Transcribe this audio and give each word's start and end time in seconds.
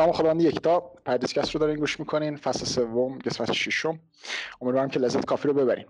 نام 0.00 0.12
خداوند 0.12 0.42
یکتا 0.42 0.80
پردیسکست 0.80 1.54
رو 1.54 1.60
دارین 1.60 1.76
گوش 1.76 2.00
می‌کنین. 2.00 2.36
فصل 2.36 2.64
سوم 2.64 3.18
قسمت 3.18 3.52
ششم. 3.52 4.00
امیدوارم 4.60 4.88
که 4.88 5.00
لذت 5.00 5.24
کافی 5.24 5.48
رو 5.48 5.54
ببرین. 5.54 5.86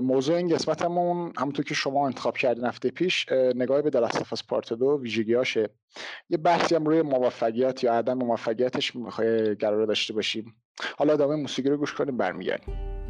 موضوع 0.00 0.36
این 0.36 0.48
قسمتمون 0.48 1.32
همونطور 1.38 1.64
که 1.64 1.74
شما 1.74 2.06
انتخاب 2.06 2.36
کردین 2.36 2.64
هفته 2.64 2.90
پیش 2.90 3.26
نگاه 3.32 3.82
به 3.82 3.90
The 3.90 4.05
Last 4.05 4.26
of 4.26 4.36
Us 4.36 4.46
Part 4.46 4.72
دو 4.72 4.98
ویژگیاشه 5.02 5.68
یه 6.30 6.38
بحثی 6.38 6.74
هم 6.74 6.84
روی 6.84 7.02
موفقیت 7.02 7.84
یا 7.84 7.94
عدم 7.94 8.18
موفقیتش 8.18 8.92
قرار 9.60 9.86
داشته 9.86 10.14
باشیم. 10.14 10.56
حالا 10.98 11.12
ادامه 11.12 11.36
موسیقی 11.36 11.68
رو 11.68 11.76
گوش 11.76 11.94
کنیم 11.94 12.16
برمیگردیم. 12.16 13.03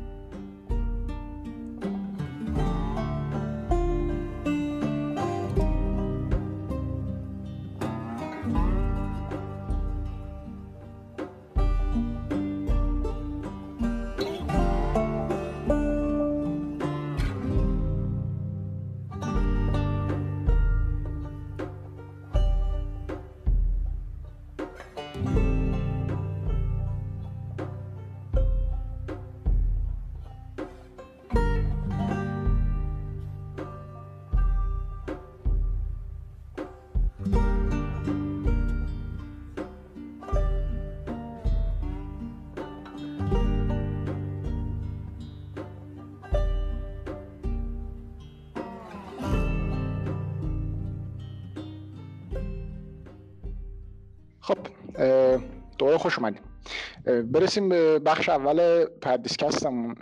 برسیم 57.24 57.68
به 57.68 57.98
بخش 57.98 58.28
اول 58.28 58.84
پردیسکستمون 58.84 59.94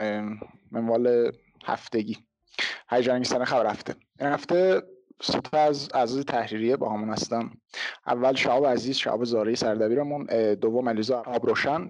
منوال 0.71 1.33
هفتگی. 1.65 2.19
هیجان 2.91 3.15
انگیزترین 3.15 3.45
خبر 3.45 3.67
هفته. 3.67 3.95
این 4.21 4.29
هفته 4.29 4.83
سه 5.23 5.59
از 5.59 5.89
اعضای 5.95 6.25
تحریریه 6.25 6.77
با 6.77 6.91
همون 6.93 7.11
هستم. 7.11 7.51
اول 8.07 8.35
شعب 8.35 8.67
عزیز 8.67 8.97
شعب 8.97 9.25
زاری 9.25 9.57
سردبیرمون 9.57 10.25
دوم 10.55 10.89
علیزا 10.89 11.23
آبروشن 11.27 11.83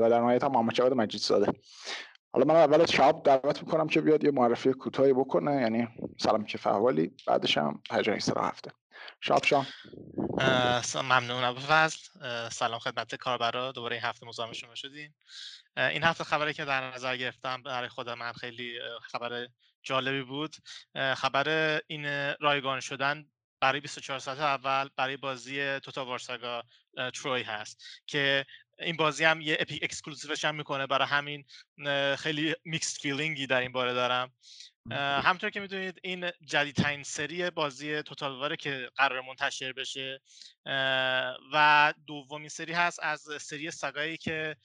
و 0.00 0.10
در 0.10 0.20
نهایت 0.20 0.44
هم 0.44 0.52
محمد 0.52 0.72
جواد 0.72 0.92
مجید 0.92 1.20
زاده 1.20 1.52
حالا 2.32 2.44
من 2.44 2.56
اول 2.56 2.80
از 2.80 2.92
شعب 2.92 3.22
دعوت 3.22 3.62
می‌کنم 3.62 3.86
که 3.86 4.00
بیاد 4.00 4.24
یه 4.24 4.30
معرفی 4.30 4.72
کوتاهی 4.72 5.12
بکنه 5.12 5.62
یعنی 5.62 5.88
سلام 6.18 6.44
که 6.44 6.58
فهوالی 6.58 7.10
بعدش 7.26 7.58
هم 7.58 7.80
هیجان 7.90 8.12
انگیزترین 8.12 8.44
هفته. 8.44 8.70
شاب 9.20 9.44
شام 9.44 9.66
ممنونم 10.94 11.54
فضل. 11.54 11.98
سلام 12.48 12.78
خدمت 12.78 13.14
کاربرا. 13.14 13.72
دوباره 13.72 13.96
این 13.96 14.04
هفته 14.04 14.26
مزاحم 14.26 14.52
شما 14.52 14.74
شدیم 14.74 15.14
این 15.76 16.04
هفته 16.04 16.24
خبری 16.24 16.54
که 16.54 16.64
در 16.64 16.90
نظر 16.90 17.16
گرفتم 17.16 17.62
برای 17.62 17.88
خود 17.88 18.10
من 18.10 18.32
خیلی 18.32 18.78
خبر 19.02 19.48
جالبی 19.82 20.22
بود. 20.22 20.56
خبر 21.16 21.80
این 21.86 22.34
رایگان 22.40 22.80
شدن 22.80 23.26
برای 23.60 23.80
24 23.80 24.18
ساعت 24.18 24.38
اول 24.38 24.88
برای 24.96 25.16
بازی 25.16 25.80
Total 25.80 26.04
War 26.04 26.29
Saga 26.29 26.62
Troy 27.14 27.42
هست 27.42 27.84
که 28.06 28.46
این 28.78 28.96
بازی 28.96 29.24
هم 29.24 29.40
یه 29.40 29.56
Epic 29.60 29.84
exclusive 29.84 30.33
ش 30.33 30.44
هم 30.44 30.54
می‌کنه. 30.54 30.86
برای 30.86 31.08
همین 31.08 31.44
خیلی 32.16 32.54
mixed 32.64 33.00
feeling 33.00 33.40
ی 33.40 33.46
در 33.46 33.60
این 33.60 33.72
باره 33.72 33.94
دارم. 33.94 34.32
همونطور 34.96 35.50
که 35.50 35.60
می‌دونید 35.60 36.00
این 36.02 36.30
جدیدترین 36.44 37.02
سری 37.02 37.50
بازی 37.50 38.02
Total 38.02 38.32
War 38.32 38.50
ه 38.50 38.56
که 38.56 38.90
قرار 38.96 39.20
منتشر 39.20 39.72
بشه 39.72 40.20
و 41.52 41.94
دومین 42.06 42.48
سری 42.48 42.72
هست 42.72 43.00
از 43.02 43.20
سری 43.40 43.70
Saga 43.70 44.01
یی 44.01 44.16
که 44.16 44.56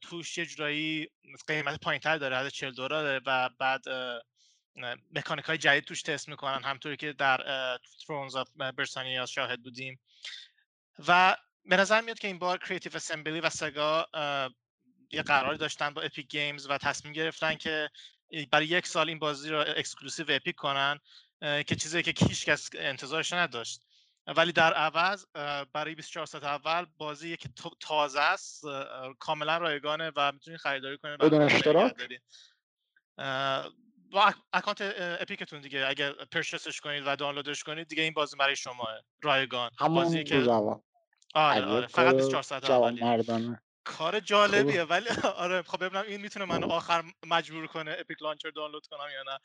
توش 0.00 0.38
یه 0.38 0.46
جورایی 0.46 1.08
قیمت 1.46 1.80
پایینتر 1.80 2.16
داره 2.18 2.36
از 2.36 2.52
40 2.52 2.72
دلار 2.72 3.22
و 3.26 3.50
بعد 3.58 3.84
مکانیک 5.12 5.44
های 5.44 5.58
جدید 5.58 5.84
توش 5.84 6.02
تست 6.02 6.28
می‌کنن 6.28 6.64
همونطوری 6.64 6.96
که 6.96 7.12
در 7.12 7.36
Thrones 8.06 8.36
of 8.36 8.48
Britannia 8.76 9.26
شاهد 9.26 9.62
بودیم. 9.62 10.00
و 11.08 11.36
به 11.64 11.76
نظر 11.76 12.00
میاد 12.00 12.18
که 12.18 12.28
این 12.28 12.38
بار 12.38 12.58
Creative 12.58 12.96
Assembly 12.96 13.40
و 13.40 13.50
Sega 13.50 14.06
یه 15.10 15.22
قراری 15.22 15.58
داشتن 15.58 15.90
با 15.90 16.02
Epic 16.02 16.28
Games 16.28 16.66
و 16.70 16.78
تصمیم 16.78 17.12
گرفتن 17.12 17.54
که 17.54 17.90
برای 18.50 18.66
یک 18.66 18.86
سال 18.86 19.08
این 19.08 19.18
بازی 19.18 19.50
رو 19.50 19.58
exclusive 19.58 20.26
Epic 20.28 20.56
کنن 20.56 20.98
که 21.40 21.76
چیزی 21.80 22.02
که 22.02 22.26
هیچ 22.26 22.44
کس 22.44 22.70
انتظارش 22.74 23.32
نداشت. 23.32 23.82
ولی 24.36 24.52
در 24.52 24.74
عوض 24.74 25.26
برای 25.72 25.94
24 25.94 26.26
ساعت 26.26 26.44
اول 26.44 26.86
بازی 26.98 27.36
که 27.36 27.48
تازه 27.80 28.20
است. 28.20 28.64
کاملا 29.18 29.58
رایگانه 29.58 30.12
و 30.16 30.32
می‌تونید 30.32 30.60
خریداری 30.60 30.98
کنید 30.98 31.18
بدون 31.18 31.42
اشتراک؟ 31.42 31.94
با 34.10 34.34
اکانت 34.52 34.94
اپیکتون 34.98 35.60
دیگه. 35.60 35.86
اگر 35.86 36.12
purchase 36.12 36.66
ش 36.66 36.80
کنید 36.80 37.02
و 37.06 37.16
دانلودش 37.16 37.64
کنید 37.64 37.88
دیگه 37.88 38.02
این 38.02 38.12
بازی 38.12 38.36
برای 38.36 38.56
شما 38.56 38.88
رایگان. 39.22 39.70
بازی 39.88 40.24
که 40.24 40.36
آره 41.34 41.64
آره. 41.64 41.86
فقط 41.86 42.14
24 42.14 42.42
ساعت 42.42 42.70
اولیه. 42.70 43.60
کار 43.86 44.20
جالبیه 44.20 44.82
ولی 44.82 45.08
آره 45.44 45.62
خب 45.62 45.84
ببینم 45.84 46.04
این 46.08 46.20
می‌تونه 46.20 46.44
منو 46.44 46.66
آخر 46.66 47.04
مجبور 47.26 47.66
کنه 47.66 47.96
Epic 47.98 48.22
Launcher 48.22 48.50
دانلود 48.50 48.86
کنم 48.86 49.08
یا 49.14 49.22
نه. 49.32 49.38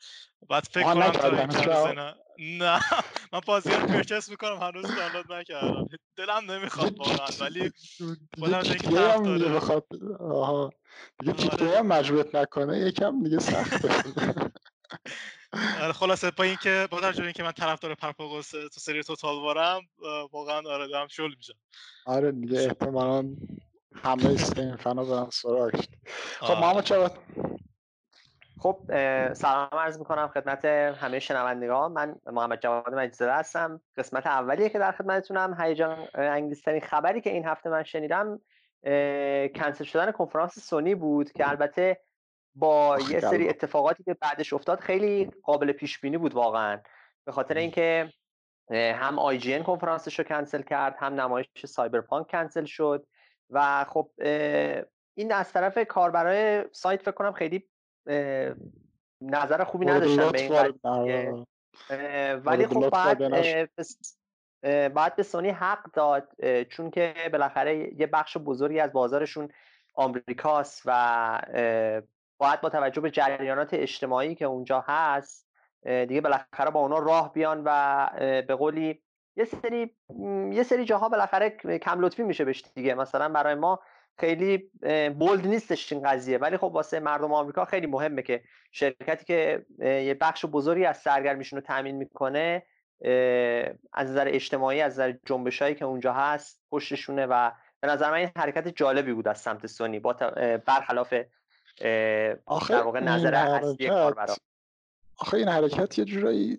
بعد 0.48 0.64
فکر 0.64 0.94
کنم 0.94 1.10
تا 1.12 1.92
نه 1.92 2.14
نه 2.38 2.80
من 3.32 3.40
بازی 3.46 3.70
رو 3.70 3.86
پرچس 3.86 4.28
می‌کنم 4.28 4.56
هنوز 4.56 4.86
دانلود 4.96 5.32
نکردم. 5.32 5.88
دلم 6.16 6.50
نمی‌خواد 6.50 6.98
واقعا 6.98 7.26
ولی 7.40 7.72
خودم 8.38 8.62
دیگه 8.62 9.48
بخواد 9.48 9.86
آها. 10.20 10.72
دیگه 11.18 11.32
پیک 11.32 11.62
آره. 11.62 11.82
مجبورت 11.82 12.34
نکنه 12.34 12.78
یکم 12.78 13.22
دیگه 13.22 13.38
سخته. 13.38 13.88
آره 15.82 15.92
خلاصه 15.92 16.30
با 16.30 16.44
اینکه 16.44 16.88
با 16.90 17.00
توجه 17.00 17.24
اینکه 17.24 17.42
من 17.42 17.52
طرفدار 17.52 17.94
پرپاگوس 17.94 18.50
تو 18.50 18.80
سری 18.80 19.02
توتال 19.02 19.34
وارم 19.34 19.80
واقعا 20.32 20.62
آره 20.70 20.88
دارم 20.88 21.08
شل 21.08 21.34
میشم. 21.36 21.54
آره 22.06 22.32
دیگه 22.32 22.58
احتمالاً 22.58 23.36
همه 23.94 24.32
استیم 24.32 24.76
فنا 24.76 25.04
برن 25.04 25.30
سراغ 25.30 25.70
خب 26.40 26.58
محمد 26.60 26.84
چرا؟ 26.84 27.10
خب 28.58 28.78
سلام 29.32 29.68
عرض 29.72 29.98
می‌کنم 29.98 30.28
خدمت 30.28 30.64
همه 30.64 31.18
شنوندگان. 31.18 31.92
من 31.92 32.16
محمد 32.26 32.60
جواد 32.60 32.94
مجزده 32.94 33.32
هستم. 33.32 33.80
قسمت 33.96 34.26
اولیه 34.26 34.68
که 34.68 34.78
در 34.78 34.92
خدمتتونم. 34.92 35.56
هیجان 35.60 36.08
انگیزترین 36.14 36.80
خبری 36.80 37.20
که 37.20 37.30
این 37.30 37.44
هفته 37.44 37.70
من 37.70 37.82
شنیدم 37.82 38.40
کنسل 39.54 39.84
شدن 39.84 40.12
کنفرانس 40.12 40.58
سونی 40.58 40.94
بود 40.94 41.32
که 41.32 41.48
البته 41.48 42.00
با 42.54 42.98
یه 43.10 43.20
سری 43.20 43.48
اتفاقاتی 43.48 44.04
که 44.04 44.14
بعدش 44.14 44.52
افتاد 44.52 44.80
خیلی 44.80 45.30
قابل 45.42 45.72
پیش 45.72 46.00
بینی 46.00 46.18
بود 46.18 46.34
واقعا. 46.34 46.80
به 47.24 47.32
خاطر 47.32 47.56
اینکه 47.56 48.12
هم 48.70 49.18
آی 49.18 49.38
جی 49.38 49.54
ان 49.54 49.62
کنفرانسش 49.62 50.18
رو 50.18 50.24
کنسل 50.24 50.62
کرد 50.62 50.96
هم 50.98 51.20
نمایش 51.20 51.48
سایبرپانک 51.66 52.30
کنسل 52.30 52.64
شد. 52.64 53.06
و 53.52 53.84
خب 53.84 54.10
این 55.14 55.32
از 55.32 55.52
طرف 55.52 55.78
کاربرای 55.88 56.64
سایت 56.72 57.02
فکر 57.02 57.10
کنم 57.10 57.32
خیلی 57.32 57.68
نظر 59.20 59.64
خوبی 59.64 59.86
نداشتن 59.86 60.32
به 60.32 60.42
این 60.42 61.46
ولی 62.44 62.66
خب 62.66 62.90
بعد 62.90 63.18
باید 64.94 65.16
به 65.16 65.22
سونی 65.22 65.50
حق 65.50 65.92
داد 65.92 66.28
چون 66.68 66.90
که 66.90 67.14
بالاخره 67.32 68.00
یه 68.00 68.06
بخش 68.06 68.36
بزرگی 68.36 68.80
از 68.80 68.92
بازارشون 68.92 69.48
آمریکاست 69.94 70.82
و 70.84 71.42
باید 72.38 72.60
با 72.60 72.68
توجه 72.68 73.00
به 73.00 73.10
جریانات 73.10 73.74
اجتماعی 73.74 74.34
که 74.34 74.44
اونجا 74.44 74.84
هست 74.88 75.48
دیگه 75.82 76.20
بالاخره 76.20 76.70
با 76.70 76.80
اونا 76.80 76.98
راه 76.98 77.32
بیان 77.32 77.62
و 77.64 78.08
به 78.18 78.54
قولی 78.54 79.02
یه 79.36 79.44
سری 79.44 79.96
یه 80.52 80.62
سری 80.62 80.84
جاها 80.84 81.08
بالاخره 81.08 81.50
کم 81.78 82.00
لطفی 82.00 82.22
میشه 82.22 82.44
بهش 82.44 82.64
دیگه. 82.74 82.94
مثلا 82.94 83.28
برای 83.28 83.54
ما 83.54 83.80
خیلی 84.18 84.70
بولد 85.18 85.46
نیستش 85.46 85.92
این 85.92 86.02
قضیه. 86.02 86.38
ولی 86.38 86.56
خب 86.56 86.64
واسه 86.64 87.00
مردم 87.00 87.32
آمریکا 87.32 87.64
خیلی 87.64 87.86
مهمه 87.86 88.22
که 88.22 88.42
شرکتی 88.70 89.24
که 89.24 89.66
یه 89.78 90.16
بخش 90.20 90.44
بزرگی 90.46 90.84
از 90.84 90.98
سرگرمیشون 90.98 91.58
رو 91.58 91.66
تامین 91.66 91.96
می‌کنه 91.96 92.62
از 93.92 94.10
نظر 94.10 94.28
اجتماعی 94.28 94.80
از 94.80 94.92
نظر 94.92 95.14
جنبشایی 95.26 95.74
که 95.74 95.84
اونجا 95.84 96.12
هست 96.12 96.62
پشتشونه 96.70 97.26
و 97.26 97.50
به 97.80 97.88
نظر 97.88 98.10
من 98.10 98.16
این 98.16 98.30
حرکت 98.36 98.68
جالبی 98.68 99.12
بود 99.12 99.28
از 99.28 99.38
سمت 99.38 99.66
سونی 99.66 99.98
با 99.98 100.12
برخلاف 100.66 101.14
در 101.78 102.82
واقع 102.84 103.00
نظر 103.00 103.34
اصلی 103.34 103.88
کاربرا. 103.88 104.34
آخه 105.16 105.36
این 105.36 105.48
حرکت 105.48 105.98
یه 105.98 106.04
جورایی 106.04 106.58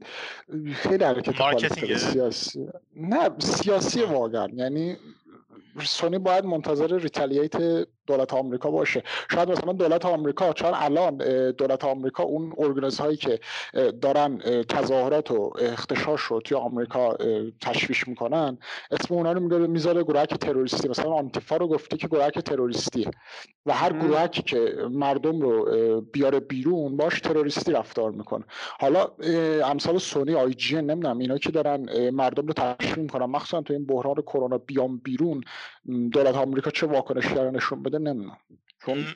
خیلی 0.76 1.04
حرکت 1.04 1.98
سیاسی. 1.98 2.68
نه 2.96 3.30
سیاسی 3.40 4.04
واقعا. 4.04 4.48
یعنی 4.54 4.98
سونی 5.86 6.18
باید 6.20 6.46
منتظر 6.46 6.98
ریتالییت 6.98 7.56
دولت 8.08 8.34
آمریکا 8.34 8.72
باشه. 8.72 9.04
شاید 9.32 9.52
مثلا 9.52 9.74
دولت 9.74 10.06
آمریکا 10.06 10.54
چون 10.54 10.72
الان 10.74 11.18
دولت 11.52 11.86
آمریکا 11.86 12.24
اون 12.24 12.54
ارگانیز 12.58 13.00
هایی 13.00 13.18
که 13.18 13.40
دارن 14.02 14.38
تظاهرات 14.70 15.32
و 15.32 15.54
اختشاش 15.60 16.22
رو 16.22 16.42
توی 16.42 16.58
آمریکا 16.58 17.18
تشویش 17.62 18.08
می‌کنن 18.08 18.58
اسم 18.92 19.14
اونا 19.14 19.32
رو 19.32 19.68
می‌ذاره 19.68 20.04
گروهک 20.04 20.34
تروریستی. 20.34 20.90
مثلا 20.90 21.14
آنتیفا 21.14 21.58
رو 21.58 21.68
گفته 21.68 21.98
که 21.98 22.08
گروهک 22.08 22.40
تروریستیه 22.40 23.12
و 23.66 23.74
هر 23.74 23.94
گروهکی 23.94 24.42
که 24.42 24.76
مردم 24.92 25.42
رو 25.42 26.02
بیاره 26.02 26.40
بیرون 26.40 26.98
باش 26.98 27.22
تروریستی 27.22 27.72
رفتار 27.72 28.12
می‌کنه. 28.12 28.44
حالا 28.80 29.08
امثال 29.66 29.98
سونی 29.98 30.36
آی 30.36 30.54
جی 30.54 30.76
نمی‌دونم 30.76 31.18
اینا 31.18 31.38
که 31.38 31.52
دارن 31.52 32.10
مردم 32.10 32.48
رو 32.48 32.54
تشویق 32.54 32.98
می‌کنن. 32.98 33.26
مخصوصا 33.26 33.62
تو 33.62 33.74
این 33.74 33.86
بحران 33.86 34.16
کرونا 34.16 34.58
بیام 34.58 34.98
بیرون 34.98 35.42
دولت 36.12 36.36
آمریکا 36.36 36.72
چه 36.72 36.88
واکنشی 36.88 37.34
نشون 37.34 37.84
بده 38.00 38.14
نمی‌دونم. 38.14 38.38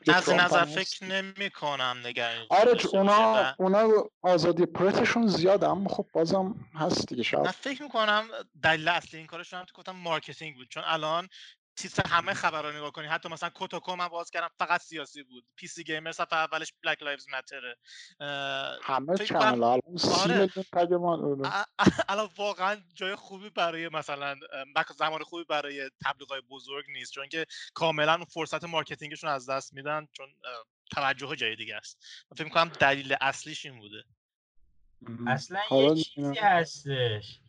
از 0.08 0.30
این 0.30 0.40
نظر 0.40 0.66
فکر 0.66 1.04
نمی 1.04 1.50
کنم 1.50 2.02
نگران 2.06 2.46
آره 2.50 2.86
اونا 2.94 3.54
اونا 3.58 4.10
آزادی 4.22 4.66
پرتشون 4.66 5.28
زیاده 5.28 5.68
اما 5.70 5.90
خب 5.90 6.06
بازم 6.14 6.56
هست 6.74 7.08
دیگه 7.08 7.24
شاید. 7.24 7.52
فکر 7.52 7.84
می‌کنم 7.84 8.28
دلیل 8.64 8.88
اصلی 8.88 9.18
این 9.18 9.28
کارشون 9.28 9.60
هم 9.60 9.66
تو 9.66 9.74
گفتم 9.76 9.92
marketing 9.92 10.56
بود 10.56 10.70
چون 10.70 10.84
الان 10.86 11.28
چیز 11.78 12.00
همه 12.00 12.34
خبر 12.34 12.62
رو 12.62 12.78
نگاه 12.78 12.92
کنی. 12.92 13.08
حتی 13.08 13.30
مثلا 13.30 13.50
Kotaku 13.50 13.96
من 13.96 14.08
باز 14.08 14.32
کردم 14.32 14.50
فقط 14.60 14.82
سیاسی 14.82 15.24
بود. 15.24 15.46
PC 15.56 15.84
Gamer 15.84 16.12
صفحه 16.12 16.40
اولش 16.40 16.74
Black 16.84 17.04
Lives 17.04 17.28
Matter 17.30 17.71
ه 17.71 17.78
همه 18.84 19.18
چنل 19.18 19.64
الان 19.64 19.82
آره. 20.14 20.50
الان 22.10 22.30
واقعا 22.38 22.78
جای 22.94 23.16
خوبی 23.16 23.50
برای 23.50 23.90
مثلا 23.90 24.36
زمان 24.98 25.24
خوبی 25.24 25.44
برای 25.44 25.90
تبلیغات 26.06 26.44
بزرگ 26.50 26.86
نیست. 26.90 27.12
چون 27.14 27.30
که 27.30 27.46
کاملا 27.74 28.26
فرصت 28.26 28.64
marketing 28.64 29.09
شون 29.09 29.30
از 29.30 29.50
دست 29.50 29.74
میدن 29.74 30.08
چون 30.12 30.28
توجه 30.92 31.36
جای 31.36 31.56
دیگه 31.56 31.76
است. 31.76 32.06
فکر 32.36 32.44
می‌کنم 32.44 32.70
دلیل 32.70 33.16
اصلیش 33.22 33.66
این 33.66 33.80
بوده. 33.80 34.04
اصلا 35.28 35.60
یه 35.72 35.96
چیزی 35.96 36.40
هستش. 36.40 37.40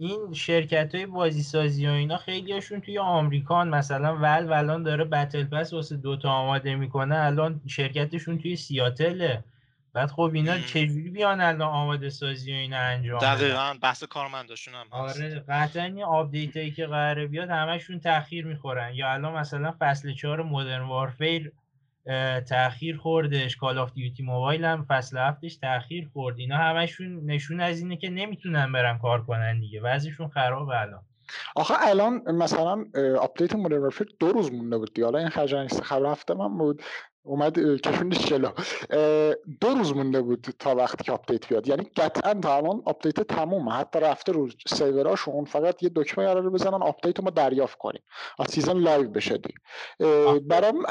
این 0.00 0.32
شرکت 0.32 0.94
های 0.94 1.06
بازی 1.06 1.42
سازی 1.42 1.86
و 1.86 1.90
اینا 1.90 2.16
خیلی 2.16 2.52
هاشون 2.52 2.80
توی 2.80 2.98
آمریکان 2.98 3.68
مثلا 3.68 4.16
ول 4.16 4.52
الان 4.52 4.82
داره 4.82 5.04
battle 5.04 5.44
pass 5.44 5.72
واسه 5.72 5.96
Dota 5.96 6.30
آماده 6.30 6.74
می‌کنه 6.74 7.16
الان 7.16 7.60
شرکتشون 7.66 8.38
توی 8.38 8.56
سیاتله 8.56 9.44
بعد 9.92 10.10
خب 10.10 10.30
اینا 10.34 10.58
چجوری 10.58 11.10
بیان 11.10 11.40
الان 11.40 11.68
آماده 11.68 12.10
سازی 12.10 12.52
و 12.52 12.54
اینا 12.54 12.78
انجام 12.78 13.18
دقیقا 13.18 13.74
بحث 13.82 14.04
کارمنداشون 14.04 14.74
هم 14.74 14.86
آره 14.90 15.44
قطعا 15.48 15.84
این 15.84 16.02
آپدیت 16.02 16.56
هایی 16.56 16.70
که 16.70 16.86
قراره 16.86 17.26
بیاد 17.26 17.50
همشون 17.50 18.00
تاخیر 18.00 18.46
می‌خورن. 18.46 18.94
یا 18.94 19.12
الان 19.12 19.34
مثلا 19.34 19.74
فصل 19.78 20.12
4 20.12 20.42
Modern 20.42 20.82
Warfare 20.82 21.52
تاخیر 22.48 22.96
خوردش 22.96 23.56
Call 23.56 23.78
of 23.78 23.92
Duty 23.92 24.22
Mobile 24.22 24.64
هم 24.64 24.84
فصل 24.88 25.18
هفتش 25.18 25.56
تاخیر 25.56 26.08
خورد. 26.12 26.38
اینا 26.38 26.56
همشون 26.56 27.26
نشون 27.26 27.60
از 27.60 27.80
اینه 27.80 27.96
که 27.96 28.10
نمی‌تونن 28.10 28.72
برن 28.72 28.98
کار 28.98 29.22
کنن 29.22 29.60
دیگه. 29.60 29.80
وضعشون 29.80 30.28
خرابه 30.28 30.80
الان. 30.80 31.02
آخه 31.56 31.74
الان 31.80 32.22
مثلا 32.32 32.84
آپدیت 33.20 33.54
Modern 33.54 33.90
دو 34.20 34.32
روز 34.32 34.52
مونده 34.52 34.78
بود 34.78 34.94
دیگه. 34.94 35.04
حالا 35.04 35.18
این 35.18 35.28
خبر 35.82 36.10
هفته 36.10 36.34
من 36.34 36.58
بود. 36.58 36.82
اومد 37.28 37.80
کشوندش 37.80 38.26
جلو. 38.26 38.50
دو 39.60 39.68
روز 39.68 39.96
مونده 39.96 40.22
بود 40.22 40.46
تا 40.58 40.74
وقتی 40.74 41.04
که 41.04 41.12
آپدیت 41.12 41.48
بیاد. 41.48 41.68
یعنی 41.68 41.84
قطعا 41.96 42.34
تا 42.34 42.56
الان 42.56 42.82
آپدیت 42.84 43.20
تمومه. 43.20 43.72
حتی 43.72 44.00
رفته 44.00 44.32
رو 44.32 44.48
سروراشون 44.66 45.44
فقط 45.44 45.82
یه 45.82 45.90
دکمه 45.96 46.26
قرار 46.26 46.50
بزنن 46.50 46.82
آپدیت 46.82 47.20
ما 47.20 47.30
دریافت 47.30 47.78
کنیم. 47.78 48.02
از 48.38 48.46
season 48.46 48.76
live 48.78 49.10
بشه 49.10 49.38
دیگه. 49.38 49.54
برام 50.38 50.86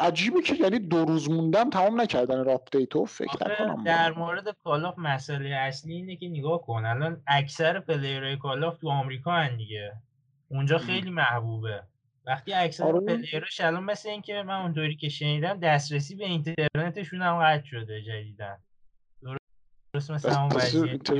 عجیبه 0.00 0.42
که 0.42 0.54
یعنی 0.54 0.78
دو 0.78 1.04
روز 1.04 1.30
موندم 1.30 1.70
تمام 1.70 2.00
نکردن 2.00 2.48
آپدیت 2.48 2.94
رو 2.94 3.04
فکر 3.04 3.50
نکنم 3.50 3.84
در 3.84 4.12
مورد 4.12 4.56
Call 4.64 4.84
of 4.84 4.94
مسئله 4.98 5.48
اصلی 5.48 5.94
اینه 5.94 6.16
که 6.16 6.28
نگاه 6.28 6.62
کن. 6.62 6.84
الان 6.84 7.22
اکثر 7.26 7.80
player 7.80 8.36
های 8.36 8.47
Call 8.47 8.68
of 8.68 8.78
تو 8.78 8.90
آمریکا 8.90 9.32
هن 9.32 9.56
دیگه. 9.56 9.92
اونجا 10.48 10.78
خیلی 10.78 11.10
محبوبه. 11.10 11.82
وقتی 12.26 12.52
اکثر 12.52 12.84
آره. 12.84 13.00
پلیرش 13.00 13.60
الان 13.60 13.84
مثل 13.84 14.08
اینکه 14.08 14.42
من 14.42 14.60
اونطوری 14.60 14.96
که 14.96 15.08
شنیدم 15.08 15.60
دسترسی 15.60 16.16
به 16.16 16.24
اینترنتشون 16.24 17.22
هم 17.22 17.38
قطع 17.42 17.64
شده 17.64 18.02
جدیدن 18.02 18.58
درست 19.94 20.10
مثل 20.10 20.30
همون 20.30 20.52
وضعیت 20.56 21.10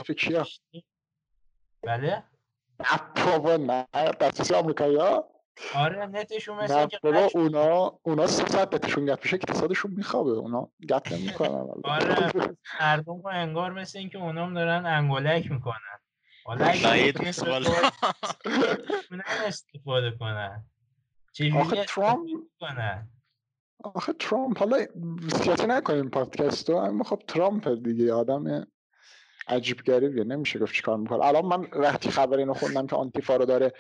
بله؟ 1.82 2.22
بابا 3.26 3.56
نه. 3.56 3.86
دسترسی 4.20 4.54
آمریکایی 4.54 4.96
ها 4.96 5.34
آره 5.74 6.06
نتشون 6.06 6.56
مثل 6.56 6.74
اینکه 6.74 6.98
بابا 7.02 7.28
اونا 7.34 7.98
اونا 8.02 8.26
سه 8.26 8.46
ساعت 8.46 8.74
نتشون 8.74 9.06
گت 9.06 9.22
میشه 9.22 9.36
اقتصادشون 9.36 9.90
میخوابه. 9.90 10.30
اونا 10.30 10.70
گت 10.90 11.12
نمی‌کنن. 11.12 11.68
آره 11.84 12.30
مردم 12.80 13.22
رو 13.22 13.26
انگار 13.26 13.72
مثل 13.72 13.98
اینکه 13.98 14.18
اونا 14.18 14.46
هم 14.46 14.54
دارن 14.54 14.86
انگولک 14.86 15.50
می‌کنن. 15.50 15.98
حالا 16.44 16.64
والا 17.46 17.70
استفاده 19.46 20.10
کنن. 20.10 20.66
آخه 21.54 21.84
ترامپ 21.84 22.28
آخه 23.84 24.12
ترامپ 24.12 24.58
حالا 24.58 24.86
سیاسی 25.42 25.66
نکنیم 25.66 26.10
پادکست 26.10 26.70
رو 26.70 26.76
اما 26.76 27.04
خب 27.04 27.22
ترامپ 27.28 27.68
دیگه 27.84 28.12
آدم 28.12 28.66
عجیب 29.48 29.82
گریبیه 29.82 30.24
نمیشه 30.24 30.58
گفت 30.58 30.74
چیکار 30.74 30.96
می‌کنه. 30.96 31.24
الان 31.24 31.46
من 31.46 31.68
وقتی 31.72 32.10
خبر 32.10 32.38
اینو 32.38 32.54
خوندم 32.54 32.86
که 32.86 32.96
آنتیفا 32.96 33.36
رو 33.36 33.44
داره 33.44 33.72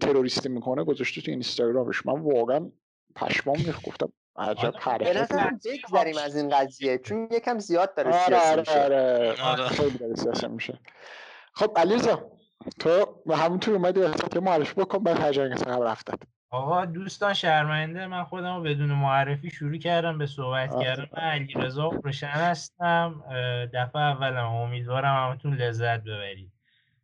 تروریستی 0.00 0.48
می‌کنه 0.48 0.84
گذاشته 0.84 1.20
تو 1.20 1.30
اینستاگرامش. 1.30 2.06
من 2.06 2.20
واقعا 2.20 2.70
پشمام 3.16 3.56
میخ 3.56 3.88
گفتم 3.88 4.12
عجب 4.36 4.74
حرکت 4.78 5.32
بگذریم 5.64 6.18
از 6.18 6.36
این 6.36 6.48
قضیه 6.48 6.98
چون 6.98 7.28
یکم 7.30 7.58
زیاد 7.58 7.94
داره 7.94 8.08
آره 8.08 8.26
سیاسی 8.26 8.60
میشه. 8.60 8.84
آره. 8.84 9.42
آره. 9.42 9.68
خیلی 9.68 9.98
داره 9.98 10.14
سیاسی 10.14 10.48
میشه. 10.48 10.80
خب 11.54 11.72
علیزا 11.76 12.30
تو 12.78 13.22
همونطور 13.34 13.74
اومدی 13.74 14.00
که 14.32 14.40
معرفی 14.40 14.74
بکن 14.74 14.98
بعد 14.98 15.20
هر 15.20 15.32
جایی 15.32 15.54
خبر 15.54 15.86
افتاد 15.86 16.22
آقا 16.50 16.84
دوستان 16.84 17.34
شرمنده 17.34 18.06
من 18.06 18.24
خودم 18.24 18.56
رو 18.56 18.62
بدون 18.62 18.92
معرفی 18.92 19.50
شروع 19.50 19.76
کردم 19.76 20.18
به 20.18 20.26
صحبت 20.26 20.80
کردن. 20.82 21.06
من 21.16 21.22
علی 21.22 21.52
رضا 21.54 21.88
روشن 21.88 22.26
هستم 22.26 23.24
دفعه 23.74 24.02
اولم. 24.02 24.46
امیدوارم 24.46 25.30
همتون 25.30 25.54
لذت 25.54 26.00
ببرید. 26.00 26.52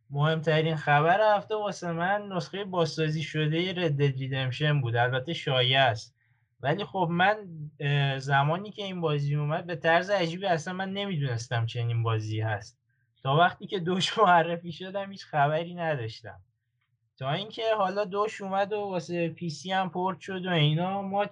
مهمترین 0.09 0.75
خبر 0.75 1.37
هفته 1.37 1.55
واسه 1.55 1.91
من 1.91 2.27
نسخه 2.31 2.63
بازسازی 2.63 3.23
شده 3.23 3.73
رد 3.73 4.01
ریدمشن 4.01 4.81
بود. 4.81 4.95
البته 4.95 5.33
شایع 5.33 5.81
است. 5.83 6.15
ولی 6.61 6.85
خب 6.85 7.07
من 7.11 7.35
زمانی 8.19 8.71
که 8.71 8.83
این 8.83 9.01
بازی 9.01 9.35
اومد 9.35 9.65
به 9.65 9.75
طرز 9.75 10.09
عجیبی 10.09 10.45
اصلا 10.45 10.73
من 10.73 10.93
نمی‌دونستم 10.93 11.65
چنین 11.65 12.03
بازی 12.03 12.41
هست. 12.41 12.79
تا 13.23 13.35
وقتی 13.35 13.67
که 13.67 13.79
دوش 13.79 14.17
معرفی 14.19 14.71
شدم 14.71 15.11
هیچ 15.11 15.25
خبری 15.25 15.75
نداشتم. 15.75 16.39
تا 17.19 17.31
اینکه 17.31 17.75
حالا 17.77 18.05
دوش 18.05 18.41
اومد 18.41 18.73
و 18.73 18.79
واسه 18.79 19.29
پی 19.29 19.49
سی 19.49 19.71
هم 19.71 19.89
پورت 19.89 20.19
شد 20.19 20.45
و 20.45 20.49
اینا 20.49 21.01
ما 21.01 21.25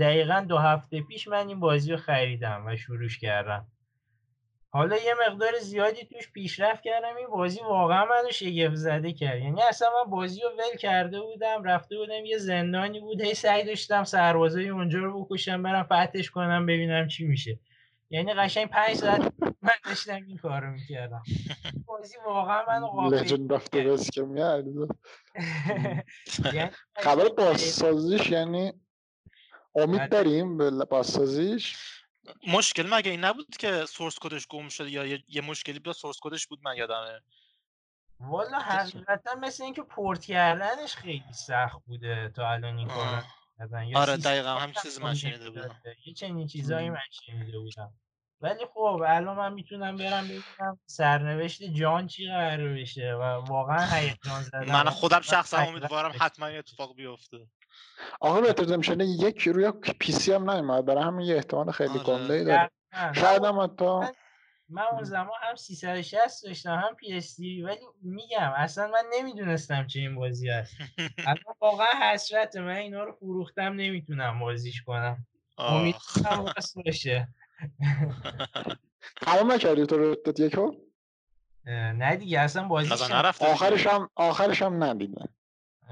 دقیقا 0.00 0.44
دو 0.48 0.58
هفته 0.58 1.02
پیش 1.02 1.28
من 1.28 1.48
این 1.48 1.60
بازی 1.60 1.90
رو 1.90 1.96
خریدم 1.96 2.64
و 2.66 2.76
شروعش 2.76 3.18
کردم. 3.18 3.66
حالا 4.72 4.96
یه 4.96 5.14
مقدار 5.28 5.58
زیادی 5.58 6.04
توش 6.04 6.32
پیشرفت 6.32 6.82
کردم 6.82 7.16
این 7.16 7.26
بازی 7.26 7.60
واقعا 7.60 8.04
منو 8.04 8.30
شگفت 8.30 8.74
زده 8.74 9.12
کرد. 9.12 9.38
یعنی 9.38 9.62
اصلا 9.62 9.88
من 9.88 10.10
بازی 10.10 10.40
رو 10.40 10.48
ول 10.48 10.78
کرده 10.78 11.20
بودم 11.20 11.64
رفته 11.64 11.96
بودم 11.96 12.24
یه 12.24 12.38
زندانی 12.38 13.00
بود 13.00 13.20
هی 13.20 13.34
سعی 13.34 13.64
داشتم 13.64 14.04
سربازای 14.04 14.68
اونجا 14.68 14.98
رو 14.98 15.24
بکشم 15.24 15.62
برم 15.62 15.82
فتش 15.82 16.30
کنم 16.30 16.66
ببینم 16.66 17.08
چی 17.08 17.26
میشه. 17.26 17.58
یعنی 18.10 18.34
قشنگ 18.34 18.68
5 18.68 18.96
ساعت 18.96 19.32
من 19.62 19.72
داشتم 19.84 20.14
این 20.14 20.38
کارو 20.38 20.70
می‌کردم. 20.70 21.22
بازی 21.86 22.16
واقعا 22.26 22.64
من 22.66 22.86
قافل 22.86 23.16
لجند 23.16 23.52
اف 23.52 23.68
که 24.12 24.22
میاد 24.22 24.64
خبر 26.96 27.28
بازسازیش 27.28 28.30
یعنی 28.30 28.72
امید 29.74 30.08
داریم 30.08 30.56
به 30.56 30.70
بازسازیش؟ 30.70 31.76
مشکل 32.46 32.94
مگه 32.94 33.10
این 33.10 33.24
نبود 33.24 33.56
که 33.56 33.84
سورس 33.86 34.18
کدش 34.20 34.46
گم 34.46 34.68
شده 34.68 34.90
یا 34.90 35.18
یه 35.28 35.40
مشکلی 35.40 35.78
با 35.78 35.92
سورس 35.92 36.16
کدش 36.22 36.46
بود 36.46 36.58
من 36.62 36.76
یادمه؟ 36.76 37.20
والا 38.20 38.58
حقیقتا 38.58 39.34
مثل 39.34 39.64
اینکه 39.64 39.82
پورت 39.82 40.24
کردنش 40.24 40.96
خیلی 40.96 41.32
سخت 41.32 41.78
بوده 41.86 42.32
تا 42.36 42.50
الان 42.50 42.78
این 42.78 42.88
کار 42.88 43.24
آره 43.94 44.16
دقیقا 44.16 44.54
هم 44.54 44.72
چیزی 44.72 45.02
من 45.02 45.14
شنیده 45.14 45.50
بودم. 45.50 45.80
یه 46.06 46.14
چنین 46.14 46.46
چیزایی 46.46 46.90
من 46.90 46.98
شنیده 47.10 47.58
بودم. 47.58 47.92
ولی 48.40 48.66
خب 48.74 49.02
الان 49.06 49.36
من 49.36 49.52
می‌تونم 49.52 49.96
برم 49.96 50.24
ببینم 50.24 50.78
سرنوشت 50.86 51.62
جان 51.62 52.06
چی 52.06 52.26
قرار 52.28 52.74
بشه 52.74 53.14
و 53.14 53.22
واقعا 53.22 53.86
هیجان 53.86 54.42
زده‌ام 54.42 54.72
من 54.72 54.84
خودم 54.84 55.20
شخصا 55.20 55.58
امیدوارم 55.58 56.12
حتما 56.20 56.46
اتفاق 56.46 56.94
بیفته. 56.94 57.46
آقا 58.20 58.40
بهتر 58.40 58.76
میشه 58.76 58.96
یک 58.98 59.48
روی 59.48 59.72
PC 60.00 60.32
هم 60.32 60.50
نیومد. 60.50 60.84
برای 60.84 61.04
همین 61.04 61.26
یه 61.26 61.36
احتمال 61.36 61.70
خیلی 61.70 61.98
آره. 61.98 62.02
گنده 62.02 62.34
ای 62.34 62.44
داره 62.44 62.70
شاید 63.14 63.44
هم 63.44 63.60
حتی 63.60 64.00
من 64.70 64.82
اون 64.82 65.02
زمان 65.02 65.38
هم 65.42 65.56
360 65.56 66.44
داشتم 66.44 66.74
هم 66.74 66.94
PS 66.94 67.38
ولی 67.38 67.80
میگم 68.02 68.52
اصلا 68.56 68.86
من 68.86 69.04
نمی‌دونستم 69.18 69.86
چه 69.86 70.00
این 70.00 70.14
بازی 70.14 70.48
هست. 70.48 70.76
الان 71.26 71.54
واقعا 71.60 72.12
حسرت 72.12 72.56
من 72.56 72.76
اینا 72.76 73.04
رو 73.04 73.12
فروختم 73.12 73.72
نمی‌تونم 73.72 74.38
بازیش 74.38 74.82
کنم. 74.82 75.26
امیدوارم 75.58 76.44
راست 76.56 76.78
باشه. 76.86 77.28
تمام 79.22 79.52
نکردی 79.52 79.86
تو 79.86 79.96
رو 79.98 80.16
یکو 80.38 80.72
نه 81.66 82.16
دیگه 82.16 82.40
اصلا 82.40 82.68
بازی 82.68 82.90
آخرش 83.40 83.86
هم 83.86 84.10
آخرش 84.14 84.62
هم 84.62 84.84
ندیدم. 84.84 85.28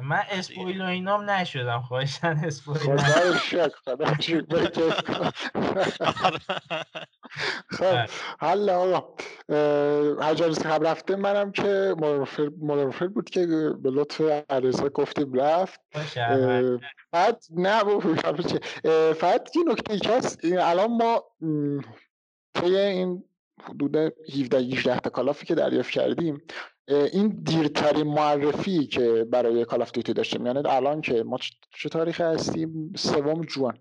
من 0.03 0.23
اسپویل 0.31 0.83
و 0.83 0.85
اینام 0.85 1.31
نشدم. 1.31 1.81
خواهشن 1.81 2.41
اسپویل 2.45 2.79
خدا 2.79 3.37
شک 3.37 3.73
خدا 3.85 4.21
شک 4.21 4.45
خب 7.79 8.09
حالا 8.41 8.79
آقا 8.79 9.15
هر 10.67 10.79
خب 10.79 10.85
رفته 10.85 11.17
منم 11.17 11.53
که 11.53 11.95
مدرفر 12.61 13.07
بود 13.07 13.31
که 13.31 13.47
به 13.83 13.91
لطف 13.91 14.21
عریضا 14.51 14.89
گفتیم 14.89 15.33
رفت. 15.33 15.81
بعد 17.13 17.45
نه 17.51 17.83
فقط 19.13 19.57
یه 19.57 19.63
نکته 19.73 19.93
ای 19.93 20.17
هست 20.17 20.41
الان 20.45 20.91
ما 20.91 21.25
طی 22.55 22.77
این 22.77 23.25
حدود 23.63 23.97
17 23.97 24.59
18 24.59 25.01
تا 25.01 25.11
Call 25.11 25.31
of 25.31 25.42
ی 25.42 25.47
که 25.47 25.55
دریافت 25.55 25.91
کردیم 25.91 26.43
این 26.89 27.43
دیرترین 27.45 28.07
معرفی 28.07 28.87
که 28.87 29.25
برای 29.31 29.65
Call 29.65 29.83
of 29.83 29.93
Duty 29.93 30.13
داشتیم 30.13 30.47
یعنی 30.47 30.63
الان 30.65 31.01
که 31.01 31.23
ما 31.23 31.39
چه 31.79 31.89
تاریخ 31.89 32.21
هستیم؟ 32.21 32.93
سوم 32.97 33.43
June. 33.43 33.79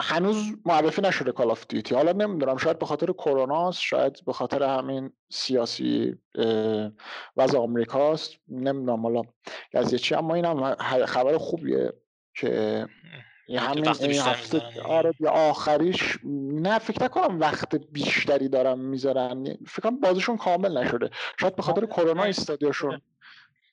هنوز 0.00 0.36
معرفی 0.66 1.02
نشده 1.02 1.32
Call 1.32 1.50
of 1.50 1.64
Duty 1.68 1.94
حالا 1.94 2.12
نمی‌دونم 2.12 2.56
شاید 2.56 2.78
به 2.78 2.86
خاطر 2.86 3.06
کرونا 3.06 3.70
شاید 3.70 4.24
به 4.26 4.32
خاطر 4.32 4.62
همین 4.62 5.12
سیاسی 5.30 6.14
وضع 7.36 7.58
آمریکاست 7.58 8.34
نمی‌دونم 8.48 9.02
حالا. 9.02 9.22
از 9.74 9.94
چی؟ 9.94 10.14
اما 10.14 10.34
این 10.34 10.44
هم 10.44 10.74
خبر 11.06 11.38
خوبیه 11.38 11.92
که 12.34 12.86
یه 13.48 13.60
همین 13.60 13.88
این 13.88 14.20
هفته 14.20 14.62
آره 14.84 15.12
آخریش. 15.28 16.18
نه 16.52 16.78
فکر 16.78 17.04
نکنم 17.04 17.40
وقت 17.40 17.76
بیشتری 17.76 18.48
دارم 18.48 18.78
می‌ذارن 18.78 19.44
فکر 19.66 19.82
کنم 19.82 20.00
بازشون 20.00 20.36
کامل 20.36 20.78
نشده. 20.78 21.10
شاید 21.40 21.56
به 21.56 21.62
خاطر 21.62 21.86
کرونا 21.86 22.22
استادیوشون 22.22 23.00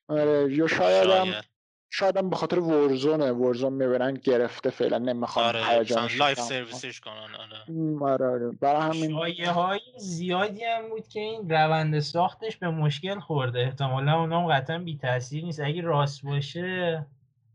آره 0.07 0.53
یا 0.53 0.67
شاید 0.67 1.09
هم 1.09 1.41
شاید. 1.89 2.17
هم 2.17 2.29
به 2.29 2.35
خاطر 2.35 2.59
Warzone 2.59 3.31
ه 3.31 3.36
Warzone 3.37 3.73
می‌برن 3.73 4.13
گرفته 4.13 4.69
فعلا 4.69 4.97
نمی‌خوان 4.97 5.45
آره 5.45 5.83
live 6.17 6.39
service 6.39 6.86
ش 6.86 6.99
کنن 6.99 7.13
آره. 7.13 8.13
آره, 8.13 8.25
آره. 8.25 8.51
برای 8.51 8.81
همین 8.81 9.11
شایعه 9.11 9.51
های 9.51 9.79
زیادی 9.97 10.63
هم 10.63 10.89
بود 10.89 11.07
که 11.07 11.19
این 11.19 11.49
روند 11.49 11.99
ساختش 11.99 12.57
به 12.57 12.69
مشکل 12.69 13.19
خورده. 13.19 13.59
احتمالا 13.59 14.19
اونام 14.19 14.53
قطعا 14.53 14.77
بی 14.77 14.97
تاثیر 14.97 15.45
نیست. 15.45 15.59
اگه 15.59 15.81
راست 15.81 16.25
باشه 16.25 17.05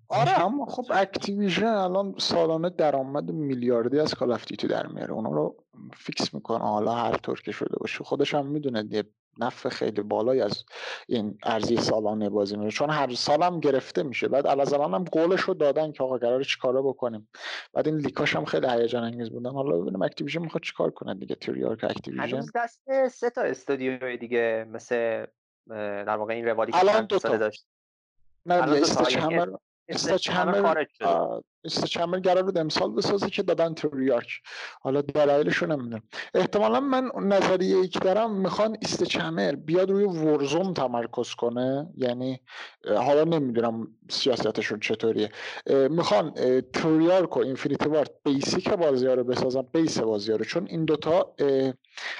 آره. 0.09 0.45
اما 0.45 0.67
خب 0.67 0.85
Activision 0.91 1.67
الان 1.67 2.15
سالانه 2.19 2.71
درآمد 2.71 3.31
میلیاردی 3.31 4.01
از 4.01 4.15
Call 4.15 4.37
of 4.37 4.69
در 4.69 4.87
میاره. 4.87 5.13
اونا 5.13 5.31
رو 5.31 5.57
fix 5.97 6.35
می‌کنه. 6.35 6.65
حالا 6.65 6.95
هر 6.95 7.17
طور 7.17 7.41
که 7.41 7.53
شده 7.53 7.77
باشه. 7.81 8.05
خودش 8.05 8.35
هم 8.35 8.47
می‌دونه 8.47 8.85
یه 8.91 9.05
نفع 9.39 9.69
خیلی 9.69 10.03
بالایی 10.03 10.41
از 10.41 10.65
این 11.09 11.39
ارزی 11.43 11.77
سالانه 11.77 12.29
بازی 12.29 12.57
می‌بره 12.57 12.71
چون 12.71 12.91
هر 12.91 13.15
سال 13.15 13.43
هم 13.43 13.61
گرفته 13.61 14.03
میشه. 14.03 14.29
بعد 14.29 14.47
الان 14.47 14.95
هم 14.95 15.05
قولش 15.05 15.41
رو 15.41 15.55
دادن 15.55 15.93
که 15.93 16.05
آقا 16.05 16.19
قرار 16.19 16.43
چیکارا 16.43 16.83
بکنیم. 16.83 17.29
بعد 17.73 17.89
این 17.89 17.97
leak 17.97 18.19
هاش 18.19 18.37
هم 18.37 18.45
خیلی 18.45 18.67
هیجان 18.67 19.03
انگیز 19.03 19.31
بودن. 19.31 19.51
حالا 19.51 19.77
ببینیم 19.77 20.03
Activision 20.03 20.43
می‌خواد 20.43 20.63
چیکار 20.63 20.91
کنه 20.91 21.15
دیگه. 21.15 21.35
Treyarch 21.35 21.85
Activision. 21.85 22.37
هنوز 22.37 22.51
دست 22.55 23.09
سه 23.09 23.31
تا 23.31 23.43
استودیو 23.43 24.17
دیگه 24.17 24.67
مثل 24.71 25.27
در 25.69 26.17
واقع 26.17 26.35
این 26.35 26.45
روالی 26.45 26.73
که 26.73 26.79
الان 26.79 27.05
دو 27.05 27.19
تا 29.93 29.99
داشت 30.03 30.31
نه 30.41 30.61
Sledgehammer 30.63 30.87
Sledgehammer 31.67 32.19
قرار 32.19 32.53
امسال 32.57 32.93
بسازه 32.93 33.31
که 33.31 33.43
دادن 33.43 33.75
Treyarch 33.75 34.29
حالا 34.81 35.01
دلایلش 35.01 35.57
رو 35.57 35.67
نمی‌دونم 35.67 36.03
احتمالا 36.35 36.81
من 36.81 37.11
نظریه 37.23 37.89
که 37.89 37.99
دارم 37.99 38.35
می‌خوان 38.35 38.77
Sledgehammer 38.83 39.53
بیاد 39.53 39.91
روی 39.91 40.05
Warzone 40.05 40.75
تمرکز 40.75 41.35
کنه. 41.35 41.89
یعنی 41.97 42.41
حالا 42.97 43.25
نمی‌دونم 43.25 43.89
سیاستشون 44.09 44.81
چطوریه. 44.81 45.31
می‌خوان 45.91 46.33
Treyarch 46.73 47.37
و 47.37 47.41
Infinity 47.41 47.89
Ward 47.89 48.11
basic 48.25 48.69
بازی 48.69 49.07
ها 49.07 49.15
رو 49.15 49.25
بسازن 49.25 49.63
base 49.73 49.99
بازی 49.99 50.31
ها 50.31 50.37
رو. 50.37 50.45
چون 50.45 50.67
این 50.71 50.85
دوتا 50.85 51.35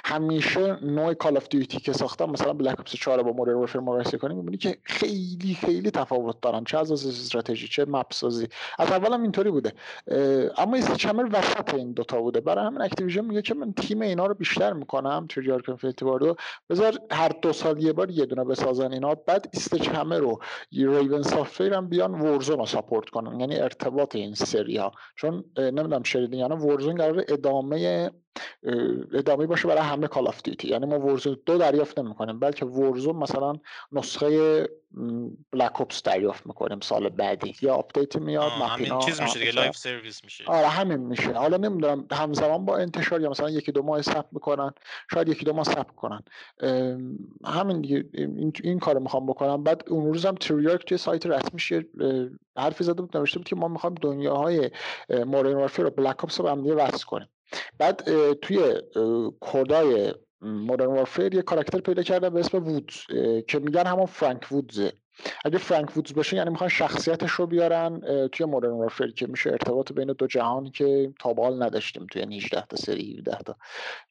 همیشه 0.05 0.85
نوع 0.85 1.13
Call 1.13 1.37
of 1.37 1.47
Duty 1.49 1.79
که 1.79 1.93
ساختن 1.93 2.29
مثلا 2.29 2.53
Black 2.53 2.79
Ops 2.79 2.91
4 2.91 3.23
با 3.23 3.31
Modern 3.31 3.55
Warfare 3.55 3.79
مقایسه 3.79 4.17
کنیم 4.17 4.37
می‌بینی 4.37 4.57
که 4.57 4.77
خیلی 4.83 5.57
خیلی 5.61 5.91
تفاوت 5.91 6.41
دارن. 6.41 6.63
چه 6.63 6.77
از 6.77 6.91
استراتژی 6.91 7.67
چه 7.67 7.85
map 7.85 8.13
سازی 8.13 8.47
از 8.79 8.91
اولم 8.91 9.21
اینطوری 9.37 9.51
بوده. 9.51 9.73
اما 10.57 10.81
Sledgehammer 10.95 11.29
وسط 11.31 11.73
این 11.73 11.91
دوتا 11.91 12.21
بوده. 12.21 12.41
برای 12.41 12.65
همین 12.65 12.81
Activision 12.81 13.25
میگه 13.25 13.41
که 13.41 13.53
من 13.53 13.73
تیم 13.73 14.01
اینا 14.01 14.25
رو 14.25 14.33
بیشتر 14.33 14.73
می‌کنم 14.73 15.27
Treyarch 15.29 15.61
Infinity 15.61 16.05
Ward 16.05 16.29
و 16.29 16.35
بذار 16.69 16.99
هر 17.11 17.29
دو 17.41 17.53
سال 17.53 17.83
یه 17.83 17.93
بار 17.93 18.11
یه 18.11 18.25
دونه 18.25 18.43
بسازن 18.43 18.93
اینا. 18.93 19.15
بعد 19.15 19.49
Sledgehammer 19.53 20.17
رو 20.17 20.39
Raven 20.71 21.23
Soft 21.23 21.61
هم 21.61 21.89
بیان 21.89 22.21
Warzone 22.21 22.57
رو 22.57 22.65
support 22.65 23.09
کنن. 23.09 23.39
یعنی 23.39 23.55
ارتباط 23.55 24.15
این 24.15 24.33
سری 24.33 24.77
ها. 24.77 24.91
چون 25.15 25.43
نمی‌دونم 25.57 26.03
شنیدین 26.03 26.39
یعنی 26.39 26.55
Warzone 26.55 26.95
قرار 26.95 27.23
ادامه 27.27 28.11
ادامه 29.13 29.47
باشه 29.47 29.67
برای 29.67 29.81
همه 29.81 30.07
Call 30.07 30.27
of 30.27 30.41
Duty 30.43 30.67
یعنی 30.67 30.85
ما 30.85 30.99
Warzone 30.99 31.37
دو 31.45 31.57
دریافت 31.57 31.99
نمی‌کنیم 31.99 32.39
بلکه 32.39 32.65
Warzone 32.65 33.15
مثلا 33.15 33.53
نسخه 33.91 34.69
Black 35.51 35.81
Ops 35.81 36.03
دریافت 36.03 36.47
می‌کنیم 36.47 36.79
سال 36.79 37.09
بعدی. 37.09 37.55
یا 37.61 37.75
آپدیت 37.75 38.15
میاد 38.15 38.51
همین 38.51 38.99
چیز 38.99 39.21
میشه 39.21 39.39
دیگه 39.39 39.51
live 39.51 39.77
service 39.77 40.23
میشه. 40.23 40.43
آره 40.47 40.67
همین 40.67 40.97
میشه. 40.97 41.31
حالا 41.31 41.57
نمی‌دونم 41.57 42.07
همزمان 42.11 42.65
با 42.65 42.77
انتشار 42.77 43.21
یا 43.21 43.29
مثلا 43.29 43.49
یکی 43.49 43.71
دو 43.71 43.81
ماه 43.83 44.01
صبر 44.01 44.27
می‌کنن 44.31 44.71
شاید 45.13 45.29
یکی 45.29 45.45
دو 45.45 45.53
ماه 45.53 45.63
ثبت 45.63 45.95
کنن. 45.95 46.21
همین 47.45 47.81
دیگه 47.81 48.05
این, 48.13 48.53
این 48.63 48.79
کارو 48.79 48.99
می‌خوام 48.99 49.25
بکنم. 49.25 49.63
بعد 49.63 49.83
اون 49.89 50.05
روز 50.05 50.25
هم 50.25 50.35
تریارک 50.35 50.85
توی 50.85 50.97
سایت 50.97 51.25
رسمیش 51.25 51.73
حرفی 52.57 52.83
زده 52.83 53.01
بود 53.01 53.17
نوشته 53.17 53.39
بود 53.39 53.47
که 53.47 53.55
ما 53.55 53.67
می‌خوایم 53.67 53.95
دنیاهای 54.01 54.71
مورین 55.09 55.57
وارفیر 55.57 55.85
و 55.85 55.89
بلک 55.89 56.23
اپس 56.23 56.39
رو 56.39 56.43
به 56.43 56.51
هم 56.51 56.77
وصل 56.77 57.05
کنیم. 57.05 57.27
بعد 57.77 58.03
توی 58.33 58.81
کدای 59.39 60.13
مدرن 60.41 60.87
وارفیر 60.87 61.35
یه 61.35 61.41
کاراکتر 61.41 61.79
پیدا 61.79 62.03
کردن 62.03 62.29
به 62.29 62.39
اسم 62.39 62.63
وودز 62.63 62.95
که 63.47 63.59
میگن 63.59 63.85
همون 63.87 64.05
فرانک 64.05 64.51
وودزه 64.51 64.93
اگه 65.45 65.57
فرانک 65.57 65.97
وودز 65.97 66.13
باشه 66.13 66.37
یعنی 66.37 66.49
می‌خوان 66.49 66.69
شخصیتش 66.69 67.31
رو 67.31 67.47
بیارن 67.47 68.27
توی 68.27 68.45
مدرن 68.45 68.71
وارفیر 68.71 69.11
که 69.11 69.27
میشه 69.27 69.51
ارتباط 69.51 69.91
بین 69.91 70.07
دو 70.07 70.27
جهانی 70.27 70.71
که 70.71 71.13
تا 71.19 71.49
نداشتیم 71.49 72.07
توی 72.11 72.37
18 72.37 72.61
تا 72.61 72.77
سری 72.77 73.17
17 73.17 73.37
تا 73.37 73.55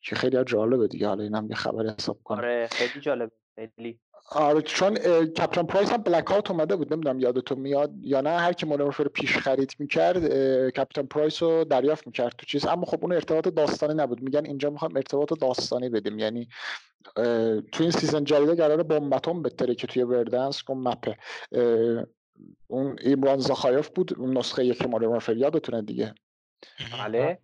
که 0.00 0.16
خیلی 0.16 0.44
جالبه 0.44 0.88
دیگه. 0.88 1.08
حالا 1.08 1.22
اینم 1.22 1.46
یه 1.50 1.56
خبر 1.56 1.94
حساب 1.98 2.18
کنم. 2.24 2.38
آره 2.38 2.68
خیلی 2.72 3.00
جالبه 3.00 3.32
خیلی. 3.54 3.98
آره 4.28 4.62
چون 4.62 4.94
Captain 5.24 5.66
Price 5.66 5.90
هم 5.90 5.96
Blackout 5.96 6.50
اومده 6.50 6.76
بود 6.76 6.92
نمی‌دونم 6.92 7.20
یادتون 7.20 7.58
میاد 7.58 7.92
یا 8.00 8.20
نه 8.20 8.30
هر 8.30 8.52
کی 8.52 8.66
Modern 8.66 8.90
رو 8.98 9.04
پیش 9.04 9.36
خرید 9.36 9.72
می‌کرد 9.78 10.28
Captain 10.70 11.06
Price 11.06 11.42
رو 11.42 11.64
دریافت 11.64 12.06
می‌کرد 12.06 12.34
تو 12.38 12.46
چیز. 12.46 12.66
اما 12.66 12.84
خب 12.84 12.98
اون 13.02 13.12
ارتباط 13.12 13.48
داستانی 13.48 13.94
نبود. 13.94 14.22
میگن 14.22 14.46
اینجا 14.46 14.70
می‌خوام 14.70 14.96
ارتباط 14.96 15.40
داستانی 15.40 15.88
بدیم. 15.88 16.18
یعنی 16.18 16.48
تو 17.72 17.82
این 17.82 17.90
season 17.90 18.24
جدیده 18.24 18.54
قرار 18.54 18.82
بمب 18.82 19.18
اتم 19.18 19.42
بترکه 19.42 19.53
توی 19.53 19.59
Verdansk 19.59 19.74
که 19.74 19.86
map 19.86 20.62
ه 20.62 21.16
اون 22.66 22.96
Imran 23.00 23.38
Zakhaev 23.38 23.88
بود 23.88 24.14
اون 24.18 24.38
نسخه 24.38 24.64
یک 24.64 24.86
Modern 24.86 25.38
یادتونه 25.38 25.82
دیگه؟ 25.82 26.14
بله. 26.98 27.38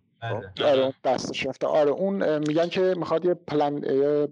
آره 0.63 0.81
اون 0.83 0.93
دستش 1.03 1.45
رفته 1.45 1.67
آره 1.67 1.91
اون 1.91 2.37
میگن 2.37 2.67
که 2.67 2.93
می‌خواد 2.97 3.25
یه 3.25 3.33
پلن 3.33 3.79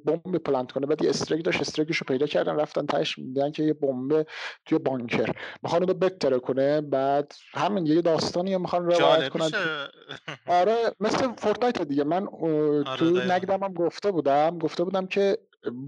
بمب 0.06 0.38
پلنت 0.38 0.72
کنه. 0.72 0.86
بعد 0.86 1.02
یه 1.02 1.10
استرک 1.10 1.46
داشت 1.46 1.62
استرکش 1.62 1.98
رو 1.98 2.06
پیدا 2.08 2.26
کردن 2.26 2.56
رفتن 2.56 2.86
تاش 2.86 3.18
میگن 3.18 3.52
که 3.52 3.64
یه 3.64 3.74
بمب 3.74 4.26
توی 4.66 4.78
بانکر. 4.78 5.32
می‌خوان 5.64 5.84
اونو 5.84 5.94
بتره 5.94 6.40
کنه. 6.40 6.82
بعد 6.82 7.34
همین 7.54 7.86
یه 7.86 8.02
داستانی 8.02 8.58
می‌خوان 8.58 8.86
روایت 8.86 9.30
کنن. 9.30 9.50
آره 10.48 10.76
مثل 11.00 11.32
فورتنایت 11.38 11.82
دیگه. 11.82 12.04
من 12.04 12.28
آره 12.28 12.98
تو 12.98 13.06
نگدم 13.06 13.64
هم 13.64 13.74
گفته 13.74 14.12
بودم. 14.12 14.60
گفته 14.60 14.84
بودم 14.84 15.08
که 15.08 15.38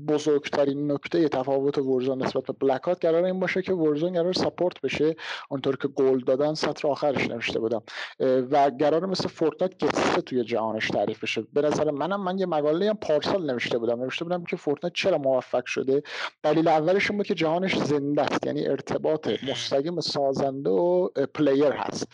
بزرگترین 0.08 0.92
نکته 0.92 1.30
تفاوت 1.30 1.78
ورژن 1.78 2.18
نسبت 2.18 2.44
به 2.44 2.54
بلک 2.54 2.82
هات 2.82 3.06
قرار 3.06 3.24
این 3.24 3.40
باشه 3.40 3.62
که 3.62 3.74
ورژن 3.74 4.14
قرار 4.14 4.34
ساپورت 4.34 4.82
بشه. 4.82 5.16
اونطور 5.50 5.78
که 5.78 5.88
قول 5.88 6.20
دادن 6.20 6.54
سطر 6.54 6.88
آخرش 6.88 7.30
نوشته 7.30 7.60
بودم. 7.60 7.82
و 8.20 8.72
قرار 8.80 9.06
مثل 9.06 9.28
Fortnite 9.28 9.84
قصه 9.84 10.22
توی 10.22 10.44
جهانش 10.44 10.88
تعریف 10.88 11.24
بشه. 11.24 11.44
به 11.54 11.62
نظر 11.62 11.92
منم 11.92 12.24
من 12.24 12.40
یه 12.40 12.46
مقاله 12.46 12.90
هم 12.90 12.96
پارسال 12.96 13.52
نوشته 13.52 13.78
بودم. 13.78 14.02
نوشته 14.02 14.26
بودم 14.26 14.44
که 14.44 14.56
Fortnite 14.56 14.94
چرا 14.96 15.18
موفق 15.18 15.66
شده؟ 15.66 16.04
دلیل 16.44 16.68
اولش 16.68 17.12
این 17.12 17.18
بود 17.18 17.28
که 17.28 17.34
جهانش 17.34 17.78
زنده 17.78 18.22
است. 18.22 18.46
یعنی 18.46 18.68
ارتباط 18.68 19.30
مستقیم 19.50 20.00
سازنده 20.00 20.70
و 20.70 21.08
player 21.08 21.72
هست. 21.72 22.08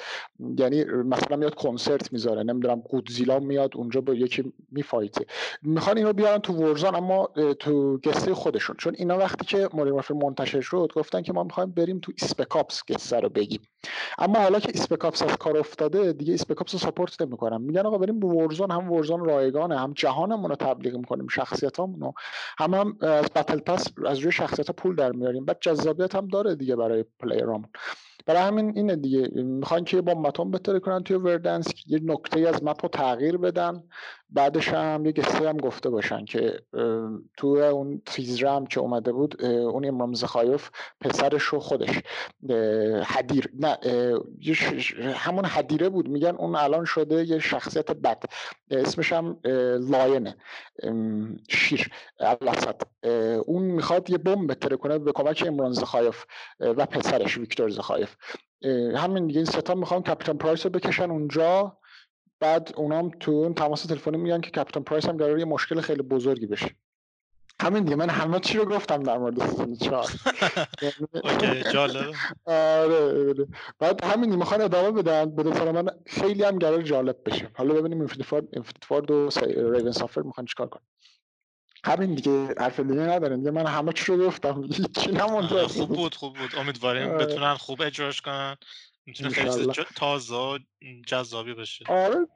یعنی 0.58 0.84
مثلا 0.84 1.38
میاد 1.38 1.56
کنسرت 1.56 2.14
می‌ذاره. 2.14 2.44
نمی‌دونم 2.44 2.80
Godzilla 2.80 3.40
میاد 3.40 3.72
اونجا 3.76 4.02
با 4.02 4.14
یکی 4.14 4.54
می‌fight 4.72 5.14
ه. 5.14 5.26
می‌خوان 5.62 5.98
اینو 5.98 6.14
بیارن 6.14 6.38
تو 6.38 6.54
Warzone 6.54 6.96
اما 6.96 7.30
تو 7.54 7.98
قصه 7.98 8.34
خودشون. 8.34 8.76
چون 8.80 8.96
اینا 8.98 9.18
وقتی 9.18 9.46
که 9.46 9.70
Modern 9.74 10.18
منتشر 10.24 10.62
شد 10.62 10.92
گفتن 10.96 11.22
که 11.22 11.34
ما 11.34 11.44
می‌خوایم 11.44 11.72
بریم 11.72 12.00
تو 12.00 12.12
Spec 12.22 12.57
Ops 12.57 12.84
قصه 12.88 13.20
رو 13.20 13.30
بگیم. 13.30 13.62
اما 14.18 14.40
حالا 14.40 14.60
که 14.60 14.72
Spec 14.76 15.02
Ops 15.02 15.22
از 15.22 15.38
کار 15.38 15.58
افتاده 15.58 16.14
دیگه 16.14 16.34
Spec 16.34 16.57
Ops 16.57 16.74
رو 16.74 16.80
support 16.80 17.22
نمی‌کنم 17.22 17.62
میگن 17.62 17.86
آقا 17.86 17.98
بریم 17.98 18.20
به 18.20 18.28
Warzone 18.28 18.72
هم 18.72 18.92
Warzone 18.92 19.26
رایگانه 19.26 19.80
هم 19.80 19.94
جهانمون 19.94 20.50
رو 20.50 20.56
تبلیغ 20.56 20.96
می‌کنیم 20.96 21.28
شخصیتامون 21.28 22.00
رو. 22.02 22.14
هم, 22.58 22.74
هم 22.74 22.98
از 23.02 23.26
battle 23.36 23.60
pass 23.60 23.88
از 24.06 24.20
روی 24.20 24.32
شخصیت 24.32 24.72
پول 24.72 24.96
در 24.96 25.12
میاریم. 25.12 25.46
بعد 25.46 25.58
جذابیت 25.62 26.16
هم 26.16 26.28
داره 26.28 26.56
دیگه 26.56 26.76
برای 26.76 27.06
player 27.20 27.50
امون. 27.50 27.70
برای 28.26 28.42
همین 28.42 28.74
اینه 28.76 28.96
دیگه. 28.96 29.28
می‌خوان 29.44 29.84
که 29.84 30.02
بمب 30.02 30.14
اتم 30.14 30.52
بترکونن 30.52 31.04
توی 31.04 31.18
Verdansk 31.18 31.68
یه 31.88 32.00
نقطه 32.04 32.40
از 32.40 32.64
map 32.64 32.80
رو 32.84 32.90
تغییر 32.90 33.38
بدن. 33.38 33.84
بعدش 34.30 34.68
هم 34.68 35.06
یه 35.06 35.12
قصه 35.12 35.50
هم 35.50 35.58
گفته 35.58 35.90
باشن 35.90 36.26
که 36.26 36.60
تو 37.38 37.48
اون 37.48 38.02
تیزرم 38.06 38.66
که 38.66 38.80
اومده 38.80 39.12
بود 39.12 39.46
اون 39.46 39.86
Imran 39.86 40.14
Zakhaev 40.14 40.70
پسرش 41.02 41.44
رو 41.44 41.60
خودش. 41.60 42.00
Hadir. 43.06 43.50
نه 43.60 43.78
همون 45.14 45.46
Hadir 45.46 45.82
ه 45.82 45.90
بود. 45.90 46.08
میگن 46.10 46.36
اون 46.36 46.56
الان 46.56 46.86
شده 46.86 47.26
یه 47.26 47.40
شخصیت 47.40 47.92
بد. 47.92 48.24
اسمش 48.72 49.14
هم 49.14 49.38
لاینه 49.90 50.36
شیر. 51.50 51.90
الاسد. 52.20 52.82
اون 53.46 53.64
می‌خواد 53.64 54.10
یه 54.10 54.18
بمب 54.18 54.52
بترکونه 54.52 54.98
به 54.98 55.12
کمک 55.12 55.44
امران 55.48 55.72
زخایف 55.72 56.26
و 56.60 56.86
پسرش 56.86 57.38
Victor 57.38 57.70
Zakhaev. 57.70 58.09
همین 58.96 59.28
دیگه 59.28 59.40
این 59.40 59.46
سه 59.46 59.66
تا 59.66 59.76
می‌خوان 59.76 60.04
Captain 60.04 60.38
Price 60.38 60.66
رو 60.66 60.72
بکشن 60.72 61.12
اونجا. 61.12 61.78
بعد 62.40 62.74
اونام 62.76 63.10
تو 63.10 63.32
اون 63.32 63.54
تماس 63.54 63.84
تلفنی 63.84 64.18
میگن 64.18 64.42
که 64.42 64.52
Captain 64.52 64.84
Price 64.84 65.06
هم 65.06 65.18
قراره 65.18 65.40
یه 65.40 65.46
مشکل 65.46 65.82
خیلی 65.82 66.02
بزرگی 66.02 66.46
بشه. 66.46 66.76
همین 67.62 67.84
دیگه 67.84 67.96
من 67.96 68.10
همه 68.10 68.40
چی 68.40 68.58
رو 68.58 68.66
گفتم 68.66 69.04
در 69.04 69.18
مورد 69.18 69.48
season 69.48 69.76
چهار. 69.76 70.06
جالب 71.74 72.14
آره, 72.46 73.30
آره. 73.30 73.48
بعد 73.80 74.04
همین 74.04 74.36
می‌خوان 74.36 74.62
ادامه 74.62 74.92
بدن 74.92 75.36
به 75.36 75.44
نظر 75.44 75.72
من 75.72 75.90
خیلی 76.06 76.44
هم 76.44 76.60
قرار 76.60 76.82
جالب 76.82 77.18
بشه. 77.26 77.50
حالا 77.54 77.74
ببینیم 77.74 78.00
Infinity 78.00 78.24
Ward 78.24 78.36
و 78.36 79.30
Raven 79.72 79.92
Software 79.92 80.22
می‌خوان 80.22 80.46
چیکار 80.46 80.68
کنن. 80.68 80.84
همین 81.86 82.16
دیگه 82.16 82.56
حرف 82.60 82.80
دیگه 82.80 83.02
نداریم. 83.02 83.38
دیگه 83.38 83.52
من 83.52 83.66
همه 83.68 83.94
چی 83.94 84.06
رو 84.06 84.28
گفتم. 84.28 84.68
چی 85.02 85.12
نمونده. 85.12 85.68
خوب 85.68 85.90
بود 85.90 86.16
خوب 86.16 86.34
بود. 86.34 86.56
امیدواریم 86.56 87.18
بتونن 87.18 87.56
خوب 87.56 87.82
اجراش 87.82 88.22
کنن. 88.22 88.58
می‌تونه 89.06 89.30
خیلی 89.30 89.74
تازه 89.96 90.60
جذابی 91.08 91.54
بشه 91.54 91.86
آره 91.88 92.28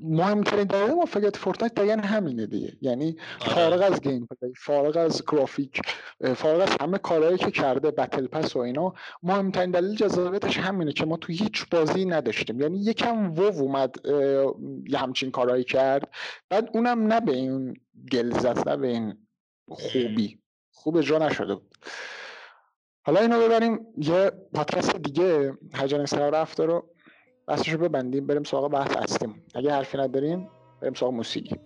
مهمترین 0.00 0.64
دلیل 0.64 0.90
موفقیت 0.90 1.36
Fortnite 1.36 1.74
دقیقا 1.74 2.02
همینه 2.02 2.46
دیگه. 2.46 2.76
یعنی 2.80 3.16
آره. 3.40 3.54
فارغ 3.54 3.92
از 3.92 4.00
gameplay 4.00 4.54
فارغ 4.56 4.96
از 4.96 5.22
گرافیک 5.28 5.80
فارغ 6.36 6.60
از 6.60 6.76
همه 6.80 6.98
کارهایی 6.98 7.38
که 7.38 7.50
کرده 7.50 7.90
battle 7.90 8.26
pass 8.26 8.56
و 8.56 8.58
اینا 8.58 8.94
مهمترین 9.22 9.70
دلیل 9.70 9.94
جذابیتش 9.94 10.58
همینه 10.58 10.92
که 10.92 11.04
ما 11.04 11.16
تو 11.16 11.32
هیچ 11.32 11.66
بازی 11.70 12.04
نداشتیم. 12.04 12.60
یعنی 12.60 12.78
یکم 12.78 13.32
WoW 13.32 13.60
اومد 13.60 13.96
یه 14.88 14.98
همچین 14.98 15.30
کارهایی 15.30 15.64
کرد. 15.64 16.14
بعد 16.48 16.70
اونم 16.74 17.06
نه 17.06 17.20
به 17.20 17.32
این 17.32 17.80
غلظت 18.12 18.68
نه 18.68 18.76
به 18.76 18.88
این 18.88 19.26
خوبی. 19.68 20.38
خوب 20.74 21.00
جا 21.00 21.18
نشده 21.18 21.54
بود. 21.54 21.74
حالا 23.04 23.20
اینو 23.20 23.40
ببریم 23.40 23.86
یه 23.98 24.32
پادکست 24.54 24.96
دیگه 24.96 25.52
هجان 25.74 26.06
سر 26.06 26.30
رفته 26.30 26.64
رو. 26.64 26.84
بحثش 27.46 27.68
رو 27.68 27.78
ببندیم 27.78 28.26
بریم 28.26 28.42
سراغ 28.42 28.70
بحث 28.70 28.96
هستیم. 28.96 29.42
اگه 29.54 29.72
حرفی 29.72 29.98
نداریم 29.98 30.48
بریم 30.80 30.94
سراغ 30.94 31.12
موسیقی. 31.12 31.56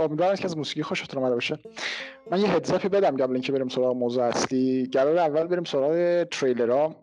امیدوارم 0.00 0.36
که 0.36 0.44
از 0.44 0.56
موسیقی 0.56 0.82
خوشتون 0.82 1.18
اومده 1.18 1.34
باشه. 1.34 1.58
من 2.30 2.40
یه 2.40 2.48
heads 2.48 2.73
up 2.73 2.83
ی 2.83 2.88
بدم 2.88 3.16
قبل 3.16 3.32
اینکه 3.32 3.52
بریم 3.52 3.68
سراغ 3.68 3.96
موضوع 3.96 4.24
اصلی. 4.24 4.88
قرار 4.92 5.18
اول 5.18 5.46
بریم 5.46 5.64
سراغ 5.64 6.24
تریلرها 6.24 6.96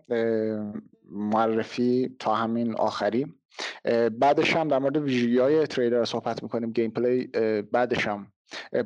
معرفی 1.12 2.16
تا 2.20 2.36
همین 2.36 2.76
آخری. 2.76 3.34
بعدش 4.20 4.56
هم 4.56 4.68
در 4.68 4.80
مورد 4.80 4.98
ویژگی 4.98 5.38
های 5.38 5.68
تریلر 5.68 6.06
صحبت 6.06 6.44
می‌کنیم 6.44 6.72
gameplay 6.72 7.28
بعدش 7.72 8.08
هم 8.08 8.28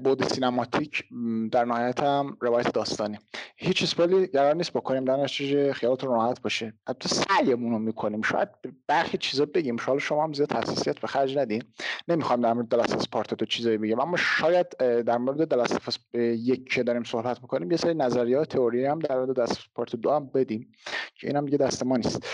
بود 0.03 0.23
cinematic 0.23 1.03
در 1.51 1.65
نهایت 1.65 1.99
هم 1.99 2.37
روایت 2.41 2.73
داستانی. 2.73 3.17
هیچ 3.57 3.83
spoil 3.83 4.20
ی 4.20 4.27
قرار 4.27 4.55
نیست 4.55 4.73
بکنیم 4.73 5.05
در 5.05 5.15
نتیجه 5.15 5.73
خیالتون 5.73 6.09
راحت 6.09 6.41
باشه. 6.41 6.73
حتی 6.87 7.09
سعیمون 7.09 7.71
رو 7.71 7.79
می‌کنیم. 7.79 8.21
شاید 8.21 8.49
برخی 8.87 9.17
چیزا 9.17 9.45
بگیم. 9.45 9.77
شاید 9.77 9.99
شما 9.99 10.23
هم 10.23 10.33
زیاد 10.33 10.53
حساسیت 10.53 10.99
به 10.99 11.07
خرج 11.07 11.37
ندین. 11.37 11.63
نمی‌خوام 12.07 12.41
در 12.41 12.53
مورد 12.53 12.67
دلاس 12.67 13.09
پارت 13.11 13.33
تو 13.33 13.45
چیزایی 13.45 13.77
بگم. 13.77 13.99
اما 13.99 14.17
شاید 14.17 14.77
در 14.77 15.17
مورد 15.17 15.47
دلاس 15.47 15.71
یک 16.13 16.69
که 16.69 16.83
داریم 16.83 17.03
صحبت 17.03 17.41
می‌کنیم 17.41 17.71
یه 17.71 17.77
سری 17.77 17.93
نظریات 17.93 18.49
تئوری 18.49 18.85
هم 18.85 18.99
در 18.99 19.15
مورد 19.15 19.35
دلاس 19.35 19.57
پارت 19.75 19.95
دو 19.95 20.11
هم 20.11 20.25
بدیم 20.27 20.71
که 21.15 21.27
اینم 21.27 21.45
دیگه 21.45 21.57
دست 21.57 21.83
ما 21.83 21.97
نیست. 21.97 22.25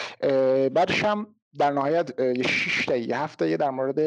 بعدش 0.73 1.03
هم 1.03 1.27
در 1.59 1.71
نهایت 1.71 2.19
یه 2.19 2.43
6 2.43 2.85
تا 2.85 2.95
یه 2.95 3.19
هفته 3.19 3.49
یه 3.49 3.57
در 3.57 3.69
مورد 3.69 3.99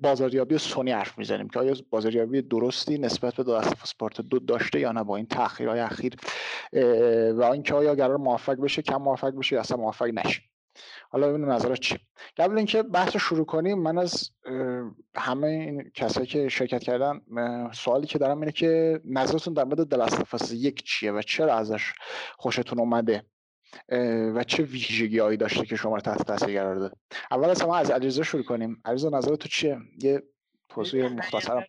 بازاریابی 0.00 0.58
سونی 0.58 0.92
حرف 0.92 1.18
می‌زنیم 1.18 1.48
که 1.48 1.60
آیا 1.60 1.74
بازاریابی 1.90 2.42
درستی 2.42 2.98
نسبت 2.98 3.34
به 3.34 3.42
دو 3.42 3.62
سپارت 3.84 4.20
دو 4.20 4.38
داشته 4.38 4.80
یا 4.80 4.92
نه 4.92 5.04
با 5.04 5.16
این 5.16 5.26
تاخیرهای 5.26 5.80
اخیر؟ 5.80 6.14
و 7.32 7.42
اینکه 7.42 7.74
آیا 7.74 7.94
قرار 7.94 8.16
موفق 8.16 8.56
بشه 8.60 8.82
کم 8.82 8.96
موفق 8.96 9.30
بشه 9.30 9.54
یا 9.54 9.60
اصلا 9.60 9.76
موفق 9.76 10.06
نشه. 10.06 10.42
حالا 11.10 11.28
ببینیم 11.28 11.50
نظرات 11.50 11.80
چی 11.80 11.98
قبل 12.36 12.56
اینکه 12.56 12.82
بحث 12.82 13.12
رو 13.14 13.20
شروع 13.20 13.46
کنیم 13.46 13.78
من 13.78 13.98
از 13.98 14.30
همه 15.14 15.46
این 15.46 15.90
کسایی 15.94 16.26
که 16.26 16.48
شرکت 16.48 16.82
کردن 16.82 17.20
سوالی 17.72 18.06
که 18.06 18.18
دارم 18.18 18.40
اینه 18.40 18.52
که 18.52 19.00
نظرتون 19.04 19.54
در 19.54 19.64
مورد 19.64 19.86
دلستفاس 19.86 20.52
یک 20.52 20.82
چیه 20.82 21.12
و 21.12 21.22
چرا 21.22 21.54
ازش 21.54 21.92
خوشتون 22.38 22.78
اومده؟ 22.78 23.24
و 24.34 24.44
چه 24.44 24.62
ویژگی 24.62 25.18
هایی 25.18 25.36
داشته 25.36 25.66
که 25.66 25.76
شما 25.76 25.94
رو 25.94 26.00
تحت 26.00 26.26
تاثیر 26.26 26.60
قرار 26.60 26.74
داده؟ 26.74 26.96
اول 27.30 27.50
از 27.50 27.62
ما 27.62 27.76
از 27.76 27.90
علیرضا 27.90 28.22
شروع 28.22 28.42
کنیم. 28.42 28.82
علیرضا 28.84 29.08
نظر 29.08 29.36
تو 29.36 29.48
چیه؟ 29.48 29.78
یه 30.02 30.22
توضیح 30.68 31.08
مختصر 31.08 31.66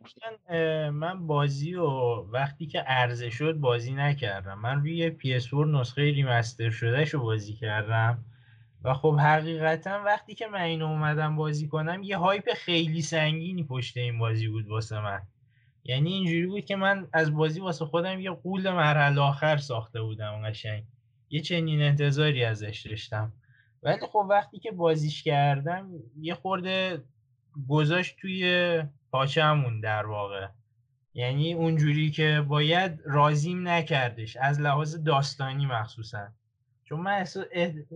من 0.90 1.28
بازی 1.28 1.76
و 1.76 1.86
وقتی 2.32 2.66
که 2.66 2.80
عرضه 2.80 3.30
شد 3.30 3.54
بازی 3.54 3.94
نکردم. 3.94 4.60
من 4.60 4.80
روی 4.80 5.12
PS4 5.12 5.54
نسخه 5.54 6.02
ریمستر 6.02 6.70
شده 6.70 7.06
شو 7.06 7.24
بازی 7.24 7.54
کردم. 7.54 8.26
و 8.84 8.94
خب 8.94 9.16
حقیقتا 9.20 10.02
وقتی 10.06 10.36
که 10.36 10.48
من 10.48 10.62
اینو 10.62 10.86
اومدم 10.86 11.36
بازی 11.36 11.68
کنم 11.68 12.04
یه 12.04 12.18
هایپ 12.18 12.54
خیلی 12.54 13.02
سنگینی 13.02 13.64
پشت 13.64 13.98
این 13.98 14.20
بازی 14.20 14.48
بود 14.48 14.68
واسه 14.68 15.02
من. 15.02 15.22
یعنی 15.84 16.14
اینجوری 16.14 16.48
بود 16.48 16.66
که 16.66 16.76
من 16.76 17.08
از 17.14 17.34
بازی 17.36 17.60
واسه 17.60 17.86
خودم 17.86 18.20
یه 18.20 18.32
قول 18.32 18.72
مرحله 18.72 19.22
آخر 19.22 19.58
ساخته 19.58 20.02
بودم 20.02 20.42
قشنگ. 20.46 20.84
یه 21.34 21.42
چنین 21.42 21.82
انتظاری 21.82 22.44
ازش 22.44 22.88
داشتم. 22.90 23.32
ولی 23.84 24.08
خب 24.12 24.26
وقتی 24.30 24.60
که 24.60 24.72
بازیش 24.72 25.24
کردم 25.24 25.90
یه 26.20 26.34
خورده 26.34 27.04
گذاشت 27.70 28.18
توی 28.18 28.84
پاچمون 29.12 29.80
در 29.80 30.06
واقع. 30.06 30.48
یعنی 31.14 31.54
اونجوری 31.54 32.12
که 32.12 32.46
باید 32.48 33.00
رازیم 33.06 33.68
نکردش 33.68 34.38
از 34.38 34.60
لحاظ 34.62 34.96
داستانی 34.96 35.66
مخصوصا. 35.66 36.28
چون 36.84 37.00
من 37.00 37.12
احساس 37.12 37.46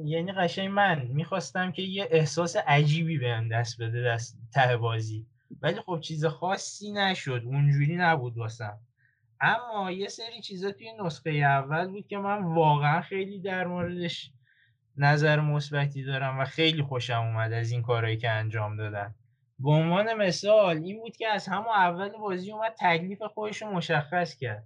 یعنی 0.05 0.31
قشنگ 0.31 0.69
من 0.69 1.07
می‌خواستم 1.07 1.71
که 1.71 1.81
یه 1.81 2.07
احساس 2.11 2.55
عجیبی 2.55 3.17
بهم 3.17 3.49
دست 3.49 3.81
بده 3.81 4.03
دست 4.03 4.37
ته 4.53 4.77
بازی. 4.77 5.25
ولی 5.61 5.81
خب 5.81 5.99
چیز 5.99 6.25
خاصی 6.25 6.91
نشد. 6.91 7.41
اونجوری 7.45 7.95
نبود 7.95 8.37
واسم. 8.37 8.77
اما 9.41 9.91
یه 9.91 10.07
سری 10.07 10.41
چیزا 10.41 10.71
توی 10.71 10.93
نسخه 11.03 11.29
اول 11.29 11.87
بود 11.87 12.07
که 12.07 12.17
من 12.17 12.43
واقعا 12.43 13.01
خیلی 13.01 13.39
در 13.39 13.67
موردش 13.67 14.31
نظر 14.97 15.39
مثبتی 15.39 16.03
دارم 16.03 16.39
و 16.39 16.45
خیلی 16.45 16.83
خوشم 16.83 17.21
اومد 17.21 17.53
از 17.53 17.71
این 17.71 17.81
کارهایی 17.81 18.17
که 18.17 18.29
انجام 18.29 18.77
دادن. 18.77 19.15
به 19.59 19.69
عنوان 19.69 20.13
مثال 20.13 20.77
این 20.77 20.99
بود 20.99 21.17
که 21.17 21.27
از 21.27 21.47
همون 21.47 21.73
اول 21.75 22.09
بازی 22.09 22.51
اومد 22.51 22.75
تکلیف 22.79 23.21
خودش 23.21 23.61
رو 23.61 23.71
مشخص 23.71 24.35
کرد. 24.35 24.63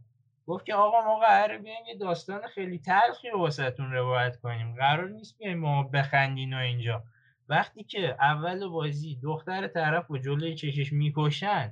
گفت 0.48 0.66
که 0.66 0.76
آقا 0.76 1.02
ما 1.02 1.20
قراره 1.20 1.58
بیایم 1.58 1.86
یه 1.88 1.98
داستان 1.98 2.48
خیلی 2.48 2.80
تلخی 2.80 3.30
رو 3.30 3.40
واسهتون 3.40 3.92
روایت 3.92 4.38
کنیم. 4.38 4.76
قرار 4.76 5.10
نیست 5.10 5.38
بیایم 5.38 5.60
ما 5.60 5.84
بخندین 5.84 6.54
و 6.54 6.58
اینجا. 6.58 7.04
وقتی 7.50 7.84
که 7.84 8.16
اول 8.20 8.68
بازی 8.68 9.20
دختر 9.24 9.68
طرف 9.68 10.12
و 10.12 10.18
جلوی 10.18 10.56
چشش 10.56 10.94
می‌کشن 10.94 11.72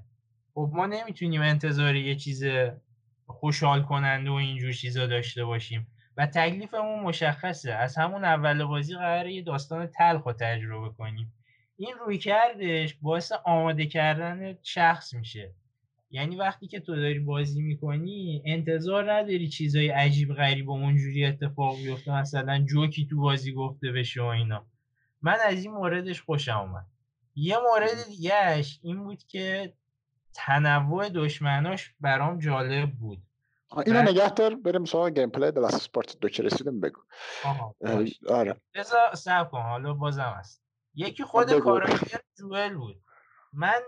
خب 0.54 0.70
ما 0.74 0.86
نمی‌تونیم 0.86 1.42
انتظار 1.42 1.96
یه 1.96 2.16
چیز 2.16 2.44
خوشحال 3.30 3.84
کننده 3.84 4.30
و 4.30 4.34
اینجور 4.34 4.72
چیزا 4.74 5.08
داشته 5.08 5.46
باشیم. 5.46 5.88
و 6.18 6.26
تکلیفمون 6.26 7.00
مشخصه. 7.00 7.72
از 7.72 7.98
همون 7.98 8.26
اول 8.26 8.64
بازی 8.64 8.96
قراره 8.96 9.34
یه 9.34 9.42
داستان 9.42 9.88
تلخ 9.88 10.24
رو 10.24 10.34
تجربه 10.34 10.90
کنیم. 10.98 11.34
این 11.78 11.94
روی 12.06 12.18
کردش 12.18 12.96
باعث 13.02 13.32
آماده 13.46 13.86
کردن 13.86 14.58
شخص 14.64 15.14
میشه. 15.14 15.54
یعنی 16.12 16.36
وقتی 16.36 16.68
که 16.68 16.80
تو 16.80 16.96
داری 16.96 17.20
بازی 17.20 17.62
می‌کنی 17.62 18.44
انتظار 18.46 19.14
نداری 19.14 19.50
چیزای 19.50 19.90
عجیب 19.90 20.34
غریب 20.34 20.70
و 20.70 20.72
اونجوری 20.72 21.26
اتفاق 21.26 21.78
بیفته 21.78 22.12
مثلا 22.12 22.60
جوکی 22.60 23.08
تو 23.10 23.22
بازی 23.22 23.54
گفته 23.54 23.92
بشه 23.92 24.22
و 24.22 24.26
اینا. 24.26 24.66
من 25.22 25.38
از 25.46 25.64
این 25.64 25.74
موردش 25.74 26.22
خوشم 26.22 26.58
اومد. 26.58 26.86
یه 27.36 27.58
مورد 27.58 28.08
دیگهش 28.10 28.80
این 28.84 29.04
بود 29.04 29.24
که 29.24 29.74
تنوع 30.34 31.10
دشمناش 31.10 31.94
برام 32.00 32.40
جالب 32.40 32.92
بود. 32.92 33.22
اینو 33.86 34.02
نگه 34.02 34.30
دار 34.30 34.56
بریم 34.56 34.86
سراغ 34.86 35.10
gameplay 35.10 35.52
The 35.52 35.62
Last 35.62 35.76
of 35.76 35.87
Us 35.87 35.98
Part 35.98 36.20
دو 36.20 36.30
که 36.30 36.44
رسیدم 36.44 36.80
بگو 36.80 37.02
آره. 38.30 38.62
بذار 38.74 39.16
صبر 39.16 39.50
کن 39.52 39.62
حالا 39.62 39.94
بازم 39.94 40.34
هست. 40.38 40.64
یکی 40.96 41.24
خود 41.24 41.60
کاراکتر 41.60 42.20
جوئل 42.38 42.74
بود. 42.74 43.02
من 43.54 43.82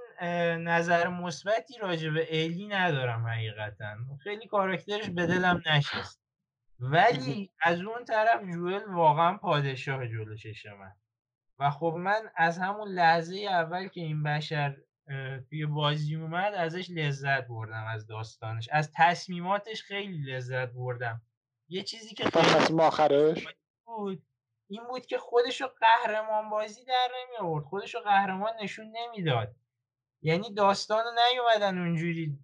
نظر 0.58 1.08
مثبتی 1.08 1.78
راجع 1.82 2.10
به 2.10 2.36
ایلی 2.36 2.68
ندارم 2.68 3.28
حقیقتا. 3.28 3.96
خیلی 4.24 4.48
کاراکترش 4.48 5.10
به 5.10 5.28
دلم 5.28 5.62
نشست. 5.66 6.22
ولی 6.80 7.52
از 7.62 7.82
اون 7.82 8.06
طرف 8.06 8.42
جوئل 8.54 8.84
واقعا 8.94 9.38
پادشاه 9.38 10.08
جلو 10.08 10.36
چشم 10.36 10.74
من. 10.74 10.92
و 11.60 11.70
خب 11.70 11.96
من 11.98 12.22
از 12.36 12.58
همون 12.58 12.88
لحظه 12.88 13.36
اول 13.36 13.88
که 13.88 14.02
این 14.02 14.24
بشر 14.24 14.78
توی 15.50 15.66
بازی 15.66 16.16
اومد 16.16 16.54
ازش 16.54 16.90
لذت 16.90 17.48
بردم 17.48 17.86
از 17.94 18.08
داستانش. 18.08 18.70
از 18.72 18.92
تصمیماتش 18.96 19.84
خیلی 19.84 20.32
لذت 20.32 20.70
بردم. 20.70 21.22
یه 21.70 21.84
چیزی 21.84 22.16
که 22.16 22.24
خیلی 22.24 22.82
آخرش؟ 22.82 23.48
بود 23.86 24.24
این 24.70 24.82
بود 24.90 25.06
که 25.06 25.18
خودشو 25.18 25.66
قهرمان 25.80 26.50
بازی 26.50 26.86
در 26.86 27.08
نمی 27.18 27.48
آورد 27.48 27.66
خودشو 27.66 28.00
قهرمان 28.00 28.52
نشون 28.64 28.94
نمی‌داد. 28.98 29.56
یعنی 30.22 30.54
داستان 30.54 31.04
نیومدن 31.34 31.78
اونجوری 31.78 32.40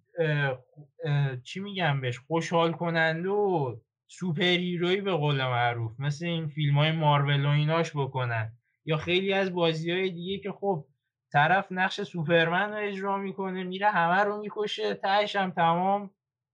چی 1.44 1.60
میگم 1.60 2.00
بهش 2.00 2.18
خوشحال 2.18 2.72
کننده 2.72 3.28
و 3.28 3.76
سوپر 4.06 4.42
هیروی 4.42 5.00
به 5.00 5.12
قول 5.12 5.44
معروف. 5.44 6.00
مثل 6.00 6.26
این 6.26 6.48
فیلم 6.48 6.78
های 6.78 6.92
مارول 6.92 7.46
و 7.46 7.48
ایناش 7.48 7.96
بکنن. 7.96 8.52
یا 8.84 8.96
خیلی 8.96 9.32
از 9.32 9.54
بازی 9.54 9.90
های 9.90 10.10
دیگه 10.10 10.38
که 10.38 10.52
خب 10.52 10.86
طرف 11.32 11.66
نقش 11.70 12.00
سوپرمن 12.00 12.70
رو 12.70 12.88
اجرا 12.88 13.16
می‌کنه 13.16 13.64
میره 13.64 13.90
همه 13.90 14.24
رو 14.24 14.40
می‌کشه 14.40 14.94
تهش 14.94 15.36
هم 15.36 15.50
تمام. 15.50 16.10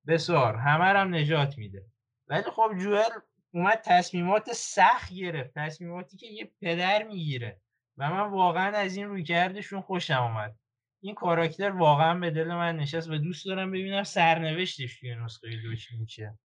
بسار 0.07 0.57
همه 0.57 0.85
هم 0.85 1.15
نجات 1.15 1.59
میده. 1.59 1.87
ولی 2.29 2.43
خب 2.43 2.71
جوئل 2.79 3.11
اومد 3.51 3.81
تصمیمات 3.85 4.53
سخت 4.53 5.13
گرفت 5.13 5.55
تصمیماتی 5.55 6.17
که 6.17 6.27
یه 6.27 6.53
پدر 6.61 7.03
می‌گیره. 7.03 7.61
و 7.97 8.11
من 8.11 8.31
واقعا 8.31 8.77
از 8.77 8.97
این 8.97 9.09
روی 9.09 9.23
کردشون 9.23 9.81
خوشم 9.81 10.15
آمد 10.15 10.55
این 11.01 11.15
کاراکتر 11.15 11.71
واقعا 11.71 12.19
به 12.19 12.31
دل 12.31 12.49
من 12.49 12.77
نشست 12.77 13.11
و 13.11 13.19
دوست 13.19 13.47
دارم 13.47 13.71
ببینم 13.71 14.03
سرنوشتش 14.03 15.01
توی 15.01 15.15
نسخه 15.15 15.63
دو 15.63 15.75
چی 15.75 15.97
میشه 15.97 16.39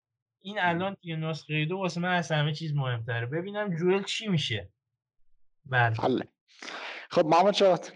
این 0.43 0.59
الان 0.61 0.95
توی 0.95 1.17
نسخه 1.17 1.64
دو 1.64 1.77
واسه 1.77 2.01
من 2.01 2.14
از 2.14 2.33
همه 2.33 2.53
چیز 2.53 2.75
مهمتره. 2.75 3.27
ببینم 3.27 3.77
جوئل 3.77 4.03
چی 4.03 4.29
میشه. 4.29 4.69
بله. 5.67 5.97
خب 7.09 7.27
محمد 7.27 7.55
شاد 7.55 7.92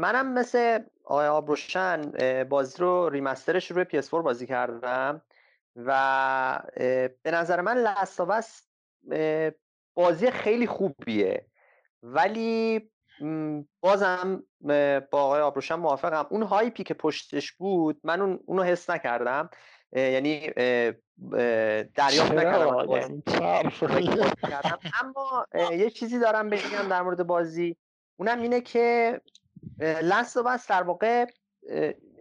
منم 0.00 0.34
مثل 0.34 0.78
آقای 1.04 1.26
آبروشن 1.26 2.12
بازی 2.44 2.78
رو 2.78 3.08
ریمسترش 3.08 3.70
روی 3.70 3.84
PS4 3.84 4.10
بازی 4.12 4.46
کردم 4.46 5.22
و 5.76 6.62
به 7.22 7.30
نظر 7.32 7.60
من 7.60 7.76
لستاوس 7.76 8.60
بازی 9.94 10.30
خیلی 10.30 10.66
خوبیه. 10.66 11.46
ولی 12.02 12.90
بازم 13.80 14.42
با 15.10 15.22
آقای 15.22 15.40
آبروشن 15.40 15.74
موافقم. 15.74 16.26
اون 16.30 16.42
هایپی 16.42 16.84
که 16.84 16.94
پشتش 16.94 17.52
بود 17.52 18.00
من 18.04 18.20
اون 18.20 18.40
اونو 18.46 18.62
حس 18.62 18.90
نکردم. 18.90 19.50
یعنی 19.92 20.50
دریافت 21.94 22.32
نکردم 22.32 23.22
اما 25.02 25.46
یه 25.70 25.90
چیزی 25.90 26.18
دارم 26.18 26.50
بگم 26.50 26.88
در 26.88 27.02
مورد 27.02 27.26
بازی 27.26 27.76
اونم 28.16 28.42
اینه 28.42 28.60
که 28.60 29.20
لست 29.80 30.36
و 30.36 30.58
در 30.68 30.82
واقع 30.82 31.26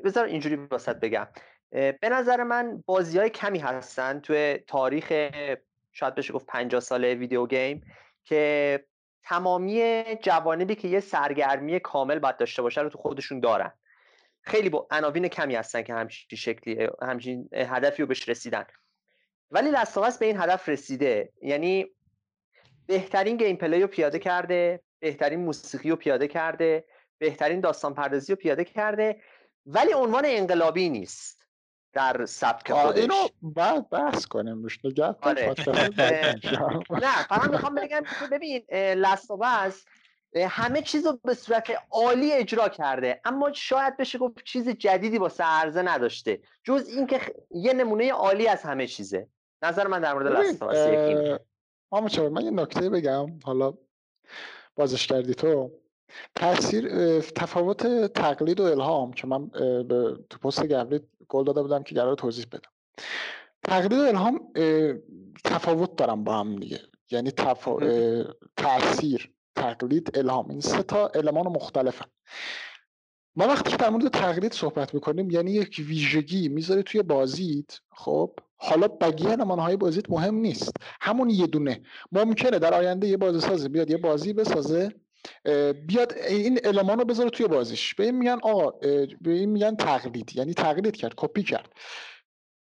بذار 0.04 0.26
اینجوری 0.26 0.56
واسط 0.56 0.96
بگم 0.96 1.28
به 1.72 2.10
نظر 2.12 2.44
من 2.44 2.84
بازی 2.86 3.20
های 3.20 3.30
کمی 3.30 3.60
هستن 3.60 4.20
توی 4.20 4.58
تاریخ 4.68 5.30
شاید 5.92 6.16
بشه 6.16 6.34
گفت 6.34 6.46
50 6.46 6.82
ساله 6.82 7.16
ویدیو 7.16 7.48
گیم 7.48 7.84
که 8.24 8.86
تمامی 9.24 10.04
جوانبی 10.22 10.76
که 10.76 10.88
یه 10.88 11.00
سرگرمی 11.00 11.80
کامل 11.80 12.20
باید 12.20 12.38
داشته 12.38 12.62
باشه 12.62 12.82
رو 12.82 12.90
تو 12.90 12.98
خودشون 12.98 13.40
دارن 13.40 13.72
خیلی 14.50 14.70
با 14.70 14.88
عناوین 14.92 15.28
کمی 15.28 15.56
هستن 15.56 15.82
که 15.82 15.94
همچین 15.94 16.38
شکلی 16.38 16.88
همچین 17.02 17.50
هدفی 17.54 18.02
رو 18.02 18.08
بهش 18.08 18.30
رسیدن. 18.30 18.66
ولی 19.52 19.72
لستاقس 19.72 20.18
به 20.18 20.26
این 20.26 20.42
هدف 20.42 20.70
رسیده. 20.70 21.32
یعنی 21.42 21.86
بهترین 22.88 23.38
گیم 23.38 23.56
پلی 23.56 23.82
رو 23.82 23.88
پیاده 23.88 24.20
کرده 24.20 24.82
بهترین 25.00 25.40
موسیقی 25.40 25.90
رو 25.90 25.96
پیاده 25.96 26.28
کرده 26.28 26.86
بهترین 27.18 27.60
داستان 27.60 27.94
پردازی 27.94 28.32
رو 28.32 28.36
پیاده 28.36 28.64
کرده 28.66 29.22
ولی 29.66 29.94
عنوان 29.94 30.24
انقلابی 30.26 30.90
نیست 30.90 31.40
در 31.94 32.26
سبک 32.26 32.72
خودش. 32.72 33.02
اینو 33.02 33.28
بعد 33.42 33.90
بحث 33.90 34.26
کنیم 34.26 34.64
روش 34.64 34.80
آره. 35.22 35.56
نه 37.06 37.24
فقط 37.30 37.50
می‌خوام 37.50 37.76
بگم 37.76 38.04
ببین 38.32 38.66
لستوبس 38.72 39.86
همه 40.36 40.82
چیز 40.82 41.06
رو 41.06 41.20
به 41.24 41.34
صورت 41.34 41.72
عالی 41.92 42.34
اجرا 42.34 42.70
کرده. 42.70 43.22
اما 43.26 43.54
شاید 43.54 43.98
بشه 43.98 44.18
گفت 44.18 44.44
چیز 44.44 44.70
جدیدی 44.70 45.20
با 45.20 45.32
عرضه 45.40 45.82
نداشته. 45.82 46.42
جز 46.64 46.88
اینکه 46.88 47.36
یه 47.52 47.74
نمونه 47.74 48.12
عالی 48.12 48.48
از 48.48 48.64
همه 48.64 48.88
چیزه. 48.88 49.28
نظر 49.64 49.88
من 49.88 50.02
در 50.02 50.14
مورد 50.14 50.28
لستوبس 50.28 52.20
من 52.20 52.44
یه 52.44 52.52
نکته 52.52 52.90
بگم. 52.90 53.40
حالا 53.44 53.74
بازش 54.76 55.08
کردی 55.08 55.34
تو. 55.34 55.72
تاثیر 56.36 57.20
تفاوت 57.20 58.14
تقلید 58.14 58.60
و 58.60 58.64
الهام 58.64 59.14
که 59.14 59.28
من 59.28 59.48
به 59.48 60.20
تو 60.30 60.40
پست 60.40 60.72
قبلی 60.72 61.00
گل 61.28 61.44
داده 61.44 61.62
بودم 61.62 61.84
که 61.84 61.96
قرار 61.96 62.16
توضیح 62.16 62.46
بدم. 62.52 62.72
تقلید 63.64 64.00
و 64.00 64.04
الهام 64.04 64.54
تفاوت 65.44 65.96
دارم 65.96 66.24
با 66.24 66.34
هم 66.34 66.56
دیگه. 66.56 66.80
یعنی 67.12 67.32
تفا... 67.32 67.78
تاثیر 68.58 69.32
تقلید 69.60 70.18
الهام. 70.18 70.50
این 70.50 70.62
سه 70.62 70.84
تا 70.84 71.08
المان 71.08 71.48
مختلفن. 71.48 72.06
ما 73.36 73.48
وقتی 73.48 73.72
که 73.72 73.78
در 73.78 73.90
مورد 73.90 74.08
تقلید 74.08 74.54
صحبت 74.54 74.94
می‌کنیم 74.94 75.32
یعنی 75.32 75.52
یک 75.52 75.82
ویژگی 75.88 76.50
می‌ذاری 76.50 76.84
توی 76.84 77.02
بازیت 77.04 77.80
خب؟ 77.92 78.32
حالا 78.58 78.88
بقیه 78.88 79.38
های 79.38 79.76
بازیت 79.76 80.10
مهم 80.10 80.36
نیست. 80.36 80.72
همون 81.02 81.30
یه 81.30 81.48
دونه. 81.48 81.82
ممکنه 82.12 82.60
در 82.60 82.74
آینده 82.74 83.08
یه 83.08 83.18
بازی 83.18 83.40
سازی 83.40 83.70
بیاد 83.70 83.90
یه 83.90 83.98
بازی 83.98 84.34
بسازه 84.34 84.92
بیاد 85.88 86.14
این 86.14 86.60
المان 86.64 87.00
رو 87.00 87.06
بذاره 87.06 87.30
توی 87.30 87.48
بازیش. 87.48 87.96
به 87.96 88.04
این 88.04 88.16
میگن 88.16 88.40
آقا 88.44 88.72
به 89.22 89.32
این 89.32 89.50
میگن 89.50 89.76
تقلید. 89.76 90.36
یعنی 90.36 90.54
تقلید 90.54 90.96
کرد 90.96 91.14
کپی 91.18 91.44
کرد. 91.44 91.74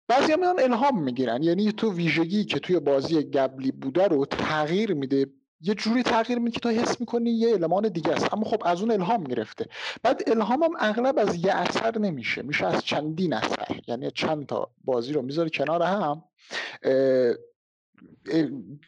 بعضی 0.08 0.32
هم 0.32 0.42
الهام 0.58 1.02
می‌گیرن. 1.02 1.42
یعنی 1.42 1.72
تو 1.72 1.92
ویژگی 1.92 2.44
که 2.44 2.58
توی 2.58 2.80
بازی 2.80 3.22
گبلی 3.22 3.70
بوده 3.70 4.08
رو 4.08 4.26
تغییر 4.26 4.94
میده. 4.94 5.26
یه 5.60 5.74
جوری 5.74 6.02
تغییر 6.02 6.38
میده 6.38 6.50
که 6.50 6.60
تو 6.60 6.68
حس 6.68 7.00
می‌کنی 7.00 7.30
یه 7.30 7.52
المان 7.52 7.88
دیگه 7.88 8.12
است. 8.12 8.34
اما 8.34 8.44
خب 8.44 8.62
از 8.64 8.80
اون 8.80 8.90
الهام 8.90 9.24
گرفته. 9.24 9.66
بعد 10.02 10.22
الهام 10.26 10.62
هم 10.62 10.70
اغلب 10.78 11.18
از 11.18 11.44
یه 11.44 11.54
اثر 11.54 11.98
نمیشه. 11.98 12.42
میشه 12.42 12.66
از 12.66 12.84
چندین 12.84 13.32
اثر. 13.32 13.80
یعنی 13.86 14.10
چند 14.10 14.46
تا 14.46 14.70
بازی 14.84 15.12
رو 15.12 15.22
می‌ذاری 15.22 15.50
کنار 15.50 15.82
هم. 15.82 16.22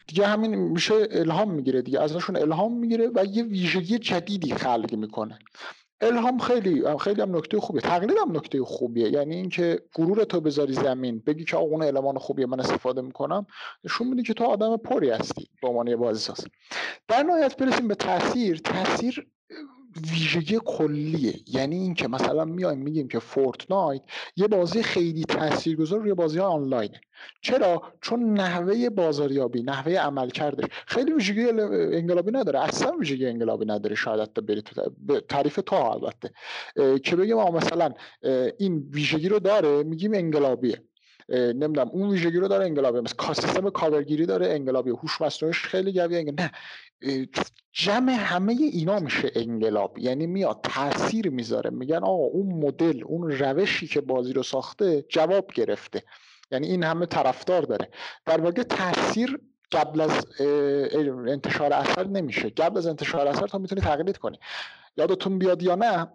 دیگه 0.06 0.26
همین 0.26 0.54
میشه 0.54 1.08
الهام 1.10 1.50
می‌گیره 1.50 1.82
دیگه. 1.82 2.00
ازشون 2.00 2.36
الهام 2.36 2.78
می‌گیره 2.78 3.10
و 3.14 3.24
یه 3.24 3.42
ویژگی 3.42 3.98
جدیدی 3.98 4.54
خلق 4.54 4.94
می‌کنه. 4.94 5.38
الهام 6.00 6.38
خیلی 6.38 6.98
خیلی 6.98 7.22
هم 7.22 7.36
نکته 7.36 7.60
خوبیه. 7.60 7.82
تقلید 7.82 8.18
هم 8.18 8.36
نکته 8.36 8.64
خوبیه. 8.64 9.08
یعنی 9.10 9.36
اینکه 9.36 9.82
غرور 9.94 10.24
تو 10.24 10.40
بذاری 10.40 10.72
زمین 10.72 11.18
بگی 11.18 11.44
که 11.44 11.56
اون 11.56 11.82
المان 11.82 12.18
خوبیه 12.18 12.46
من 12.46 12.60
استفاده 12.60 13.00
می‌کنم. 13.00 13.46
نشون 13.84 14.08
میده 14.08 14.22
که 14.22 14.34
تو 14.34 14.44
آدم 14.44 14.76
پری 14.76 15.10
هستی 15.10 15.48
به 15.62 15.68
عنوان 15.68 15.96
بازی 15.96 16.20
ساز 16.20 16.46
در 17.08 17.22
نهایت 17.22 17.56
برسیم 17.56 17.88
به 17.88 17.94
تاثیر 17.94 18.58
تاثیر 18.58 19.26
ویژگی 20.12 20.58
کلیه. 20.64 21.34
یعنی 21.46 21.76
اینکه 21.76 22.08
مثلا 22.08 22.44
میایم 22.44 22.78
میگیم 22.78 23.08
که 23.08 23.18
فورتنایت 23.18 24.02
یه 24.36 24.48
بازی 24.48 24.82
خیلی 24.82 25.24
تاثیرگذار 25.24 26.00
روی 26.00 26.14
بازی 26.14 26.38
های 26.38 26.48
آنلاینه. 26.48 27.00
چرا؟ 27.42 27.82
چون 28.00 28.32
نحوه 28.32 28.90
بازاریابی 28.90 29.62
نحوه 29.62 29.92
عمل 29.92 30.30
کردش 30.30 30.64
خیلی 30.86 31.12
ویژگی 31.12 31.48
انقلابی 31.92 32.32
نداره. 32.32 32.60
اصلا 32.60 32.92
ویژگی 32.92 33.26
انقلابی 33.26 33.64
نداره 33.64 33.94
شاید 33.94 34.20
حتی 34.20 34.40
برید 34.40 34.64
تو 34.64 35.20
تعریف 35.20 35.60
تو 35.66 35.76
البته. 35.76 36.30
که 37.04 37.16
بگیم 37.16 37.36
مثلا 37.36 37.92
این 38.58 38.90
ویژگی 38.92 39.28
رو 39.28 39.38
داره 39.38 39.82
میگیم 39.82 40.14
انقلابیه. 40.14 40.82
نمی‌دونم 41.30 41.88
اون 41.88 42.10
ویژگی 42.10 42.38
رو 42.38 42.48
داره 42.48 42.66
انقلابی 42.66 43.00
مثل 43.00 43.32
سیستم 43.32 43.70
کاورگیری 43.70 44.26
داره 44.26 44.46
انقلابی 44.50 44.90
هوش 44.90 45.20
مصنوعیش 45.20 45.64
خیلی 45.64 46.00
قویه 46.00 46.34
نه 46.38 46.50
جمع 47.72 48.12
همه 48.12 48.52
اینا 48.52 48.98
میشه 48.98 49.30
انقلاب. 49.34 49.98
یعنی 49.98 50.26
میاد 50.26 50.60
تاثیر 50.62 51.30
می‌ذاره. 51.30 51.70
میگن 51.70 51.96
آقا 51.96 52.24
اون 52.24 52.46
مدل 52.64 53.04
اون 53.04 53.30
روشی 53.30 53.86
که 53.86 54.00
بازی 54.00 54.32
رو 54.32 54.42
ساخته 54.42 55.04
جواب 55.08 55.46
گرفته. 55.54 56.02
یعنی 56.50 56.66
این 56.66 56.84
همه 56.84 57.06
طرفدار 57.06 57.62
داره. 57.62 57.88
در 58.26 58.40
واقع 58.40 58.62
تاثیر 58.62 59.38
قبل 59.72 60.00
از 60.00 60.26
انتشار 61.28 61.72
اثر 61.72 62.06
نمیشه. 62.06 62.48
قبل 62.48 62.78
از 62.78 62.86
انتشار 62.86 63.26
اثر 63.28 63.46
تا 63.46 63.58
می‌تونی 63.58 63.80
تقلید 63.80 64.18
کنی. 64.18 64.38
یادتون 64.96 65.38
بیاد 65.38 65.62
یا 65.62 65.74
نه 65.74 66.08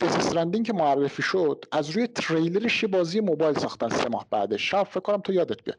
دسسترندینگ 0.00 0.66
که 0.66 0.72
معرفی 0.72 1.22
شد 1.22 1.64
از 1.72 1.90
روی 1.90 2.06
تریلرش 2.06 2.82
یه 2.82 2.88
بازی 2.88 3.20
موبایل 3.20 3.58
ساختن 3.58 3.88
سه 3.88 4.08
ماه 4.08 4.26
بعدش. 4.30 4.70
شب 4.70 4.82
فکر 4.82 5.00
کنم 5.00 5.20
تو 5.20 5.32
یادت 5.32 5.62
بیاد. 5.64 5.78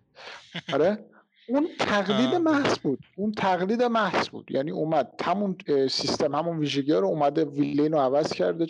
آره؟ 0.73 1.06
اون 1.50 1.67
تقلید 1.80 2.36
محض 2.36 2.78
بود. 2.78 3.00
اون 3.15 3.32
تقلید 3.32 3.84
محض 3.84 4.30
بود. 4.30 4.52
یعنی 4.52 4.71
اومد 4.71 5.21
همون 5.23 5.58
سیستم 5.67 6.36
همون 6.36 6.60
ویژگی 6.60 6.93
رو 6.93 7.08
اومده 7.08 7.45
ویلین 7.45 7.91
رو 7.91 8.00
عوض 8.00 8.34
کرده. 8.34 8.65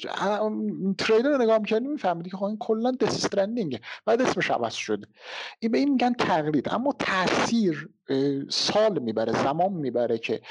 تریلر 0.97 1.29
رو 1.29 1.41
نگاه 1.41 1.57
می‌کردی 1.57 1.87
میفهمیدی 1.87 2.29
که 2.29 2.37
خب 2.37 2.43
این 2.43 2.57
کلا 2.57 2.91
دسسترندینگه 2.91 3.79
بعد 4.05 4.21
اسمش 4.21 4.51
عوض 4.51 4.73
شده. 4.73 5.07
این 5.59 5.71
به 5.71 5.77
این 5.77 5.91
میگن 5.91 6.13
تقلید. 6.13 6.69
اما 6.69 6.95
تاثیر 6.99 7.89
سال 8.49 8.99
می‌بره 8.99 9.43
زمان 9.43 9.73
می‌بره 9.73 10.17
که 10.17 10.41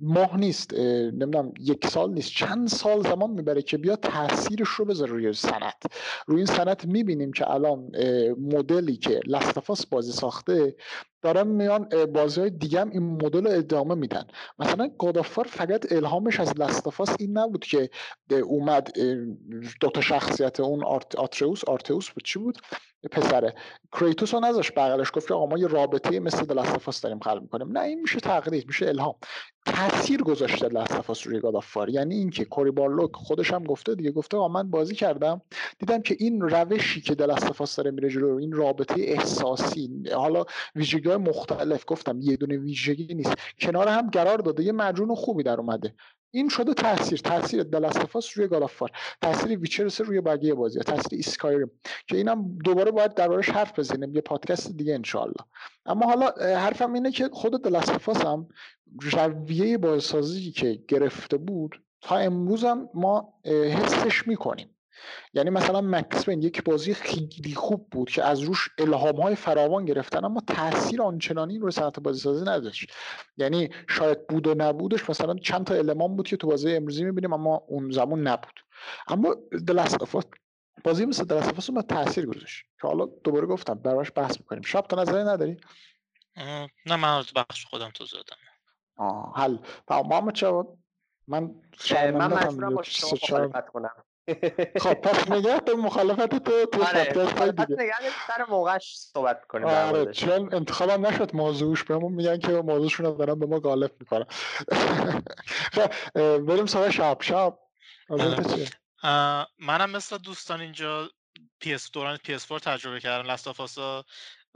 ماه 0.00 0.36
نیست 0.36 0.74
نمی‌دونم 0.74 1.52
یک 1.60 1.86
سال 1.86 2.12
نیست 2.12 2.30
چند 2.30 2.68
سال 2.68 3.02
زمان 3.02 3.30
می‌بره 3.30 3.62
که 3.62 3.76
بیا 3.76 3.96
تاثیرش 3.96 4.68
رو 4.68 4.84
بذاره 4.84 5.12
روی 5.12 5.32
سنت 5.32 5.82
روی 6.26 6.36
این 6.36 6.46
سنت 6.46 6.84
می‌بینیم 6.84 7.32
که 7.32 7.50
الان 7.50 7.90
مدلی 8.38 8.96
که 8.96 9.20
لستفاس 9.26 9.86
بازی 9.86 10.12
ساخته 10.12 10.76
دارن 11.22 11.46
میان 11.46 11.88
بازی 12.14 12.40
های 12.40 12.50
دیگه 12.50 12.80
هم 12.80 12.90
این 12.90 13.02
مدل 13.02 13.46
رو 13.46 13.50
ادامه 13.50 13.94
میدن. 13.94 14.24
مثلا 14.58 14.90
گادافار 14.98 15.44
فقط 15.44 15.92
الهامش 15.92 16.40
از 16.40 16.60
لستفاس 16.60 17.16
این 17.18 17.38
نبود 17.38 17.64
که 17.64 17.90
اومد 18.42 18.92
دوتا 19.80 20.00
شخصیت 20.00 20.60
اون 20.60 20.84
آتریوس 21.18 21.64
آرتئوس 21.64 22.10
بود 22.10 22.24
چی 22.24 22.38
بود؟ 22.38 22.58
پسره. 23.10 23.54
کریتوس 23.92 24.34
رو 24.34 24.40
نذاش 24.40 24.72
بغلش 24.72 25.10
گفت 25.14 25.28
که 25.28 25.34
آقا 25.34 25.46
ما 25.46 25.58
یه 25.58 25.66
رابطه 25.66 26.20
مثل 26.20 26.46
دلستفاس 26.54 27.00
داریم 27.00 27.18
خلق 27.18 27.42
می‌کنیم. 27.42 27.78
نه 27.78 27.80
این 27.80 28.00
میشه 28.00 28.20
تقلید 28.20 28.66
میشه 28.66 28.88
الهام. 28.88 29.14
تاثیر 29.66 30.22
گذاشته 30.22 30.68
لستفاس 30.68 31.26
روی 31.26 31.40
گادافار 31.40 31.90
یعنی 31.90 32.14
اینکه 32.14 32.44
کوری 32.44 32.70
بارلوک 32.70 33.10
خودش 33.14 33.52
هم 33.52 33.64
گفته 33.64 33.94
دیگه 33.94 34.10
گفته 34.10 34.36
آقا 34.36 34.48
من 34.48 34.70
بازی 34.70 34.94
کردم 34.94 35.40
دیدم 35.78 36.02
که 36.02 36.16
این 36.18 36.40
روشی 36.40 37.00
که 37.00 37.14
دلستفاس 37.14 37.76
داره 37.76 37.90
میره 37.90 38.08
جلو 38.10 38.36
این 38.36 38.52
رابطه 38.52 38.94
احساسی 38.98 39.90
حالا 40.14 40.44
ویژگی 40.74 41.16
مختلف 41.16 41.84
گفتم 41.86 42.20
یه 42.20 42.36
دونه 42.36 42.56
ویژگی 42.56 43.14
نیست. 43.14 43.34
کنار 43.58 43.88
هم 43.88 44.10
قرار 44.10 44.38
داده 44.38 44.62
یه 44.62 44.72
مجون 44.72 45.14
خوبی 45.14 45.42
در 45.42 45.60
اومده. 45.60 45.94
این 46.34 46.48
شده 46.48 46.74
تاثیر 46.74 47.18
تاثیر 47.18 47.62
دلستفاس 47.62 48.38
روی 48.38 48.48
گالافار 48.48 48.90
تاثیر 49.20 49.58
ویچرس 49.58 50.00
روی 50.00 50.20
بقیه 50.20 50.54
بازی 50.54 50.80
تاثیر 50.80 51.18
اسکایریم 51.18 51.70
که 52.06 52.16
اینم 52.16 52.58
دوباره 52.64 52.90
باید 52.90 53.14
دربارش 53.14 53.50
حرف 53.50 53.78
بزنیم 53.78 54.14
یه 54.14 54.20
پادکست 54.20 54.76
دیگه 54.76 54.94
انشالله 54.94 55.44
اما 55.86 56.06
حالا 56.06 56.30
حرفم 56.56 56.92
اینه 56.92 57.10
که 57.10 57.28
خود 57.32 57.62
دلستفاس 57.62 58.16
هم 58.16 58.48
رویه 59.02 59.78
بازسازی 59.78 60.52
که 60.52 60.82
گرفته 60.88 61.36
بود 61.36 61.82
تا 62.00 62.16
امروز 62.16 62.64
هم 62.64 62.88
ما 62.94 63.34
حسش 63.44 64.28
می‌کنیم. 64.28 64.73
یعنی 65.34 65.50
مثلا 65.50 65.80
مکسون 65.80 66.42
یک 66.42 66.64
بازی 66.64 66.94
خیلی 66.94 67.54
خوب 67.54 67.88
بود 67.90 68.10
که 68.10 68.24
از 68.24 68.40
روش 68.40 68.68
الهام 68.78 69.20
های 69.20 69.34
فراوان 69.34 69.84
گرفتن 69.84 70.24
اما 70.24 70.42
تاثیر 70.46 71.02
آنچنانی 71.02 71.58
روی 71.58 71.70
صنعت 71.70 72.00
بازی 72.00 72.20
سازی 72.20 72.44
نداشت. 72.44 72.92
یعنی 73.36 73.70
شاید 73.88 74.26
بود 74.26 74.46
و 74.46 74.54
نبودش 74.54 75.10
مثلا 75.10 75.34
چند 75.34 75.66
تا 75.66 75.74
المان 75.74 76.16
بود 76.16 76.28
که 76.28 76.36
تو 76.36 76.46
بازی 76.46 76.76
امروزی 76.76 77.04
می‌بینیم 77.04 77.32
اما 77.32 77.56
اون 77.68 77.90
زمان 77.90 78.26
نبود. 78.26 78.60
اما 79.08 79.36
دلستفات 79.68 80.26
بازی 80.84 81.06
مثل 81.06 81.24
دلستفات 81.24 81.70
ما 81.70 81.82
تاثیر 81.82 82.26
گذاشت. 82.26 82.64
که 82.80 82.88
حالا 82.88 83.06
دوباره 83.24 83.46
گفتم 83.46 83.74
دربارش 83.74 84.12
بحث 84.14 84.38
می‌کنیم. 84.40 84.62
شب 84.62 84.80
تا 84.80 85.02
نظری 85.02 85.24
نداری؟ 85.24 85.56
نه 86.86 86.96
من 86.96 87.18
از 87.18 87.26
بخش 87.36 87.66
خودم 87.66 87.90
تو 87.94 88.04
زدم. 88.04 88.36
آه 88.96 89.32
حل. 89.36 89.56
محمد 89.90 90.34
چه 90.34 90.50
من 91.28 91.54
من 92.10 92.26
مجبورم 92.26 92.74
با 92.74 92.82
شما 92.82 93.48
کنم. 93.48 93.90
خب 94.80 94.94
پس 94.94 95.30
نگه 95.30 95.60
به 95.60 95.74
مخالفت 95.74 96.28
تو 96.28 96.66
تو 96.66 96.84
آره 96.84 97.04
دیگه. 97.52 97.82
نگه 97.82 97.94
سر 98.26 98.44
موقعش 98.48 98.96
صحبت 98.96 99.46
کنیم 99.46 99.66
آره 99.66 100.12
چون 100.12 100.54
انتخابم 100.54 101.06
نشد 101.06 101.36
موضوعش 101.36 101.82
بهمون 101.82 102.12
میگن 102.12 102.38
که 102.38 102.48
موضوعشون 102.48 103.06
رو 103.06 103.14
دارن 103.14 103.38
به 103.38 103.46
ما 103.46 103.60
غالب 103.60 103.92
می‌کنن. 104.00 104.26
خب 105.74 105.90
بریم 106.38 106.66
سراغ 106.66 106.90
شب 106.90 107.18
شب 107.20 107.58
منم 109.58 109.90
مثل 109.90 110.18
دوستان 110.18 110.60
اینجا 110.60 111.10
PS 111.64 111.90
دوران 111.92 112.16
PS4 112.16 112.60
تجربه 112.60 113.00
کردم 113.00 113.26
لاستافاسا 113.26 114.04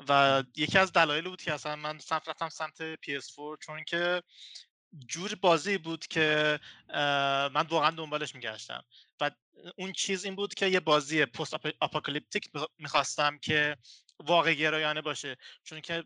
و 0.08 0.42
یکی 0.56 0.78
از 0.78 0.92
دلایل 0.92 1.28
بود 1.28 1.42
که 1.42 1.52
اصلا 1.52 1.76
من 1.76 1.98
سمت 1.98 2.28
رفتم 2.28 2.48
سمت 2.48 2.94
PS4 2.94 3.58
چون 3.60 3.84
که 3.84 4.22
جور 5.06 5.34
بازی 5.34 5.78
بود 5.78 6.06
که 6.06 6.60
من 7.54 7.66
واقعا 7.70 7.90
دنبالش 7.90 8.34
میگشتم. 8.34 8.84
و 9.20 9.30
اون 9.76 9.92
چیز 9.92 10.24
این 10.24 10.36
بود 10.36 10.54
که 10.54 10.66
یه 10.66 10.80
بازی 10.80 11.24
پست 11.24 11.54
apocalyptic 11.80 12.50
می‌خواستم 12.78 13.38
که 13.38 13.76
واقع 14.20 14.54
گرایانه 14.54 15.02
باشه. 15.02 15.36
چون 15.64 15.80
که 15.80 16.04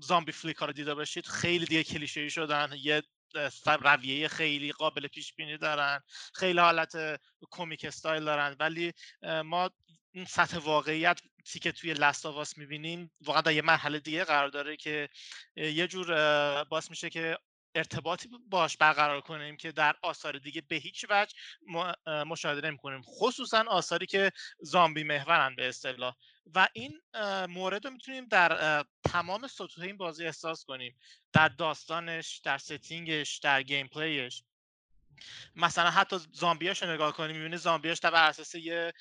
zombie 0.00 0.32
flick 0.32 0.56
ها 0.56 0.66
رو 0.66 0.72
دیده 0.72 0.94
باشید 0.94 1.26
خیلی 1.26 1.64
دیگه 1.64 1.84
کلیشه 1.84 2.28
شدن. 2.28 2.72
یه 2.82 3.02
رویه 3.66 4.28
خیلی 4.28 4.72
قابل 4.72 5.06
پیش 5.06 5.34
بینی 5.34 5.58
دارن. 5.58 6.00
خیلی 6.34 6.58
حالت 6.58 7.20
comic 7.50 7.84
style 7.84 8.24
دارن. 8.24 8.56
ولی 8.60 8.92
ما 9.44 9.70
این 10.12 10.24
سطح 10.24 10.58
واقعیت 10.58 11.20
که 11.62 11.72
توی 11.72 11.94
Last 11.94 12.26
of 12.26 12.42
Us 12.42 12.58
می‌بینیم 12.58 13.10
واقعا 13.20 13.42
در 13.42 13.52
یه 13.52 13.62
مرحله 13.62 13.98
دیگه 13.98 14.24
قرار 14.24 14.48
داره 14.48 14.76
که 14.76 15.08
یه 15.56 15.86
جور 15.86 16.14
باعث 16.64 16.90
میشه 16.90 17.10
که 17.10 17.38
ارتباطی 17.74 18.28
باش 18.50 18.76
برقرار 18.76 19.20
کنیم 19.20 19.56
که 19.56 19.72
در 19.72 19.96
آثار 20.02 20.38
دیگه 20.38 20.60
به 20.60 20.76
هیچ 20.76 21.06
وجه 21.10 21.34
مشاهده 22.06 22.68
نمی 22.68 22.78
کنیم 22.78 23.02
خصوصا 23.02 23.64
آثاری 23.68 24.06
که 24.06 24.32
زامبی 24.60 25.02
محورن 25.02 25.54
به 25.54 25.68
اصطلاح. 25.68 26.14
و 26.54 26.68
این 26.72 27.00
مورد 27.48 27.84
رو 27.84 27.90
می‌تونیم 27.90 28.28
در 28.28 28.84
تمام 29.04 29.46
سطوح 29.46 29.84
این 29.84 29.96
بازی 29.96 30.26
احساس 30.26 30.64
کنیم. 30.64 30.96
در 31.32 31.48
داستانش 31.48 32.40
در 32.44 32.58
setting 32.58 33.20
ش 33.20 33.38
در 33.38 33.62
gameplay 33.62 33.88
ش. 33.88 34.42
مثلا 35.56 35.90
حتی 35.90 36.16
زامبیاش 36.32 36.82
رو 36.82 36.90
نگاه 36.90 37.12
کنیم 37.12 37.36
می‌بینی 37.36 37.56
زامبیاش 37.56 37.98
در 37.98 38.10
بر 38.10 38.28
اساس 38.28 38.54
یه 38.54 38.92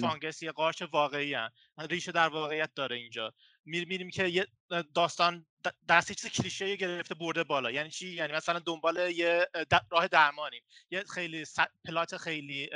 fungus 0.00 0.42
یه 0.42 0.52
قارچ 0.52 0.82
واقعی 0.82 1.34
هن. 1.34 1.50
ریشه 1.78 2.12
در 2.12 2.28
واقعیت 2.28 2.74
داره 2.74 2.96
اینجا. 2.96 3.34
می‌بینیم 3.64 4.10
که 4.10 4.26
یه 4.26 4.46
داستان 4.94 5.46
دست 5.88 6.12
چیز 6.12 6.30
کلیشه 6.30 6.76
گرفته 6.76 7.14
برده 7.14 7.44
بالا. 7.44 7.70
یعنی 7.70 7.90
چی؟ 7.90 8.08
یعنی 8.08 8.32
مثلا 8.32 8.58
دنبال 8.58 9.10
یه 9.10 9.46
راه 9.90 10.08
درمانیم. 10.08 10.62
یه 10.90 11.04
خیلی 11.14 11.44
پلات 11.84 12.16
خیلی 12.16 12.70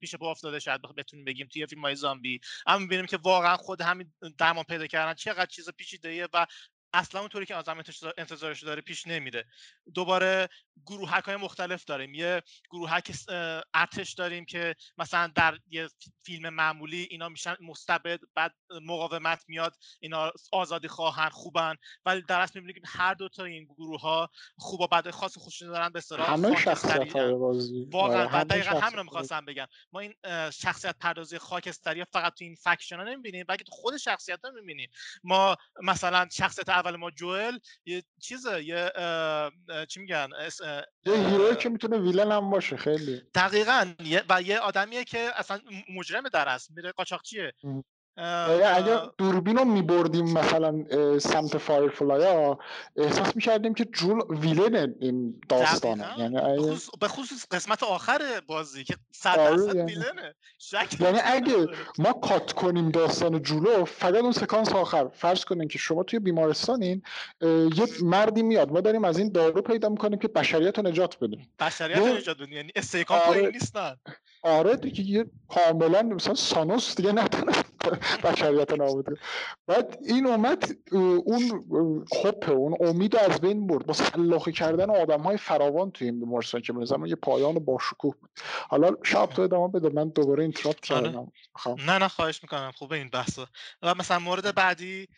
پیش 0.00 0.14
پا 0.14 0.30
افتاده 0.30 0.58
شاید 0.58 0.82
بتونیم 0.82 1.24
بگیم 1.24 1.48
توی 1.52 1.66
فیلم 1.66 1.82
های 1.82 1.94
زامبی. 1.94 2.40
اما 2.66 2.78
می‌بینیم 2.78 3.06
که 3.06 3.16
واقعا 3.16 3.56
خود 3.56 3.80
همین 3.80 4.12
درمان 4.38 4.64
پیدا 4.64 4.86
کردن 4.86 5.14
چقدر 5.14 5.46
چیز 5.46 5.70
پیچیده 5.70 6.28
و 6.32 6.46
اصلا 6.94 7.20
اونطوری 7.20 7.46
که 7.46 7.54
آدم 7.54 7.82
انتظارش 8.18 8.62
داره 8.62 8.82
پیش 8.82 9.06
نمیره. 9.06 9.44
دوباره 9.94 10.48
گروهک 10.86 11.24
های 11.24 11.36
مختلف 11.36 11.84
داریم. 11.84 12.14
یه 12.14 12.42
گروهک 12.70 13.16
ارتش 13.74 14.12
داریم 14.12 14.44
که 14.44 14.74
مثلا 14.98 15.32
در 15.34 15.58
یه 15.70 15.88
فیلم 16.24 16.48
معمولی 16.48 17.08
اینا 17.10 17.28
میشن 17.28 17.56
مستبد 17.60 18.20
بعد 18.34 18.54
مقاومت 18.82 19.44
میاد 19.48 19.76
اینا 20.00 20.32
آزادی 20.52 20.88
خواهن 20.88 21.28
خوبن. 21.28 21.74
ولی 22.04 22.22
در 22.22 22.40
اصل 22.40 22.60
می‌بینیم 22.60 22.82
که 22.82 22.88
هر 22.88 23.14
دو 23.14 23.28
تا 23.28 23.44
این 23.44 23.64
گروه 23.64 24.00
ها 24.00 24.30
خوب 24.58 24.80
و 24.80 24.86
بد 24.86 25.10
خاص 25.10 25.38
خودشون 25.38 25.68
دارن 25.68 25.88
به 25.88 25.98
اصطلاح 25.98 26.30
همه 26.30 26.56
شخصیت 26.56 27.16
بازی 27.16 27.86
واقعا. 27.92 28.28
آره، 28.28 28.44
دقیقا 28.44 28.78
همین 28.78 28.96
رو 28.96 29.04
می‌خواستم 29.04 29.44
بگم. 29.44 29.66
ما 29.92 30.00
این 30.00 30.14
شخصیت 30.50 30.96
پردازی 31.00 31.38
خاکستری 31.38 32.04
فقط 32.04 32.34
تو 32.34 32.44
این 32.44 32.54
فکشن 32.54 32.96
ها 32.96 33.04
نمی‌بینیم 33.04 33.44
بلکه 33.48 33.64
تو 33.64 33.72
خود 33.72 33.96
شخصیت 33.96 34.44
ها 34.44 34.50
می‌بینیم. 34.50 34.90
ما 35.24 35.56
مثلا 35.82 36.28
شخصیت 36.32 36.68
اول 36.68 36.96
ما 36.96 37.10
جوئل 37.10 37.58
یه 37.84 38.02
چیزه 38.22 38.64
یه 38.64 38.92
چی 39.88 40.00
میگن؟ 40.00 40.28
یه 41.04 41.28
هیروی 41.28 41.56
که 41.56 41.68
می‌تونه 41.68 41.98
ویلن 41.98 42.32
هم 42.32 42.50
باشه 42.50 42.76
خیلی. 42.76 43.22
دقیقا. 43.34 43.94
و 44.28 44.42
یه 44.42 44.58
آدمیه 44.58 45.04
که 45.04 45.30
اصلا 45.36 45.60
مجرم 45.96 46.28
در 46.28 46.48
است 46.48 46.70
میره 46.70 46.92
قاچاقچیه. 46.92 47.52
اگر 48.16 49.00
دوربین 49.18 49.56
رو 49.56 49.64
میبردیم 49.64 50.24
مثلا 50.24 50.84
سمت 51.18 51.58
فایرفلایا 51.58 52.58
احساس 52.96 53.36
می‌کردیم 53.36 53.74
که 53.74 53.84
جول 53.84 54.20
ویلن 54.30 54.94
این 55.00 55.40
داستانه. 55.48 56.06
یعنی 56.18 56.36
به 57.00 57.08
خصوص 57.08 57.46
قسمت 57.50 57.82
آخر 57.82 58.22
بازی 58.46 58.84
که 58.84 58.96
صد 59.12 59.38
آره، 59.38 59.56
درصد 59.56 59.76
یعنی... 59.76 59.92
ویلنه. 59.92 60.34
یعنی 61.00 61.18
اگه 61.24 61.68
ما 61.98 62.12
کات 62.12 62.52
کنیم 62.52 62.90
داستان 62.90 63.42
جولو 63.42 63.84
فقط 63.84 64.14
اون 64.14 64.32
سکانس 64.32 64.72
آخر. 64.72 65.08
فرض 65.08 65.44
کنیم 65.44 65.68
که 65.68 65.78
شما 65.78 66.02
توی 66.02 66.18
بیمارستانین 66.18 67.02
یه 67.76 67.86
مردی 68.02 68.42
میاد. 68.42 68.72
ما 68.72 68.80
داریم 68.80 69.04
از 69.04 69.18
این 69.18 69.32
دارو 69.32 69.62
پیدا 69.62 69.88
می‌کنیم 69.88 70.18
که 70.18 70.28
بشریت 70.28 70.78
رو 70.78 70.88
نجات 70.88 71.18
بدیم 71.18 71.48
بشریت 71.60 71.98
رو 71.98 72.16
نجات 72.16 72.36
بدیم 72.36 72.52
یعنی 72.52 72.72
استیکان 72.76 73.18
آره... 73.18 73.50
نیستن. 73.50 73.96
آره 74.42 74.76
دیگه 74.76 75.26
کاملا 75.48 76.02
مثلا 76.02 76.34
Thanos 76.34 76.96
دیگه 76.96 77.12
نتونه 77.12 77.52
بشریت 78.24 78.72
نابود 78.72 79.18
بعد 79.66 79.98
این 80.08 80.26
اومد 80.26 80.64
اون 80.92 82.04
خب 82.12 82.50
اون 82.50 82.76
امید 82.80 83.16
از 83.16 83.40
بین 83.40 83.66
برد. 83.66 83.86
با 83.86 83.92
سلاخی 83.92 84.52
کردن 84.52 84.90
آدم 84.90 85.20
های 85.20 85.36
فراوان 85.36 85.90
توی 85.90 86.08
این 86.08 86.20
بیمارستان 86.20 86.60
که 86.60 86.72
به 86.72 86.86
یه 87.06 87.14
پایان 87.14 87.54
باشکوه 87.54 88.14
بود. 88.20 88.30
حالا 88.68 88.90
شب 89.04 89.26
تو 89.26 89.42
ادامه 89.42 89.68
بده. 89.68 89.88
من 89.88 90.08
دوباره 90.08 90.42
interrupt 90.42 90.92
آره. 90.92 91.08
کردم. 91.08 91.32
خب. 91.54 91.78
نه 91.86 91.98
نه 91.98 92.08
خواهش 92.08 92.42
می‌کنم. 92.42 92.72
خوبه 92.74 92.96
این 92.96 93.08
بحثا. 93.08 93.46
و 93.82 93.94
مثلا 93.94 94.18
مورد 94.18 94.54
بعدی 94.54 95.08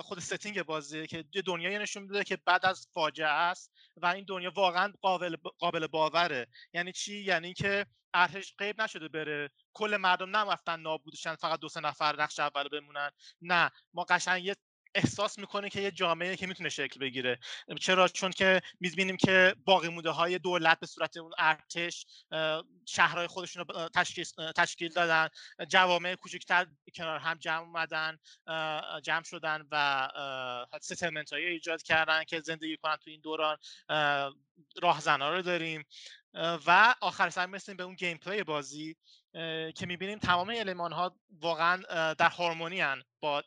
خود 0.00 0.18
setting 0.18 0.62
بازیه 0.62 1.06
که 1.06 1.24
یه 1.34 1.42
دنیایی 1.42 1.78
نشون 1.78 2.02
میده 2.02 2.24
که 2.24 2.38
بعد 2.46 2.66
از 2.66 2.88
فاجعه 2.94 3.28
است 3.28 3.72
و 3.96 4.06
این 4.06 4.24
دنیا 4.28 4.52
واقعا 4.56 4.92
قابل 5.00 5.36
قابل 5.58 5.86
باوره. 5.86 6.46
یعنی 6.72 6.92
چی؟ 6.92 7.24
یعنی 7.24 7.54
که 7.54 7.86
ارتش 8.14 8.54
غیب 8.58 8.82
نشده 8.82 9.08
بره 9.08 9.50
کل 9.78 9.96
مردم 9.96 10.36
نرفتن 10.36 10.80
نابودشن 10.80 11.34
فقط 11.34 11.60
دو 11.60 11.68
سه 11.68 11.80
نفر 11.80 12.22
نقش 12.22 12.38
اول 12.38 12.68
بمونن. 12.68 13.10
نه 13.42 13.70
ما 13.94 14.04
قشنگ 14.04 14.44
یه 14.44 14.56
احساس 14.94 15.38
می‌کنه 15.38 15.70
که 15.70 15.80
یه 15.80 15.90
جامعه 15.90 16.36
که 16.36 16.46
می‌تونه 16.46 16.68
شکل 16.68 17.00
بگیره. 17.00 17.38
چرا؟ 17.80 18.08
چون 18.08 18.30
که 18.30 18.60
می‌بینیم 18.80 19.16
که 19.16 19.54
باقی 19.64 19.88
موده 19.88 20.10
های 20.10 20.38
دولت 20.38 20.80
به 20.80 20.86
صورت 20.86 21.16
اون 21.16 21.32
ارتش 21.38 22.06
شهرهای 22.86 23.26
خودشون 23.26 23.64
رو 23.64 23.88
تشکیل, 24.56 24.92
دادن. 24.92 25.28
جوامع 25.68 26.14
کوچکتر 26.14 26.66
کنار 26.94 27.18
هم 27.18 27.38
جمع 27.38 27.60
اومدن 27.60 28.18
جمع 29.02 29.22
شدن 29.24 29.66
و 29.70 30.08
ستلمنت 30.80 31.32
های 31.32 31.46
ایجاد 31.46 31.82
کردن 31.82 32.24
که 32.24 32.40
زندگی 32.40 32.76
کنن 32.76 32.96
تو 32.96 33.10
این 33.10 33.20
دوران. 33.20 33.56
راهزنا 34.82 35.34
رو 35.34 35.42
داریم. 35.42 35.84
و 36.38 36.94
آخر 37.00 37.30
سر 37.30 37.46
مثل 37.46 37.74
به 37.74 37.82
اون 37.82 37.94
گیم 37.94 38.16
پلی 38.16 38.42
بازی 38.42 38.96
که 39.76 39.86
می‌بینیم 39.86 40.18
تمام 40.18 40.50
علمان 40.50 40.92
ها 40.92 41.16
واقعا 41.30 42.12
در 42.12 42.28
هارمونی 42.28 42.82
با 43.20 43.42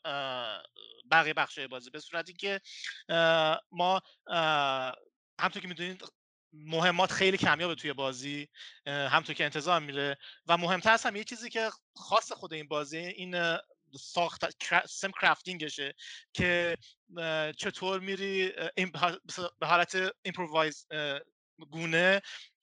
بقیه 1.12 1.34
بخش 1.34 1.60
بازی. 1.60 1.90
به 1.90 2.00
صورتی 2.00 2.34
که 2.34 2.62
ما 3.72 4.02
همطور 5.40 5.62
که 5.62 5.68
می‌دونید 5.68 6.04
مهمات 6.54 7.12
خیلی 7.12 7.38
کمیابه 7.38 7.76
توی 7.76 7.94
بازی 7.94 8.50
همطور 8.88 9.36
که 9.36 9.44
انتظار 9.44 9.80
میره. 9.80 10.18
و 10.48 10.58
مهمتر 10.58 10.92
از 10.92 11.04
هم 11.04 11.16
یه 11.16 11.24
چیزی 11.24 11.50
که 11.50 11.70
خاص 11.96 12.32
خود 12.32 12.54
این 12.54 12.68
بازی 12.68 12.98
این 12.98 13.58
ساخت 14.00 14.46
سم 14.90 15.12
کرافتینگشه 15.22 15.96
که 16.34 16.78
چطور 17.58 18.00
میری 18.00 18.52
به 19.60 19.68
حالت 19.68 19.98
improvise 20.22 20.88
گونه 21.72 22.22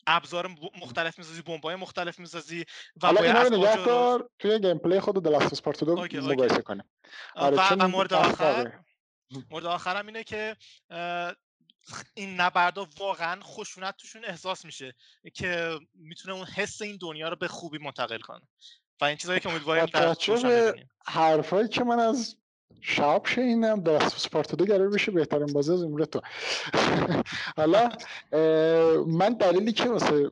ابزار 0.08 0.50
مختلف 0.82 1.18
می‌سازی 1.18 1.42
بمبای 1.42 1.76
مختلف 1.76 2.18
می‌سازی 2.18 2.64
و 3.02 3.06
حالا 3.06 3.20
اینا 3.20 3.42
رو 3.42 3.56
نگه 3.56 3.76
دار 3.76 4.30
توی 4.38 4.58
gameplay 4.58 5.00
خود 5.00 5.24
The 5.24 5.36
Last 5.36 5.52
of 5.52 5.60
Us 5.60 5.68
Part 5.68 5.84
دو 5.84 5.96
مقایسه 5.96 6.62
کنه 6.62 6.84
آره 7.34 7.74
و 7.74 7.88
مورد 7.88 8.12
آخر 8.12 8.72
مورد 9.50 9.66
آخرم 9.66 10.06
اینه 10.06 10.24
که 10.24 10.56
این 12.14 12.40
نبردا 12.40 12.88
واقعا 12.98 13.40
خشونت 13.42 13.96
توشون 13.96 14.24
احساس 14.24 14.64
میشه 14.64 14.94
که 15.34 15.78
می‌تونه 15.94 16.34
اون 16.34 16.46
حس 16.46 16.82
این 16.82 16.98
دنیا 17.00 17.28
رو 17.28 17.36
به 17.36 17.48
خوبی 17.48 17.78
منتقل 17.78 18.18
کنه. 18.18 18.42
و 19.00 19.04
این 19.04 19.16
چیزایی 19.16 19.40
که 19.40 19.48
امیدواریم 19.48 19.86
در 19.86 20.14
حرفایی 21.06 21.68
که 21.68 21.84
من 21.84 21.98
از 21.98 22.36
شاب 22.80 23.26
شینم 23.26 23.80
در 23.80 24.08
سپارت 24.08 24.54
دو 24.54 24.64
قرار 24.64 24.88
بشه 24.88 25.12
بهترین 25.12 25.46
بازی 25.46 25.72
از 25.72 25.82
عمر 25.82 26.04
تو. 26.04 26.20
حالا 27.56 27.88
من 29.06 29.32
دلیلی 29.40 29.72
که 29.72 29.88
واسه 29.88 30.30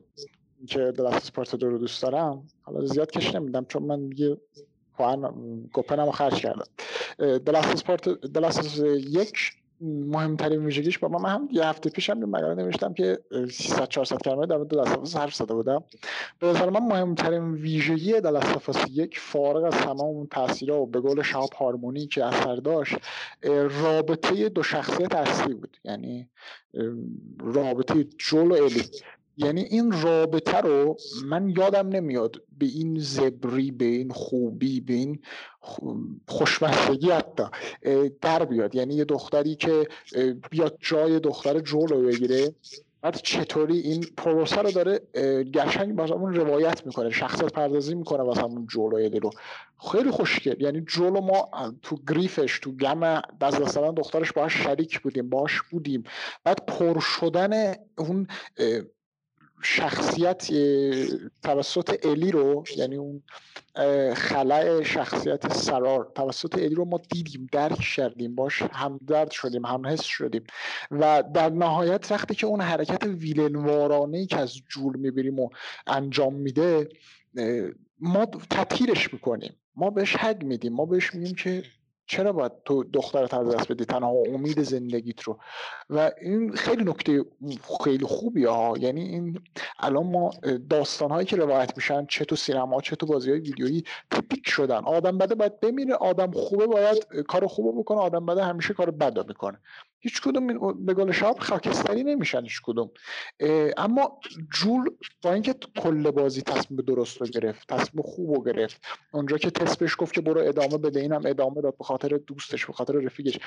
که 0.67 0.91
در 0.91 1.19
سپارت 1.19 1.55
دو 1.55 1.69
رو 1.69 1.77
دوست 1.77 2.01
دارم 2.01 2.47
حالا 2.61 2.85
زیاد 2.85 3.11
کش 3.11 3.35
نمیدم 3.35 3.65
چون 3.65 3.83
من 3.83 4.09
دیگه 4.09 4.37
گپنم 5.73 6.05
رو 6.05 6.11
خرج 6.11 6.33
کردم. 6.33 6.67
دلاس 7.17 7.65
سپارت 7.65 8.09
دلاس 8.09 8.79
یک 8.97 9.53
مهمترین 9.81 10.65
ویژگیش 10.65 10.97
با 10.97 11.07
من 11.07 11.29
هم 11.29 11.49
یه 11.51 11.65
هفته 11.65 11.89
پیش 11.89 12.09
هم 12.09 12.19
مقاله 12.19 12.55
نوشتم 12.55 12.93
که 12.93 13.19
300 13.51 13.87
400 13.87 14.17
کلمه 14.17 14.45
در 14.45 14.57
مورد 14.57 14.69
دلاس 14.69 15.15
حرف 15.17 15.35
زده 15.35 15.53
بودم. 15.53 15.83
به 16.39 16.47
نظر 16.47 16.69
من 16.69 16.79
مهمترین 16.79 17.53
ویژگی 17.53 18.21
دلاس 18.21 18.43
یک 18.91 19.19
فارغ 19.19 19.63
از 19.63 19.73
تمام 19.73 19.99
اون 19.99 20.27
تاثیرها 20.31 20.81
و 20.81 20.85
به 20.85 20.99
قول 20.99 21.21
شاب 21.21 21.53
هارمونی 21.53 22.07
که 22.07 22.25
اثر 22.25 22.55
داشت 22.55 22.95
رابطه 23.83 24.49
دو 24.49 24.63
شخصیت 24.63 25.15
اصلی 25.15 25.53
بود. 25.53 25.77
یعنی 25.83 26.29
رابطه 27.39 28.03
جول 28.03 28.51
و 28.51 28.53
الی. 28.53 28.83
یعنی 29.37 29.61
این 29.61 30.01
رابطه 30.01 30.57
رو 30.57 30.97
من 31.25 31.49
یادم 31.49 31.87
نمیاد 31.87 32.35
به 32.57 32.65
این 32.65 32.99
زبری 32.99 33.71
به 33.71 33.85
این 33.85 34.09
خوبی 34.09 34.81
به 34.81 34.93
این 34.93 35.19
خوشمزگی 36.27 37.09
حتی 37.09 37.43
در 38.21 38.45
بیاد. 38.45 38.75
یعنی 38.75 38.93
یه 38.93 39.05
دختری 39.05 39.55
که 39.55 39.87
بیاد 40.49 40.77
جای 40.79 41.19
دختر 41.19 41.59
جول 41.59 41.87
رو 41.87 42.01
بگیره 42.01 42.55
بعد 43.01 43.15
چطوری 43.15 43.79
این 43.79 44.05
پروسه 44.17 44.61
رو 44.61 44.71
داره 44.71 44.99
گشنگ 45.53 45.95
بازمون 45.95 46.35
روایت 46.35 46.85
می‌کنه 46.85 47.09
شخصیت 47.09 47.53
پردازی 47.53 47.95
می‌کنه 47.95 48.23
واسه 48.23 48.41
همون 48.41 48.67
جولو 48.67 49.09
رو 49.19 49.29
خیلی 49.91 50.11
خوشگل. 50.11 50.61
یعنی 50.61 50.81
جولو 50.81 51.21
ما 51.21 51.49
تو 51.81 51.97
گریفش 52.07 52.59
تو 52.59 52.71
گم 52.71 53.21
دست 53.41 53.61
مثلا 53.61 53.91
دخترش 53.91 54.31
باش 54.31 54.63
شریک 54.63 54.99
بودیم 54.99 55.29
باش 55.29 55.61
بودیم. 55.71 56.03
بعد 56.43 56.65
پر 56.65 56.99
شدن 56.99 57.73
اون 57.97 58.27
شخصیت 59.61 60.47
توسط 61.43 62.05
الی 62.05 62.31
رو 62.31 62.63
یعنی 62.77 62.95
اون 62.95 63.23
خلع 64.13 64.83
شخصیت 64.83 65.53
سرار 65.53 66.11
توسط 66.15 66.57
الی 66.57 66.75
رو 66.75 66.85
ما 66.85 67.01
دیدیم 67.09 67.47
درک 67.51 67.79
کردیم 67.79 68.35
باش 68.35 68.61
همدرد 68.61 69.31
شدیم 69.31 69.65
همحس 69.65 70.01
شدیم. 70.03 70.43
و 70.91 71.23
در 71.33 71.49
نهایت 71.49 72.11
وقتی 72.11 72.35
که 72.35 72.47
اون 72.47 72.61
حرکت 72.61 73.03
ویلنوارانه 73.03 74.25
که 74.25 74.37
از 74.37 74.55
جول 74.69 74.97
می‌بینیم 74.97 75.39
و 75.39 75.49
انجام 75.87 76.33
میده 76.33 76.89
ما 77.99 78.25
تطهیرش 78.25 79.13
می‌کنیم. 79.13 79.53
ما 79.75 79.89
بهش 79.89 80.15
حق 80.15 80.43
میدیم. 80.43 80.73
ما 80.73 80.85
بهش 80.85 81.13
میگیم 81.13 81.35
که 81.35 81.63
چرا 82.07 82.31
باید 82.33 82.51
تو 82.65 82.83
دخترت 82.83 83.33
از 83.33 83.55
دست 83.55 83.71
بدی؟ 83.71 83.85
تنها 83.85 84.09
امید 84.09 84.63
زندگیت 84.63 85.21
رو. 85.21 85.39
و 85.89 86.11
این 86.21 86.51
خیلی 86.51 86.83
نکته 86.83 87.25
خیلی 87.83 88.05
خوبی 88.05 88.45
ها. 88.45 88.73
یعنی 88.79 89.01
این 89.01 89.39
الان 89.79 90.07
ما 90.07 90.31
داستان 90.69 91.11
هایی 91.11 91.25
که 91.25 91.35
روایت 91.35 91.77
میشن 91.77 92.05
چه 92.05 92.25
تو 92.25 92.35
سینما 92.35 92.81
چه 92.81 92.95
تو 92.95 93.05
بازی 93.05 93.31
های 93.31 93.39
ویدیویی 93.39 93.83
تیپیک 94.11 94.49
شدن. 94.49 94.83
آدم 94.83 95.17
بده 95.17 95.35
باید 95.35 95.59
بمیره 95.59 95.93
آدم 95.93 96.31
خوبه 96.31 96.67
باید 96.67 97.07
کار 97.27 97.47
خوبه 97.47 97.79
بکنه 97.79 97.97
آدم 97.97 98.25
بده 98.25 98.43
همیشه 98.43 98.73
کار 98.73 98.91
بد 98.91 99.27
می‌کنه 99.27 99.59
هیچ 100.07 100.21
کدوم 100.21 100.73
به 100.85 100.93
گل 100.93 101.11
شاب 101.11 101.39
خاکستری 101.39 102.03
نمیشن 102.03 102.43
هیچ 102.43 102.61
کدوم. 102.63 102.89
اما 103.77 104.19
جول 104.53 104.89
با 105.21 105.33
اینکه 105.33 105.55
کل 105.77 106.11
بازی 106.11 106.41
تصمیم 106.41 106.81
درست 106.81 107.17
رو 107.21 107.27
گرفت 107.27 107.67
تصمیم 107.67 108.03
خوب 108.03 108.35
رو 108.35 108.43
گرفت 108.43 108.81
اونجا 109.11 109.37
که 109.37 109.49
تست 109.49 109.97
گفت 109.97 110.13
که 110.13 110.21
برو 110.21 110.41
ادامه 110.41 110.77
بده 110.77 110.99
اینم 110.99 111.21
ادامه 111.25 111.61
داد 111.61 111.77
به 111.77 111.83
خاطر 111.83 112.19
دوستش 112.27 112.65
به 112.65 112.73
خاطر 112.73 112.93
رفیقش. 112.93 113.39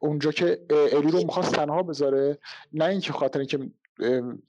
اونجا 0.00 0.32
که 0.32 0.60
الی 0.70 1.10
رو 1.10 1.18
می‌خواست 1.18 1.54
تنها 1.54 1.82
بذاره 1.82 2.38
نه 2.72 2.84
اینکه 2.84 3.12
خاطر 3.12 3.38
اینکه 3.38 3.70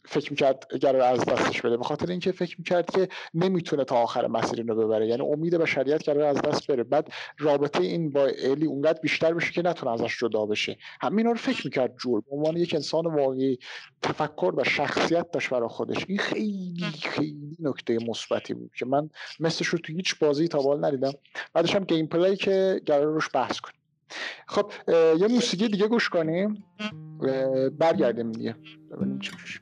فکر 0.06 0.32
می‌کرد 0.32 0.68
اگر 0.74 0.95
از 0.95 1.26
دستش 1.26 1.62
بده 1.62 1.78
به 1.78 1.84
خاطر 1.84 2.12
اینکه 2.12 2.32
فکر 2.32 2.56
می‌کرد 2.58 2.91
که 2.91 3.08
نمی‌تونه 3.34 3.84
تا 3.84 3.95
آخر 3.95 4.28
مسیر 4.28 4.62
رو 4.62 4.76
ببره. 4.76 5.08
یعنی 5.08 5.22
امید 5.22 5.56
بشریت 5.58 6.10
قرار 6.10 6.22
از 6.24 6.41
دست 6.41 6.68
بره. 6.68 6.84
بعد 6.84 7.08
رابطه 7.39 7.84
این 7.84 8.10
با 8.10 8.26
الی 8.43 8.66
اونقدر 8.66 9.00
بیشتر 9.02 9.34
بشه 9.34 9.52
که 9.52 9.62
نتونه 9.62 9.91
ازش 9.91 10.20
جدا 10.20 10.45
بشه. 10.45 10.78
همینا 11.02 11.32
رو 11.32 11.38
فکر 11.38 11.62
می‌کرد 11.68 11.95
جول 11.95 12.22
به 12.22 12.36
عنوان 12.36 12.58
یک 12.58 12.76
انسان 12.76 13.06
واقعی 13.06 13.58
تفکر 14.02 14.54
و 14.58 14.64
شخصیت 14.64 15.32
داشت 15.32 15.50
برای 15.50 15.70
خودش. 15.70 16.06
این 16.08 16.18
خیلی 16.18 16.86
خیلی 17.04 17.58
نکته 17.60 17.97
مثبتی 18.08 18.54
بود 18.54 18.72
که 18.80 18.86
من 18.86 19.10
مثلش 19.39 19.68
رو 19.68 19.80
تو 19.80 19.93
هیچ 19.93 20.20
بازی 20.20 20.47
تا 20.47 20.60
بال 20.62 20.86
ندیدم. 20.86 21.12
بعدش 21.54 21.76
هم 21.76 21.84
گیم 21.84 22.08
پلی 22.08 22.36
که 22.36 22.82
قرار 22.86 23.06
روش 23.06 23.30
بحث 23.34 23.60
کنیم. 23.60 23.79
خب 24.47 24.72
یه 25.20 25.28
موسیقی 25.28 25.68
دیگه 25.68 25.88
گوش 25.88 26.10
کنیم. 26.10 26.64
برگردیم 27.80 28.32
دیگه. 28.32 28.55
ببینیم 28.91 29.20
چی 29.20 29.32
میشه. 29.41 29.60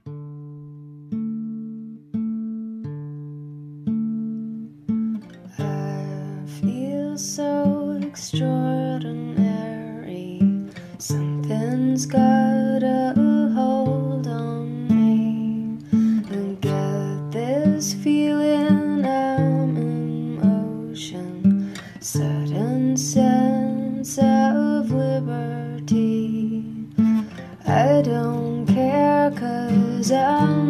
So 7.38 7.54
extraordinary. 8.10 10.30
Something's 11.00 12.06
got 12.06 12.84
a 12.84 13.14
hold 13.56 13.87
desire 30.08 30.67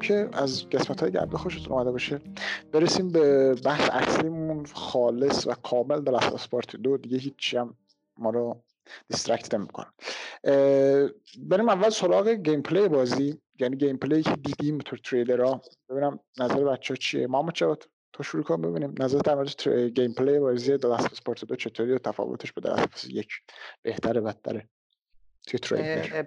که 0.00 0.28
از 0.32 0.68
قسمت 0.68 1.00
های 1.00 1.12
گرده 1.12 1.36
خوشتون 1.36 1.72
اومده 1.72 1.90
باشه. 1.90 2.20
برسیم 2.72 3.08
به 3.08 3.54
بحث 3.54 3.90
اصلیمون 3.92 4.66
خالص 4.66 5.46
و 5.46 5.54
کامل 5.54 6.00
The 6.00 6.06
Last 6.06 6.14
of 6.14 6.31
Us 6.31 6.48
Part 6.48 6.76
دو. 6.76 6.96
دیگه 6.96 7.18
هیچی 7.18 7.56
هم 7.56 7.76
ما 8.16 8.30
رو 8.30 8.62
distract 9.08 9.54
نمی‌کنه. 9.54 9.86
بریم 11.38 11.68
اول 11.68 11.90
سراغ 11.90 12.28
gameplay 12.28 12.88
بازی. 12.88 13.38
یعنی 13.60 13.76
gameplay 13.76 14.22
که 14.22 14.36
دیدیم 14.36 14.78
تو 14.78 14.96
تریلرها. 14.96 15.62
ببینم 15.88 16.20
نظر 16.38 16.64
بچه 16.64 16.94
ها 16.94 16.96
چیه. 16.96 17.26
محمد 17.26 17.54
جواد 17.54 17.88
تو 18.12 18.22
شروع 18.22 18.44
کن 18.44 18.62
ببینیم. 18.62 18.94
نظر 18.98 19.18
در 19.18 19.34
مورد. 19.34 19.68
gameplay 19.68 20.38
بازی 20.38 20.76
The 20.76 20.81
Last 20.81 20.88
of 20.88 21.05
Us 21.05 21.22
Part 21.22 21.44
دو 21.44 21.56
چطوری 21.56 21.92
و 21.92 21.98
تفاوتش 21.98 22.52
به 22.52 22.60
The 22.60 22.64
Last 22.64 22.70
of 22.70 22.87
Us 22.87 23.04
یک 23.08 23.28
بهتره 23.82 24.20
بدتره 24.20 24.68
توی 25.46 25.58
تریلر. 25.58 26.24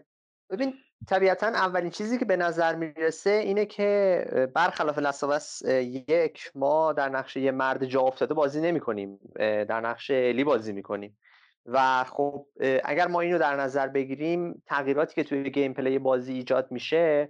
ببین 0.50 0.74
طبیعتا 1.08 1.48
اولین 1.48 1.90
چیزی 1.90 2.18
که 2.18 2.26
به 2.26 2.38
نظر 2.38 2.76
می‌رسه 2.76 3.30
اینه 3.30 3.66
که 3.66 4.26
برخلاف 4.56 4.98
لساوس 4.98 5.62
یک 6.10 6.52
ما 6.56 6.94
در 6.94 7.10
نقش 7.10 7.38
یه 7.38 7.52
مرد 7.52 7.86
جا 7.86 8.02
افتاده 8.02 8.34
بازی 8.34 8.62
نمی 8.62 8.80
کنیم 8.80 9.20
در 9.40 9.82
نقش 9.82 10.12
الی 10.12 10.44
بازی 10.44 10.74
می‌کنیم. 10.74 11.18
و 11.66 12.04
خب 12.04 12.46
اگر 12.84 13.08
ما 13.08 13.22
اینو 13.22 13.38
در 13.38 13.56
نظر 13.56 13.88
بگیریم 13.88 14.64
تغییراتی 14.66 15.16
که 15.16 15.24
توی 15.24 15.50
گیم 15.50 15.74
پلی 15.74 16.00
بازی 16.00 16.34
ایجاد 16.34 16.72
میشه 16.72 17.30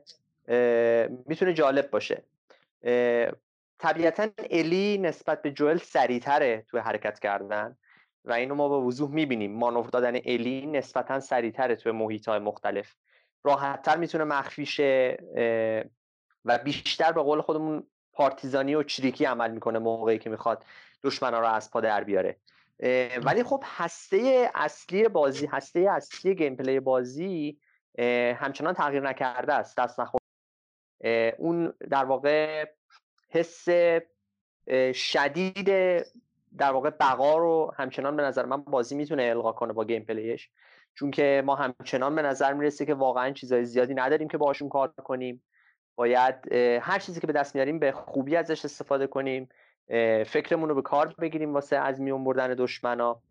می‌تونه 1.27 1.53
جالب 1.53 1.89
باشه. 1.89 2.23
طبیعتا 3.79 4.27
الی 4.49 4.97
نسبت 4.97 5.41
به 5.41 5.51
جوئل 5.51 5.77
سریعتره 5.77 6.65
توی 6.67 6.79
حرکت 6.79 7.19
کردن 7.19 7.77
و 8.25 8.33
اینو 8.33 8.55
ما 8.55 8.69
به 8.69 8.85
وضوح 8.85 9.11
می‌بینیم. 9.11 9.53
مانور 9.53 9.89
دادن 9.89 10.15
الی 10.25 10.65
نسبتا 10.65 11.19
سریعتره 11.19 11.75
توی 11.75 11.91
محیط 11.91 12.27
های 12.27 12.39
مختلف. 12.39 12.95
راحتتر 13.43 13.97
می‌تونه 13.97 14.23
مخفی 14.23 14.65
شه 14.65 15.17
و 16.45 16.57
بیشتر 16.57 17.11
به 17.11 17.21
قول 17.21 17.41
خودمون 17.41 17.83
پارتیزانی 18.13 18.75
و 18.75 18.83
چریکی 18.83 19.25
عمل 19.25 19.51
می‌کنه 19.51 19.79
موقعی 19.79 20.17
که 20.17 20.29
می‌خواد 20.29 20.65
دشمنا 21.03 21.39
رو 21.39 21.45
از 21.47 21.71
پا 21.71 21.81
در 21.81 22.03
بیاره. 22.03 22.37
ولی 23.23 23.43
خب 23.43 23.63
هسته 23.65 24.51
اصلی 24.55 25.07
بازی 25.07 25.45
هسته 25.45 25.79
اصلی 25.79 26.35
گیم 26.35 26.55
پلی 26.55 26.79
بازی 26.79 27.59
همچنان 28.35 28.73
تغییر 28.73 29.03
نکرده 29.03 29.53
است 29.53 29.77
دست 29.77 29.99
نخور 29.99 30.21
اون 31.37 31.73
در 31.89 32.05
واقع 32.05 32.65
حس 33.29 33.65
شدید 34.93 35.67
در 36.57 36.71
واقع 36.71 36.89
بقا 36.89 37.37
رو 37.37 37.73
همچنان 37.77 38.15
به 38.15 38.23
نظر 38.23 38.45
من 38.45 38.61
بازی 38.63 38.95
می‌تونه 38.95 39.23
القا 39.23 39.51
کنه 39.51 39.73
با 39.73 39.85
گیم 39.85 40.03
پلیش 40.03 40.49
چون 40.95 41.11
که 41.11 41.43
ما 41.45 41.55
همچنان 41.55 42.15
به 42.15 42.21
نظر 42.21 42.53
می‌رسه 42.53 42.85
که 42.85 42.93
واقعا 42.93 43.31
چیزای 43.31 43.65
زیادی 43.65 43.93
نداریم 43.93 44.27
که 44.27 44.37
باشون 44.37 44.69
کار 44.69 44.87
کنیم. 44.87 45.43
باید 45.95 46.53
هر 46.81 46.99
چیزی 46.99 47.21
که 47.21 47.27
به 47.27 47.33
دست 47.33 47.55
میاریم 47.55 47.79
به 47.79 47.91
خوبی 47.91 48.35
ازش 48.35 48.65
استفاده 48.65 49.07
کنیم. 49.07 49.49
فکرمون 50.25 50.69
رو 50.69 50.75
به 50.75 50.81
کار 50.81 51.15
بگیریم 51.19 51.53
واسه 51.53 51.75
از 51.75 52.01
میون 52.01 52.23
بردن 52.23 52.55
دشمنا. 52.57 53.21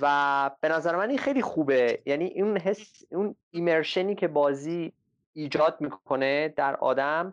و 0.00 0.50
به 0.60 0.68
نظر 0.68 0.96
من 0.96 1.08
این 1.08 1.18
خیلی 1.18 1.42
خوبه. 1.42 2.02
یعنی 2.06 2.42
اون 2.42 2.58
حس 2.58 3.02
اون 3.10 3.36
ایمرشنی 3.50 4.14
که 4.14 4.28
بازی 4.28 4.92
ایجاد 5.32 5.76
می‌کنه 5.80 6.48
در 6.48 6.76
آدم 6.76 7.32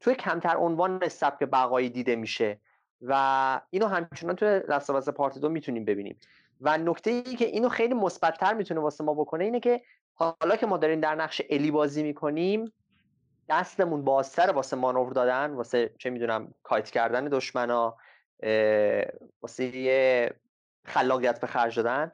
توی 0.00 0.14
کمتر 0.14 0.56
عنوان 0.56 1.08
سبک 1.08 1.44
بقایی 1.44 1.90
دیده 1.90 2.16
میشه. 2.16 2.58
و 3.02 3.60
اینو 3.70 3.86
همچنان 3.86 4.36
توی 4.36 4.62
لستاوز 4.68 5.08
پارت 5.08 5.38
دو 5.38 5.48
می‌تونیم 5.48 5.84
ببینیم. 5.84 6.16
و 6.60 6.78
نکته 6.78 7.10
ای 7.10 7.22
که 7.22 7.44
اینو 7.44 7.68
خیلی 7.68 7.94
مثبتتر 7.94 8.54
می‌تونه 8.54 8.80
واسه 8.80 9.04
ما 9.04 9.14
بکنه 9.14 9.44
اینه 9.44 9.60
که 9.60 9.82
حالا 10.14 10.56
که 10.56 10.66
ما 10.66 10.76
داریم 10.76 11.00
در 11.00 11.14
نقش 11.14 11.42
الی 11.50 11.70
بازی 11.70 12.02
می‌کنیم 12.02 12.72
دستمون 13.48 14.04
بازتر 14.04 14.50
واسه 14.50 14.76
مانور 14.76 15.12
دادن 15.12 15.50
واسه 15.50 15.90
چه 15.98 16.10
می‌دونم 16.10 16.54
کایت 16.62 16.90
کردن 16.90 17.24
دشمنا 17.24 17.96
واسه 19.42 19.76
یه 19.76 20.30
خلاقیت 20.84 21.40
به 21.40 21.46
خرج 21.46 21.80
دادن 21.80 22.10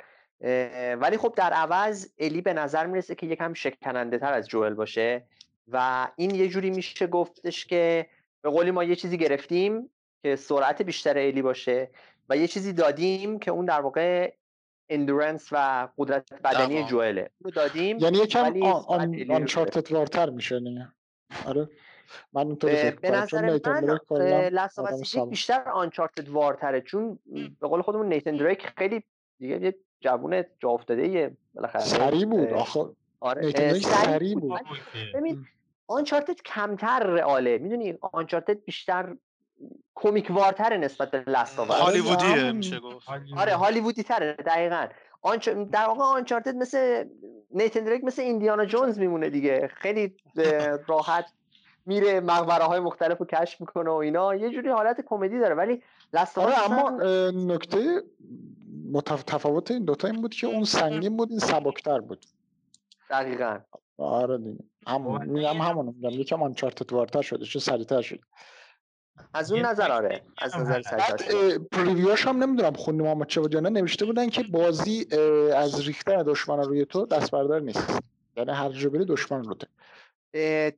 ولی 0.97 1.16
خب 1.16 1.34
در 1.36 1.53
عوض 1.53 2.09
الی 2.18 2.40
به 2.40 2.53
نظر 2.53 2.86
می‌رسه 2.86 3.14
که 3.14 3.26
یکم 3.26 3.55
شکننده 3.55 4.18
تر 4.18 4.32
از 4.32 4.49
جوئل 4.49 4.74
باشه 4.74 5.26
و 5.68 6.09
این 6.16 6.34
یه 6.34 6.49
جوری 6.49 6.70
میشه 6.70 7.07
گفتش 7.07 7.66
که 7.66 8.07
به 8.43 8.51
قولی 8.51 8.70
ما 8.70 8.84
یه 8.84 8.97
چیزی 8.97 9.18
گرفتیم 9.18 9.90
که 10.22 10.36
سرعت 10.36 10.82
بیشتر 10.82 11.18
الی 11.18 11.43
باشه 11.43 11.90
و 12.28 12.36
یه 12.36 12.48
چیزی 12.48 12.72
دادیم 12.72 13.38
که 13.38 13.50
اون 13.50 13.64
در 13.64 13.80
واقع 13.80 14.32
اندورنس 14.88 15.48
و 15.52 15.88
قدرت 15.98 16.32
بدنی 16.44 16.84
جوئله. 16.84 17.30
رو 17.40 17.50
دادیم 17.50 17.98
یعنی 17.98 18.18
یکم 18.18 18.62
آنچارتد 19.30 19.92
وارتر 19.92 20.30
میشه 20.30 20.60
نه 20.60 20.92
آره. 21.46 21.68
من 22.32 22.54
به, 22.54 22.90
به 23.02 23.10
نظر 23.10 23.60
من 24.78 25.30
بیشتر 25.30 25.68
آنچارتد 25.68 26.28
وارتره. 26.28 26.80
چون 26.80 27.18
به 27.60 27.68
قول 27.68 27.82
خودمون 27.82 28.08
نیتن 28.08 28.36
دریک 28.36 28.66
خیلی 28.76 29.02
دیگه 29.38 29.60
یه 29.60 29.74
جوون 30.00 30.44
جا 30.60 30.70
افتاده 30.70 31.08
یه 31.08 31.36
بالاخره. 31.54 31.82
سری 31.82 32.24
بود 32.24 32.48
آخه. 32.48 32.80
آره 33.20 33.52
سریع 33.80 34.38
بود. 34.38 34.60
ببین 35.14 35.46
آنچارتد 35.86 36.42
کمتر 36.44 37.06
رئاله. 37.06 37.58
می‌دونی؟ 37.58 37.98
آنچارتد 38.00 38.64
بیشتر 38.64 39.16
کمیک 39.94 40.30
وارتره 40.30 40.76
نسبت 40.76 41.10
به 41.10 41.24
لاست 41.26 41.58
هالیوودیه 41.58 42.52
میشه 42.52 42.80
گفت. 42.80 43.08
آره 43.36 43.54
هالیوودی 43.54 44.02
تره 44.02 44.32
دقیقا. 44.32 44.86
آنچ... 45.22 45.48
در 45.48 45.86
واقع 45.86 46.02
آنچارتد 46.02 46.56
مثل 46.56 47.04
نیتن 47.50 47.84
دریک 47.84 48.04
مثل 48.04 48.22
ایندیانا 48.22 48.64
جونز 48.64 48.98
میمونه 48.98 49.30
دیگه. 49.30 49.70
خیلی 49.74 50.16
راحت 50.86 51.32
میره 51.86 52.20
مقبره 52.20 52.64
های 52.64 52.80
مختلف 52.80 53.18
رو 53.18 53.26
کشف 53.26 53.60
می‌کنه 53.60 53.90
و 53.90 53.94
اینا. 53.94 54.34
یه 54.34 54.50
جوری 54.50 54.68
حالت 54.68 55.00
کمدی 55.06 55.38
داره. 55.38 55.54
ولی 55.54 55.82
آره 56.36 56.64
اما 56.64 56.90
نکته 57.30 58.02
تفاوت 59.26 59.70
این 59.70 59.84
دوتا 59.84 60.08
این 60.08 60.20
بود 60.20 60.34
که 60.34 60.46
اون 60.46 60.64
سنگین 60.64 61.16
بود 61.16 61.30
این 61.30 61.38
سبکتر 61.38 62.00
بود. 62.00 62.26
دقیقا. 63.10 63.58
آره 63.98 64.38
دیگه. 64.38 64.64
هم 64.86 65.30
میگم 65.30 65.56
همون 65.56 65.86
میگم. 65.86 66.20
یکم 66.20 66.42
Uncharted 66.42 66.92
وارتر 66.92 67.22
شده 67.22 67.44
چون 67.44 67.60
سریعتر 67.60 68.02
شد 68.02 68.18
از 69.34 69.52
اون 69.52 69.60
نظر 69.60 69.92
آره 69.92 70.22
از 70.38 70.56
نظر 70.56 70.82
preview 71.72 72.14
ش 72.14 72.26
هم 72.26 72.42
نمی‌دونم 72.42 72.72
خوندیم 72.72 73.06
اما 73.06 73.24
چه 73.24 73.40
بود 73.40 73.56
نوشته 73.56 74.04
بودن 74.04 74.28
که 74.28 74.42
بازی 74.42 75.06
از 75.56 75.86
ریختن 75.86 76.22
دشمن 76.22 76.58
روی 76.58 76.84
تو 76.84 77.06
دست 77.06 77.30
بردار 77.30 77.60
نیست. 77.60 78.02
یعنی 78.36 78.52
هر 78.52 78.68
جا 78.68 78.90
بری 78.90 79.04
دشمن 79.04 79.44
رو 79.44 79.56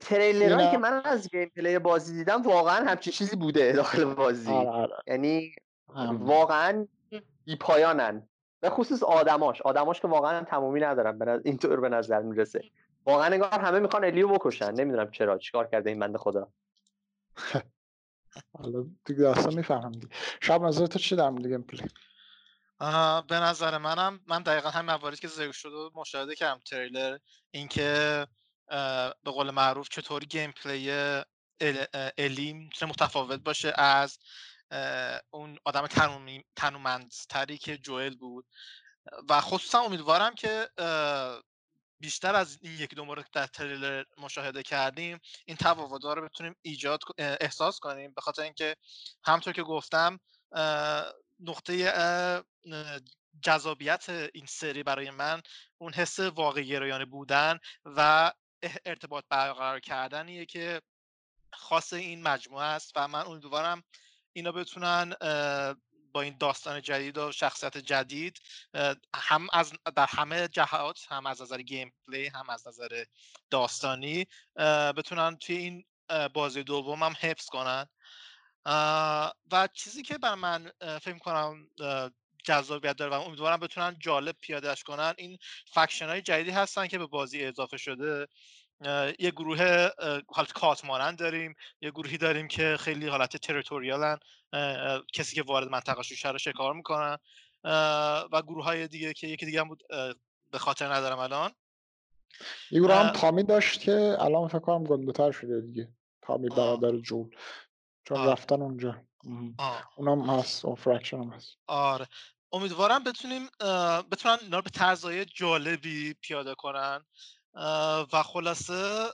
تریلرهایی 0.00 0.70
که 0.70 0.78
من 0.78 1.02
از 1.04 1.28
gameplay 1.30 1.78
بازی 1.78 2.14
دیدم 2.16 2.42
واقعا 2.42 2.84
همچین 2.84 3.12
چیزی 3.12 3.36
بوده 3.36 3.72
داخل 3.82 4.04
بازی. 4.04 4.50
آره 4.50 4.68
آره. 4.68 4.96
یعنی 5.06 5.54
واقعا 6.12 6.86
بی 7.44 7.56
پایانن 7.56 8.28
به 8.60 8.70
خصوص 8.70 9.02
آدماش. 9.02 9.62
آدماش 9.62 10.00
که 10.00 10.08
واقعا 10.08 10.44
تمومی 10.44 10.80
ندارن 10.80 11.40
اینطور 11.44 11.80
به 11.80 11.88
نظر 11.88 12.22
می‌رسه. 12.22 12.60
واقعا 13.06 13.26
انگار 13.26 13.50
همه 13.50 13.78
می‌خوان 13.78 14.04
الی 14.04 14.16
رو 14.16 14.28
بکشن. 14.28 14.74
نمی‌دونم 14.74 15.10
چرا. 15.10 15.38
چیکار 15.38 15.66
کرده 15.66 15.90
این 15.90 15.98
بنده 15.98 16.18
خدا؟ 16.18 16.48
حالا 18.58 18.86
دیگه 19.04 19.20
داستان 19.20 19.54
می‌فهمم 19.54 19.92
دیگه. 19.92 20.08
شب 20.42 20.62
نظر 20.62 20.86
تو 20.86 20.98
چی 20.98 21.16
در 21.16 21.30
مورد 21.30 21.46
gameplay؟ 21.46 21.88
به 23.28 23.40
نظر 23.40 23.78
منم 23.78 24.20
من 24.26 24.42
دقیقا 24.42 24.70
هم 24.70 24.84
مواردی 24.84 25.16
که 25.16 25.28
ذکر 25.28 25.52
شده 25.52 25.90
مشاهده 25.94 26.34
کردم 26.34 26.60
تریلر 26.70 27.18
اینکه 27.50 28.26
به 29.22 29.30
قول 29.30 29.50
معروف 29.50 29.88
چطوری 29.88 30.26
gameplay 30.26 30.90
الی 32.18 32.52
می‌تونه 32.52 32.90
متفاوت 32.90 33.40
باشه 33.40 33.72
از 33.80 34.18
اون 35.30 35.58
آدم 35.64 35.86
تنومندتری 36.56 37.58
که 37.58 37.78
جوئل 37.78 38.14
بود. 38.16 38.46
و 39.28 39.40
خصوصا 39.40 39.80
امیدوارم 39.80 40.34
که 40.34 40.68
بیشتر 42.00 42.34
از 42.34 42.58
این 42.62 42.72
یکی 42.72 42.96
دو 42.96 43.04
مورد 43.04 43.30
در 43.32 43.46
تریلر 43.46 44.04
مشاهده 44.18 44.62
کردیم 44.62 45.20
این 45.46 45.56
تفاوت‌ها 45.56 46.14
رو 46.14 46.24
بتونیم 46.24 46.56
ایجاد 46.62 47.00
احساس 47.18 47.80
کنیم. 47.80 48.12
به 48.14 48.20
خاطر 48.20 48.42
اینکه 48.42 48.76
همطور 49.24 49.52
که 49.52 49.62
گفتم 49.62 50.20
نقطه 51.40 51.92
جذابیت 53.42 54.08
این 54.08 54.46
سری 54.46 54.82
برای 54.82 55.10
من 55.10 55.42
اون 55.78 55.92
حس 55.92 56.20
واقعی 56.20 56.66
گرایانه 56.66 57.04
بودن 57.04 57.58
و 57.84 58.32
ارتباط 58.84 59.24
برقرار 59.28 59.80
کردنیه 59.80 60.46
که 60.46 60.82
خاص 61.52 61.92
این 61.92 62.22
مجموعه 62.22 62.64
است 62.64 62.92
و 62.96 63.08
من 63.08 63.26
امیدوارم 63.26 63.82
اینا 64.32 64.52
بتونن 64.52 65.14
با 66.14 66.22
این 66.22 66.36
داستان 66.40 66.82
جدید 66.82 67.18
و 67.18 67.32
شخصیت 67.32 67.78
جدید 67.78 68.40
هم 69.14 69.46
از 69.52 69.72
در 69.96 70.06
همه 70.08 70.48
جهات 70.48 71.06
هم 71.08 71.26
از 71.26 71.42
نظر 71.42 71.62
گیم 71.62 71.92
پلی 72.06 72.26
هم 72.26 72.50
از 72.50 72.68
نظر 72.68 73.04
داستانی 73.50 74.26
بتونن 74.96 75.36
توی 75.36 75.56
این 75.56 75.84
بازی 76.34 76.62
دوم 76.62 77.02
هم 77.02 77.14
حفظ 77.20 77.46
کنن. 77.46 77.86
و 79.52 79.68
چیزی 79.72 80.02
که 80.02 80.18
بر 80.18 80.34
من 80.34 80.70
فکر 80.80 81.18
کنم 81.18 81.68
جذابیت 82.44 82.96
داره 82.96 83.16
و 83.16 83.20
امیدوارم 83.20 83.60
بتونن 83.60 83.96
جالب 83.98 84.36
پیادهش 84.40 84.82
کنن 84.82 85.14
این 85.18 85.38
faction 85.66 86.08
های 86.08 86.22
جدیدی 86.22 86.50
هستن 86.50 86.86
که 86.86 86.98
به 86.98 87.06
بازی 87.06 87.44
اضافه 87.44 87.76
شده. 87.76 88.26
یه 89.18 89.30
گروه 89.30 89.88
حالت 90.28 90.52
کالت 90.52 90.85
مانند 90.85 91.18
داریم 91.18 91.54
یه 91.80 91.90
گروهی 91.90 92.18
داریم 92.18 92.48
که 92.48 92.76
خیلی 92.80 93.08
حالت 93.08 93.36
territorial 93.36 94.12
ن 94.12 94.18
کسی 95.12 95.36
که 95.36 95.42
وارد 95.42 95.68
منطقه 95.68 96.02
شوشه 96.02 96.30
رو 96.30 96.38
شکار 96.38 96.74
می‌کنن 96.74 97.18
و 98.32 98.42
گروه 98.46 98.64
های 98.64 98.88
دیگه 98.88 99.12
که 99.12 99.26
یکی 99.26 99.46
دیگه 99.46 99.60
هم 99.60 99.68
بود 99.68 99.82
به 100.50 100.58
خاطر 100.58 100.92
ندارم 100.92 101.18
الان. 101.18 101.50
یه 102.70 102.80
گروه 102.80 102.94
هم 102.94 103.12
تامی 103.12 103.42
داشت 103.42 103.80
که 103.80 104.16
الان 104.20 104.48
فکر 104.48 104.58
کنم 104.58 104.84
گنده‌تر 104.84 105.32
شده 105.32 105.60
دیگه. 105.60 105.88
تامی 106.22 106.48
برادر 106.48 106.96
جول. 106.96 107.36
چون 108.04 108.18
آه. 108.18 108.32
رفتن 108.32 108.62
اونجا. 108.62 109.02
اونم 109.96 110.30
هست 110.30 110.64
اون 110.64 110.74
faction 110.74 111.18
هم 111.18 111.32
هست. 111.32 111.56
آره. 111.66 112.06
امیدوارم 112.52 113.04
بتونیم 113.04 113.46
بتونن 114.10 114.38
اینا 114.42 114.56
رو 114.56 114.62
به 114.62 114.70
طرزهای 114.70 115.24
جالبی 115.24 116.14
پیاده 116.14 116.54
کنن. 116.54 117.04
و 118.12 118.22
خلاصه 118.24 119.04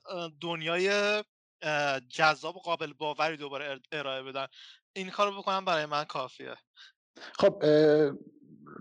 دنیای 0.41 0.91
جذاب 2.09 2.57
و 2.57 2.61
قابل 2.61 2.93
باوری 2.93 3.36
دوباره 3.36 3.80
ارائه 3.93 4.22
بدن. 4.22 4.47
این 4.93 5.11
کار 5.11 5.32
رو 5.32 5.38
بکنم 5.38 5.64
برای 5.64 5.86
من 5.86 6.05
کافیه. 6.05 6.55
خب 7.38 7.64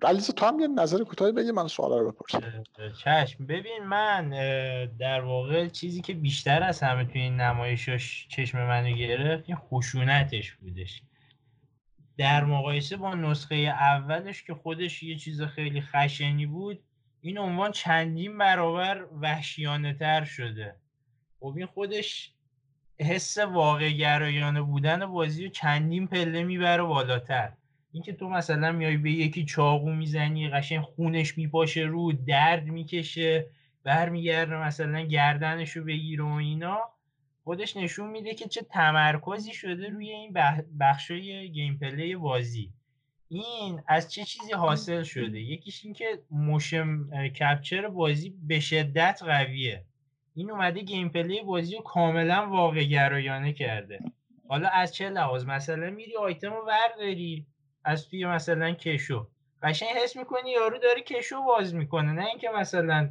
علیزا 0.03 0.33
تو 0.33 0.45
هم 0.45 0.59
یه 0.59 0.67
نظر 0.67 1.03
کوتاهی 1.03 1.31
بگی 1.31 1.51
من 1.51 1.67
سوالا 1.67 1.97
رو 1.97 2.11
بپرسم. 2.11 2.63
چشم. 3.03 3.45
ببین 3.45 3.83
من 3.83 4.29
در 4.99 5.21
واقع 5.21 5.67
چیزی 5.67 6.01
که 6.01 6.13
بیشتر 6.13 6.63
از 6.63 6.83
همه 6.83 7.05
توی 7.05 7.21
این 7.21 7.41
نمایشش 7.41 8.27
چشم 8.27 8.57
منو 8.57 8.95
گرفت 8.95 9.43
این 9.47 9.57
خشونتش 9.57 10.51
بودش. 10.51 11.01
در 12.17 12.43
مقایسه 12.43 12.97
با 12.97 13.15
نسخه 13.15 13.55
اولش 13.55 14.43
که 14.43 14.53
خودش 14.53 15.03
یه 15.03 15.17
چیز 15.17 15.41
خیلی 15.41 15.81
خشنی 15.81 16.45
بود 16.45 16.83
این 17.21 17.37
عنوان 17.37 17.71
چندین 17.71 18.37
برابر 18.37 19.05
وحشیانه 19.21 19.93
تر 19.93 20.23
شده. 20.23 20.75
خب 21.39 21.53
این 21.57 21.65
خودش 21.65 22.33
حس 22.99 23.37
واقع 23.37 23.89
گرایانه 23.89 24.61
بودن 24.61 25.05
بازی 25.05 25.45
رو 25.45 25.51
چندین 25.51 26.07
پله 26.07 26.43
می‌بره 26.43 26.83
بالاتر. 26.83 27.51
اینکه 27.91 28.13
تو 28.13 28.29
مثلا 28.29 28.71
میای 28.71 28.97
به 28.97 29.11
یکی 29.11 29.45
چاقو 29.45 29.91
می‌زنی 29.91 30.49
قشنگ 30.49 30.81
خونش 30.81 31.37
میپاشه 31.37 31.81
رو 31.81 32.11
درد 32.11 32.63
می‌کشه 32.63 33.45
برمیگرده 33.83 34.55
مثلا 34.55 35.01
گردنش 35.01 35.77
رو 35.77 35.83
بگیره 35.83 36.23
و 36.23 36.27
اینا 36.27 36.79
خودش 37.43 37.77
نشون 37.77 38.09
میده 38.09 38.33
که 38.33 38.47
چه 38.47 38.61
تمرکزی 38.61 39.53
شده 39.53 39.89
روی 39.89 40.09
این 40.09 40.33
بخشای 40.79 41.51
gameplay 41.51 42.15
بازی. 42.15 42.73
این 43.31 43.81
از 43.87 44.11
چه 44.11 44.23
چیزی 44.23 44.51
حاصل 44.53 45.03
شده؟ 45.03 45.39
یکیش 45.39 45.85
این 45.85 45.93
که 45.93 46.05
motion 46.31 47.27
capture 47.27 47.87
بازی 47.87 48.33
به 48.47 48.59
شدت 48.59 49.21
قویه. 49.25 49.85
این 50.35 50.51
اومده 50.51 50.81
gameplay 50.81 51.41
بازی 51.41 51.75
رو 51.75 51.81
کاملا 51.81 52.47
واقع 52.49 52.83
گرایانه 52.83 53.53
کرده. 53.53 53.99
حالا 54.47 54.67
از 54.67 54.95
چه 54.95 55.09
لحاظ؟ 55.09 55.45
مثلا 55.45 55.89
میری 55.89 56.15
آیتم 56.15 56.53
رو 56.53 56.65
ورداری 56.67 57.45
از 57.83 58.09
توی 58.09 58.25
مثلا 58.25 58.71
کشو. 58.71 59.27
قشنگ 59.63 59.89
حس 60.03 60.15
می‌کنی 60.17 60.51
یارو 60.51 60.77
داره 60.77 61.01
کشو 61.01 61.43
باز 61.43 61.75
می‌کنه. 61.75 62.11
نه 62.11 62.25
اینکه 62.25 62.49
مثلا 62.49 63.09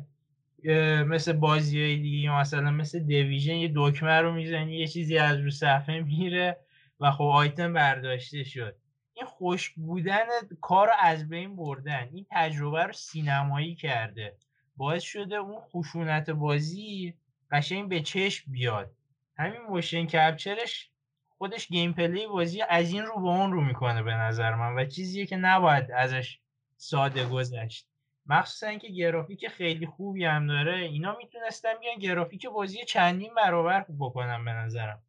مثل 1.05 1.33
بازی 1.33 1.83
های 1.83 1.97
دیگه 1.97 2.39
مثلا 2.41 2.71
مثل 2.71 2.99
Division 2.99 3.55
یه 3.55 3.73
دکمه 3.77 4.21
رو 4.21 4.33
می‌زنی 4.33 4.77
یه 4.79 4.87
چیزی 4.87 5.19
از 5.19 5.39
رو 5.39 5.51
صفحه 5.51 6.01
میره 6.01 6.57
و 7.01 7.11
خب 7.11 7.25
آیتم 7.25 7.73
برداشته 7.73 8.45
شد. 8.45 8.77
این 9.19 9.27
خشک 9.27 9.71
بودن 9.71 10.25
کار 10.61 10.91
از 11.01 11.29
بین 11.29 11.57
بردن. 11.57 12.09
این 12.13 12.27
تجربه 12.31 12.83
رو 12.85 12.93
سینمایی 12.93 13.75
کرده. 13.75 14.37
باعث 14.77 15.03
شده 15.03 15.37
اون 15.37 15.61
خشونت 15.61 16.31
بازی 16.31 17.15
قشنگ 17.51 17.89
به 17.89 18.01
چشم 18.01 18.53
بیاد. 18.53 18.91
همین 19.37 19.61
motion 19.69 20.07
capture 20.07 20.72
ش 20.72 20.91
خودش 21.39 21.69
gameplay 21.69 22.27
بازی 22.27 22.63
از 22.69 22.93
این 22.93 23.03
رو 23.03 23.21
به 23.21 23.29
اون 23.29 23.53
رو 23.53 23.61
می‌کنه 23.61 24.03
به 24.03 24.15
نظر 24.15 24.55
من 24.55 24.75
و 24.75 24.85
چیزیه 24.85 25.27
که 25.27 25.37
نباید 25.37 25.91
ازش 25.91 26.39
ساده 26.77 27.27
گذشت. 27.27 27.89
مخصوصا 28.27 28.67
اینکه 28.67 28.89
گرافیک 28.89 29.49
خیلی 29.49 29.87
خوبی 29.87 30.25
هم 30.25 30.47
داره. 30.47 30.77
اینا 30.77 31.17
می‌تونستن 31.17 31.75
بیان 31.81 31.99
گرافیک 31.99 32.47
بازی 32.47 32.85
چندین 32.85 33.35
برابر 33.35 33.87
بکنن 33.99 34.45
به 34.45 34.53
نظرم. 34.53 35.03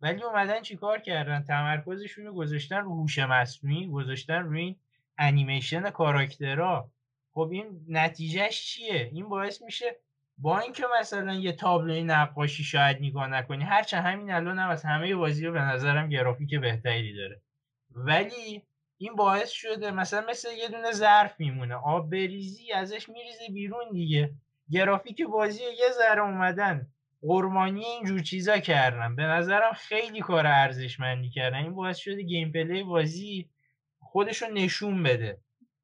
ولی 0.00 0.22
اومدن 0.22 0.62
چیکار 0.62 0.98
کردن؟ 0.98 1.42
تمرکزشون 1.42 2.24
رو 2.26 2.34
گذاشتن 2.34 2.76
رو 2.76 3.00
هوش 3.00 3.18
مصنوعی 3.18 3.86
گذاشتن 3.88 4.42
روی 4.42 4.60
این 4.60 4.76
انیمیشن 5.18 5.90
کاراکترها. 5.90 6.90
خب 7.32 7.48
این 7.52 7.84
نتیجهش 7.88 8.62
چیه؟ 8.66 9.10
این 9.12 9.28
باعث 9.28 9.62
میشه 9.62 9.96
با 10.38 10.58
اینکه 10.58 10.84
مثلا 11.00 11.34
یه 11.34 11.52
تابلوی 11.52 12.02
نقاشی 12.02 12.64
شاید 12.64 12.96
نگاه 13.00 13.26
نکنی 13.26 13.64
هرچند 13.64 14.04
همین 14.04 14.30
الان 14.30 14.58
هم 14.58 14.70
از 14.70 14.84
همه 14.84 15.14
بازی 15.14 15.50
به 15.50 15.60
نظرم 15.60 16.08
گرافیک 16.08 16.54
بهتری 16.54 17.14
داره. 17.14 17.42
ولی 17.90 18.62
این 18.98 19.14
باعث 19.14 19.50
شده 19.50 19.90
مثلا 19.90 20.26
مثل 20.30 20.48
یه 20.58 20.68
دونه 20.68 20.92
ظرف 20.92 21.40
میمونه. 21.40 21.74
آب 21.74 22.10
بریزی 22.10 22.72
ازش 22.72 23.08
میریزه 23.08 23.48
بیرون 23.52 23.92
دیگه. 23.92 24.34
گرافیک 24.70 25.22
بازی 25.22 25.62
یه 25.62 25.90
ذره 25.98 26.22
اومدن. 26.22 26.92
قربانی 27.22 27.84
اینجور 27.84 28.20
چیزا 28.20 28.58
کردن. 28.58 29.16
به 29.16 29.22
نظرم 29.22 29.72
خیلی 29.72 30.20
کار 30.20 30.46
ارزشمندی 30.46 31.30
کردن. 31.30 31.56
این 31.56 31.74
باعث 31.74 31.98
شده 31.98 32.22
gameplay 32.22 32.82
بازی 32.82 33.50
خودشو 33.98 34.46
نشون 34.46 35.02
بده. 35.02 35.40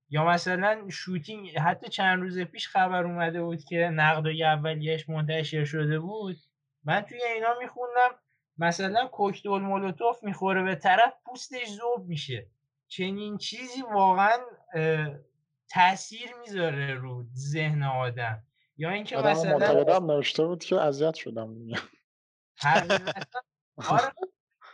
یا 0.08 0.24
مثلا 0.24 0.88
shooting 0.90 1.58
حتی 1.58 1.88
چند 1.88 2.22
روز 2.22 2.38
پیش 2.38 2.68
خبر 2.68 3.04
اومده 3.04 3.42
بود 3.42 3.64
که 3.64 3.76
نقدای 3.76 4.44
اولیش 4.44 5.08
منتشر 5.08 5.64
شده 5.64 5.98
بود. 5.98 6.36
من 6.84 7.00
توی 7.00 7.22
اینا 7.34 7.54
میخوندم 7.60 8.18
مثلا 8.58 9.06
کوکتل 9.06 9.58
مولوتوف 9.58 10.24
می‌خوره 10.24 10.62
به 10.62 10.74
طرف 10.74 11.14
پوستش 11.24 11.68
زوب 11.68 12.08
میشه. 12.08 12.46
چنین 12.88 13.38
چیزی 13.38 13.82
واقعا 13.82 14.38
تاثیر 15.68 16.28
می‌ذاره 16.40 16.94
رو 16.94 17.24
ذهن 17.34 17.82
آدم. 17.82 18.42
یا 18.76 18.90
اینکه 18.90 19.16
مثلا 19.16 19.96
هم 19.96 20.10
نوشته 20.10 20.44
بود 20.44 20.64
که 20.64 20.80
اذیت 20.80 21.14
شدم 21.14 21.56
آره 23.90 24.12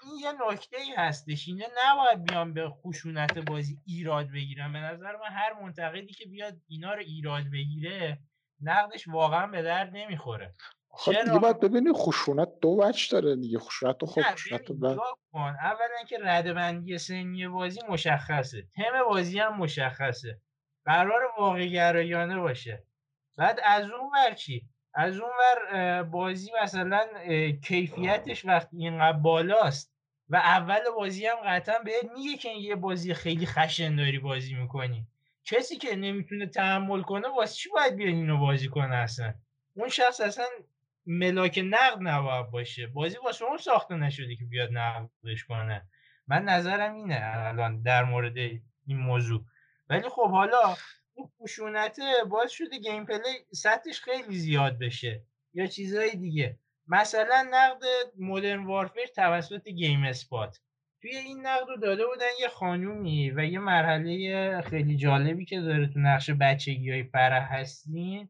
این 0.03 0.19
یه 0.21 0.33
نکته 0.51 0.77
ای 0.77 0.93
هستش. 0.97 1.49
اینه 1.49 1.67
نباید 1.87 2.25
بیان 2.25 2.55
به 2.55 2.69
خشونت 2.69 3.39
بازی 3.39 3.79
ایراد 3.87 4.31
بگیرن. 4.31 4.73
به 4.73 4.79
نظر 4.79 5.13
من 5.13 5.31
هر 5.31 5.63
منتقدی 5.63 6.13
که 6.13 6.27
بیاد 6.27 6.57
اینا 6.69 6.95
رو 6.95 7.01
ایراد 7.01 7.45
بگیره 7.53 8.19
نقدش 8.61 9.09
واقعا 9.09 9.47
به 9.47 9.63
درد 9.63 9.97
نمی‌خوره. 9.97 10.55
خب 10.91 11.13
دیگه 11.13 11.39
باید 11.39 11.61
ببینی 11.61 11.93
خشونت 11.93 12.49
دو 12.61 12.69
وجه 12.69 13.11
داره 13.11 13.37
دیگه. 13.37 13.59
خشونت 13.59 13.99
تو 13.99 14.07
خود 14.07 14.25
خشونت 14.25 14.73
بعد 14.73 14.99
اولا 15.35 16.05
که 16.09 16.19
ردبندی 16.23 16.99
سنی 16.99 17.49
بازی 17.49 17.81
مشخصه. 17.89 18.67
تم 18.77 19.05
بازی 19.09 19.39
هم 19.39 19.57
مشخصه. 19.57 20.41
قرار 20.85 21.23
واقع 21.39 21.67
گرایانه 21.67 22.39
باشه. 22.39 22.88
بعد 23.39 23.61
از 23.64 23.91
اون 23.91 24.11
ور 24.14 24.34
چی؟ 24.34 24.68
از 24.95 25.18
اون 25.18 25.30
ور 25.39 26.03
بازی 26.03 26.51
مثلا 26.62 27.07
کیفیتش 27.64 28.45
وقتی 28.45 28.76
اینقدر 28.76 29.18
بالاست 29.18 29.95
و 30.28 30.36
اول 30.36 30.80
بازی 30.97 31.26
هم 31.26 31.36
قطعا 31.47 31.78
بهت 31.78 32.05
میگه 32.14 32.36
که 32.36 32.49
یه 32.49 32.74
بازی 32.74 33.14
خیلی 33.14 33.47
خشن 33.47 33.97
داری 33.97 34.18
بازی 34.18 34.55
می‌کنی. 34.55 35.07
کسی 35.45 35.76
که 35.76 35.97
نمی‌تونه 35.97 36.47
تحمل 36.47 37.03
کنه 37.03 37.28
واسه 37.28 37.55
چی 37.55 37.68
باید 37.68 37.97
بیاد 37.97 38.14
اینو 38.14 38.39
بازی 38.39 38.68
کنه 38.68 38.97
اصلا؟ 38.97 39.34
اون 39.74 39.89
شخص 39.89 40.20
اصلا 40.20 40.45
ملاک 41.07 41.61
نقد 41.64 41.99
نباید 42.01 42.51
باشه. 42.51 42.86
بازی 42.86 43.16
واسه 43.24 43.45
اون 43.45 43.59
ساخته 43.59 43.95
نشده 43.95 44.36
که 44.36 44.45
بیاد 44.45 44.68
نقدش 44.72 45.45
کنه. 45.49 45.82
من 46.26 46.45
نظرم 46.45 46.95
اینه 46.95 47.20
الان 47.34 47.82
در 47.82 48.05
مورد 48.05 48.36
این 48.36 48.99
موضوع. 48.99 49.41
ولی 49.89 50.09
خب 50.09 50.30
حالا 50.30 50.76
این 51.19 51.29
خشونته 51.43 52.03
باعث 52.29 52.51
شده 52.51 52.79
gameplay 52.79 53.47
سطحش 53.55 54.01
خیلی 54.01 54.39
زیاد 54.39 54.79
بشه 54.79 55.23
یا 55.55 55.66
چیزهای 55.66 56.16
دیگه. 56.16 56.59
مثلا 56.87 57.49
نقد 57.51 57.83
Modern 58.19 58.64
Warfare 58.64 59.07
توسط 59.07 59.69
GameSpot. 59.69 60.61
توی 61.03 61.16
این 61.16 61.47
نقد 61.47 61.69
رو 61.69 61.77
داده 61.77 62.07
بودن 62.07 62.27
یه 62.41 62.49
خانومی 62.49 63.31
و 63.31 63.45
یه 63.45 63.59
مرحله 63.59 64.61
خیلی 64.61 64.97
جالبی 64.97 65.45
که 65.45 65.61
داره 65.61 65.87
تو 65.87 66.01
نقش 66.01 66.31
بچگی 66.41 66.91
های 66.91 67.03
فرح 67.03 67.55
هستین. 67.55 68.29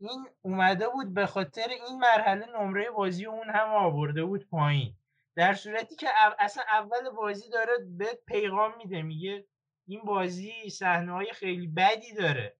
این 0.00 0.26
اومده 0.42 0.88
بود 0.88 1.14
به 1.14 1.26
خاطر 1.26 1.68
این 1.68 1.98
مرحله 2.00 2.46
نمره 2.46 2.90
بازی 2.90 3.26
اون 3.26 3.50
هم 3.50 3.68
آورده 3.68 4.24
بود 4.24 4.48
پایین. 4.48 4.94
در 5.36 5.54
صورتی 5.54 5.96
که 5.96 6.08
اصلا 6.38 6.64
اول 6.72 7.10
بازی 7.16 7.50
داره 7.50 7.72
به 7.98 8.18
پیغام 8.26 8.72
میده 8.78 9.02
میگه 9.02 9.44
این 9.86 10.00
بازی 10.04 10.70
صحنه 10.70 11.12
های 11.12 11.32
خیلی 11.32 11.66
بدی 11.66 12.14
داره. 12.14 12.56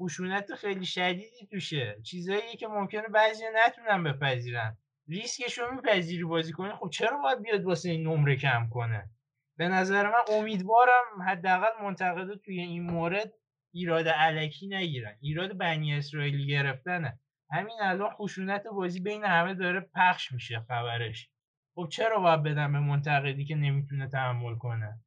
خشونت 0.00 0.54
خیلی 0.54 0.86
شدیدی 0.86 1.46
توشه. 1.50 1.96
چیزایی 2.04 2.56
که 2.56 2.66
ممکنه 2.66 3.08
بعضی 3.08 3.44
نتونن 3.54 4.04
بپذیرن. 4.04 4.78
ریسکش 5.08 5.58
رو 5.58 5.74
میپذیری 5.74 6.24
بازی 6.24 6.52
کنه 6.52 6.76
خب 6.76 6.90
چرا 6.90 7.18
باید 7.18 7.42
بیاد 7.42 7.64
واسه 7.64 7.90
این 7.90 8.08
نمره 8.08 8.36
کم 8.36 8.68
کنه؟ 8.70 9.10
به 9.58 9.68
نظر 9.68 10.06
من 10.06 10.36
امیدوارم 10.38 11.22
حداقل 11.26 11.82
منتقده 11.82 12.36
توی 12.36 12.60
این 12.60 12.82
مورد 12.82 13.32
ایراد 13.74 14.08
علکی 14.08 14.68
نگیرن. 14.68 15.16
ایراد 15.20 15.58
بنی 15.58 15.94
اسرائیلی 15.94 16.46
گرفتنه. 16.46 17.20
همین 17.50 17.76
الان 17.82 18.10
خشونت 18.10 18.62
بازی 18.66 19.00
بین 19.00 19.24
همه 19.24 19.54
داره 19.54 19.80
پخش 19.94 20.32
میشه 20.32 20.60
خبرش. 20.68 21.30
خب 21.74 21.88
چرا 21.90 22.20
باید 22.20 22.42
بدم 22.42 22.72
به 22.72 22.80
منتقدی 22.80 23.44
که 23.44 23.54
نمی‌تونه 23.54 24.08
تحمل 24.08 24.58
کنه؟ 24.58 25.00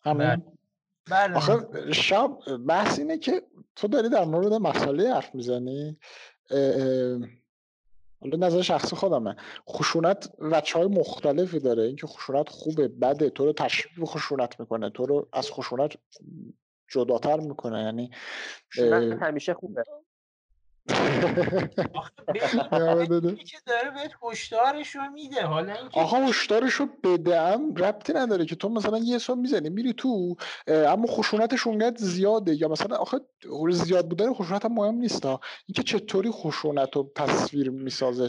همین؟ 0.00 0.42
بله. 1.10 1.36
آخه 1.36 1.66
شب 1.92 2.38
بحث 2.68 2.98
اینه 2.98 3.18
که 3.18 3.42
تو 3.76 3.88
داری 3.88 4.08
در 4.08 4.24
مورد 4.24 4.52
مسئله 4.52 5.14
حرف 5.14 5.34
می‌زنی؟ 5.34 5.98
حالا 8.20 8.46
نظر 8.46 8.62
شخصی 8.62 8.96
خودمه. 8.96 9.36
خشونت 9.68 10.32
وچه 10.38 10.78
های 10.78 10.88
مختلفی 10.88 11.58
داره. 11.58 11.82
اینکه 11.82 12.06
خشونت 12.06 12.48
خوبه 12.48 12.88
بده. 12.88 13.30
تو 13.30 13.44
رو 13.44 13.52
تشریف 13.52 14.04
خشونت 14.04 14.60
می‌کنه. 14.60 14.90
تو 14.90 15.06
رو 15.06 15.28
از 15.32 15.50
خشونت 15.50 15.92
جداتر 16.88 17.40
می‌کنه. 17.40 17.82
یعنی 17.82 18.10
خشونت 18.72 19.22
همیشه 19.22 19.54
خوبه. 19.54 19.84
که 23.44 23.58
داره 23.66 23.90
بهت 23.90 24.12
هشدارش 24.22 24.96
رو 24.96 25.02
میده. 25.14 25.42
حالا 25.42 25.72
اینکه 25.72 26.00
آها 26.00 26.26
هشدارش 26.26 26.72
رو 26.72 26.86
بدم 27.04 27.74
ربطی 27.74 28.12
نداره 28.12 28.46
که 28.46 28.56
تو 28.56 28.68
مثلا 28.68 28.98
یه 28.98 29.18
سال 29.18 29.38
می‌زنی 29.38 29.70
میری 29.70 29.92
تو 29.92 30.36
اما 30.68 31.06
خشونتش 31.06 31.66
اونقدر 31.66 31.96
زیاده. 31.96 32.54
یا 32.54 32.68
مثلا 32.68 32.96
آخه 32.96 33.20
زیاد 33.70 34.08
بودن 34.08 34.34
خشونت 34.34 34.64
هم 34.64 34.72
مهم 34.72 34.94
نیست 34.94 35.26
اینکه 35.26 35.82
چطوری 35.86 36.30
خشونت 36.30 36.96
رو 36.96 37.12
تصویر 37.14 37.70
می‌سازه 37.70 38.28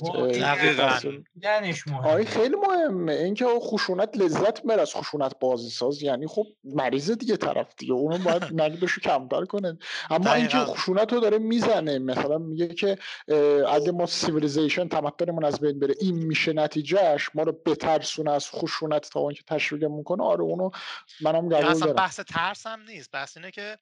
آره 2.04 2.26
خیلی 2.26 2.56
مهمه. 2.56 3.12
اینکه 3.14 3.46
خشونت 3.60 4.18
لذت 4.18 4.66
میره 4.66 4.82
از 4.82 4.94
خشونت 4.96 5.40
بازی 5.40 5.70
ساز 5.70 6.04
یعنی 6.04 6.28
خب 6.28 6.46
مریض 6.64 7.12
دیگه 7.12 7.38
طرف 7.38 7.74
دیگه. 7.78 7.94
اونو 7.94 8.18
باید 8.18 8.44
نقدش 8.62 9.00
کمتر 9.00 9.46
کنه. 9.46 9.78
اما 10.10 10.34
اینکه 10.34 10.58
خشونت 10.58 11.14
رو 11.14 11.20
داره 11.20 11.38
می‌زنه 11.38 12.00
مثلا 12.00 12.38
میگه 12.50 12.68
که 12.68 12.98
اگه 13.70 13.92
ما 13.92 14.06
civilization 14.06 14.88
تمدنمون 14.88 15.46
از 15.46 15.60
بین 15.60 15.80
بره 15.80 15.96
این 16.02 16.16
میشه 16.16 16.54
نتیجهش 16.54 17.30
ما 17.34 17.44
رو 17.44 17.52
بترسونه 17.52 18.32
از 18.32 18.50
خشونت 18.50 19.10
تا 19.10 19.20
اون 19.20 19.34
که 19.34 19.44
تشویقمون 19.48 20.04
کنه 20.04 20.24
آره 20.24 20.42
اونو 20.42 20.70
منم 21.22 21.50
قبول 21.50 21.80
دارم 21.80 21.94
بحث 21.94 22.20
ترس 22.20 22.68
هم 22.68 22.82
نیست 22.82 23.12
بحث 23.12 23.38
اینه 23.38 23.52
که 23.52 23.78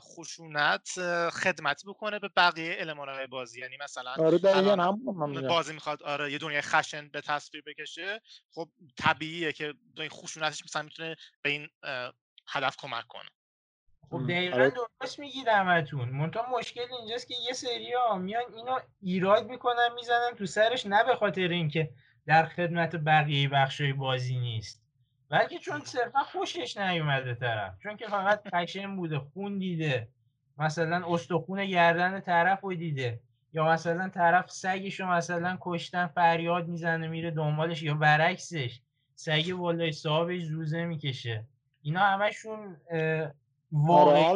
خشونت 0.00 0.88
خدمتی 1.30 1.86
بکنه 1.86 2.18
به 2.18 2.30
بقیه 2.36 2.76
المانهای 2.78 3.26
بازی. 3.26 3.60
یعنی 3.60 3.76
مثلا 3.82 4.10
آره 4.10 4.82
هم 4.82 5.48
بازی 5.48 5.72
می‌خواد 5.72 6.02
آره 6.02 6.32
یه 6.32 6.38
دنیای 6.38 6.62
خشن 6.62 7.08
به 7.08 7.20
تصویر 7.20 7.62
بکشه 7.66 8.20
خب 8.54 8.68
طبیعیه 8.98 9.52
که 9.52 9.74
این 9.96 10.08
خشونتش 10.08 10.64
مثلا 10.64 10.82
می‌تونه 10.82 11.16
به 11.42 11.50
این 11.50 11.68
هدف 12.48 12.76
کمک 12.76 13.06
کنه. 13.08 13.28
خب 14.10 14.22
دقیقا 14.28 14.56
آره. 14.56 14.72
درست 15.00 15.18
میگید 15.18 15.48
همتون. 15.48 16.08
منتها 16.08 16.58
مشکل 16.58 16.86
اینجاست 17.00 17.28
که 17.28 17.34
یه 17.46 17.52
سری 17.52 17.92
ها 17.92 18.18
میان 18.18 18.42
اینو 18.56 18.78
ایراد 19.02 19.46
می‌کنن 19.46 19.88
می‌زنن 19.96 20.30
تو 20.38 20.46
سرش 20.46 20.86
نه 20.86 21.04
به 21.04 21.16
خاطر 21.16 21.48
اینکه 21.48 21.90
در 22.26 22.46
خدمت 22.46 22.96
بقیه 22.96 23.48
بخشای 23.48 23.92
بازی 23.92 24.38
نیست. 24.38 24.82
بلکه 25.30 25.58
چون 25.58 25.80
صرفا 25.80 26.18
خوشش 26.18 26.76
نیومده 26.76 27.34
طرف. 27.34 27.78
چون 27.82 27.96
که 27.96 28.06
فقط 28.06 28.42
پشن 28.42 28.96
بوده 28.96 29.18
خون 29.18 29.58
دیده. 29.58 30.08
مثلا 30.58 31.14
استخون 31.14 31.66
گردن 31.66 32.20
طرف 32.20 32.60
رو 32.60 32.74
دیده. 32.74 33.20
یا 33.52 33.64
مثلا 33.64 34.08
طرف 34.08 34.50
سگش 34.50 35.00
رو 35.00 35.06
مثلا 35.06 35.58
کشتن 35.60 36.06
فریاد 36.06 36.68
می‌زنه 36.68 37.08
میره 37.08 37.30
دنبالش 37.30 37.82
یا 37.82 37.94
برعکسش. 37.94 38.80
سگ 39.14 39.52
بالای 39.52 39.92
صاحبش 39.92 40.42
زوزه 40.42 40.84
می‌کشه. 40.84 41.44
اینا 41.82 42.00
همشون 42.00 42.76
واقعا 43.72 44.34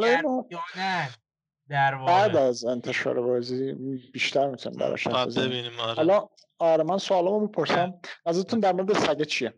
در 1.68 1.94
واقع. 1.94 2.06
بعد 2.06 2.36
از 2.36 2.64
انتشار 2.64 3.20
بازی 3.20 3.72
بیشتر 4.12 4.50
می‌تونم 4.50 4.76
براش 4.76 5.08
ببینیم 5.08 5.80
آره. 5.80 5.94
حالا 5.94 6.28
آره 6.58 6.84
من 6.84 6.98
سوالمو 6.98 7.40
می‌پرسم. 7.40 7.94
ازتون 8.26 8.60
در 8.60 8.72
مورد 8.72 8.92
سگ 8.92 9.22
چیه؟ 9.22 9.54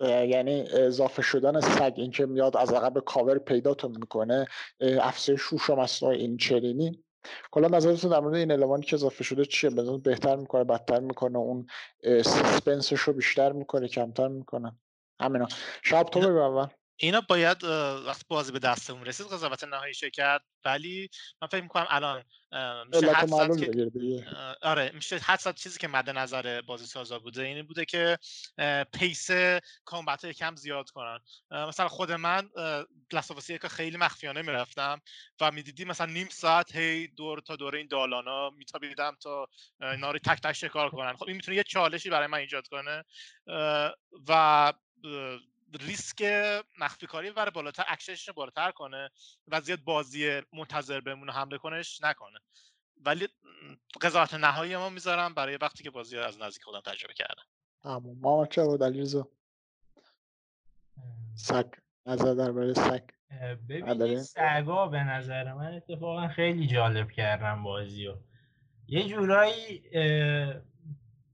یعنی 0.00 0.60
اضافه 0.60 1.22
شدن 1.22 1.60
سگ 1.60 1.92
این 1.96 2.10
که 2.10 2.26
میاد 2.26 2.56
از 2.56 2.72
عقب 2.72 2.98
کاور 2.98 3.38
پیداتون 3.38 3.90
می‌کنه 3.90 4.46
افزایش 4.80 5.40
شوش 5.40 5.70
و 5.70 5.76
مصنوع 5.76 6.12
این 6.12 6.36
چرینی 6.36 7.04
کلا 7.50 7.68
نظرتون 7.68 8.10
در 8.10 8.20
مورد 8.20 8.34
این 8.34 8.50
المانی 8.50 8.82
که 8.82 8.96
اضافه 8.96 9.24
شده 9.24 9.44
چیه؟ 9.44 9.70
به 9.70 9.98
بهتر 9.98 10.36
می‌کنه 10.36 10.64
بدتر 10.64 11.00
می‌کنه؟ 11.00 11.38
اون 11.38 11.66
suspense 12.04 12.81
ش 12.81 13.00
رو 13.00 13.12
بیشتر 13.12 13.52
می‌کنه 13.52 13.88
کمتر 13.88 14.28
می‌کنه؟ 14.28 14.76
همینا 15.20 15.48
شب 15.82 16.02
تو 16.02 16.20
بگو 16.20 16.38
اول. 16.38 16.66
اینا 17.00 17.20
باید 17.20 17.64
وقتی 18.06 18.24
بازی 18.28 18.52
به 18.52 18.58
دستمون 18.58 19.04
رسید 19.04 19.26
قضاوت 19.26 19.64
نهایی 19.64 19.94
کرد 20.12 20.44
ولی 20.64 21.08
من 21.42 21.48
فکر 21.48 21.62
می‌کنم 21.62 21.86
الان 21.88 22.24
میشه 22.86 23.12
حد 23.12 23.30
که 23.60 23.90
آره 24.62 24.90
میشه 24.94 25.16
حد 25.16 25.56
چیزی 25.56 25.78
که 25.78 25.88
مد 25.88 26.10
نظر 26.10 26.60
بازی 26.60 26.86
سازا 26.86 27.18
بوده 27.18 27.42
اینه 27.42 27.62
بوده 27.62 27.84
که 27.84 28.18
pace 28.92 29.30
combat 29.84 30.26
کم 30.26 30.56
زیاد 30.56 30.90
کنن. 30.90 31.18
مثلا 31.50 31.88
خود 31.88 32.12
من 32.12 32.50
Last 33.12 33.32
of 33.32 33.43
Us 33.43 33.53
ی 33.53 33.58
که 33.58 33.68
خیلی 33.68 33.96
مخفیانه 33.96 34.42
می‌رفتم 34.42 35.00
و 35.40 35.50
می‌دیدی 35.50 35.84
مثلا 35.84 36.12
نیم 36.12 36.28
ساعت 36.28 36.76
هی 36.76 37.08
دور 37.08 37.40
تا 37.40 37.56
دور 37.56 37.74
این 37.74 37.86
دالانا 37.86 38.50
میتابیدم 38.50 39.16
تا 39.20 39.48
اینا 39.80 40.10
رو 40.10 40.18
تک 40.18 40.40
تک 40.40 40.52
شکار 40.52 40.90
کنن. 40.90 41.16
خب 41.16 41.24
این 41.26 41.36
می‌تونه 41.36 41.56
یه 41.56 41.62
چالشی 41.62 42.10
برای 42.10 42.26
من 42.26 42.38
ایجاد 42.38 42.68
کنه 42.68 43.04
و 44.28 44.72
ریسک 45.72 46.22
مخفی 46.78 47.06
کاری 47.06 47.30
بره 47.30 47.50
بالاتر 47.50 47.84
اکشنش 47.88 48.30
بالاتر 48.30 48.70
کنه 48.70 49.10
و 49.48 49.60
زیاد 49.60 49.80
بازی 49.80 50.42
منتظر 50.52 51.00
بمونه 51.00 51.32
حمله 51.32 51.58
کنش 51.58 52.00
نکنه. 52.02 52.38
ولی 52.96 53.28
قضاوت 54.00 54.34
نهایی 54.34 54.76
ما 54.76 54.88
می‌ذارم 54.88 55.34
برای 55.34 55.56
وقتی 55.56 55.84
که 55.84 55.90
بازی 55.90 56.18
از 56.18 56.38
نزدیک 56.40 56.62
خودم 56.62 56.80
تجربه 56.80 57.14
کردم. 57.14 57.44
اما 57.84 58.14
ما 58.14 58.46
چه 58.46 58.64
بود 58.64 58.82
علیرضا؟ 58.82 59.28
سگ. 61.34 61.66
نظر 62.06 62.34
درباره 62.34 62.74
سگ. 62.74 63.02
ببینید 63.68 64.18
سگا 64.18 64.86
به 64.86 65.04
نظر 65.04 65.52
من 65.52 65.74
اتفاقا 65.74 66.28
خیلی 66.28 66.66
جالب 66.66 67.10
کردم 67.10 67.62
بازی 67.62 68.14
یه 68.86 69.08
جورایی 69.08 69.82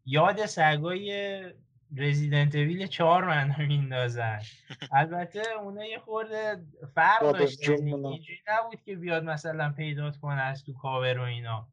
یاد 0.06 0.46
سگای 0.46 1.63
Resident 1.98 2.54
Evil 2.54 2.86
چهار 2.86 3.24
من 3.24 3.54
میندازن. 3.58 4.40
البته 4.92 5.42
اونا 5.62 5.84
یه 5.84 5.98
خورده 5.98 6.64
فرق 6.94 7.32
داشت 7.32 7.68
اینجوری 7.68 8.38
نبود 8.48 8.82
که 8.84 8.96
بیاد 8.96 9.24
مثلا 9.24 9.74
پیدات 9.76 10.16
کنه 10.16 10.42
از 10.42 10.64
تو 10.64 10.72
کاور 10.72 11.18
و 11.18 11.22
اینا. 11.22 11.68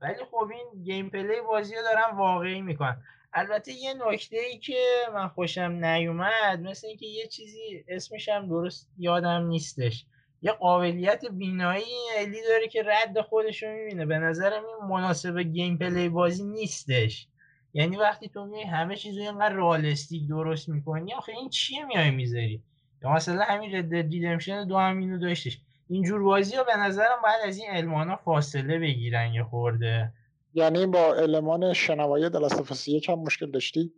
ولی 0.00 0.24
خب 0.30 0.50
این 0.52 0.82
gameplay 0.84 1.40
بازی 1.48 1.74
رو 1.74 1.82
دارن 1.82 2.16
واقعی 2.16 2.60
می‌کنن. 2.60 3.02
البته 3.34 3.72
یه 3.72 3.94
نکته 3.94 4.36
ای 4.36 4.58
که 4.58 4.78
من 5.14 5.28
خوشم 5.28 5.84
نیومد 5.84 6.60
مثل 6.60 6.86
اینکه 6.86 7.06
یه 7.06 7.26
چیزی 7.26 7.84
اسمش 7.88 8.28
هم 8.28 8.48
درست 8.48 8.90
یادم 8.98 9.46
نیستش. 9.46 10.06
یه 10.42 10.52
قابلیت 10.52 11.24
بینایی 11.30 11.84
الی 12.16 12.42
داره 12.48 12.68
که 12.68 12.82
رد 12.82 13.20
خودش 13.20 13.62
رو 13.62 13.68
می‌بینه. 13.72 14.06
به 14.06 14.18
نظرم 14.18 14.62
این 14.64 14.88
مناسب 14.90 15.38
gameplay 15.38 16.08
بازی 16.08 16.44
نیستش. 16.44 17.28
یعنی 17.74 17.96
وقتی 17.96 18.28
تو 18.28 18.44
میای 18.44 18.64
همه 18.64 18.96
چیز 18.96 19.16
رو 19.16 19.22
اینقدر 19.22 19.54
realistic 19.54 20.28
درست 20.28 20.68
می‌کنی 20.68 21.14
آخه 21.14 21.32
این 21.32 21.48
چیه 21.48 21.84
میای 21.84 22.10
می‌ذاری؟ 22.10 22.62
یا 23.02 23.12
مثلا 23.12 23.44
همین 23.44 23.74
Red 23.74 23.83
Dead 23.83 23.94
Redemption 23.94 24.66
دو 24.66 24.78
هم 24.78 24.98
اینو 24.98 25.18
داشتش. 25.18 25.58
اینجور 25.88 26.22
بازی 26.22 26.56
ها 26.56 26.64
به 26.64 26.76
نظرم 26.76 27.22
باید 27.22 27.40
از 27.48 27.58
این 27.58 27.66
المانا 27.70 28.16
فاصله 28.16 28.78
بگیرن 28.78 29.34
یه 29.34 29.44
خورده. 29.44 30.12
یعنی 30.54 30.86
با 30.86 31.14
المان 31.14 31.72
شنوایی 31.72 32.30
دلاستفاسی 32.30 32.92
یکم 32.96 33.14
مشکل 33.14 33.50
داشتی؟ 33.50 33.92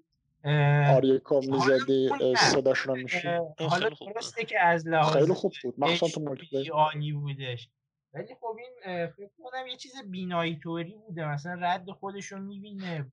آریکا 0.94 1.40
می‌زدی 1.40 2.10
صداشون 2.36 2.96
رو 2.96 3.02
میشی 3.02 3.28
حالا 3.58 3.90
درسته 4.14 4.44
که 4.44 4.60
از 4.60 4.88
لحاظ 4.88 5.16
خیلی 5.16 5.34
خوب 5.34 5.52
بود. 5.62 5.74
مخصوصا 5.78 6.06
تو 6.14 6.20
مولتی 6.20 6.68
عالی 6.68 7.12
بودش. 7.12 7.68
ولی 8.14 8.34
خب 8.40 8.56
این 8.58 9.06
فکر 9.06 9.30
کنم 9.42 9.66
یه 9.66 9.76
چیز 9.76 9.92
بینایی 10.10 10.58
طوری 10.62 10.94
بوده. 11.06 11.28
مثلا 11.28 11.54
رد 11.60 11.90
خودش 11.90 12.26
رو 12.26 12.38
می‌بینه. 12.40 13.12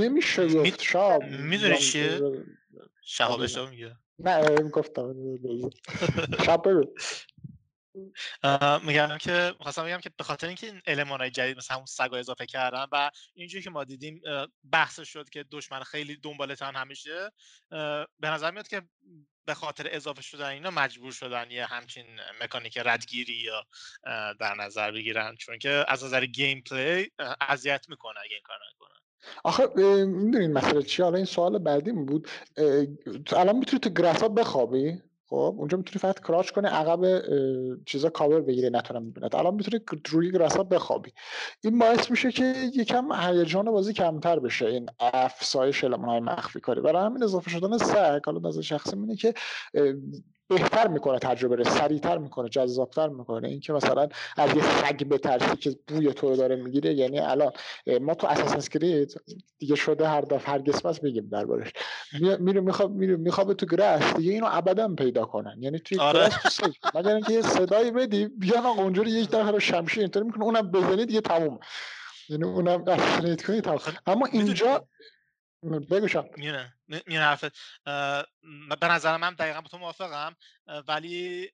نمیشه 0.00 0.48
گفت 0.48 0.82
شاب 0.82 1.22
می‌دونی 1.24 1.78
چیه؟ 1.78 2.20
شهاب 3.04 3.46
شاب 3.46 3.68
میگه 3.68 3.96
نه. 4.18 4.62
گفتم 4.62 5.14
شب 6.46 6.62
بگو 6.64 6.94
میگم 8.86 9.18
که 9.18 9.54
خواستم 9.60 9.84
میگم 9.84 10.00
که 10.00 10.10
به 10.16 10.24
خاطر 10.24 10.46
اینکه 10.46 10.66
این 10.66 10.80
المانای 10.86 11.30
جدید 11.30 11.56
مثل 11.56 11.74
همون 11.74 11.86
سگا 11.86 12.16
اضافه 12.16 12.46
کردن 12.46 12.86
و 12.92 13.10
اینجوری 13.34 13.64
که 13.64 13.70
ما 13.70 13.84
دیدیم 13.84 14.22
بحث 14.72 15.00
شد 15.00 15.28
که 15.28 15.44
دشمن 15.50 15.82
خیلی 15.82 16.16
دنبالتن 16.16 16.76
همیشه 16.76 17.32
به 18.20 18.28
نظر 18.28 18.50
میاد 18.50 18.68
که 18.68 18.82
به 19.44 19.54
خاطر 19.54 19.88
اضافه 19.90 20.22
شدن 20.22 20.46
اینا 20.46 20.70
مجبور 20.70 21.12
شدن 21.12 21.50
یه 21.50 21.66
همچین 21.66 22.06
مکانیک 22.40 22.78
ردگیری 22.78 23.34
یا 23.34 23.66
در 24.32 24.54
نظر 24.54 24.92
بگیرن. 24.92 25.36
چون 25.36 25.58
که 25.58 25.84
از 25.88 26.04
نظر 26.04 26.26
gameplay 26.26 27.10
اذیت 27.40 27.88
می‌کنه 27.88 28.20
اگه 28.20 28.34
این 28.34 28.42
کار 28.44 28.58
نکنن 28.72 29.01
آخه 29.44 29.66
می‌دونین 30.04 30.52
مسئله 30.52 30.82
چی؟ 30.82 31.02
حالا 31.02 31.16
این 31.16 31.24
سوال 31.24 31.58
بعدی 31.58 31.92
بود. 31.92 32.28
الان 33.32 33.56
می‌تونی 33.56 33.80
تو 33.80 33.90
grass 33.90 34.22
ا 34.22 34.28
بخوابی؟ 34.28 35.02
خب 35.26 35.54
اونجا 35.58 35.76
می‌تونی 35.76 36.00
فقط 36.00 36.20
crouch 36.20 36.50
کنی 36.50 36.68
عقب 36.68 37.22
چیزا 37.86 38.08
کاور 38.10 38.40
بگیره 38.40 38.70
نتونم 38.70 39.10
ببیند 39.10 39.36
الان 39.36 39.54
می‌تونی 39.54 39.80
روی 40.10 40.32
گراسا 40.32 40.62
بخوابی. 40.62 41.12
این 41.64 41.78
باعث 41.78 42.10
میشه 42.10 42.32
که 42.32 42.54
یکم 42.74 43.08
هیجان 43.12 43.70
بازی 43.70 43.92
کمتر 43.92 44.38
بشه. 44.38 44.66
این 44.66 44.88
افزایش 45.00 45.84
های 45.84 46.20
مخفی 46.20 46.60
کاری. 46.60 46.80
برای 46.80 47.04
همین 47.04 47.22
اضافه 47.22 47.50
شدن 47.50 47.78
سگ 47.78 48.20
حالا 48.26 48.48
نظر 48.48 48.60
شخصی 48.60 48.96
اینه 48.96 49.16
که 49.16 49.34
بهتر 50.54 50.88
می‌کنه 50.88 51.18
تجربه 51.18 51.56
رو 51.56 51.64
سریعتر 51.64 52.18
می‌کنه 52.18 52.48
جذابتر 52.48 53.08
می‌کنه. 53.08 53.48
اینکه 53.48 53.72
مثلا 53.72 54.08
از 54.36 54.56
یه 54.56 54.62
سگ 54.62 55.04
بترسی 55.04 55.56
که 55.56 55.76
بوی 55.88 56.12
تو 56.12 56.28
رو 56.28 56.36
داره 56.36 56.56
می‌گیره 56.56 56.94
یعنی 56.94 57.18
الان 57.18 57.52
ما 58.00 58.14
تو 58.14 58.26
اساسن 58.26 58.56
اسکرید 58.56 59.20
دیگه 59.58 59.74
شده 59.74 60.08
هر 60.08 60.20
دفعه 60.20 60.52
هر 60.52 60.58
قسمت 60.58 61.00
بگیم 61.00 61.28
دربارش. 61.32 61.72
میره 62.38 62.60
می‌خواد 62.60 62.90
میره 62.90 63.16
می‌خواد 63.16 63.52
تو 63.52 63.66
گرس 63.66 64.16
دیگه 64.16 64.32
اینو 64.32 64.46
ابدا 64.50 64.94
پیدا 64.94 65.24
کنن. 65.24 65.56
یعنی 65.60 65.78
توی 65.78 65.98
آره. 65.98 66.28
گرس 66.28 66.60
مگر 66.94 67.14
اینکه 67.14 67.32
یه 67.32 67.42
صدایی 67.42 67.90
بدی 67.90 68.26
بیان 68.26 68.66
اونجوری 68.66 69.10
یک 69.10 69.30
دفعه 69.30 69.50
رو 69.50 69.60
شمشیر 69.60 70.00
اینطوری 70.00 70.26
می‌کنه 70.26 70.44
اونم 70.44 70.70
بزنی 70.70 71.06
دیگه 71.06 71.20
تموم 71.20 71.58
یعنی 72.28 72.44
اونم 72.44 72.84
sneak 72.86 73.46
کنی 73.46 73.60
تموم. 73.60 73.78
اما 74.06 74.26
اینجا 74.32 74.86
بگو 75.62 76.08
شب 76.08 76.36
میونه 76.36 76.74
میونه 77.06 77.24
حرفت. 77.24 77.52
به 78.80 78.88
نظر 78.88 79.16
من 79.16 79.34
دقیقا 79.34 79.60
با 79.60 79.68
تو 79.68 79.78
موافقم 79.78 80.36
ولی 80.88 81.50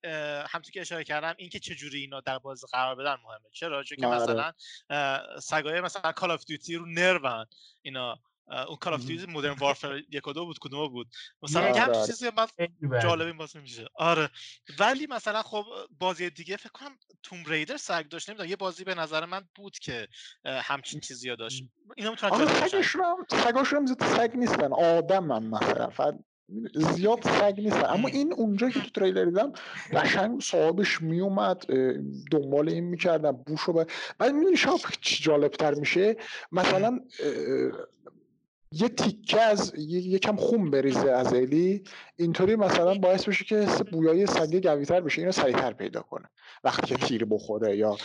همچون 0.48 0.72
که 0.72 0.80
اشاره 0.80 1.04
کردم 1.04 1.34
اینکه 1.38 1.58
چجوری 1.58 2.00
اینا 2.00 2.20
در 2.20 2.38
بازی 2.38 2.66
قرار 2.72 2.94
بدن 2.94 3.16
مهمه. 3.24 3.50
چرا؟ 3.52 3.82
چون 3.82 3.98
که 3.98 4.06
آره. 4.06 4.22
مثلا 4.22 4.52
سگای 5.40 5.80
مثلا 5.80 6.12
Call 6.12 6.30
of 6.30 6.44
Duty 6.44 6.76
رو 6.76 6.86
نرون 6.86 7.46
اینا. 7.82 8.18
اون 8.50 8.76
Call 8.76 8.94
of 8.94 9.04
Duty 9.06 9.32
Modern 9.32 9.52
Warfare 9.52 10.02
یک 10.10 10.28
و 10.28 10.32
دو 10.32 10.44
بود 10.44 10.58
کدوم 10.60 10.88
بود 10.88 11.08
مثلا 11.42 11.68
آره. 11.68 11.80
هم 11.80 12.06
چیزی 12.06 12.30
من 12.36 12.46
جالب 13.02 13.26
این 13.26 13.36
بازی 13.36 13.58
میشه 13.58 13.86
آره 13.94 14.30
ولی 14.78 15.06
مثلا 15.10 15.42
خب 15.42 15.64
بازی 15.98 16.30
دیگه 16.30 16.56
فکر 16.56 16.72
کنم 16.72 16.96
توم 17.22 17.44
ریدر 17.46 17.76
سگ 17.76 18.08
داشت 18.08 18.28
نمی‌دونم 18.28 18.50
یه 18.50 18.56
بازی 18.56 18.84
به 18.84 18.94
نظر 18.94 19.24
من 19.24 19.48
بود 19.54 19.78
که 19.78 20.08
همچین 20.44 21.00
چیزی 21.00 21.28
ها 21.28 21.34
داشت 21.34 21.64
اینا 21.96 22.10
می‌تونن 22.10 22.32
آره 22.32 22.68
سگاشون 23.30 23.88
هم 23.88 23.96
سگ 24.16 24.36
نیستن 24.36 24.72
آدم 24.72 25.32
هم 25.32 25.44
مثلا 25.44 26.18
زیاد 26.74 27.22
سگ 27.22 27.54
نیستن 27.58 27.84
اما 27.84 28.08
این 28.08 28.32
اونجا 28.32 28.70
که 28.70 28.80
تو 28.80 28.90
تریلر 29.00 29.24
دیدم 29.24 29.52
قشنگ 29.92 30.40
صاحبش 30.40 31.02
میومد 31.02 31.66
دنبال 32.30 32.68
این 32.68 32.84
می‌کردم 32.84 33.32
بوشو 33.32 33.84
بعد 34.18 34.32
می‌دونی 34.32 34.56
شاپ 34.56 34.80
چی 35.00 35.24
جالب 35.24 35.52
تر 35.52 35.74
میشه 35.74 36.16
مثلا 36.52 37.00
یه 38.72 38.88
تیکه 38.88 39.40
از 39.40 39.72
یکم 39.76 40.36
خون 40.36 40.70
بریزه 40.70 41.10
از 41.10 41.34
الی. 41.34 41.84
اینطوری 42.16 42.56
مثلا 42.56 42.94
باعث 42.94 43.24
بشه 43.24 43.44
که 43.44 43.66
بویای 43.92 44.26
سگه 44.26 44.60
قویتر 44.60 45.00
بشه. 45.00 45.20
اینو 45.20 45.32
سریعتر 45.32 45.72
پیدا 45.72 46.00
کنه. 46.00 46.28
وقتی 46.64 46.86
که 46.86 46.96
تیر 46.96 47.24
بخوره 47.24 47.76
یا 47.76 47.96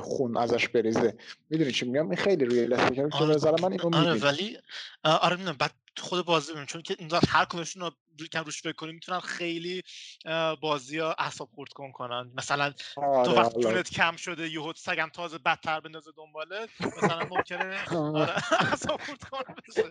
خون 0.00 0.36
ازش 0.36 0.68
بریزه. 0.68 1.14
می‌دونی 1.50 1.72
چی 1.72 1.86
میگم؟ 1.86 2.06
این 2.06 2.16
خیلی 2.16 2.44
روی 2.44 2.68
که 3.18 3.24
نظر 3.24 3.60
من 3.60 3.72
اینو 3.72 3.96
آره 3.96 4.14
ولی 4.14 4.58
آره 5.04 5.52
بعد 5.52 5.70
خود 5.98 6.26
بازی 6.26 6.52
ببین 6.52 6.66
چون 6.66 6.82
که 6.82 6.96
این 6.98 7.10
هر 7.28 7.44
کدومشون 7.44 7.82
رو 7.82 8.26
کم 8.32 8.44
روش 8.44 8.62
فکر 8.62 8.72
کنی 8.72 8.92
می‌تونن 8.92 9.20
خیلی 9.20 9.82
بازی 10.60 10.98
ها 10.98 11.14
اعصاب 11.18 11.48
خورد 11.54 11.72
کن 11.72 11.92
کنن. 11.92 12.30
مثلا 12.34 12.70
تو 12.70 13.02
آره، 13.02 13.32
وقتی 13.32 13.54
آره. 13.54 13.62
جونت 13.62 13.90
کم 13.90 14.16
شده 14.16 14.48
یهو 14.48 14.72
سگم 14.76 15.10
تازه 15.14 15.38
بدتر 15.38 15.80
بندازه 15.80 16.10
دنباله 16.16 16.68
مثلا 16.96 17.24
ممکنه 17.24 17.84
آره 18.14 18.34
اعصاب 18.70 19.00
خورد 19.00 19.24
کنه 19.24 19.90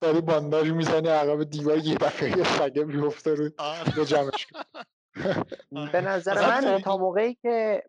داری 0.00 0.20
بانداج 0.20 0.68
می‌زنی 0.70 1.08
عقب 1.08 1.44
دیوار 1.44 1.78
یه 1.78 1.94
دفعه 1.94 2.38
یه 2.38 2.44
سگه 2.44 2.84
میفته 2.84 3.34
رو 3.34 3.50
آره. 3.58 4.04
جمعش 4.04 4.46
به 5.92 6.00
نظر 6.00 6.60
من 6.60 6.80
تا 6.80 6.96
موقعی 6.96 7.34
که 7.34 7.82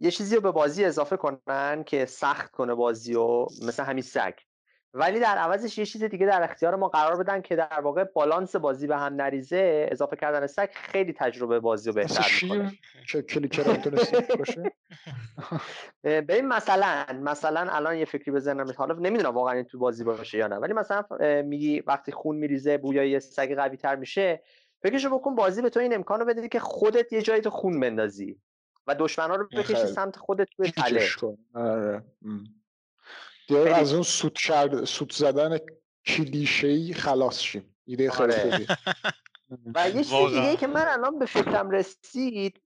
یه 0.00 0.10
چیزی 0.10 0.34
رو 0.34 0.40
به 0.40 0.50
بازی 0.50 0.84
اضافه 0.84 1.16
کنن 1.16 1.84
که 1.86 2.06
سخت 2.06 2.50
کنه 2.50 2.74
بازی 2.74 3.12
رو 3.12 3.48
مثل 3.66 3.82
همین 3.82 4.02
سگ. 4.02 4.32
ولی 4.96 5.20
در 5.20 5.38
عوضش 5.38 5.78
یه 5.78 5.86
چیز 5.86 6.02
دیگه 6.04 6.26
در 6.26 6.42
اختیار 6.42 6.76
ما 6.76 6.88
قرار 6.88 7.16
بدن 7.16 7.40
که 7.40 7.56
در 7.56 7.80
واقع 7.80 8.04
بالانس 8.04 8.56
بازی 8.56 8.86
به 8.86 8.96
هم 8.96 9.14
نریزه 9.14 9.88
اضافه 9.92 10.16
کردن 10.16 10.42
استک 10.42 10.70
خیلی 10.74 11.12
تجربه 11.12 11.60
بازی 11.60 11.88
رو 11.90 11.94
بهتر 11.94 12.26
می‌کنه. 12.42 12.72
ببین 16.04 16.46
مثلا 16.46 17.06
مثلا 17.22 17.66
الان 17.70 17.96
یه 17.96 18.04
فکری 18.04 18.30
بزنم 18.30 18.72
حالا 18.76 18.94
نمی‌دونم 18.94 19.34
واقعا 19.34 19.54
این 19.54 19.64
تو 19.64 19.78
بازی 19.78 20.04
باشه 20.04 20.38
یا 20.38 20.46
نه. 20.46 20.56
ولی 20.56 20.72
مثلا 20.72 21.04
میگی 21.42 21.80
وقتی 21.80 22.12
خون 22.12 22.36
میریزه 22.36 22.78
بویای 22.78 23.20
سگ 23.20 23.54
قوی 23.54 23.76
تر 23.76 23.96
میشه. 23.96 24.42
فکرشو 24.82 25.18
بکن 25.18 25.34
بازی 25.34 25.62
به 25.62 25.70
تو 25.70 25.80
این 25.80 25.94
امکان 25.94 26.20
رو 26.20 26.26
بده 26.26 26.48
که 26.48 26.60
خودت 26.60 27.12
یه 27.12 27.22
جایی 27.22 27.40
تو 27.40 27.50
خون 27.50 27.80
بندازی. 27.80 28.40
و 28.86 28.94
دشمنا 28.94 29.36
رو 29.36 29.48
بکشی 29.52 29.86
سمت 29.86 30.16
خودت 30.16 30.48
توی 30.56 30.70
تله 30.70 31.10
آره. 31.54 32.02
از 33.74 33.92
اون 33.92 34.02
سوت 34.02 34.36
شد 34.36 34.84
سوت 34.84 35.12
زدن 35.12 35.58
کلیشه 36.06 36.94
خلاص 36.94 37.40
شیم. 37.40 37.76
ایده 37.84 38.10
خیلی 38.10 38.32
آره. 38.32 38.50
خوبی 38.50 38.66
و 39.74 39.90
یه 39.90 40.04
چیز 40.04 40.34
دیگه 40.34 40.56
که 40.56 40.66
من 40.66 40.86
الان 40.88 41.18
به 41.18 41.26
فکرم 41.26 41.70
رسید 41.70 42.62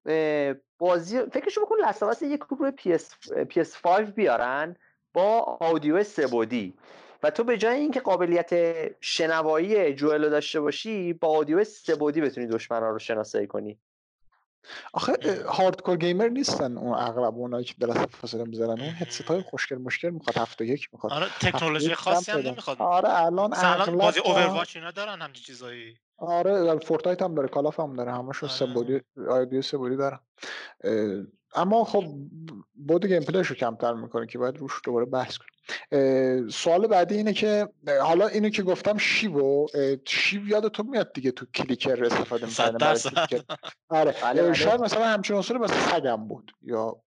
بازی 0.78 1.20
فکرشو 1.20 1.60
بکن 1.60 1.76
لسواس 1.88 2.22
یک 2.22 2.40
روی 2.58 2.72
PS, 2.78 3.02
PS5 3.28 4.00
بیارن 4.00 4.76
با 5.12 5.58
آودیو 5.60 6.04
سبودی 6.04 6.74
و 7.22 7.30
تو 7.30 7.44
به 7.44 7.56
جای 7.56 7.78
اینکه 7.80 8.00
قابلیت 8.00 8.50
شنوایی 9.00 9.94
جوئل 9.94 10.28
داشته 10.30 10.60
باشی 10.60 11.12
با 11.12 11.28
آدیو 11.28 11.64
سبودی 11.64 12.20
بتونی 12.20 12.46
دشمنا 12.46 12.90
رو 12.90 12.98
شناسایی 12.98 13.46
کنی. 13.46 13.78
آخه 14.92 15.12
هاردکور 15.48 15.96
گیمر 15.96 16.28
نیستن 16.28 16.78
اون 16.78 16.94
اغلب 16.94 17.34
اونایی 17.34 17.64
که 17.64 17.74
دلت 17.80 18.16
فاصله 18.16 18.44
می‌ذارن. 18.44 18.80
اون 18.80 18.90
هدست 18.90 19.22
های 19.22 19.42
خوشگل 19.42 19.78
مشکل 19.78 20.10
می‌خواد 20.10 20.36
هفته 20.36 20.66
یک 20.66 20.88
می‌خواد. 20.92 21.12
آره 21.12 21.26
تکنولوژی 21.40 21.94
خاصی 21.94 22.32
هم 22.32 22.38
نمی‌خواد. 22.38 22.82
آره 22.82 23.24
الان 23.24 23.54
اغلب 23.54 23.96
بازی 23.96 24.20
اوورواچ 24.20 24.76
اینا 24.76 24.90
دارن 24.90 25.22
همچین 25.22 25.44
چیزایی. 25.44 25.96
آره 26.16 26.78
فورتنایت 26.78 27.22
هم 27.22 27.34
داره 27.34 27.48
کالاف 27.48 27.80
هم 27.80 27.96
داره 27.96 28.12
همشون 28.12 28.48
آره. 28.48 28.58
سبودی 28.58 29.00
آیدیو 29.30 29.62
سبودی 29.62 29.96
دارن. 29.96 30.20
اما 31.54 31.84
خب 31.84 32.04
بود 32.74 33.06
گیم 33.06 33.22
رو 33.22 33.42
کمتر 33.42 33.92
می‌کنه 33.92 34.26
که 34.26 34.38
باید 34.38 34.56
روش 34.56 34.72
دوباره 34.84 35.06
بحث 35.06 35.38
کنیم. 35.38 35.48
سوال 36.48 36.86
بعدی 36.86 37.14
اینه 37.14 37.32
که 37.32 37.68
حالا 38.02 38.26
اینو 38.26 38.48
که 38.48 38.62
گفتم 38.62 38.98
شیو 38.98 39.66
شیو 40.06 40.48
یاد 40.48 40.68
تو 40.68 40.82
میاد 40.82 41.12
دیگه 41.12 41.30
تو 41.30 41.46
کلیکر 41.54 42.04
استفاده 42.04 42.46
می‌کنه 42.46 42.94
آره 43.88 44.14
بله، 44.22 44.42
بله. 44.42 44.54
شاید 44.54 44.80
مثلا 44.80 45.04
همچین 45.04 45.36
عنصری 45.36 45.58
مثلا 45.58 45.98
سگم 45.98 46.28
بود 46.28 46.52
یا 46.62 47.02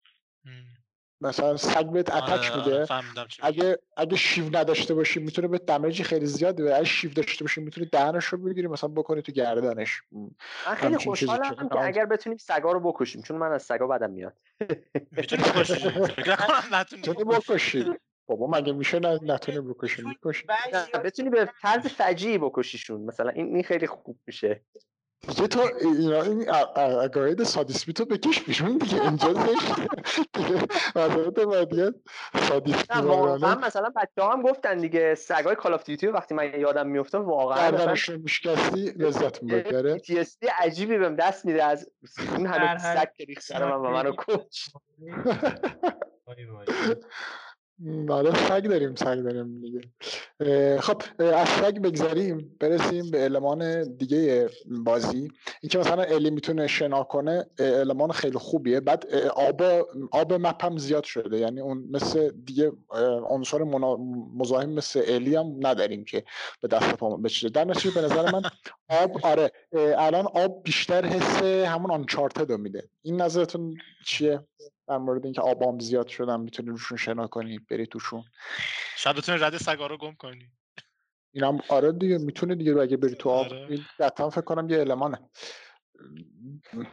مثلا 1.21 1.57
سگ 1.57 1.85
بهت 1.85 2.15
اتک 2.15 2.29
آره، 2.29 2.55
میده. 2.57 2.87
اگه 3.41 3.77
اگه 3.97 4.15
شیو 4.15 4.45
نداشته 4.57 4.93
باشی 4.93 5.19
می‌تونه 5.19 5.47
به 5.47 5.57
دمیجی 5.57 6.03
خیلی 6.03 6.25
زیاد 6.25 6.55
بده. 6.61 6.75
اگه 6.75 6.85
شیو 6.85 7.11
داشته 7.13 7.43
باشی 7.43 7.61
می‌تونی 7.61 7.87
دهنش 7.87 8.25
رو 8.25 8.37
بگیری 8.37 8.67
مثلا 8.67 8.89
بکنی 8.89 9.21
تو 9.21 9.31
گردنش. 9.31 10.01
من 10.11 10.75
خیلی 10.75 10.97
خوشحالم 10.97 11.69
که 11.69 11.79
اگر 11.79 12.05
بتونیم 12.05 12.37
سگا 12.37 12.71
رو 12.71 12.79
بکشیم 12.79 13.21
چون 13.21 13.37
من 13.37 13.51
از 13.51 13.63
سگا 13.63 13.87
بدم 13.87 14.11
میاد. 14.11 14.33
می‌تونی 15.11 15.43
بکشی. 15.43 15.89
می‌تونی 16.95 17.23
بکشی. 17.23 17.85
بابا 18.27 18.47
مگه 18.47 18.73
میشه 18.73 18.99
نه 18.99 19.19
نتونی 19.23 19.59
بکشی؟ 19.59 20.03
می‌کشی. 20.03 20.45
بتونی 21.03 21.29
به 21.29 21.49
طرز 21.61 21.87
فجیعی 21.87 22.37
بکشیشون. 22.37 23.01
مثلا 23.01 23.29
این 23.29 23.63
خیلی 23.63 23.87
خوب 23.87 24.19
میشه. 24.27 24.61
دیگه 25.27 25.47
تو 25.47 25.59
اینا 25.81 26.21
این 26.21 26.49
عقاید 26.49 27.43
سادیسمی 27.43 27.93
تو 27.93 28.05
بکش 28.05 28.43
بیرون 28.43 28.77
دیگه. 28.77 29.01
اینجا 29.01 29.33
دیگه 31.63 31.93
سادیسمی 32.35 33.01
واقعا. 33.01 33.55
مثلا 33.55 33.89
بچه 33.95 34.27
هم 34.31 34.41
گفتن 34.41 34.77
دیگه 34.77 35.15
سگای 35.15 35.55
کال 35.55 35.73
آف 35.73 35.83
دیوتی 35.83 36.07
وقتی 36.07 36.35
من 36.35 36.59
یادم 36.59 36.87
میفته 36.87 37.17
واقعا 37.17 37.71
گردنش 37.71 38.09
میشکستی 38.09 38.85
لذت 38.85 39.45
داره 39.45 39.97
PTSD 39.97 40.49
عجیبی 40.59 40.97
بهم 40.97 41.15
دست 41.15 41.45
میده 41.45 41.63
از 41.63 41.91
اون 42.37 42.45
همه 42.45 42.77
سگ 42.77 43.13
که 43.13 43.25
ریخت 43.25 43.51
من 43.51 43.71
و 43.71 43.89
منو 43.89 44.11
کش 44.27 44.69
آره 48.09 48.47
سگ 48.47 48.67
داریم 48.67 48.95
سگ 48.95 49.15
داریم 49.15 49.61
دیگه. 49.61 49.81
خب 50.79 51.01
از 51.19 51.47
سگ 51.47 51.79
بگذاریم 51.79 52.55
برسیم 52.59 53.11
به 53.11 53.23
المان 53.23 53.83
دیگه 53.97 54.49
بازی. 54.65 55.31
اینکه 55.61 55.77
مثلا 55.79 56.03
الی 56.03 56.29
می‌تونه 56.29 56.67
شنا 56.67 57.03
کنه 57.03 57.45
المان 57.59 58.11
خیلی 58.11 58.37
خوبیه. 58.37 58.79
بعد 58.79 59.05
آب 59.35 59.61
آب 60.11 60.33
مپ 60.33 60.65
هم 60.65 60.77
زیاد 60.77 61.03
شده. 61.03 61.37
یعنی 61.37 61.61
اون 61.61 61.87
مثل 61.91 62.31
دیگه 62.45 62.71
عنصر 63.29 63.63
مزاحم 64.37 64.69
مثل 64.69 65.01
الی 65.07 65.35
هم 65.35 65.55
نداریم 65.59 66.03
که 66.03 66.23
به 66.61 66.67
دست 66.67 66.93
پا 66.93 67.17
بچه 67.17 67.49
در 67.49 67.65
نتیجه 67.65 67.95
به 67.95 68.01
نظر 68.01 68.31
من 68.31 68.41
آب 68.89 69.17
آره 69.23 69.51
الان 69.97 70.25
آب 70.25 70.63
بیشتر 70.63 71.05
حس 71.05 71.43
همون 71.43 71.91
آنچارتد 71.91 72.51
میده. 72.51 72.89
این 73.01 73.21
نظرتون 73.21 73.77
چیه؟ 74.05 74.39
در 74.89 74.97
مورد 74.97 75.25
اینکه 75.25 75.41
آبام 75.41 75.79
زیاد 75.79 76.07
شدن 76.07 76.39
می‌تونی 76.39 76.69
روشون 76.69 76.97
شنا 76.97 77.27
کنی 77.27 77.59
بری 77.59 77.87
توشون. 77.87 78.23
شاید 78.95 79.15
بتونی 79.15 79.37
رد 79.37 79.57
سگا 79.57 79.87
رو 79.87 79.97
گم 79.97 80.13
کنی. 80.13 80.51
اینم 81.31 81.59
آره 81.69 81.91
دیگه 81.91 82.17
می‌تونه 82.17 82.55
دیگه 82.55 82.77
اگه 82.77 82.97
بری 82.97 83.15
تو 83.15 83.29
آب 83.29 83.47
آره. 83.47 83.77
فکر 84.29 84.41
کنم 84.41 84.69
یه 84.69 84.79
المانه 84.79 85.29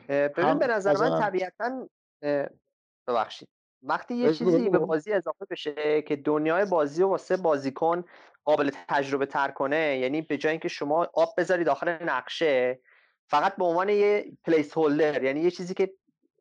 ببین 0.08 0.58
به 0.58 0.66
نظر 0.66 1.10
من 1.10 1.20
طبیعتا 1.20 1.88
ببخشید. 3.06 3.48
وقتی 3.82 4.14
یه 4.14 4.34
چیزی 4.34 4.68
به 4.68 4.78
بازی 4.78 5.12
اضافه 5.12 5.46
بشه 5.50 6.02
که 6.02 6.16
دنیای 6.16 6.64
بازی 6.64 7.02
و 7.02 7.08
واسه 7.08 7.36
بازیکن 7.36 8.04
قابل 8.44 8.70
تجربه 8.88 9.26
تر 9.26 9.50
کنه 9.50 9.98
یعنی 9.98 10.22
به 10.22 10.38
جای 10.38 10.50
اینکه 10.50 10.68
شما 10.68 11.08
آب 11.14 11.34
بذاری 11.38 11.64
داخل 11.64 11.88
نقشه 11.88 12.80
فقط 13.30 13.56
به 13.56 13.64
عنوان 13.64 13.88
یه 13.88 14.32
پلیس 14.44 14.78
هولدر 14.78 15.22
یعنی 15.22 15.40
یه 15.40 15.50
چیزی 15.50 15.74
که 15.74 15.92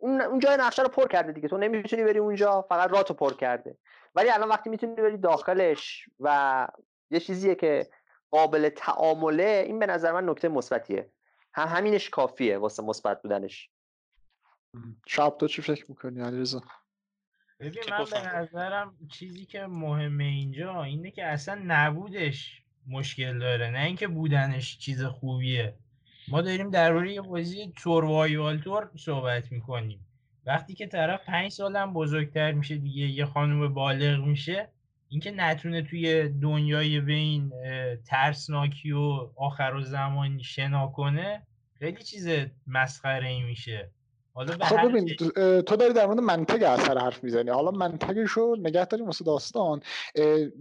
اون 0.06 0.22
اون 0.22 0.40
جای 0.40 0.58
نقشه 0.58 0.82
رو 0.82 0.90
پر 0.90 1.08
کرده 1.08 1.32
دیگه. 1.32 1.48
تو 1.48 1.58
نمی‌تونی 1.58 2.04
بری 2.04 2.20
اونجا 2.20 2.62
فقط 2.62 2.92
راتو 2.92 3.14
پر 3.14 3.34
کرده. 3.34 3.78
ولی 4.16 4.30
الان 4.30 4.50
وقتی 4.50 4.70
می‌تونی 4.70 4.96
بری 4.96 5.18
داخلش 5.18 6.06
و 6.20 6.68
یه 7.12 7.20
چیزیه 7.20 7.56
که 7.56 7.90
قابل 8.32 8.70
تعامله 8.70 9.64
این 9.66 9.80
به 9.80 9.86
نظر 9.86 10.12
من 10.12 10.30
نکته 10.30 10.48
مثبتیه. 10.48 11.10
هم 11.54 11.68
همینش 11.68 12.10
کافیه 12.10 12.58
واسه 12.58 12.84
مثبت 12.84 13.22
بودنش. 13.22 13.70
شب 15.08 15.36
تو 15.40 15.48
چی 15.48 15.62
فکر 15.62 15.86
می‌کنی 15.90 16.22
علیرضا؟ 16.22 16.62
ببین 17.60 17.84
من 17.90 18.06
به 18.12 18.38
نظرم 18.38 18.98
چیزی 19.12 19.46
که 19.46 19.66
مهمه 19.68 20.24
اینجا 20.24 20.84
اینه 20.84 21.12
که 21.12 21.26
اصلا 21.26 21.62
نبودش 21.66 22.62
مشکل 22.88 23.40
داره. 23.40 23.70
نه 23.70 23.80
اینکه 23.80 24.08
بودنش 24.08 24.78
چیز 24.78 25.04
خوبیه. 25.04 25.78
ما 26.28 26.42
داریم 26.42 26.70
درباره 26.70 27.14
یه 27.14 27.22
بازی 27.22 27.74
سوروایوال 27.78 28.58
تور 28.58 28.90
صحبت 28.96 29.52
می‌کنیم. 29.52 30.00
وقتی 30.46 30.74
که 30.74 30.88
طرف 30.88 31.26
پنج 31.26 31.52
سالم 31.52 31.94
بزرگتر 31.94 32.52
میشه 32.52 32.76
دیگه 32.78 33.08
یه 33.08 33.26
خانم 33.26 33.74
بالغ 33.74 34.26
میشه 34.26 34.70
اینکه 35.10 35.32
نتونه 35.32 35.82
توی 35.82 36.30
دنیای 36.30 37.00
بین 37.02 37.54
ترسناکی 38.06 38.92
و 38.92 39.30
آخر 39.36 39.74
و 39.74 39.82
زمانی 39.82 40.44
شنا 40.44 40.88
کنه 40.88 41.42
خیلی 41.80 42.04
چیز 42.04 42.28
مسخره 42.68 43.28
ای 43.28 43.44
میشه. 43.44 43.90
خب 44.62 44.88
ببین 44.88 45.16
تو 45.62 45.76
داری 45.76 45.94
در 45.94 46.06
مورد 46.06 46.20
منطق 46.20 46.64
اثر 46.64 46.98
حرف 46.98 47.24
می‌زنی. 47.24 47.50
حالا 47.50 47.72
منطقش 47.72 48.32
رو 48.32 48.56
نگه 48.60 48.86
داریم 48.86 49.06
واسه 49.06 49.26
داستان. 49.26 49.82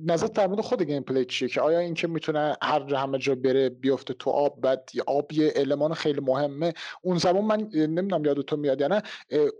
نظر 0.07 0.27
در 0.27 0.47
مورد 0.47 0.61
خود 0.61 0.83
گیم 0.83 1.03
پلی 1.03 1.25
چیه 1.25 1.49
که 1.49 1.61
آیا 1.61 1.79
اینکه 1.79 2.09
می‌تونه 2.09 2.57
هر 2.63 2.81
جا 2.81 2.99
همه 2.99 3.19
جا 3.19 3.35
بره 3.35 3.69
بیفته 3.69 4.15
تو 4.15 4.31
آب 4.31 4.61
بعد 4.61 4.91
آب 5.07 5.33
یه 5.33 5.53
المان 5.57 5.95
خیلی 5.95 6.21
مهمه. 6.21 6.73
اون 7.03 7.19
زمان 7.19 7.45
من 7.45 7.69
نمی‌دونم 7.75 8.25
یاد 8.25 8.41
تو 8.41 8.57
میاد 8.57 8.81
یا 8.81 8.89
نه 8.89 9.03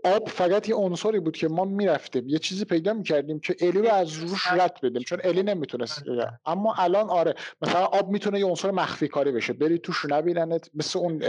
آب 0.03 0.29
فقط 0.29 0.69
یه 0.69 0.75
عنصری 0.75 1.19
بود 1.19 1.37
که 1.37 1.47
ما 1.47 1.65
می‌رفتیم. 1.65 2.29
یه 2.29 2.39
چیزی 2.39 2.65
پیدا 2.65 2.93
می‌کردیم 2.93 3.39
که 3.39 3.55
الی 3.61 3.81
رو 3.81 3.89
از 3.89 4.13
روش 4.13 4.47
رد 4.51 4.79
بدیم. 4.83 5.01
چون 5.01 5.19
الی 5.23 5.43
نمی‌تونست 5.43 6.03
اما 6.45 6.73
الان 6.77 7.09
آره 7.09 7.35
مثلا 7.61 7.85
آب 7.85 8.09
می‌تونه 8.09 8.39
یه 8.39 8.45
عنصر 8.45 8.71
مخفی 8.71 9.07
کاری 9.07 9.31
بشه. 9.31 9.53
بری 9.53 9.79
توش 9.79 10.05
نبیننت. 10.05 10.69
مثل 10.73 10.99
اون 10.99 11.19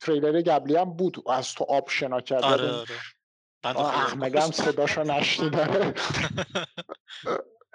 تریلر 0.00 0.42
قبلی 0.42 0.76
هم 0.76 0.90
بود. 0.90 1.16
از 1.30 1.54
تو 1.54 1.64
آب 1.68 1.88
شنا 1.88 2.20
کرد 2.28 2.44
آره 2.44 2.70
آره. 3.64 3.80
احمقم 3.80 4.50
صداشو 4.50 5.02
نشنیده 5.02 5.94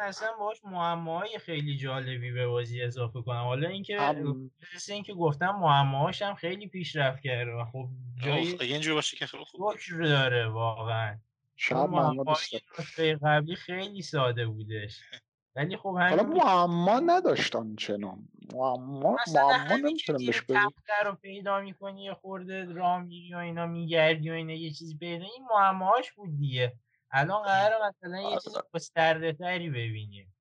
اصلا 0.04 0.32
باش 0.40 0.58
معماهای 0.64 1.40
خیلی 1.40 1.78
جالبی 1.78 2.32
به 2.32 2.48
بازی 2.48 2.82
اضافه 2.82 3.22
کنم. 3.22 3.44
حالا 3.44 3.70
اینکه 3.70 4.02
هم... 4.02 4.52
اینکه 4.90 5.14
گفتم 5.14 5.56
معماهاش 5.62 6.22
هم 6.22 6.36
خیلی 6.36 6.68
پیشرفت 6.68 7.24
کرده 7.24 7.52
و 7.52 7.66
خب 7.66 7.90
جای 8.24 8.58
اینجوری 8.62 8.96
باشه 8.96 9.18
که 9.18 9.26
خیلی 9.26 9.44
خوب 9.44 9.74
داره 10.00 10.48
واقعا. 10.48 11.20
شب 11.56 11.76
معماهای 11.76 13.16
قبلی 13.24 13.56
خیلی 13.56 14.02
ساده 14.02 14.48
بودش. 14.48 15.00
ولی 15.56 15.78
خب 15.78 15.98
حالا 15.98 16.24
معما 16.24 17.00
نداشتن 17.00 17.76
چنان. 17.76 18.28
معما 18.54 19.18
معما 19.34 19.76
نمی‌تونم 19.76 20.26
بهش 20.26 20.42
بگم 20.42 20.70
رو 21.06 21.16
پیدا 21.16 21.62
می‌کنی 21.62 22.04
یه 22.04 22.14
خورده 22.14 22.74
راه 22.74 23.02
میری 23.02 23.34
و 23.34 23.38
اینا 23.38 23.66
میگردی 23.66 24.30
و 24.30 24.34
اینا 24.34 24.54
یه 24.54 24.72
چیزی 24.72 24.98
پیدا 24.98 25.24
این 25.24 25.48
معماهاش 25.52 26.12
بود 26.12 26.38
دیگه. 26.38 26.74
الان 27.12 27.44
قرار 27.44 27.88
مثلا 27.88 28.22
یه 28.22 28.40
چیز 28.40 28.54
گسترده 28.74 29.34
تری 29.34 29.70
ببینیم. 29.70 30.36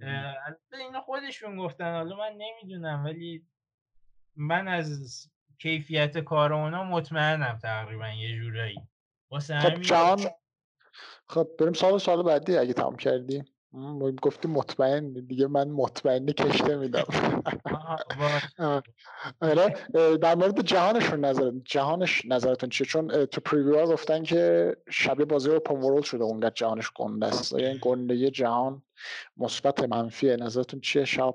البته 0.00 0.76
اینو 0.80 1.00
خودشون 1.00 1.56
گفتن. 1.56 1.94
حالا 1.94 2.16
من 2.16 2.32
نمی‌دونم 2.38 3.04
ولی 3.04 3.46
من 4.36 4.68
از 4.68 5.28
کیفیت 5.58 6.18
کار 6.18 6.52
اونا 6.52 6.84
مطمئنم 6.84 7.58
تقریبا 7.62 8.08
یه 8.08 8.36
جورایی. 8.36 8.88
واسه 9.30 9.58
خب 9.58 9.80
جان 9.80 10.20
خب 11.28 11.48
بریم 11.58 11.72
سال 11.72 11.98
سال 11.98 12.22
بعدی. 12.22 12.56
اگه 12.56 12.72
تمام 12.72 12.96
کردی. 12.96 13.44
گفتی 14.22 14.48
مطمئن 14.48 15.12
دیگه 15.12 15.46
من 15.46 15.68
مطمئنی 15.68 16.32
کشته 16.32 16.76
میدم. 16.76 17.04
آره 19.40 19.88
در 20.16 20.34
مورد 20.34 20.60
جهانشون 20.62 21.24
نظر 21.24 21.52
جهانش 21.64 22.22
نظرتون 22.24 22.70
چیه؟ 22.70 22.86
چون 22.86 23.26
تو 23.26 23.40
پریویو 23.40 23.86
گفتن 23.86 24.22
که 24.22 24.76
شبیه 24.90 25.26
بازی 25.26 25.50
اوپن 25.50 25.74
ورلد 25.74 26.04
شده 26.04 26.24
اونقدر 26.24 26.54
جهانش 26.54 26.90
گنده 26.94 27.26
است. 27.26 27.52
یعنی 27.52 27.78
گندگی 27.78 28.30
جهان 28.30 28.82
مثبت 29.36 29.80
منفیه. 29.80 30.36
نظرتون 30.36 30.80
چیه 30.80 31.04
شب؟ 31.04 31.34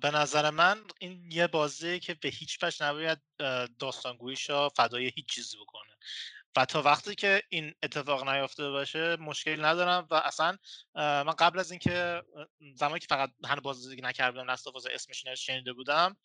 به 0.00 0.10
نظر 0.14 0.50
من 0.50 0.78
این 1.00 1.30
یه 1.30 1.46
بازی 1.46 2.00
که 2.00 2.14
به 2.14 2.28
هیچ 2.28 2.58
وجه 2.62 2.86
نباید 2.86 3.18
داستانگوییش 3.78 4.50
فدای 4.50 5.12
هیچ 5.14 5.26
چیزی 5.26 5.56
بکنه. 5.56 5.92
و 6.56 6.64
تا 6.64 6.82
وقتی 6.82 7.14
که 7.14 7.42
این 7.48 7.74
اتفاق 7.82 8.28
نیافته 8.28 8.70
باشه 8.70 9.16
مشکل 9.16 9.64
ندارم 9.64 10.06
و 10.10 10.14
اصلا 10.14 10.56
من 10.94 11.32
قبل 11.38 11.58
از 11.58 11.70
اینکه 11.70 12.22
زمانی 12.74 13.00
که 13.00 13.06
فقط 13.10 13.30
هنوز 13.44 13.62
بازی 13.62 14.00
نکرده 14.00 14.38
بودم 14.38 14.50
نست 14.50 14.66
اسمش 14.94 15.24
شنیده 15.34 15.72
بودم 15.72 16.16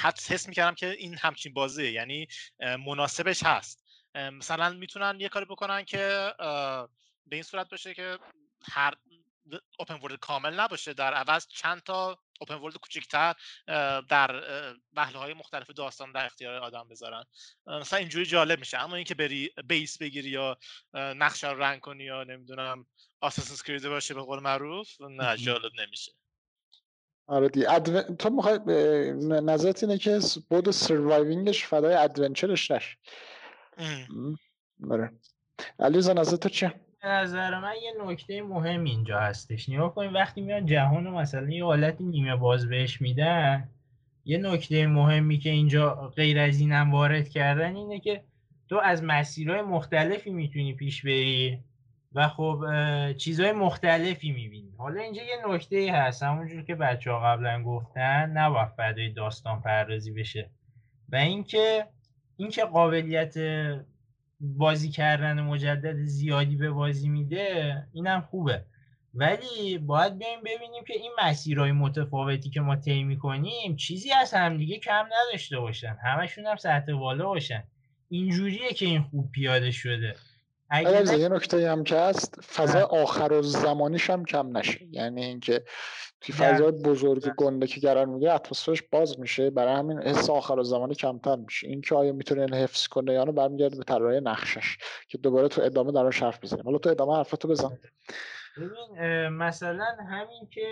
حد 0.00 0.20
حس 0.28 0.48
می‌کردم 0.48 0.74
که 0.74 0.90
این 0.90 1.18
همچین 1.18 1.52
بازیه 1.52 1.92
یعنی 1.92 2.26
مناسبش 2.86 3.42
هست. 3.42 3.84
مثلا 4.14 4.70
می‌تونن 4.70 5.20
یه 5.20 5.28
کاری 5.28 5.44
بکنن 5.44 5.84
که 5.84 6.32
به 7.26 7.36
این 7.36 7.42
صورت 7.42 7.68
باشه 7.70 7.94
که 7.94 8.18
هر 8.62 8.94
اوپن 9.78 9.94
ورلد 9.94 10.18
کامل 10.18 10.60
نباشه. 10.60 10.94
در 10.94 11.14
عوض 11.14 11.46
چند 11.46 11.82
تا 11.82 12.18
اوپن 12.40 12.54
ورلد 12.54 12.76
کوچیکتر 12.76 13.34
در 14.08 14.42
بهله 14.92 15.18
های 15.18 15.34
مختلف 15.34 15.70
داستان 15.70 16.12
در 16.12 16.26
اختیار 16.26 16.54
آدم 16.54 16.88
بذارن. 16.88 17.24
مثلا 17.66 17.98
اینجوری 17.98 18.26
جالب 18.26 18.58
میشه. 18.58 18.78
اما 18.78 18.96
اینکه 18.96 19.14
بری 19.14 19.50
بیس 19.68 19.98
بگیری 19.98 20.28
یا 20.28 20.58
نقشه 20.94 21.50
رو 21.50 21.62
رنگ 21.62 21.80
کنی 21.80 22.04
یا 22.04 22.24
نمی‌دونم 22.24 22.86
آساسینز 23.20 23.62
کرید 23.62 23.88
باشه 23.88 24.14
به 24.14 24.22
قول 24.22 24.40
معروف 24.40 25.00
نه 25.00 25.36
جالب 25.36 25.72
نمیشه. 25.80 26.12
آره 27.26 27.48
دی 27.48 27.66
ادو... 27.66 28.02
تو 28.02 28.30
می‌خوای 28.30 28.58
نظرت 29.42 29.82
اینه 29.82 29.98
که 29.98 30.20
بود 30.50 30.70
سروایوینگش 30.70 31.64
فدای 31.64 31.94
ادونچرش 31.94 32.70
نش. 32.70 32.96
آره. 34.90 35.12
علیزا 35.78 36.12
نظر 36.12 36.36
تو 36.36 36.48
چیه؟ 36.48 36.80
به 37.04 37.10
نظر 37.10 37.58
من 37.58 37.74
یه 37.82 37.92
نکته 38.06 38.42
مهم 38.42 38.84
اینجا 38.84 39.20
هستش. 39.20 39.68
نگاه 39.68 39.94
کنیم 39.94 40.14
وقتی 40.14 40.40
میان 40.40 40.66
جهان 40.66 41.06
و 41.06 41.10
مثلا 41.10 41.50
یه 41.50 41.64
حالت 41.64 42.00
نیمه 42.00 42.36
باز 42.36 42.68
بهش 42.68 43.00
میدن 43.00 43.68
یه 44.24 44.38
نکته 44.38 44.86
مهمی 44.86 45.38
که 45.38 45.50
اینجا 45.50 45.94
غیر 46.16 46.38
از 46.38 46.60
اینم 46.60 46.92
وارد 46.92 47.28
کردن 47.28 47.76
اینه 47.76 48.00
که 48.00 48.24
تو 48.68 48.80
از 48.84 49.02
مسیرهای 49.02 49.62
مختلفی 49.62 50.30
می‌تونی 50.30 50.72
پیش 50.72 51.02
بری 51.02 51.58
و 52.12 52.28
خب 52.28 52.64
چیزهای 53.16 53.52
مختلفی 53.52 54.32
می‌بینی. 54.32 54.72
حالا 54.78 55.00
اینجا 55.00 55.22
یه 55.22 55.54
نکته 55.54 55.92
هست. 55.92 56.22
همونجور 56.22 56.62
که 56.62 56.74
بچه 56.74 57.10
ها 57.10 57.20
قبلا 57.20 57.62
گفتن 57.62 58.30
نباید 58.30 58.68
فدای 58.68 59.08
داستان 59.08 59.60
پردازی 59.62 60.12
بشه. 60.12 60.50
و 61.08 61.16
اینکه 61.16 61.86
اینکه 62.36 62.64
قابلیت 62.64 63.34
بازی 64.44 64.90
کردن 64.90 65.40
مجدد 65.40 66.04
زیادی 66.04 66.56
به 66.56 66.70
بازی 66.70 67.08
میده 67.08 67.76
اینم 67.92 68.20
خوبه. 68.20 68.64
ولی 69.14 69.78
باید 69.78 70.18
بیایم 70.18 70.40
ببینیم 70.40 70.84
که 70.86 70.94
این 70.94 71.12
مسیرهای 71.22 71.72
متفاوتی 71.72 72.50
که 72.50 72.60
ما 72.60 72.76
طی 72.76 73.02
می‌کنیم 73.02 73.76
چیزی 73.76 74.12
از 74.12 74.34
همدیگه 74.34 74.78
کم 74.78 75.04
نداشته 75.06 75.58
باشن. 75.58 75.96
همشون 76.04 76.46
هم 76.46 76.56
سطح 76.56 76.92
بالا 76.92 77.26
باشن. 77.26 77.64
اینجوریه 78.08 78.72
که 78.72 78.86
این 78.86 79.02
خوب 79.02 79.30
پیاده 79.32 79.70
شده. 79.70 80.16
اگر 80.70 81.18
یه 81.18 81.28
نکته 81.28 81.70
هم 81.70 81.84
که 81.84 81.96
هست 81.96 82.40
فضا 82.40 82.80
آخر 82.80 83.32
و 83.32 83.42
زمانیش 83.42 84.10
هم 84.10 84.24
کم 84.24 84.56
نشه. 84.56 84.86
یعنی 84.90 85.24
اینکه 85.24 85.64
توی 86.20 86.34
فضای 86.34 86.72
بزرگ 86.72 87.34
گنده 87.36 87.66
که 87.66 87.80
قرار 87.80 88.06
میگه 88.06 88.32
اتمسفرش 88.32 88.82
باز 88.82 89.20
میشه 89.20 89.50
برای 89.50 89.74
همین 89.74 89.98
حس 89.98 90.30
آخر 90.30 90.54
و 90.54 90.62
زمانی 90.62 90.94
کمتر 90.94 91.36
میشه. 91.36 91.68
این 91.68 91.80
که 91.80 91.94
آیا 91.94 92.12
می‌تونه 92.12 92.40
این 92.40 92.54
حفظ 92.54 92.86
کنه 92.86 93.12
یا 93.12 93.24
برمیگرده 93.24 93.76
به 93.76 93.84
طراحی 93.84 94.20
نقشش 94.20 94.76
که 95.08 95.18
دوباره 95.18 95.48
تو 95.48 95.62
ادامه 95.62 95.92
دراش 95.92 96.22
حرف 96.22 96.44
بزنیم. 96.44 96.64
حالا 96.64 96.78
تو 96.78 96.90
ادامه 96.90 97.16
حرفتو 97.16 97.48
بزن. 97.48 97.78
ببین 98.56 99.28
مثلا 99.28 99.96
همین 100.10 100.48
که 100.50 100.66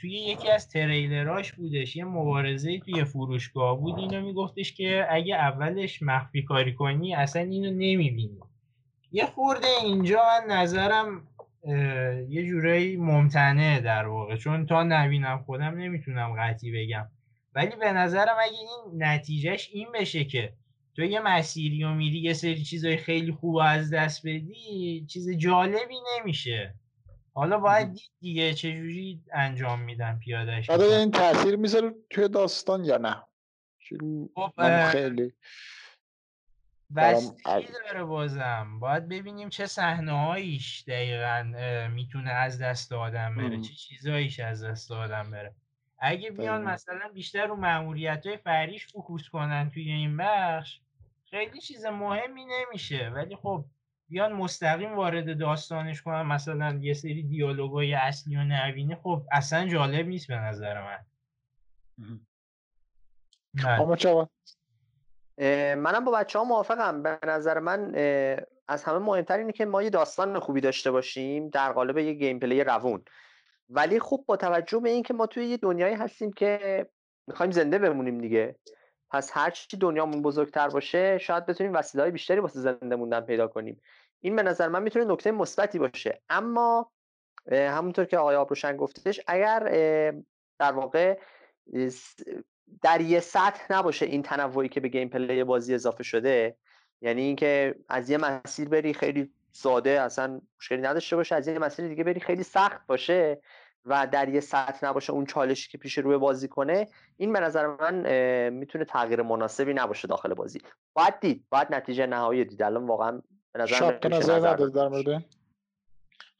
توی 0.00 0.10
یکی 0.10 0.50
از 0.50 0.68
تریلراش 0.68 1.52
بودش 1.52 1.96
یه 1.96 2.04
مبارزه 2.04 2.78
توی 2.78 3.04
فروشگاه 3.04 3.80
بود 3.80 3.98
اینو 3.98 4.26
میگفتش 4.26 4.74
که 4.74 5.06
اگه 5.10 5.34
اولش 5.34 6.02
مخفی 6.02 6.42
کاری 6.42 6.74
کنی 6.74 7.14
اصلا 7.14 7.42
اینو 7.42 7.70
نمی‌بینی. 7.70 8.38
یه 9.14 9.26
خورده 9.26 9.66
اینجا 9.82 10.22
من 10.22 10.54
نظرم 10.54 11.28
یه 12.28 12.46
جورایی 12.46 12.96
ممتنه 12.96 13.80
در 13.80 14.06
واقع. 14.06 14.36
چون 14.36 14.66
تا 14.66 14.82
نبینم 14.82 15.42
خودم 15.46 15.78
نمی‌تونم 15.78 16.34
قطعی 16.38 16.72
بگم. 16.72 17.08
ولی 17.54 17.76
به 17.76 17.92
نظرم 17.92 18.36
اگه 18.40 18.58
این 18.58 19.02
نتیجهش 19.02 19.70
این 19.72 19.88
بشه 19.94 20.24
که 20.24 20.52
تو 20.96 21.02
یه 21.02 21.20
مسیری 21.20 21.84
و 21.84 21.88
میری 21.88 22.18
یه 22.18 22.32
سری 22.32 22.62
چیزای 22.62 22.96
خیلی 22.96 23.32
خوب 23.32 23.56
از 23.56 23.90
دست 23.90 24.26
بدی 24.26 25.06
چیز 25.08 25.30
جالبی 25.30 25.96
نمیشه. 26.18 26.74
حالا 27.34 27.58
باید 27.58 27.92
دید 27.92 28.10
دیگه 28.20 28.54
چجوری 28.54 29.22
انجام 29.32 29.80
میدن 29.80 30.18
پیادهش 30.18 30.70
آره 30.70 30.84
این 30.84 31.10
تاثیر 31.10 31.56
می‌ذاره 31.56 31.94
توی 32.10 32.28
داستان 32.28 32.84
یا 32.84 32.96
نه؟ 32.96 33.22
خب 34.34 34.90
خیلی 34.90 35.32
بستگی 36.96 37.68
داره 37.84 38.04
بازم. 38.04 38.78
باید 38.80 39.08
ببینیم 39.08 39.48
چه 39.48 39.66
صحنه‌هاییش 39.66 40.84
دقیقا 40.86 41.42
می‌تونه 41.92 42.30
از 42.30 42.62
دست 42.62 42.92
آدم 42.92 43.34
بره 43.34 43.60
چه 43.60 43.74
چیزهاییش 43.74 44.40
از 44.40 44.64
دست 44.64 44.92
آدم 44.92 45.30
بره. 45.30 45.54
اگه 45.98 46.30
بیان 46.30 46.62
مثلا 46.62 47.08
بیشتر 47.14 47.46
رو 47.46 47.56
معمولیت 47.56 48.26
های 48.26 48.36
فریش 48.36 48.86
فکوس 48.86 49.28
کنن 49.28 49.70
توی 49.70 49.92
این 49.92 50.16
بخش 50.16 50.80
خیلی 51.30 51.60
چیز 51.60 51.84
مهمی 51.84 52.44
نمیشه. 52.44 53.08
ولی 53.08 53.36
خب 53.36 53.64
بیان 54.08 54.32
مستقیم 54.32 54.96
وارد 54.96 55.38
داستانش 55.38 56.02
کنن 56.02 56.22
مثلا 56.22 56.78
یه 56.82 56.94
سری 56.94 57.22
دیالوگای 57.22 57.94
اصلی 57.94 58.36
و 58.36 58.44
نوینه 58.44 58.96
خب 58.96 59.26
اصلا 59.32 59.66
جالب 59.66 60.06
نیست 60.06 60.28
به 60.28 60.36
نظر 60.36 60.82
من. 60.82 61.06
اما 63.64 63.96
چه 63.96 64.28
منم 65.76 66.04
با 66.04 66.12
بچه 66.12 66.38
ها 66.38 66.44
موافقم. 66.44 67.02
به 67.02 67.18
نظر 67.26 67.58
من 67.58 67.94
از 68.68 68.84
همه 68.84 68.98
مهمتر 68.98 69.38
اینه 69.38 69.52
که 69.52 69.64
ما 69.64 69.82
یه 69.82 69.90
داستان 69.90 70.38
خوبی 70.38 70.60
داشته 70.60 70.90
باشیم 70.90 71.48
در 71.48 71.72
قالب 71.72 71.98
یه 71.98 72.12
گیم 72.12 72.38
پلی 72.38 72.64
روون. 72.64 73.04
ولی 73.68 73.98
خوب 73.98 74.26
با 74.26 74.36
توجه 74.36 74.78
به 74.78 74.90
اینکه 74.90 75.14
ما 75.14 75.26
توی 75.26 75.46
یه 75.46 75.56
دنیایی 75.56 75.94
هستیم 75.94 76.32
که 76.32 76.86
می‌خوایم 77.26 77.52
زنده 77.52 77.78
بمونیم 77.78 78.18
دیگه 78.18 78.56
پس 79.10 79.30
هر 79.34 79.50
چی 79.50 79.76
دنیامون 79.76 80.22
بزرگتر 80.22 80.68
باشه 80.68 81.18
شاید 81.18 81.46
بتونیم 81.46 81.72
وسیله 81.72 82.02
های 82.02 82.10
بیشتری 82.10 82.40
واسه 82.40 82.60
زنده 82.60 82.96
موندن 82.96 83.20
پیدا 83.20 83.48
کنیم. 83.48 83.80
این 84.20 84.36
به 84.36 84.42
نظر 84.42 84.68
من 84.68 84.82
می‌تونه 84.82 85.04
نکته 85.04 85.30
مثبتی 85.30 85.78
باشه. 85.78 86.22
اما 86.28 86.92
همونطور 87.52 88.04
که 88.04 88.18
آقای 88.18 88.36
آبروشن 88.36 88.76
گفتش 88.76 89.20
اگر 89.26 89.60
در 90.58 90.72
واقع 90.72 91.18
در 92.82 93.00
یه 93.00 93.20
سطح 93.20 93.64
نباشه 93.70 94.06
این 94.06 94.22
تنوعی 94.22 94.68
که 94.68 94.80
به 94.80 94.88
گیم 94.88 95.08
پلی 95.08 95.44
بازی 95.44 95.74
اضافه 95.74 96.02
شده. 96.02 96.56
یعنی 97.00 97.22
اینکه 97.22 97.74
از 97.88 98.10
یه 98.10 98.18
مسیر 98.18 98.68
بری 98.68 98.94
خیلی 98.94 99.30
ساده 99.52 99.90
اصلا 100.00 100.40
مشکلی 100.58 100.82
نداشته 100.82 101.16
باشه. 101.16 101.34
از 101.34 101.48
یه 101.48 101.58
مسیر 101.58 101.88
دیگه 101.88 102.04
بری 102.04 102.20
خیلی 102.20 102.42
سخت 102.42 102.86
باشه 102.86 103.40
و 103.84 104.06
در 104.06 104.28
یه 104.28 104.40
سطح 104.40 104.86
نباشه 104.86 105.12
اون 105.12 105.26
چالشی 105.26 105.70
که 105.70 105.78
پیش 105.78 105.98
روی 105.98 106.18
بازی 106.18 106.48
کنه. 106.48 106.88
این 107.16 107.32
به 107.32 107.40
نظر 107.40 107.66
من 107.66 107.94
می‌تونه 108.50 108.84
تغییر 108.84 109.22
مناسبی 109.22 109.74
نباشه 109.74 110.08
داخل 110.08 110.34
بازی. 110.34 110.60
باید 110.94 111.20
دید 111.20 111.44
باید 111.50 111.74
نتیجه 111.74 112.06
نهایی 112.06 112.44
دید. 112.44 112.62
الان 112.62 112.86
واقعا 112.86 113.22
به 113.52 113.60
نظر 113.60 113.98
من 114.04 114.16
نظر 114.16 114.56
در 114.56 114.88
مورد؟ 114.88 115.08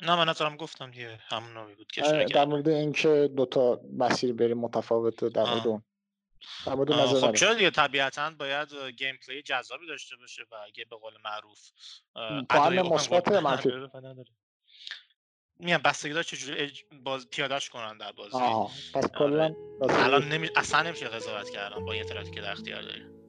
نه 0.02 0.16
من 0.16 0.28
نظرم 0.28 0.56
گفتم 0.56 0.90
دیگه 0.90 1.18
همون 1.28 1.74
بود 1.76 1.86
که 1.92 2.26
در 2.34 2.44
مورد 2.44 2.68
اینکه 2.68 3.30
دوتا 3.36 3.80
مسیر 3.98 4.32
بریم 4.32 4.58
متفاوت 4.58 5.24
در 5.24 5.44
مورد 5.44 5.82
خب 6.64 7.34
چرا 7.34 7.54
دیگه 7.54 7.70
طبیعتا 7.70 8.30
باید 8.30 8.74
گیم 8.96 9.16
پلی 9.16 9.42
جذابی 9.42 9.86
داشته 9.86 10.16
باشه 10.16 10.42
و 10.50 10.54
اگه 10.66 10.84
به 10.84 10.96
قول 10.96 11.12
معروف 11.24 11.58
ادای 12.50 12.82
مثبت 12.82 13.28
منفی. 13.28 13.70
میگم 15.58 15.78
بستگی 15.78 16.12
داره 16.12 16.24
چجوری 16.24 16.72
باز 17.02 17.30
پیادهش 17.30 17.68
کنن 17.68 17.98
در 17.98 18.12
بازی. 18.12 18.38
پس 18.94 19.10
کلا 19.18 19.54
الان 19.80 20.28
نمی... 20.28 20.50
اصلا 20.56 20.82
نمیشه 20.82 21.08
قضاوت 21.08 21.50
کردن 21.50 21.84
با 21.84 21.94
یه 21.94 22.04
طرفی 22.04 22.30
که 22.30 22.40
در 22.40 22.52
اختیار 22.52 22.82
داری. 22.82 23.23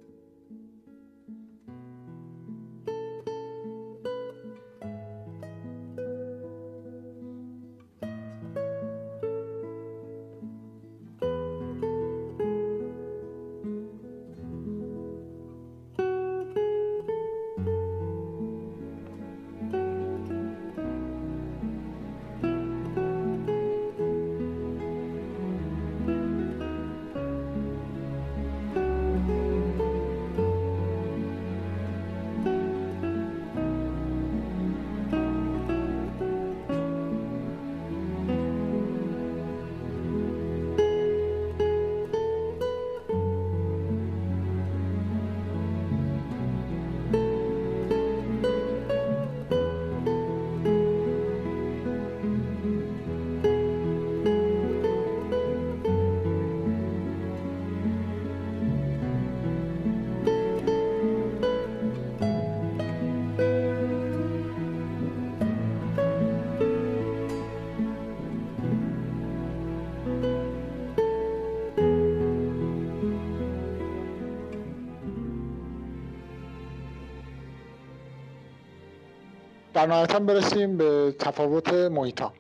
در 79.85 79.91
نهایت 79.91 80.17
برسیم 80.17 80.77
به 80.77 81.15
تفاوت 81.19 81.73
محیطا. 81.73 82.33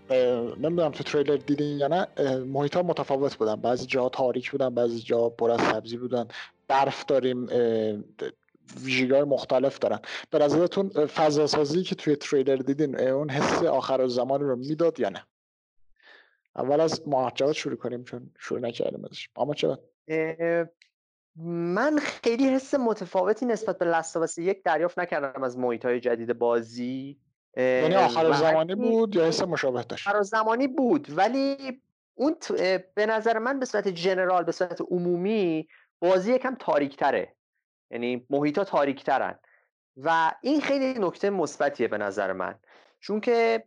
نمی‌دونم 0.59 0.91
تو 0.91 1.03
تریلر 1.03 1.35
دیدین 1.35 1.79
یا 1.79 1.87
نه. 1.87 2.07
محیطا 2.39 2.81
متفاوت 2.81 3.35
بودن. 3.35 3.55
بعضی 3.55 3.85
جا 3.85 4.09
تاریک 4.09 4.51
بودن 4.51 4.75
بعضی 4.75 4.99
جا 4.99 5.29
پر 5.29 5.51
از 5.51 5.61
سبزی 5.61 5.97
بودن. 5.97 6.27
برف 6.67 7.05
داریم 7.05 7.47
ویژگی 8.83 9.21
مختلف 9.21 9.79
دارن. 9.79 9.99
به 10.29 10.39
نظرتون 10.39 10.89
فضا 10.89 11.47
سازی 11.47 11.83
که 11.83 11.95
توی 11.95 12.15
تریلر 12.15 12.55
دیدین 12.55 12.99
اون 12.99 13.29
حس 13.29 13.63
آخر 13.63 14.07
زمان 14.07 14.41
رو 14.41 14.55
می‌داد 14.55 14.99
یا 14.99 15.09
نه؟ 15.09 15.25
اول 16.55 16.79
از 16.79 17.07
محجبات 17.07 17.55
شروع 17.55 17.75
کنیم 17.75 18.03
چون 18.03 18.31
شروع 18.39 18.59
نکردیم 18.59 19.05
ازش. 19.05 19.29
اما 19.35 19.53
چرا 19.53 19.79
من 21.37 21.97
خیلی 21.99 22.49
حس 22.49 22.73
متفاوتی 22.73 23.45
نسبت 23.45 23.77
به 23.77 23.85
لستاوس 23.85 24.37
یک 24.37 24.63
دریافت 24.63 24.99
نکردم 24.99 25.43
از 25.43 25.57
محیط 25.57 25.85
های 25.85 25.99
جدید 25.99 26.33
بازی. 26.33 27.17
یعنی 27.57 27.95
آخر 27.95 28.31
زمانی 28.33 28.75
بود 28.75 29.15
یا 29.15 29.25
حس 29.25 29.41
مشابه 29.41 29.83
داشت؟ 29.83 30.07
آخر 30.07 30.21
زمانی 30.21 30.67
بود. 30.67 31.17
ولی 31.17 31.81
اون 32.15 32.35
به 32.95 33.05
نظر 33.05 33.39
من 33.39 33.59
به 33.59 33.65
صورت 33.65 33.87
جنرال 33.87 34.43
به 34.43 34.51
صورت 34.51 34.81
عمومی 34.81 35.67
بازی 35.99 36.33
یکم 36.33 36.55
تاریک 36.59 36.97
تره 36.97 37.35
یعنی 37.91 38.25
محیط 38.29 38.57
ها 38.57 38.63
تاریک 38.63 39.03
ترن 39.03 39.39
و 39.97 40.31
این 40.41 40.61
خیلی 40.61 40.93
نکته 40.99 41.29
مثبتیه 41.29 41.87
به 41.87 41.97
نظر 41.97 42.33
من. 42.33 42.55
چون 42.99 43.19
که 43.19 43.63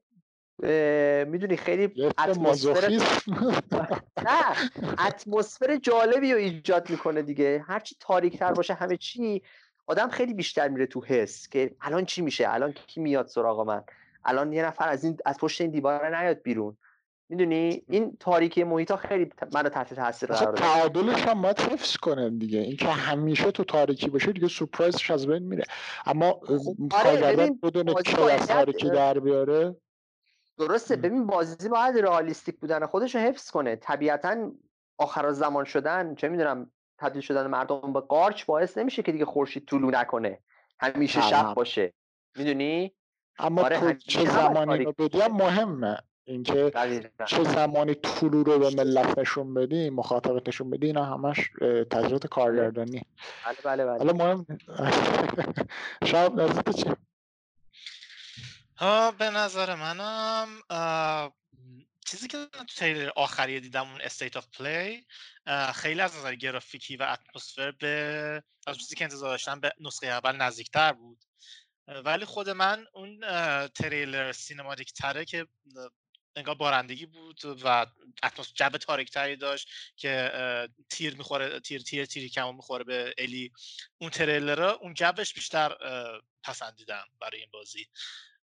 می‌دونی 1.27 1.57
خیلی 1.57 2.13
اتمسفر 2.19 2.89
نه 4.29 4.71
اتمسفر 5.07 5.77
جالبی 5.77 6.33
رو 6.33 6.39
ایجاد 6.39 6.91
می‌کنه 6.91 7.23
دیگه. 7.23 7.65
هرچی 7.67 7.97
تاریک 8.01 8.39
تر 8.39 8.53
باشه 8.53 8.75
همه 8.75 8.97
چی 8.97 9.43
آدم 9.89 10.09
خیلی 10.09 10.35
بیشتر 10.35 10.69
میره 10.69 10.87
تو 10.87 11.05
حس 11.05 11.49
که 11.49 11.75
الان 11.81 12.05
چی 12.05 12.23
میشه؟ 12.23 12.49
الان 12.49 12.73
کی 12.73 13.01
میاد 13.01 13.27
سراغ 13.27 13.61
من؟ 13.61 13.85
الان 14.25 14.53
یه 14.53 14.65
نفر 14.65 14.89
از 14.89 15.05
این 15.05 15.17
از 15.27 15.37
پشت 15.39 15.61
این 15.61 15.71
دیوار 15.71 16.17
نیاد 16.17 16.43
بیرون. 16.43 16.77
می‌دونی؟ 17.29 17.83
این 17.89 18.17
تاریکی 18.21 18.65
محیط 18.65 18.95
خیلی 18.95 19.33
منو 19.53 19.69
تحت 19.69 19.95
تاثیر 19.95 20.29
قرار 20.29 20.45
داده 20.45 20.61
تعادلش 20.61 21.23
هم 21.23 21.43
باید 21.43 21.61
حفظ 21.61 21.97
کنه 21.97 22.31
دیگه. 22.31 22.59
این 22.59 22.77
که 22.77 22.87
همیشه 22.87 23.51
تو 23.51 23.65
تاریکی 23.65 24.11
باشه 24.11 24.33
دیگه 24.33 24.49
سورپرایزش 24.49 25.11
از 25.11 25.27
بین 25.27 25.43
میره. 25.43 25.65
اما 26.07 26.41
خب 26.47 26.77
آره 26.91 27.51
بدون 27.63 27.89
از 27.89 28.47
تاریکی 28.47 28.91
در 28.91 29.19
بیاره؟ 29.19 29.77
درسته 30.59 30.97
ببین 30.97 31.27
بازی 31.27 31.69
باید 31.69 31.99
رئالیستیک 31.99 32.57
بودن 32.57 32.87
خودش 32.87 33.15
رو 33.15 33.21
حفظ 33.21 33.51
کنه. 33.51 33.77
طبیعتا 33.77 34.51
آخر 34.99 35.33
زمان 35.33 35.65
شدن 35.65 36.15
چه 36.15 36.29
می‌دونم 36.29 36.71
تبدیل 36.99 37.23
شدن 37.23 37.47
مردم 37.47 37.93
به 37.93 38.01
قارچ 38.01 38.45
باعث 38.45 38.79
نمیشه 38.79 39.03
که 39.03 39.13
دیگه 39.13 39.25
خورشید 39.25 39.65
طولو 39.65 39.91
نکنه. 39.91 40.39
همیشه 40.81 41.21
شب 41.21 41.55
باشه. 41.55 41.93
می‌دونی؟ 42.37 42.93
اما 43.39 43.63
آره 43.63 43.95
چه 43.95 44.25
زمانی 44.25 44.85
رو 44.85 44.93
بدی؟ 44.93 45.19
مهمه. 45.19 45.99
اینکه 46.25 46.73
چه 47.27 47.45
زمانی 47.45 47.95
طولو 47.95 48.43
رو 48.43 48.59
به 48.59 48.71
ملت 48.71 49.19
نشون 49.19 49.55
بدی 49.55 49.91
مخاطبت 49.91 50.49
نشون 50.49 50.71
بدی 50.71 50.87
اینا 50.87 51.05
همش 51.05 51.51
تجربه 51.91 52.29
کارگردانی. 52.29 53.03
بله 53.47 53.57
بله 53.65 53.85
بله. 53.85 53.99
حالا 53.99 54.13
مهم 54.13 54.47
شب 56.11 56.35
نزدیک 56.35 56.77
چی 56.77 56.91
ها 58.77 59.11
به 59.11 59.31
نظر 59.31 59.75
منم 59.75 60.49
چیزی 62.11 62.29
که 62.29 62.47
تو 62.53 62.65
تریلر 62.65 63.11
آخری 63.17 63.61
دیدم 63.61 63.89
اون 63.91 64.01
State 64.01 64.37
of 64.37 64.47
Play 64.49 65.07
خیلی 65.75 66.01
از 66.01 66.17
نظر 66.17 66.35
گرافیکی 66.35 66.97
و 66.97 67.03
اتمسفر 67.03 67.71
به 67.71 68.43
از 68.67 68.79
چیزی 68.79 68.97
که 68.97 69.05
انتظار 69.05 69.31
داشتم 69.31 69.61
به 69.61 69.73
نسخه 69.81 70.07
اول 70.07 70.37
نزدیکتر 70.37 70.93
بود. 70.93 71.25
ولی 72.05 72.25
خود 72.25 72.51
من 72.51 72.87
اون 72.93 73.21
تریلر 73.69 74.33
سینماتیک 74.33 74.93
تره 74.93 75.25
که 75.25 75.47
انگار 76.37 76.55
بارندگی 76.55 77.07
بود 77.07 77.41
و 77.45 77.87
اتمسفر 78.23 78.53
جو 78.55 78.77
تاریک 78.77 79.11
تری 79.11 79.37
داشت 79.37 79.69
که 79.97 80.33
تیر 80.91 81.17
می‌خوره 81.17 81.61
تیر 81.61 81.83
تیر 81.83 82.05
تیری 82.05 82.29
کمون 82.29 82.53
می‌خوره 82.53 82.85
به 82.85 83.15
الی. 83.19 83.53
اون 83.99 84.11
تریلر 84.11 84.63
اون 84.63 84.95
جوش 84.95 85.35
بیشتر 85.35 85.77
پسندیدم 86.45 87.05
برای 87.21 87.41
این 87.41 87.51
بازی. 87.53 87.87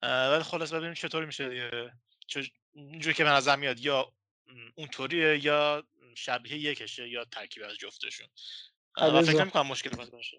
ولی 0.03 0.43
خلاص 0.43 0.73
ببینیم 0.73 0.95
چطوری 0.95 1.27
میشه 1.27 1.49
دیگه. 1.49 1.93
اینجوری 2.72 3.14
که 3.14 3.24
به 3.24 3.30
نظر 3.30 3.57
میاد 3.57 3.80
یا 3.80 4.12
اونطوریه 4.74 5.45
یا 5.45 5.85
شبیه 6.14 6.59
یکشه 6.59 7.09
یا 7.09 7.24
ترکیب 7.24 7.62
از 7.62 7.76
جفتشون. 7.76 8.26
و 9.01 9.22
فکر 9.22 9.41
نمی‌کنم 9.41 9.66
مشکل 9.66 9.91
باشه. 9.91 10.37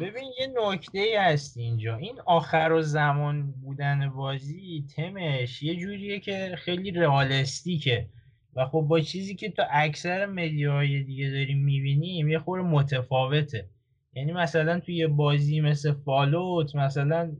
ببین 0.00 0.32
یه 0.40 0.52
نکته 0.56 0.98
ای 0.98 1.16
هست 1.16 1.56
اینجا. 1.56 1.96
این 1.96 2.20
آخر 2.26 2.72
و 2.72 2.82
زمان 2.82 3.52
بودن 3.52 4.10
بازی 4.10 4.86
تمش 4.96 5.62
یه 5.62 5.76
جوریه 5.76 6.20
که 6.20 6.56
خیلی 6.58 6.90
رئالستیکه 6.90 8.08
و 8.56 8.66
خب 8.66 8.80
با 8.80 9.00
چیزی 9.00 9.34
که 9.34 9.50
تو 9.50 9.62
اکثر 9.70 10.26
مدیاهای 10.26 11.02
دیگه 11.02 11.30
داریم 11.30 11.64
می‌بینیم 11.64 12.28
یه 12.28 12.38
خور 12.38 12.62
متفاوته. 12.62 13.68
یعنی 14.12 14.32
مثلا 14.32 14.80
توی 14.80 14.96
یه 14.96 15.06
بازی 15.06 15.60
مثل 15.60 15.92
فالوت 15.92 16.74
مثلا 16.74 17.36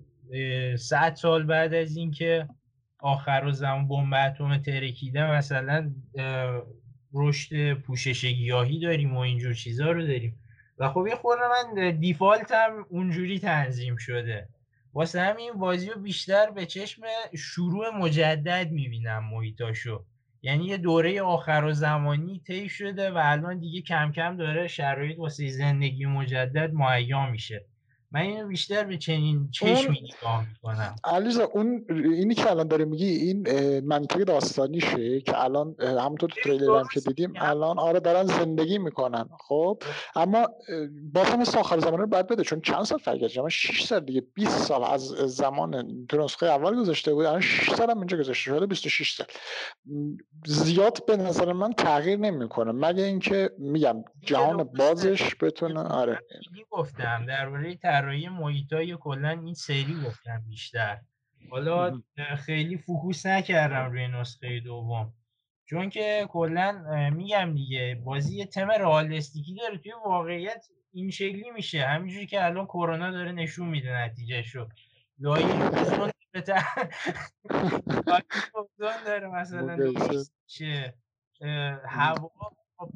صد 0.79 1.15
سال 1.15 1.43
بعد 1.43 1.75
از 1.75 1.97
اینکه 1.97 2.49
آخر 2.99 3.45
و 3.47 3.53
زمان 3.53 3.89
بمب 3.89 4.15
اتم 4.15 4.59
ترکیده 4.59 5.33
مثلا 5.33 5.93
رشد 7.15 7.73
پوشش 7.73 8.25
گیاهی 8.25 8.81
داریم 8.81 9.17
و 9.17 9.19
اینجور 9.19 9.55
چیزا 9.55 9.91
رو 9.91 10.07
داریم. 10.07 10.41
و 10.79 10.89
خب 10.89 11.07
یه 11.09 11.15
خورده 11.17 11.43
من 11.49 11.99
دیفالتم 12.01 12.87
اونجوری 12.89 13.39
تنظیم 13.39 13.97
شده. 13.97 14.49
واسه 14.93 15.21
همین 15.21 15.53
بازی 15.53 15.91
رو 15.91 16.01
بیشتر 16.01 16.51
به 16.51 16.67
چشم 16.67 17.03
شروع 17.37 17.91
مجدد 17.91 18.71
می‌بینم 18.71 19.25
محیطاشو. 19.25 20.05
یعنی 20.43 20.65
یه 20.65 20.77
دوره 20.77 21.23
آخر 21.23 21.65
و 21.65 21.73
زمانی 21.73 22.43
طی 22.47 22.69
شده 22.69 23.11
و 23.11 23.21
الان 23.25 23.59
دیگه 23.59 23.81
کم 23.83 24.13
کم 24.13 24.37
داره 24.37 24.67
شرایط 24.67 25.19
واسه 25.19 25.49
زندگی 25.49 26.07
مجدد 26.07 26.73
مهیا 26.73 27.31
میشه. 27.31 27.67
من 28.13 28.49
بیشتر 28.49 28.85
به 28.85 28.99
چنین 28.99 29.51
چشمی 29.51 30.01
نگاه 30.01 30.47
می‌کنم. 30.49 30.97
علیزا 31.05 31.45
اون 31.45 31.85
اینی 31.91 32.35
که 32.35 32.51
الان 32.51 32.69
داره 32.69 32.85
میگی 32.85 33.07
این 33.07 33.49
منطق 33.81 34.25
داستانیشه 34.25 35.21
که 35.21 35.45
الان 35.45 35.75
همونطور 35.81 36.31
تو 36.31 36.41
تریلر 36.45 36.79
هم 36.79 36.89
که 36.93 37.01
دیدیم 37.01 37.33
الان 37.37 37.79
آره 37.79 38.01
دارن 38.01 38.27
زندگی 38.27 38.79
می‌کنن 38.79 39.29
خب؟ 39.49 39.83
اما 40.17 40.49
بازم 41.13 41.39
مثل 41.39 41.59
آخر 41.59 41.79
زمانه 41.79 41.97
رو 41.97 42.07
باید 42.07 42.27
بده 42.27 42.45
چون 42.45 42.61
چند 42.61 42.83
سال 42.85 42.99
فرق 42.99 43.19
کرد 43.19 43.49
6 43.49 43.83
سال 43.83 44.01
دیگه 44.01 44.21
20 44.35 44.59
سال 44.59 44.85
از 44.85 45.03
زمان 45.09 46.07
تو 46.09 46.25
نسخه 46.25 46.47
اول 46.47 46.81
گذاشته 46.81 47.15
بود 47.15 47.27
الان 47.27 47.41
6 47.41 47.71
سال 47.71 47.91
هم 47.91 47.99
اینجا 47.99 48.17
گذاشته 48.17 48.43
شده 48.43 48.67
26 48.67 49.13
سال. 49.13 49.27
زیاد 50.47 51.07
به 51.07 51.17
نظر 51.17 51.53
من 51.53 51.73
تغییر 51.73 52.19
نمی‌کنه. 52.19 52.73
مگه 52.73 53.05
اینکه 53.05 53.51
میگم 53.59 54.05
جهان 54.23 54.65
بازش 54.65 55.35
بتونه 55.41 55.81
آره. 55.81 56.19
گفتم 56.71 57.27
درباره 57.29 57.75
طراحی 58.01 58.29
محیطای 58.29 58.97
کلا 58.97 59.29
این 59.29 59.55
سری 59.55 59.97
گفتم 60.07 60.45
بیشتر. 60.49 61.01
حالا 61.51 62.03
خیلی 62.37 62.77
فوکوس 62.77 63.27
نکردم 63.27 63.91
روی 63.91 64.09
نسخه 64.09 64.61
دوم. 64.61 65.13
چون 65.65 65.91
که 65.91 66.27
کلا 66.29 66.85
میگم 67.11 67.55
دیگه 67.55 68.03
بازی 68.05 68.37
یه 68.37 68.47
تم 68.47 68.71
رئالیستیکی 68.71 69.55
داره 69.55 69.79
توی 69.79 69.93
واقعیت 70.05 70.67
این 70.93 71.11
شکلی 71.11 71.51
میشه. 71.51 71.87
همینجوری 71.87 72.27
که 72.27 72.45
الان 72.45 72.67
کرونا 72.67 73.11
داره 73.11 73.33
نشون 73.33 73.69
میده 73.69 73.93
نتیجه 73.93 74.43
شو 74.43 74.69
لایه 75.19 75.49
داره 79.07 79.29
مثلا 79.29 79.93
چه 80.47 80.95
هوا 81.85 82.31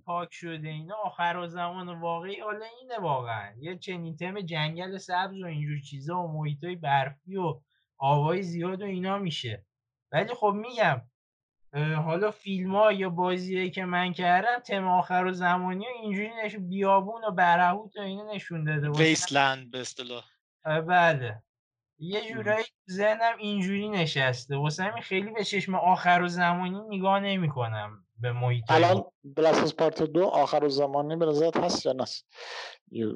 پاک 0.05 0.29
شده 0.33 0.69
اینا 0.69 0.95
آخر 0.95 1.37
و 1.43 1.47
زمان 1.47 2.01
واقعی 2.01 2.41
حالا 2.41 2.67
اینه 2.81 2.99
واقعا. 2.99 3.55
یه 3.61 3.79
چنین 3.79 4.17
تم 4.17 4.41
جنگل 4.41 4.99
سبز 4.99 5.43
و 5.43 5.47
اینجور 5.47 5.81
چیزا 5.81 6.23
و 6.23 6.33
محیطای 6.33 6.77
برفی 6.77 7.37
و 7.37 7.61
آوای 7.99 8.43
زیاد 8.43 8.83
و 8.83 8.85
اینا 8.85 9.19
میشه. 9.19 9.65
ولی 10.13 10.35
خب 10.35 10.55
میگم 10.57 11.03
حالا 12.05 12.31
فیلم 12.31 12.75
ها 12.75 12.93
یا 12.93 13.11
بازیه 13.11 13.71
که 13.71 13.85
من 13.85 14.13
کردم 14.13 14.59
تم 14.59 14.89
آخر 14.89 15.25
و 15.25 15.33
زمانی 15.33 15.85
و 15.85 16.03
اینجوری 16.03 16.31
نشون 16.45 16.69
بیابون 16.69 17.25
و 17.25 17.31
برهوت 17.31 17.97
و 17.97 18.01
اینا 18.01 18.33
نشون 18.33 18.65
داده 18.65 18.91
ویسلند 18.91 19.71
به 19.71 19.81
اصطلاح. 19.81 20.25
بله. 20.65 21.43
یه 21.99 22.33
جورایی 22.33 22.65
ذهنم 22.91 23.39
اینجوری 23.39 23.89
نشسته. 23.89 24.57
واسه 24.57 24.83
همین 24.83 25.03
خیلی 25.03 25.31
به 25.31 25.45
چشم 25.45 25.75
آخر 25.75 26.21
و 26.25 26.29
زمانی 26.29 26.81
نگاه 26.89 27.21
نمی 27.21 27.49
کنم 27.49 28.05
به 28.23 28.33
محیط 28.33 28.65
الان 28.69 29.05
بلاسس 29.25 29.75
پارت 29.75 30.03
دو 30.03 30.25
آخر 30.25 30.69
زمانی 30.69 31.17
به 31.17 31.27
نظرت 31.27 31.57
هست 31.57 31.87
یا 31.87 31.93
نست 31.93 32.27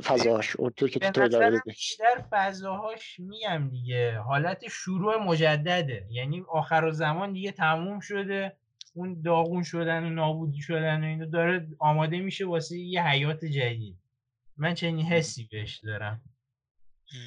فضاهاش 0.02 0.56
اونطور 0.56 0.90
که 0.90 0.98
تو 0.98 1.60
بیشتر 1.66 2.24
فضاهاش 2.30 3.20
میم 3.20 3.68
دیگه. 3.68 4.18
حالت 4.18 4.68
شروع 4.68 5.16
مجدده. 5.16 6.06
یعنی 6.10 6.44
آخر 6.48 6.90
زمان 6.90 7.32
دیگه 7.32 7.52
تموم 7.52 8.00
شده. 8.00 8.56
اون 8.94 9.22
داغون 9.22 9.62
شدن 9.62 10.04
و 10.04 10.10
نابودی 10.10 10.62
شدن 10.62 11.04
و 11.04 11.06
اینو 11.06 11.26
داره 11.26 11.68
آماده 11.78 12.20
میشه 12.20 12.46
واسه 12.46 12.78
یه 12.78 13.06
حیات 13.06 13.44
جدید. 13.44 13.98
من 14.56 14.74
چنین 14.74 15.06
حسی 15.06 15.48
بهش 15.52 15.76
دارم. 15.76 16.20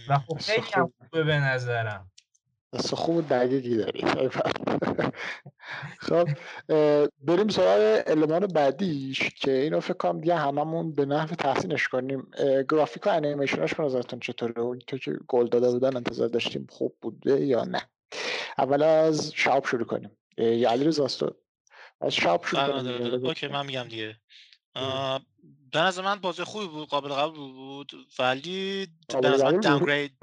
و 0.10 0.20
خب 0.20 0.38
خیلی 0.38 0.62
خوبه 0.62 1.24
به 1.24 1.40
نظرم. 1.40 2.12
دست 2.74 2.96
خوب 2.96 3.30
دقیقی 3.30 3.78
داری 3.78 4.02
خب 6.00 6.30
بریم 7.22 7.48
سراغ 7.48 8.04
المان 8.08 8.48
بعدیش 8.48 9.20
که 9.20 9.52
اینو 9.52 9.80
فکر 9.80 9.94
کنم 9.94 10.22
دیگه 10.22 10.36
هممون 10.36 10.92
به 10.92 11.06
نحو 11.06 11.36
تحسینش 11.36 11.88
کنیم 11.88 12.32
گرافیک 12.70 13.08
و 13.08 13.10
انیمیشنش 13.10 13.74
به 13.74 13.84
نظرتون 13.84 14.20
چطوره 14.20 14.60
اون 14.60 14.80
تو 14.80 14.98
که 14.98 15.20
گل 15.28 15.48
داده 15.48 15.72
بودن 15.72 15.96
انتظار 15.96 16.28
داشتیم 16.28 16.68
خوب 16.70 16.96
بوده 17.02 17.46
یا 17.46 17.64
نه 17.64 17.90
اول 18.58 18.84
از 18.84 19.34
شاب 19.36 19.66
شروع 19.66 19.86
کنیم 19.86 20.18
یا 20.38 20.72
علی 20.72 20.86
رزاستو 20.86 21.36
از 22.02 22.14
شاب 22.14 22.46
شروع 22.46 22.68
کنیم 22.68 22.84
بله، 22.84 22.98
بله، 22.98 23.18
بله. 23.18 23.28
اوکی 23.28 23.48
من 23.48 23.66
میگم 23.66 23.84
دیگه 23.84 24.16
به 25.72 25.80
نظر 25.80 26.02
من 26.02 26.16
بازی 26.16 26.44
خوبی 26.44 26.68
بود 26.68 26.88
قابل 26.88 27.10
قبول 27.10 27.54
بود 27.54 27.92
ولی 28.20 28.88
به 29.22 29.30
نظر 29.30 29.52
من 29.52 29.60
داونگرید 29.60 30.18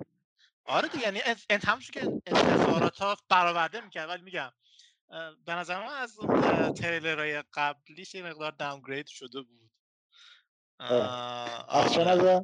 آره 0.66 0.88
دیگه 0.88 1.05
یعنی 1.05 1.20
انت 1.51 1.64
همونش 1.64 1.90
که 1.90 2.22
انتظارات 2.26 2.98
ها 2.98 3.16
برآورده 3.28 3.80
می‌کرد. 3.80 4.09
ولی 4.09 4.22
میگم 4.22 4.52
به 5.47 5.55
نظر 5.55 5.86
من 5.86 5.93
از 5.93 6.18
تریلرهای 6.76 7.43
قبلیش 7.55 8.14
یه 8.14 8.22
مقدار 8.22 8.51
داونگرید 8.51 9.06
شده 9.06 9.43
بود. 9.43 9.70
از 11.68 11.94
چه 11.94 12.05
نظر؟ 12.05 12.40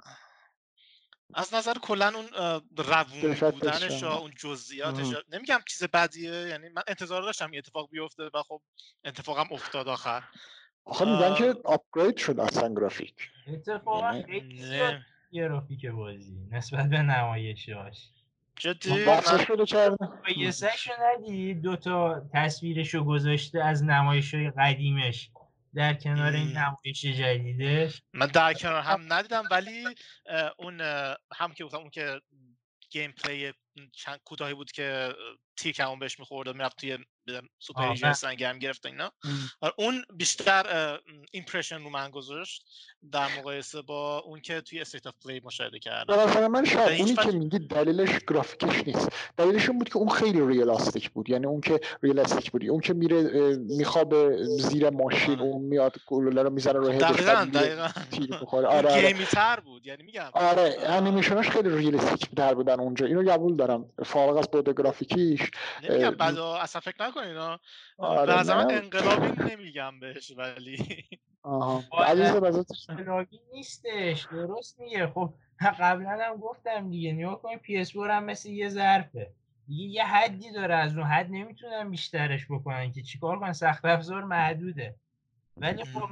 از 1.35 1.55
نظر 1.55 1.75
کلا 1.75 2.13
اون 2.15 2.29
روون 2.77 3.35
بودنش 3.35 4.03
اون 4.03 4.33
جزئیاتش 4.39 5.07
نمیگم 5.29 5.61
چیز 5.69 5.85
بدیه 5.85 6.33
یعنی 6.33 6.69
من 6.69 6.83
انتظار 6.87 7.23
داشتم 7.23 7.51
این 7.51 7.59
اتفاق 7.59 7.91
بیفته 7.91 8.31
و 8.35 8.43
خب 8.43 8.63
اتفاقم 9.05 9.49
افتاد 9.55 9.89
آخر. 9.89 10.23
آخه 10.85 11.05
میگن 11.05 11.35
که 11.35 11.55
آپگرید 11.65 12.17
شد 12.17 12.41
اصلا 12.41 12.75
گرافیک. 12.75 13.31
اتفاقا 13.47 14.17
یعنی 14.17 15.05
گرافیک 15.33 15.87
بازی 15.87 16.49
نسبت 16.51 16.91
به 16.91 16.99
نمایشاش 16.99 18.09
جدی؟ 18.57 19.07
یه 20.37 20.51
سشو 20.51 20.93
ندی 21.03 21.55
دوتا 21.55 22.29
تصویرشو 22.35 23.05
گذاشته 23.05 23.65
از 23.65 23.85
نمایش 23.85 24.35
های 24.35 24.51
قدیمش 24.51 25.31
در 25.75 25.95
کنار 25.95 26.33
این 26.33 26.57
نمایش 26.57 27.05
جدیدش؟ 27.05 28.03
من 28.13 28.27
در 28.27 28.55
کنار 28.55 28.83
هم 28.83 29.13
ندیدم 29.13 29.45
ولی 29.51 29.85
اون 30.59 30.81
هم 31.37 31.53
که 31.55 31.77
اون 31.77 31.91
که 31.91 32.21
گیم 32.91 33.13
پلی 33.13 33.53
چند 33.93 34.21
کوتاهی 34.25 34.55
بود 34.55 34.73
که 34.73 35.15
تیک 35.57 35.81
همون 35.81 35.99
بهش 35.99 36.19
می‌خورد 36.19 36.49
و 36.49 36.53
می‌رفت 36.53 36.77
توی 36.81 36.99
سوپر 37.59 37.83
ایجنس 37.89 38.25
گرم 38.25 38.59
گرفت 38.59 38.87
اینا. 38.87 39.13
آره، 39.61 39.75
اون 39.79 40.05
بیشتر 40.15 40.99
impression 41.33 41.83
رو 41.83 41.91
من 41.91 42.11
گذاشت 42.11 42.65
در 43.13 43.39
مقایسه 43.39 43.83
با 43.83 44.19
اون 44.19 44.41
که 44.41 44.61
توی 44.61 44.81
State 44.81 45.07
of 45.07 45.15
Play 45.25 45.41
مشاهده 45.45 45.79
کردم. 45.79 46.27
به 46.27 46.49
من 46.49 46.65
شاید 46.65 47.01
اونی 47.01 47.15
که 47.15 47.39
میگی 47.39 47.59
دلیلش 47.59 48.11
گرافیکش 48.29 48.87
نیست. 48.87 49.09
دلیلش 49.37 49.69
اون 49.69 49.79
بود 49.79 49.89
که 49.89 49.97
اون 49.97 50.09
خیلی 50.09 50.47
realistic 50.47 51.11
بود. 51.11 51.31
یعنی 51.31 51.47
اون 51.47 51.61
که 51.61 51.81
realistic 52.03 52.51
بود 52.51 52.65
اون 52.65 52.81
که 52.81 52.93
میره 52.93 53.23
میخوابه 53.57 54.37
زیر 54.45 54.91
ماشین 54.91 55.35
آره. 55.35 55.43
اون 55.43 55.63
میاد 55.63 55.97
گلوله 56.07 56.43
رو 56.43 56.51
می‌زنه 56.51 56.73
رو 56.73 56.89
head 56.89 56.98
ش 56.98 57.03
دقیقاً 57.03 57.51
دقیقاً. 57.55 57.89
آره 58.57 58.69
آره. 58.69 59.25
تر 59.25 59.61
بود. 59.61 59.87
یعنی 59.87 60.03
میگم. 60.03 60.31
آره 60.33 60.77
انیمیشناش 60.81 61.49
خیلی 61.49 61.69
realistic 61.69 62.31
تر 62.37 62.55
بودن 62.55 62.81
اونجا. 62.81 63.07
اینو 63.07 63.31
قبول 63.31 63.57
دارم. 63.67 63.89
فارغ 64.05 64.37
از 64.37 64.51
بود 64.51 64.79
گرافیکی 64.79 65.39
نمیگم 65.83 66.11
بعد 66.11 66.39
اصلا 66.39 66.81
فکر 66.81 67.09
نکنین 67.09 67.37
آره 67.99 68.45
به 68.45 68.75
انقلابی 68.75 69.43
نمیگم 69.51 70.01
بهش 70.01 70.33
ولی 70.37 71.05
آها. 71.43 71.85
انقلابی 72.89 73.41
نیستش 73.53 74.27
درست 74.33 74.81
میگه. 74.81 75.07
خب 75.07 75.35
قبلا 75.61 76.19
هم 76.21 76.37
گفتم 76.37 76.91
دیگه 76.91 77.13
نیا 77.13 77.35
کنیم 77.35 77.59
پی 77.59 77.77
اس 77.77 77.97
هم 77.97 78.25
مثل 78.25 78.49
یه 78.49 78.69
ظرفه. 78.69 79.33
دیگه 79.67 79.85
یه 79.85 80.05
حدی 80.05 80.53
داره 80.53 80.75
از 80.75 80.97
اون 80.97 81.07
حد 81.07 81.27
نمی‌تونن 81.31 81.91
بیشترش 81.91 82.47
بکنن 82.51 82.93
که 82.93 83.03
چیکار 83.03 83.39
کنن 83.41 83.53
سخت 83.53 83.85
افزار 83.85 84.25
محدوده 84.25 84.95
ولی 85.57 85.85
خب 85.85 86.09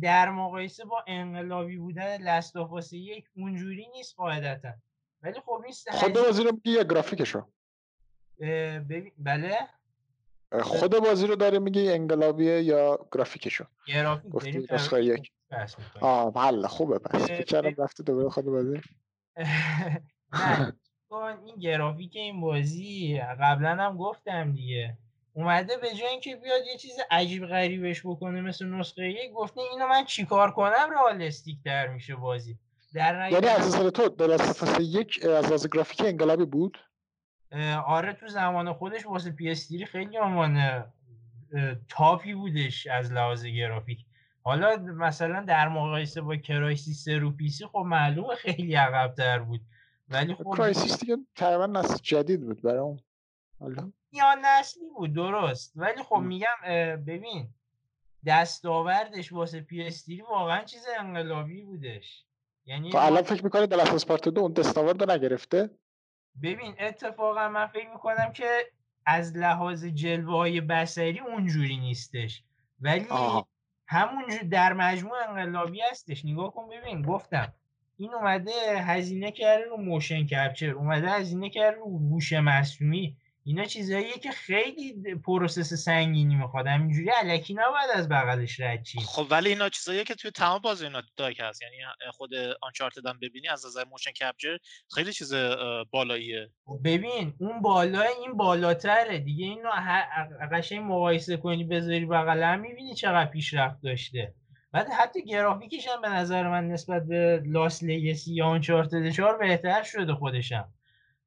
در 0.00 0.30
مقایسه 0.30 0.84
با 0.84 1.04
انقلابی 1.06 1.76
بودن 1.76 2.16
لستافاس 2.16 2.92
یک 2.92 3.24
اونجوری 3.36 3.88
نیست 3.94 4.16
قاعدتا. 4.16 4.72
ولی 5.22 5.40
خب 5.40 5.62
نیست 5.66 5.90
خود 5.90 6.12
بازی 6.12 6.44
رو 6.44 6.52
میگی 6.52 6.70
یا 6.70 6.82
گرافیکشو؟ 6.82 7.46
ببین 8.40 9.12
بله. 9.18 9.58
خود 10.62 10.98
بازی 10.98 11.26
رو 11.26 11.36
داره 11.36 11.58
میگه 11.58 11.92
انقلابیه 11.94 12.62
یا 12.62 13.08
گرافیکشو؟ 13.12 13.64
گرافیک 13.86 14.72
نسخه 14.72 15.04
یک. 15.04 15.32
آه 16.00 16.32
بله 16.32 16.68
خوبه 16.68 16.98
پس 16.98 17.30
کردم 17.30 17.82
رفته 17.82 18.02
دوباره 18.02 18.28
خود 18.28 18.44
بازی. 18.44 18.80
این 21.46 21.56
گرافیک 21.56 22.16
این 22.16 22.40
بازی 22.40 23.20
قبلا 23.40 23.76
هم 23.76 23.96
گفتم 23.96 24.52
دیگه. 24.52 24.98
اومده 25.34 25.76
به 25.76 25.94
جای 25.94 26.08
اینکه 26.08 26.36
بیاد 26.36 26.66
یه 26.66 26.76
چیز 26.76 26.98
عجیب 27.10 27.46
غریبش 27.46 28.06
بکنه 28.06 28.40
مثل 28.40 28.66
نسخه 28.66 29.08
یک 29.08 29.32
گفته 29.32 29.60
اینو 29.60 29.86
من 29.86 30.04
چیکار 30.04 30.50
کنم؟ 30.50 30.90
رئالیستیک 30.92 31.58
در 31.64 31.88
میشه 31.88 32.14
بازی. 32.14 32.58
در 32.94 33.30
یعنی 33.30 33.46
از 33.46 33.66
نظر 33.66 33.90
تو 33.90 34.08
در 34.08 34.80
یک 34.80 35.24
از 35.24 35.46
لحاظ 35.46 35.66
گرافیک 35.66 36.00
انقلابی 36.00 36.44
بود؟ 36.44 36.78
آره 37.86 38.12
تو 38.12 38.28
زمان 38.28 38.72
خودش 38.72 39.06
واسه 39.06 39.30
پی 39.30 39.54
خیلی 39.86 40.18
عنوان 40.18 40.84
تاپی 41.88 42.34
بودش 42.34 42.86
از 42.86 43.12
لحاظ 43.12 43.44
گرافیک. 43.44 44.04
حالا 44.42 44.76
مثلا 44.76 45.44
در 45.44 45.68
مقایسه 45.68 46.20
با 46.20 46.36
Crysis 46.36 47.08
رو 47.08 47.30
PC 47.30 47.66
خب 47.66 47.78
معلومه 47.78 48.34
خیلی 48.34 48.74
عقبتر 48.74 49.38
بود. 49.38 49.60
ولی 50.08 50.34
خب 50.34 50.54
Crysis 50.56 51.00
دیگه 51.00 51.16
تقریبا 51.36 51.66
نسل 51.66 51.96
جدید 52.02 52.40
بود 52.40 52.62
برای 52.62 52.78
اون. 52.78 53.00
حالا؟ 53.60 53.92
یا 54.12 54.34
نسلی 54.42 54.90
بود 54.96 55.12
درست. 55.12 55.72
ولی 55.76 56.02
خب 56.02 56.16
میگم 56.16 56.56
ببین 57.06 57.48
دستاوردش 58.26 59.32
واسه 59.32 59.60
پی 59.60 59.90
واقعا 60.30 60.64
چیز 60.64 60.86
انقلابی 60.98 61.62
بودش. 61.62 62.24
یعنی 62.66 62.90
تو 62.90 62.98
الان 62.98 63.22
فکر 63.22 63.44
می‌کنه 63.44 63.66
دلت 63.66 64.06
Part 64.06 64.28
دو 64.28 64.40
اون 64.40 64.52
دستاورد 64.52 65.10
نگرفته؟ 65.10 65.70
ببین 66.42 66.74
اتفاقا 66.80 67.48
من 67.48 67.66
فکر 67.66 67.90
می‌کنم 67.92 68.32
که 68.32 68.46
از 69.06 69.36
لحاظ 69.36 69.84
جلوه 69.84 70.36
های 70.36 70.60
بصری 70.60 71.20
اونجوری 71.20 71.76
نیستش. 71.76 72.42
ولی 72.80 73.06
همون 73.86 74.24
در 74.50 74.72
مجموع 74.72 75.16
انقلابی 75.28 75.80
هستش. 75.90 76.24
نگاه 76.24 76.52
کن 76.54 76.68
ببین 76.68 77.02
گفتم 77.02 77.52
این 77.96 78.14
اومده 78.14 78.52
هزینه 78.78 79.30
کرده 79.30 79.64
رو 79.64 79.76
motion 79.76 80.26
capture 80.26 80.70
اومده 80.70 81.08
هزینه 81.10 81.50
کرده 81.50 81.76
رو 81.76 81.98
هوش 81.98 82.32
مصنوعی. 82.32 83.16
اینا 83.44 83.64
چیزاییه 83.64 84.12
که 84.12 84.30
خیلی 84.30 85.14
process 85.14 85.74
سنگینی 85.74 86.34
می‌خواد. 86.34 86.66
همینجوری 86.66 87.08
الکی 87.08 87.54
نباید 87.54 87.90
از 87.94 88.08
بغلش 88.08 88.60
رد 88.60 88.82
چی 88.82 89.00
خب 89.00 89.26
ولی 89.30 89.48
اینا 89.48 89.68
چیزاییه 89.68 90.04
که 90.04 90.14
توی 90.14 90.30
تمام 90.30 90.58
بازی 90.58 90.84
Naughty 90.84 91.02
Dog 91.16 91.40
هست. 91.40 91.62
یعنی 91.62 91.74
خود 92.12 92.30
Uncharted 92.62 93.06
هم 93.06 93.18
ببینی 93.22 93.48
از 93.48 93.66
نظر 93.66 93.84
motion 93.84 94.10
capture 94.10 94.58
خیلی 94.94 95.12
چیز 95.12 95.34
بالاییه. 95.90 96.50
خب 96.64 96.80
ببین 96.84 97.34
اون 97.40 97.62
بالا 97.62 98.02
این 98.02 98.36
بالاتره. 98.36 99.18
دیگه 99.18 99.44
اینو 99.44 99.70
قشنگ 100.52 100.80
مقایسه 100.80 101.36
کنی 101.36 101.64
بذاری 101.64 102.06
بغل 102.06 102.42
هم 102.42 102.60
می‌بینی 102.60 102.94
چقدر 102.94 103.30
پیشرفت 103.30 103.82
داشته. 103.82 104.34
بعد 104.72 104.88
حتی 104.88 105.24
گرافیکش 105.24 105.88
هم 105.88 106.00
به 106.00 106.08
نظر 106.08 106.48
من 106.48 106.68
نسبت 106.68 107.06
به 107.06 107.42
Lost 107.46 107.82
Legacy 107.82 108.34
یا 108.34 108.46
Uncharted 108.46 109.10
4 109.10 109.38
بهتر 109.38 109.82
شده 109.82 110.14
خودشم 110.14 110.68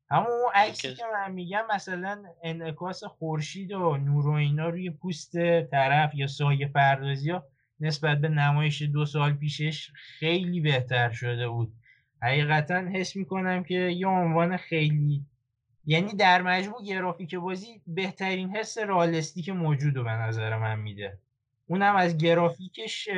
همون 0.09 0.27
اون 0.27 0.51
عکسی 0.55 0.93
که 0.93 1.03
من 1.13 1.31
میگم 1.31 1.63
مثلا 1.75 2.23
انعکاس 2.43 3.03
خورشید 3.03 3.71
و 3.71 3.97
نور 3.97 4.27
و 4.27 4.31
اینا 4.31 4.69
روی 4.69 4.89
پوست 4.89 5.61
طرف 5.61 6.15
یا 6.15 6.27
سایه 6.27 6.67
پردازی 6.67 7.31
ها 7.31 7.43
نسبت 7.79 8.17
به 8.17 8.29
نمایش 8.29 8.81
دو 8.81 9.05
سال 9.05 9.33
پیشش 9.33 9.91
خیلی 9.95 10.61
بهتر 10.61 11.09
شده 11.09 11.47
بود. 11.47 11.73
حقیقتا 12.21 12.75
حس 12.75 13.15
می‌کنم 13.15 13.63
که 13.63 13.75
یه 13.75 14.07
عنوان 14.07 14.57
خیلی 14.57 15.25
یعنی 15.85 16.13
در 16.13 16.41
مجموع 16.41 16.83
گرافیک 16.83 17.35
بازی 17.35 17.81
بهترین 17.87 18.55
حس 18.55 18.77
realistic 18.77 19.49
موجود 19.49 19.95
رو 19.97 20.03
به 20.03 20.11
نظر 20.11 20.57
من 20.57 20.79
میده. 20.79 21.19
اونم 21.67 21.95
از 21.95 22.17
گرافیکش 22.17 23.09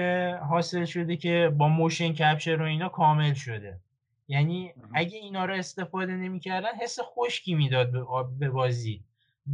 حاصل 0.49 0.85
شده 0.85 1.17
که 1.17 1.51
با 1.57 1.67
motion 1.67 2.13
capture 2.13 2.61
و 2.61 2.65
اینا 2.65 2.89
کامل 2.89 3.33
شده. 3.33 3.79
یعنی 4.27 4.73
اگه 4.93 5.17
اینا 5.17 5.45
رو 5.45 5.53
استفاده 5.53 6.15
نمی‌کردن 6.15 6.75
حس 6.81 6.99
خشکی 7.01 7.55
می‌داد 7.55 7.91
به 8.39 8.49
بازی. 8.49 9.03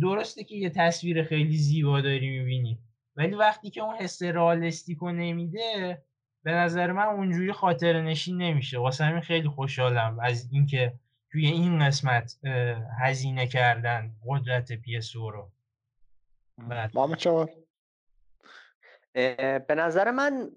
درسته 0.01 0.43
که 0.43 0.55
یه 0.55 0.69
تصویر 0.69 1.23
خیلی 1.23 1.57
زیبا 1.57 2.01
داری 2.01 2.39
می‌بینی 2.39 2.79
ولی 3.15 3.35
وقتی 3.35 3.69
که 3.69 3.81
اون 3.81 3.95
حس 3.95 4.23
رالستیکو 4.23 5.11
نمیده 5.11 6.01
به 6.43 6.51
نظر 6.51 6.91
من 6.91 7.03
اونجوری 7.03 7.51
خاطر 7.51 8.01
نشین 8.01 8.37
نمیشه. 8.37 8.79
واسه 8.79 9.03
همین 9.03 9.21
خیلی 9.21 9.47
خوشحالم 9.49 10.19
از 10.19 10.49
اینکه 10.51 10.93
توی 11.31 11.45
این 11.47 11.87
قسمت 11.87 12.39
هزینه 12.99 13.47
کردن 13.47 14.11
قدرت 14.27 14.71
پی 14.71 14.99
رو. 15.13 15.51
بله. 16.57 16.89
به 19.59 19.75
نظر 19.75 20.11
من 20.11 20.49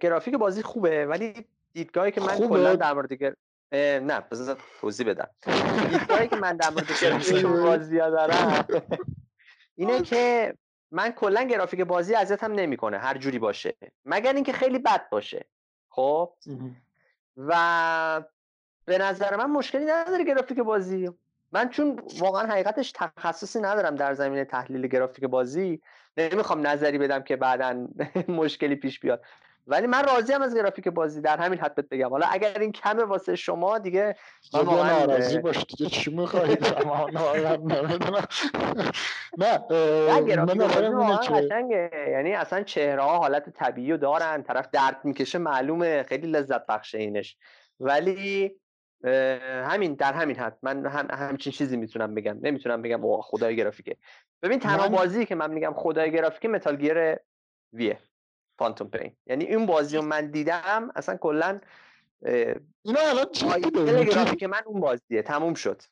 گرافیک 0.00 0.34
بازی 0.34 0.62
خوبه 0.62 1.06
ولی 1.06 1.34
دیدگاهی 1.72 2.10
که 2.10 2.20
من 2.20 2.48
کلا 2.48 2.76
در 2.76 2.92
مورد 2.92 3.12
نه 3.72 4.20
بذار 4.20 4.56
توضیح 4.80 5.06
بدم. 5.06 5.28
دیدگاهی 5.90 6.28
که 6.28 6.36
من 6.36 6.56
در 6.56 6.70
مورد 6.70 7.42
بازی 7.64 7.96
دارم 7.96 8.66
اینه 9.76 10.02
که 10.02 10.54
من 10.90 11.10
کلا 11.10 11.42
گرافیک 11.42 11.80
بازی 11.80 12.14
اذیتم 12.14 12.52
نمی‌کنه 12.52 12.98
هر 12.98 13.18
جوری 13.18 13.38
باشه. 13.38 13.76
مگر 14.04 14.32
اینکه 14.32 14.52
خیلی 14.52 14.78
بد 14.78 15.08
باشه. 15.10 15.46
خب؟ 15.88 16.32
و 17.36 18.22
به 18.84 18.98
نظر 18.98 19.36
من 19.36 19.50
مشکلی 19.50 19.84
نداره 19.84 20.24
گرافیک 20.24 20.58
بازی. 20.58 21.10
من 21.52 21.68
چون 21.68 22.02
واقعا 22.18 22.46
حقیقتش 22.46 22.92
تخصصی 22.92 23.60
ندارم 23.60 23.94
در 23.94 24.14
زمینه 24.14 24.44
تحلیل 24.44 24.86
گرافیک 24.86 25.24
بازی. 25.24 25.82
نمی‌خوام 26.16 26.66
نظری 26.66 26.98
بدم 26.98 27.22
که 27.22 27.36
بعدا 27.36 27.86
مشکلی 28.28 28.76
پیش 28.76 29.00
بیاد. 29.00 29.24
ولی 29.66 29.86
من 29.86 30.04
راضی 30.04 30.32
هم 30.32 30.42
از 30.42 30.56
گرافیک 30.56 30.88
بازی 30.88 31.20
در 31.20 31.36
همین 31.36 31.58
حد 31.58 31.88
بگم. 31.88 32.10
حالا 32.10 32.26
اگر 32.26 32.58
این 32.58 32.72
کمه 32.72 33.04
واسه 33.04 33.36
شما 33.36 33.78
دیگه 33.78 34.16
من 34.54 34.60
واقعا 34.60 35.06
ناراضی 35.06 35.38
باش 35.38 35.64
دیگه 35.64 35.90
چی 35.90 36.10
می‌خواید 36.10 36.66
نه 40.82 40.90
من 40.90 41.16
قشنگه. 41.16 41.90
یعنی 42.10 42.32
اصلا 42.32 42.62
چهره 42.62 43.02
ها 43.02 43.18
حالت 43.18 43.50
طبیعی 43.50 43.90
رو 43.90 43.96
دارن 43.96 44.42
طرف 44.42 44.68
درد 44.72 45.00
می‌کشه 45.04 45.38
معلومه 45.38 46.02
خیلی 46.02 46.26
لذت 46.26 46.66
بخشه 46.66 46.98
اینش. 46.98 47.36
ولی 47.80 48.56
همین 49.64 49.94
در 49.94 50.12
همین 50.12 50.36
حد 50.36 50.58
من 50.62 50.86
هم 50.86 51.08
همچین 51.10 51.52
چیزی 51.52 51.76
می‌تونم 51.76 52.14
بگم. 52.14 52.38
نمی‌تونم 52.42 52.82
بگم 52.82 53.04
او 53.04 53.22
خدای 53.22 53.56
گرافیکه. 53.56 53.96
ببین 54.42 54.58
تنها 54.58 54.88
بازی 54.88 55.26
که 55.26 55.34
من 55.34 55.50
میگم 55.50 55.72
خدای 55.76 56.12
گرافیک 56.12 56.50
متال 56.50 56.76
گیر 56.76 57.16
ویه. 57.72 57.98
فانتوم 58.58 58.88
پین 58.88 59.16
یعنی 59.26 59.44
این 59.44 59.66
بازی 59.66 59.96
رو 59.96 60.02
من 60.02 60.30
دیدم 60.30 60.90
اصلا 60.96 61.16
کلا 61.16 61.60
اینا 62.82 63.00
الان 63.00 63.26
چی 63.32 63.46
گرافیک 64.06 64.42
من 64.42 64.62
اون 64.66 64.80
بازیه 64.80 65.22
تموم 65.22 65.54
شد. 65.54 65.82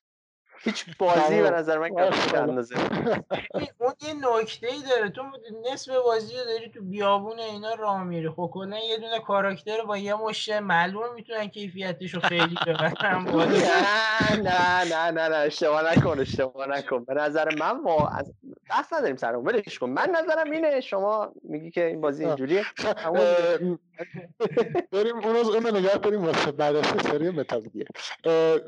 هیچ 0.59 0.85
بازی 0.99 1.43
به 1.43 1.51
نظر 1.51 1.79
من 1.79 1.89
گرافیک 1.89 2.35
اندازه 2.35 2.77
اون 3.81 3.93
یه 4.01 4.15
نکته 4.15 4.67
ای 4.67 4.83
داره. 4.91 5.11
تو 5.11 5.23
نصف 5.73 5.93
بازی 6.05 6.37
رو 6.39 6.45
داری 6.45 6.71
تو 6.71 6.83
بیابون 6.83 7.39
اینا 7.39 7.75
راه 7.75 8.05
میری. 8.05 8.29
خب 8.31 8.51
کلا 8.55 8.79
یه 8.79 8.97
دونه 8.99 9.21
کاراکتر 9.21 9.85
با 9.85 9.99
یه 9.99 10.15
مشه 10.15 10.61
معلوم 10.61 11.15
می‌تونن 11.15 11.47
کیفیتش 11.49 12.15
رو 12.15 12.21
خیلی 12.21 12.61
ببرن 12.67 13.25
نه 13.27 14.35
نه 14.37 14.85
نه 14.85 15.11
نه 15.11 15.29
نه 15.29 15.37
اشتباه 15.37 15.93
نکن 15.93 16.21
اشتباه 16.21 16.69
نکن. 16.69 17.05
به 17.05 17.15
نظر 17.15 17.51
من 17.51 17.81
ما 17.81 18.09
از 18.09 18.33
دست 18.71 18.93
نداریم 18.93 19.17
سرمون 19.17 19.45
ولش 19.45 19.79
کن. 19.79 19.91
من 19.91 20.11
نظرم 20.11 20.51
اینه 20.51 20.81
شما 20.81 21.33
میگی 21.43 21.71
که 21.71 21.87
این 21.87 22.01
بازی 22.01 22.25
اینجوریه. 22.25 22.65
بریم 24.93 25.17
اون 25.17 25.35
روز 25.37 25.49
اون 25.49 25.77
نگاه 25.77 25.99
بریم 25.99 26.25
واسه 26.25 26.53
بعد 26.53 26.77
از 26.77 26.85
سری 27.03 27.31
متال 27.31 27.63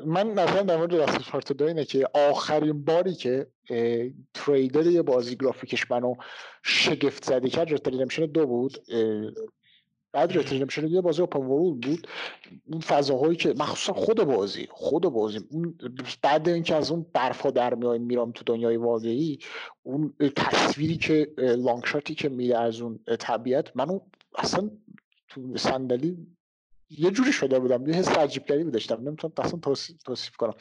من 0.05 0.27
نظرم 0.27 0.65
در 0.65 0.77
مورد 0.77 0.95
راست 0.95 1.31
پارت 1.31 1.51
دو 1.51 1.65
اینه 1.65 1.85
که 1.85 2.09
آخرین 2.13 2.85
باری 2.85 3.13
که 3.13 3.47
تریدر 4.33 4.85
یه 4.85 5.01
بازی 5.01 5.35
گرافیکش 5.35 5.91
منو 5.91 6.15
شگفت 6.63 7.25
زده 7.25 7.49
کرد 7.49 7.73
رتریدمشن 7.73 8.25
دو 8.25 8.47
بود. 8.47 8.77
بعد 10.17 10.37
رتریدمشن 10.37 10.87
یه 10.87 11.01
بازی 11.01 11.21
اوپن 11.21 11.39
ورول 11.39 11.73
بود. 11.73 12.07
اون 12.71 12.81
فضاهایی 12.81 13.35
که 13.35 13.53
مخصوصا 13.57 13.93
خود 13.93 14.23
بازی 14.23 14.67
خود 14.71 15.03
بازی 15.03 15.39
بعد 16.23 16.49
اینکه 16.49 16.75
از 16.75 16.91
اون 16.91 17.05
برفا 17.13 17.51
در 17.51 17.73
میایم 17.73 18.01
میرم 18.01 18.31
تو 18.31 18.43
دنیای 18.45 18.77
واقعی 18.77 19.39
اون 19.83 20.13
تصویری 20.35 20.97
که 20.97 21.33
لانگ 21.37 21.85
شاتی 21.85 22.15
که 22.15 22.29
میره 22.29 22.57
از 22.57 22.81
اون 22.81 22.99
طبیعت 23.19 23.77
منو 23.77 23.99
اصلا 24.35 24.69
تو 25.29 25.57
صندلی 25.57 26.27
یه 26.89 27.11
جوری 27.11 27.33
شده 27.33 27.59
بودم 27.59 27.87
یه 27.87 27.93
حس 27.93 28.07
عجیب 28.07 28.45
غریبی 28.45 28.71
داشتم 28.71 29.01
نمی‌تونم 29.03 29.33
اصلا 29.37 29.59
توصیف 30.05 30.35
کنم. 30.37 30.53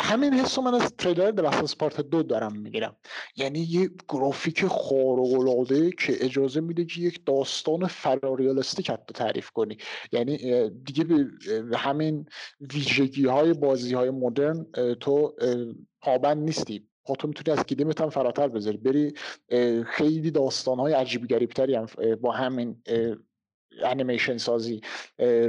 همین 0.00 0.34
حس 0.34 0.58
من 0.58 0.74
از 0.74 0.92
تریلر 0.98 1.30
دلاس 1.30 1.70
سپارت 1.70 2.00
دو 2.00 2.22
دارم 2.22 2.56
می‌گیرم. 2.56 2.96
یعنی 3.36 3.58
یه 3.58 3.90
گرافیک 4.08 4.66
خارق 4.66 5.32
العاده 5.40 5.90
که 5.90 6.24
اجازه 6.24 6.60
میده 6.60 6.84
که 6.84 7.00
یک 7.00 7.20
داستان 7.26 7.86
فراریالستیک 7.86 8.90
حتی 8.90 9.12
تعریف 9.14 9.50
کنی. 9.50 9.76
یعنی 10.12 10.36
دیگه 10.70 11.04
به 11.70 11.76
همین 11.76 12.26
ویژگی 12.74 13.26
های 13.26 13.52
بازی 13.52 13.94
های 13.94 14.10
مدرن 14.10 14.66
تو 15.00 15.34
پابند 16.00 16.44
نیستی. 16.44 16.86
تو 17.18 17.28
می‌تونی 17.28 17.58
از 17.58 17.66
گیدیمت 17.66 18.00
هم 18.00 18.10
فراتر 18.10 18.48
بذاری. 18.48 18.76
بری 18.76 19.12
خیلی 19.84 20.30
داستان 20.30 20.78
های 20.78 20.92
عجیب 20.92 21.28
غریبتری 21.28 21.74
هم 21.74 21.86
با 22.20 22.32
همین 22.32 22.82
انیمیشن 23.84 24.36
سازی 24.36 24.80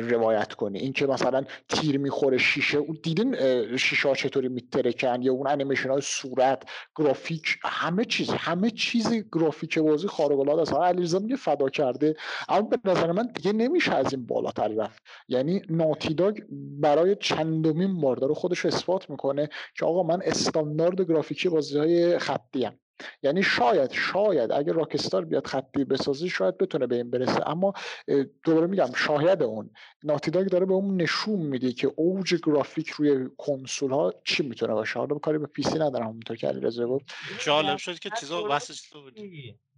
روایت 0.10 0.53
کنی. 0.53 0.80
اینکه 0.80 1.08
مثلا 1.08 1.44
تیر 1.70 1.98
می‌خوره 1.98 2.38
شیشه 2.38 2.82
دیدین 3.03 3.38
شیشه 3.78 4.10
ها 4.10 4.16
چطوری 4.16 4.48
میترکن 4.48 5.22
یا 5.22 5.34
اون 5.34 5.48
انیمیشن 5.48 5.90
های 5.90 6.02
صورت 6.02 6.64
گرافیک 6.95 7.58
همه 7.64 8.06
چیز 8.06 8.30
همه 8.30 8.70
چیز 8.70 9.14
گرافیک 9.34 9.80
بازی 9.80 10.08
خارق 10.08 10.40
العاده 10.40 10.62
است 10.62 10.74
علیرضا 10.74 11.20
میگه 11.20 11.36
فدا 11.36 11.70
کرده 11.70 12.16
اما 12.49 12.62
به 12.62 12.78
نظر 12.86 13.12
من 13.12 13.28
دیگه 13.36 13.53
نمیشه 13.53 13.95
از 13.95 14.14
این 14.14 14.26
بالاتر 14.26 14.68
رفت. 14.68 15.03
یعنی 15.28 15.62
ناتیداگ 15.70 16.40
برای 16.80 17.16
چندمین 17.20 18.02
بار 18.02 18.16
داره 18.16 18.34
خودش 18.34 18.66
اثبات 18.66 19.10
می‌کنه 19.10 19.49
که 19.76 19.86
آقا 19.86 20.03
من 20.03 20.22
استاندارد 20.26 21.02
گرافیکی 21.02 21.49
بازی 21.49 21.78
های 21.78 22.20
خطی 22.20 22.64
هم. 22.66 22.74
یعنی 23.23 23.44
شاید 23.44 23.91
شاید 23.91 24.52
اگر 24.52 24.73
راکستار 24.73 25.26
بیاد 25.26 25.48
خطی 25.48 25.84
بسازی 25.84 26.30
شاید 26.30 26.57
بتونه 26.57 26.88
به 26.88 26.95
این 26.95 27.11
برسه. 27.11 27.49
اما 27.49 27.73
دوباره 28.44 28.68
میگم 28.68 28.90
شاهد 28.95 29.44
اون. 29.44 29.69
ناتیداگ 30.03 30.48
داره 30.48 30.65
به 30.65 30.73
اون 30.73 31.02
نشون 31.02 31.40
میده 31.40 31.72
که 31.72 31.91
اوج 31.95 32.36
گرافیک 32.44 32.90
روی 32.90 33.30
کنسول 33.38 33.91
ها 33.91 34.14
چی 34.23 34.44
می‌تونه 34.44 34.73
باشه. 34.73 34.99
حالا 34.99 35.15
کاری 35.15 35.38
به 35.38 35.48
پی 35.48 35.64
سی 35.64 35.80
ندارم 35.80 36.07
همونطور 36.07 36.38
که 36.38 36.48
علیرضا 36.48 36.88
گفت. 36.88 37.06
جالب 37.40 37.78
شد 37.78 37.99
که 37.99 38.10
چیزا 38.19 38.44
واسه 38.44 38.73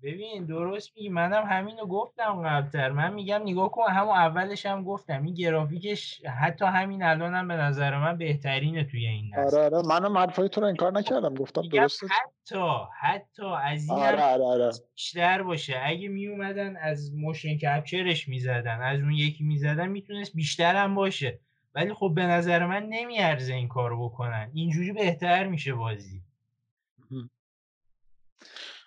ببین 0.03 0.45
درست 0.45 0.91
میگی. 0.95 1.09
منم 1.09 1.43
همینو 1.49 1.85
گفتم 1.85 2.41
قبلتر. 2.45 2.91
من 2.91 3.13
میگم 3.13 3.41
نگاه 3.45 3.71
کن 3.71 3.89
همون 3.89 4.15
اولش 4.15 4.65
هم 4.65 4.83
گفتم. 4.83 5.23
این 5.23 5.33
گرافیکش 5.33 6.21
حتی 6.41 6.65
همین 6.65 7.03
الانم 7.03 7.35
هم 7.35 7.47
به 7.47 7.53
نظر 7.53 7.97
من 7.97 8.17
بهترینه 8.17 8.83
توی 8.83 9.07
این 9.07 9.31
نسل. 9.35 9.57
آره 9.57 9.77
آره. 9.77 9.87
منم 9.87 10.17
حرفای 10.17 10.49
تو 10.49 10.61
رو 10.61 10.67
انکار 10.67 10.91
نکردم. 10.91 11.33
گفتم 11.33 11.61
درسته. 11.61 12.07
حتی 12.07 12.65
حتی 13.01 13.45
از 13.63 13.89
این 13.89 13.99
آره 13.99 14.23
آره 14.23 14.43
آره. 14.43 14.71
بیشتر 14.95 15.43
باشه. 15.43 15.81
اگه 15.83 16.07
می 16.07 16.27
اومدن 16.27 16.77
از 16.77 17.15
موشن 17.15 17.57
کپچرش 17.57 18.27
می‌زدن 18.27 18.81
از 18.81 18.99
اون 18.99 19.11
یکی 19.11 19.43
می‌زدن 19.43 19.87
می‌تونست 19.87 20.35
بیشتر 20.35 20.75
هم 20.75 20.95
باشه. 20.95 21.39
ولی 21.75 21.93
خب 21.93 22.11
به 22.15 22.25
نظر 22.25 22.65
من 22.65 22.85
نمیارزه 22.89 23.53
این 23.53 23.67
کارو 23.67 24.09
بکنن. 24.09 24.51
اینجوری 24.53 24.91
بهتر 24.91 25.47
میشه 25.47 25.73
بازی. 25.73 26.21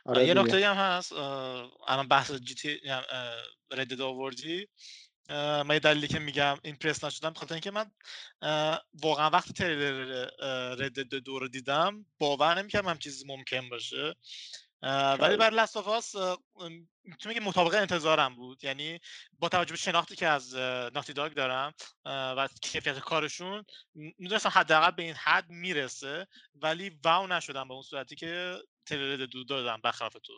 آره 0.07 0.27
یه 0.27 0.35
نکته 0.35 0.69
هم 0.69 0.77
هست 0.77 1.13
الان 1.13 2.09
بحث 2.09 2.33
جی 2.33 2.55
تی 2.55 2.81
ردد 3.73 4.01
آوردی 4.01 4.69
من 5.31 5.71
یه 5.71 5.79
دلیلی 5.79 6.09
که 6.09 6.19
میگم 6.19 6.59
این 6.65 6.77
پرس 6.77 7.05
نشدم 7.05 7.31
بخاطر 7.31 7.55
اینکه 7.55 7.71
من 7.71 7.91
واقعا 9.03 9.31
وقتی 9.31 9.53
تریلر 9.53 10.27
ردد 10.79 11.15
دو 11.15 11.39
رو 11.39 11.49
دیدم 11.49 12.07
باور 12.19 12.59
نمی‌کردم 12.59 12.89
هم 12.89 12.99
چیزی 12.99 13.25
ممکن 13.27 13.69
باشه. 13.69 14.15
ولی 15.21 15.37
بر 15.37 15.51
لستافاس 15.51 16.15
می‌تونم 17.05 17.35
که 17.35 17.41
مطابق 17.41 17.75
انتظارم 17.75 18.35
بود. 18.35 18.65
یعنی 18.65 19.01
با 19.39 19.49
توجه 19.49 19.71
به 19.71 19.77
شناختی 19.77 20.17
که 20.17 20.27
از 20.27 20.55
ناتی 20.95 21.13
داگ 21.13 21.33
دارم 21.33 21.73
و 22.05 22.49
کیفیت 22.63 22.99
کارشون 22.99 23.65
می‌دونستم 23.95 24.51
حداقل 24.53 24.91
به 24.91 25.03
این 25.03 25.15
حد 25.15 25.51
می‌رسه 25.51 26.27
ولی 26.55 26.91
واو 27.05 27.27
نشدم 27.27 27.69
به 27.69 27.75
اون 27.75 27.83
صورتی 27.83 28.17
که 28.17 28.59
تریلر 28.87 29.27
دو 29.27 29.45
دادم 29.45 29.81
برخلاف 29.85 30.17
تو. 30.23 30.33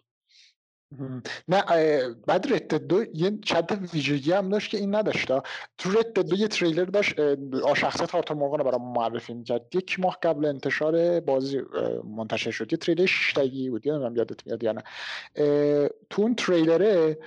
نه 1.49 1.63
بعد 2.27 2.53
رت 2.53 2.75
دو 2.75 3.05
یه 3.15 3.39
چند 3.45 3.89
ویژگی 3.93 4.33
هم 4.33 4.49
داشت 4.49 4.71
که 4.71 4.79
این 4.79 4.95
نداشت 4.95 5.27
تو 5.79 5.91
رت 5.91 6.15
دو 6.15 6.37
یه 6.37 6.49
تریلر 6.49 6.85
داشت 6.85 7.15
شخصیت 7.75 8.15
آرتور 8.15 8.37
مورگان 8.37 8.63
برای 8.63 8.81
معرفی 8.81 9.35
می‌کرد 9.35 9.75
یک 9.75 10.01
ماه 10.01 10.19
قبل 10.23 10.45
انتشار 10.45 11.21
بازی 11.21 11.61
منتشر 12.17 12.51
شد. 12.51 12.73
یه 12.73 12.79
تریلر 12.79 13.07
شیشتگی 13.07 13.71
بود 13.71 13.87
یادم 13.87 14.17
یادت 14.17 14.47
میاد 14.47 14.63
یا 14.63 14.73
نه. 14.73 14.83
تو 16.11 16.23
اون 16.23 16.35
تریلره 16.35 17.19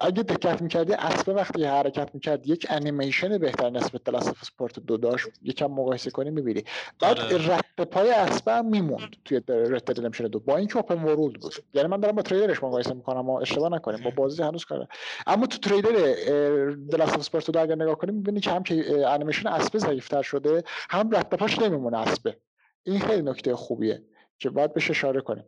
اگه 0.00 0.22
دقت 0.22 0.62
می‌کردی 0.62 0.92
اسب 0.92 1.28
وقتی 1.28 1.64
حرکت 1.64 2.14
می‌کرد 2.14 2.46
یک 2.46 2.66
انیمیشن 2.70 3.38
بهتر 3.38 3.70
نسبت 3.70 4.04
دلاس 4.04 4.30
سپورت 4.44 4.78
دو 4.78 4.96
داشت 4.96 5.28
یکم 5.42 5.66
مقایسه 5.66 6.10
کنی 6.10 6.30
می‌بینی. 6.30 6.64
بعد 7.00 7.18
آره. 7.18 7.48
رد 7.48 7.88
پای 7.90 8.10
اسب 8.10 8.48
هم 8.48 8.66
میموند 8.66 9.16
توی 9.24 9.40
Red 9.48 9.88
Redemption 9.88 10.24
دو. 10.24 10.40
با 10.40 10.56
اینکه 10.56 10.76
open 10.76 11.02
world 11.02 11.40
بود. 11.40 11.54
یعنی 11.74 11.88
من 11.88 12.00
دارم 12.00 12.16
با 12.16 12.22
تریلرش 12.22 12.62
مقایسه 12.62 12.94
می‌کنم 12.94 13.30
و 13.30 13.32
اشتباه 13.32 13.72
نکنیم. 13.72 14.04
با 14.04 14.10
بازی 14.10 14.42
هنوز 14.42 14.64
کاره. 14.64 14.88
اما 15.26 15.46
تو 15.46 15.58
تریلر 15.58 16.70
The 16.90 17.02
Last 17.02 17.18
of 17.18 17.26
Us 17.26 17.34
Part 17.34 17.50
دو 17.50 17.60
اگر 17.60 17.74
نگاه 17.74 17.94
کنیم 17.94 18.14
می‌بینی 18.14 18.40
که 18.40 18.50
هم 18.50 18.62
که 18.62 19.06
انیمیشن 19.08 19.48
اسب 19.48 19.78
ضعیفتر 19.78 20.22
شده 20.22 20.62
هم 20.90 21.16
رد 21.16 21.36
پاش 21.36 21.58
نمیمونه 21.58 21.98
اسبه 21.98 22.36
این 22.82 23.00
خیلی 23.00 23.22
نکته 23.22 23.56
خوبیه. 23.56 24.02
که 24.40 24.50
باید 24.50 24.74
بهش 24.74 24.90
اشاره 24.90 25.20
کنیم. 25.20 25.44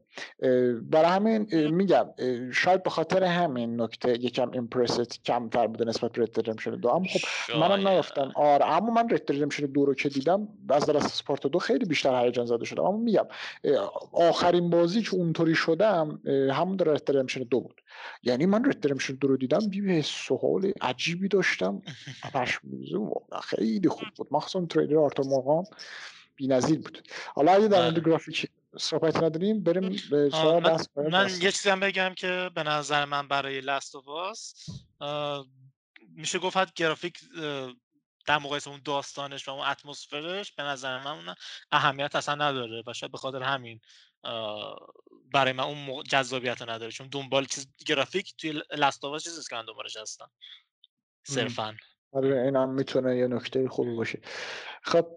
برای 0.82 1.10
همین 1.10 1.68
میگم 1.68 2.06
شاید 2.52 2.82
به 2.82 2.90
خاطر 2.90 3.24
همین 3.24 3.80
نکته 3.80 4.10
یکم 4.10 4.50
impressed 4.50 5.24
کمتر 5.24 5.66
بوده 5.66 5.84
نسبت 5.84 6.12
به 6.12 6.22
رد 6.22 6.58
دد 6.58 6.76
دو. 6.76 6.88
اما 6.88 7.04
خب 7.04 7.56
منم 7.56 7.88
نگفتم 7.88 8.32
آره 8.34 8.66
اما 8.66 8.90
من 8.90 9.08
رد 9.10 9.50
دد 9.50 9.66
دو 9.66 9.84
رو 9.84 9.94
که 9.94 10.08
دیدم 10.08 10.48
از 10.68 10.86
The 10.86 10.91
Last 10.91 10.96
of 10.96 11.09
Us 11.09 11.21
Part 11.21 11.46
دو 11.46 11.58
خیلی 11.58 11.84
بیشتر 11.84 12.24
هیجان 12.24 12.46
زده 12.46 12.64
شدم. 12.64 12.84
اما 12.84 12.96
میگم 12.96 13.26
آخرین 14.12 14.70
بازی 14.70 15.02
که 15.02 15.14
اونطوری 15.14 15.54
شدم 15.54 16.20
همون 16.52 16.76
در 16.76 16.84
رد 16.84 17.28
شده 17.28 17.44
دو 17.44 17.60
بود. 17.60 17.80
یعنی 18.22 18.46
من 18.46 18.64
رد 18.64 18.98
شده 18.98 19.16
دو 19.16 19.28
رو 19.28 19.36
دیدم 19.36 19.72
یه 19.72 20.02
سوال 20.02 20.72
عجیبی 20.80 21.28
داشتم. 21.28 21.82
خیلی 23.42 23.88
خوب 23.88 24.08
بود. 24.16 24.28
مخصوصا 24.30 24.66
تریلر 24.66 24.98
آرتور 24.98 25.26
مورگان 25.26 25.64
بی‌نظیر 26.36 26.78
بود. 26.78 27.08
حالا 27.34 27.52
اگه 27.52 27.68
در 27.68 27.82
مورد 27.82 27.94
بله. 27.94 28.04
گرافیک 28.04 28.46
صحبت 28.78 29.16
نداریم 29.16 29.62
بریم 29.62 30.00
به 30.10 30.30
من, 30.34 30.76
من 30.96 31.28
یه 31.40 31.52
چیزی 31.52 31.70
هم 31.70 31.80
بگم 31.80 32.14
که 32.14 32.50
به 32.54 32.62
نظر 32.62 33.04
من 33.04 33.28
برای 33.28 33.60
لاست 33.60 33.94
میشه 36.16 36.38
گفت 36.38 36.74
گرافیک 36.74 37.18
در 38.26 38.38
مقایسه 38.38 38.70
اون 38.70 38.80
داستانش 38.84 39.48
و 39.48 39.50
اون 39.50 39.66
اتمسفرش 39.66 40.52
به 40.52 40.62
نظر 40.62 40.98
من 40.98 41.10
اون 41.10 41.34
اهمیت 41.72 42.16
اصلا 42.16 42.34
نداره 42.34 42.82
و 42.86 42.92
شاید 42.92 43.12
به 43.12 43.18
خاطر 43.18 43.42
همین 43.42 43.80
برای 45.32 45.52
من 45.52 45.64
اون 45.64 46.02
جذابیت 46.02 46.62
نداره. 46.62 46.90
چون 46.90 47.08
دنبال 47.08 47.44
چیز 47.44 47.66
گرافیک 47.86 48.34
توی 48.38 48.62
لاستاواس 48.70 49.24
چیزی 49.24 49.42
که 49.50 49.56
من 49.56 49.64
دنبالش 49.64 49.96
هستم. 49.96 50.30
صرفا. 51.24 51.76
آره 52.12 52.42
این 52.42 52.56
هم 52.56 52.74
می‌تونه 52.74 53.16
یه 53.16 53.26
نکته 53.26 53.68
خوبی 53.68 53.96
باشه. 53.96 54.20
خب 54.82 55.16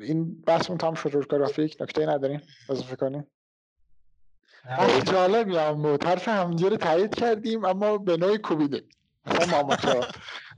این 0.00 0.40
بحثمون 0.40 0.78
تام 0.78 0.94
شد 0.94 1.26
گرافیک 1.30 1.76
نکته 1.80 2.06
نداریم؟ 2.06 2.42
اضافه 2.70 2.96
کنیم 2.96 3.26
بحث 4.64 5.04
جالبی 5.04 5.56
هم 5.56 5.82
بود 5.82 6.04
حرف 6.04 6.28
همدیگه 6.28 6.68
رو 6.68 6.76
تایید 6.76 7.14
کردیم 7.14 7.64
اما 7.64 7.98
به 7.98 8.16
نوعی 8.16 8.38
کوبیدیم 8.38 8.88
مثلا 9.26 9.46
ماماچا 9.46 10.00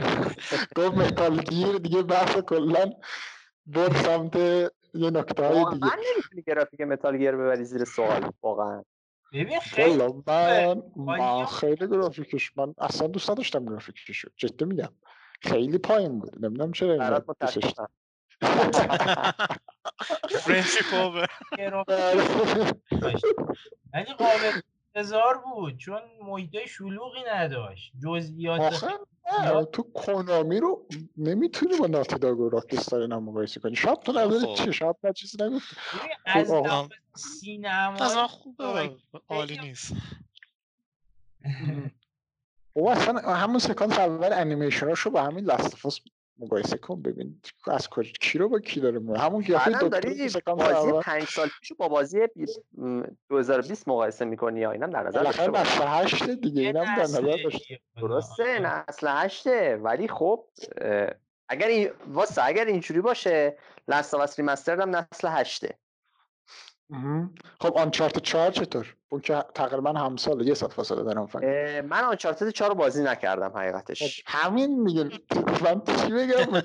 گفت 0.76 0.94
متال 0.94 1.36
گیر 1.36 1.78
دیگه 1.78 2.02
بحث 2.02 2.36
کلا 2.36 2.92
بود 3.66 3.96
سمت 3.96 4.36
یه 4.94 5.10
نکته 5.10 5.46
های 5.46 5.64
دیگه. 5.64 5.86
من 5.86 5.96
نمی‌تونی 6.14 6.42
گرافیک 6.46 6.80
متال 6.80 7.18
گیر 7.18 7.32
ببری 7.32 7.64
زیر 7.64 7.84
سوال 7.84 8.32
واقعا. 8.42 8.82
ببین 9.32 9.60
خیلی 9.60 10.22
من, 10.26 10.82
من 10.96 11.44
خیلی 11.44 11.88
گرافیکش 11.88 12.56
من 12.56 12.74
اصلا 12.78 13.06
دوست 13.06 13.30
نداشتم 13.30 13.64
گرافیکش 13.64 14.26
جدی 14.36 14.64
میگم. 14.64 14.92
خیلی 15.42 15.78
پایین 15.78 16.18
بود. 16.18 16.44
نمی‌دونم 16.44 16.72
چرا 16.72 17.18
دوستش 17.18 17.74
فرنچی 20.40 20.78
اوور 20.92 21.28
ولی 23.92 24.12
قابل 24.18 24.60
هزار 24.96 25.38
بود 25.38 25.76
چون 25.76 26.00
محیطای 26.22 26.68
شلوغی 26.68 27.24
نداشت. 27.28 27.92
جزئیات 28.02 28.84
تو 29.72 29.82
کنامی 29.82 30.60
رو 30.60 30.86
نمی‌تونی 31.16 31.76
با 31.76 31.86
ناتی 31.86 32.18
داگ 32.18 32.38
و 32.38 32.48
راکستار 32.48 33.00
اینا 33.00 33.20
مقایسه 33.20 33.60
کنی. 33.60 33.76
شب 33.76 33.94
تو 33.94 34.12
نظر 34.12 34.46
خب. 34.46 34.54
چیه 34.54 34.72
شب 34.72 34.96
نه 35.04 35.12
چیزی 35.12 35.44
نگفت 35.44 35.76
از 36.24 36.52
سینما 37.16 37.96
از 37.96 38.16
خوبه 38.16 38.96
عالی 39.28 39.58
نیست. 39.58 39.92
او 42.72 42.90
اصلا 42.90 43.14
همون 43.34 43.58
سکانس 43.58 43.98
اول 43.98 44.32
انیمیشناشو 44.32 45.10
با 45.10 45.22
همین 45.22 45.44
لاستفاس 45.44 46.00
مقایسه 46.40 46.76
کن 46.76 47.02
ببین 47.02 47.40
از 47.66 47.88
کجا 47.88 48.12
کی 48.20 48.38
رو 48.38 48.48
با 48.48 48.60
کی 48.60 48.80
داره 48.80 49.18
همون 49.18 49.42
قیافه 49.42 49.70
دکتر 49.70 50.54
بازی 50.54 50.92
5 51.02 51.24
سال 51.24 51.48
پیشو 51.60 51.74
با 51.74 51.88
بازی 51.88 52.18
2020 53.28 53.88
مقایسه 53.88 54.24
می‌کنی 54.24 54.60
یا 54.60 54.70
اینم؟ 54.70 54.90
در 54.90 55.02
نظر 55.02 55.22
داشته 55.22 55.50
نسل 55.50 55.84
8 55.86 56.30
دیگه 56.30 56.62
اینم 56.62 56.84
در 56.84 57.02
نظر 57.02 57.20
داشته 57.44 57.80
درسته 57.96 58.58
نسل 58.58 59.08
8 59.10 59.46
ولی 59.82 60.08
خب 60.08 60.44
اگر 61.48 61.66
این 61.66 61.90
واسه 62.06 62.44
اگر 62.44 62.64
اینجوری 62.64 63.00
باشه 63.00 63.56
لاست 63.88 64.14
اف 64.14 64.38
ریمسترد 64.38 64.80
هم 64.80 64.96
نسل 64.96 65.28
8 65.28 65.64
خب 67.60 67.78
آنچارت 67.78 68.18
4 68.18 68.50
چطور؟ 68.50 68.96
اون 69.08 69.20
که 69.20 69.44
تقریبا 69.54 69.92
همسال 69.92 70.48
یه 70.48 70.54
ساعت 70.54 70.72
فاصله 70.72 71.02
دارم 71.02 71.26
فقط. 71.26 71.44
من 71.84 72.04
آنچارت 72.04 72.48
4 72.48 72.68
رو 72.68 72.74
بازی 72.74 73.02
نکردم 73.02 73.52
حقیقتش. 73.54 74.24
خب 74.26 74.38
همین 74.38 74.82
میگه 74.82 75.04
من 75.64 75.82
چی 75.96 76.12
بگم؟ 76.12 76.62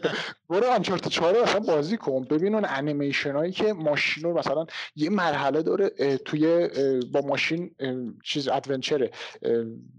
برو 0.49 0.65
آنچارت 0.67 1.07
4 1.07 1.35
رو 1.35 1.41
اصلا 1.41 1.59
بازی 1.59 1.97
کن. 1.97 2.23
ببین 2.23 2.55
اون 2.55 2.65
انیمیشن 2.69 3.35
هایی 3.35 3.51
که 3.51 3.73
ماشین 3.73 4.23
رو 4.23 4.37
مثلا 4.37 4.65
یه 4.95 5.09
مرحله 5.09 5.61
داره 5.61 5.89
توی 6.17 6.69
با 7.13 7.21
ماشین 7.21 7.75
چیز 8.23 8.47
adventure 8.47 9.05
ه 9.05 9.11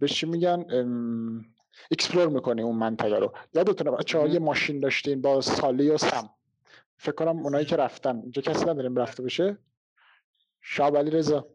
به 0.00 0.08
چی 0.08 0.26
میگن؟ 0.26 0.64
explore 1.90 2.28
می‌کنه 2.28 2.62
اون 2.62 2.76
منطقه 2.76 3.18
رو. 3.18 3.32
یادتونه 3.54 3.90
بچه 3.90 4.28
یه 4.28 4.38
ماشین 4.38 4.80
داشتین 4.80 5.20
با 5.20 5.40
سالی 5.40 5.90
و 5.90 5.98
سم. 5.98 6.30
فکر 6.98 7.14
کنم 7.14 7.38
اونایی 7.38 7.64
که 7.66 7.76
رفتن. 7.76 8.16
اینجا 8.16 8.42
کسی 8.42 8.64
نداریم 8.64 8.96
رفته 8.96 9.22
بشه 9.22 9.58
شاب 10.68 10.96
علی 10.96 11.10
رضا. 11.10 11.46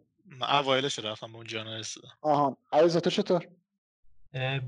اوایلش 0.41 0.99
رفتم 0.99 1.35
اونجا 1.35 1.63
نرسیدم 1.63 2.09
آها. 2.21 2.57
علیرضا 2.73 2.99
تو 2.99 3.09
چطور؟ 3.09 3.47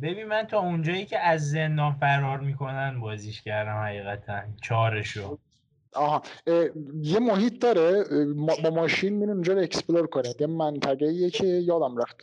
ببین 0.02 0.24
من 0.24 0.44
تا 0.44 0.60
اونجایی 0.60 1.06
که 1.06 1.20
از 1.20 1.52
زندان 1.52 1.94
فرار 1.94 2.40
می‌کنن 2.40 3.00
بازیش 3.00 3.42
کردم 3.42 3.84
حقیقتا. 3.84 4.42
چهارشو 4.62 5.38
آها. 5.96 6.22
یه 7.02 7.20
محیط 7.20 7.60
داره 7.60 8.06
با 8.64 8.70
ماشین 8.70 9.14
میرون 9.14 9.34
اونجا 9.34 9.54
رو 9.54 9.60
اکسپلور 9.60 10.08
کنه 10.08 10.34
یه 10.40 10.48
منطقه 10.48 11.06
ایه 11.06 11.30
که 11.30 11.46
یادم 11.46 11.98
رفت 11.98 12.18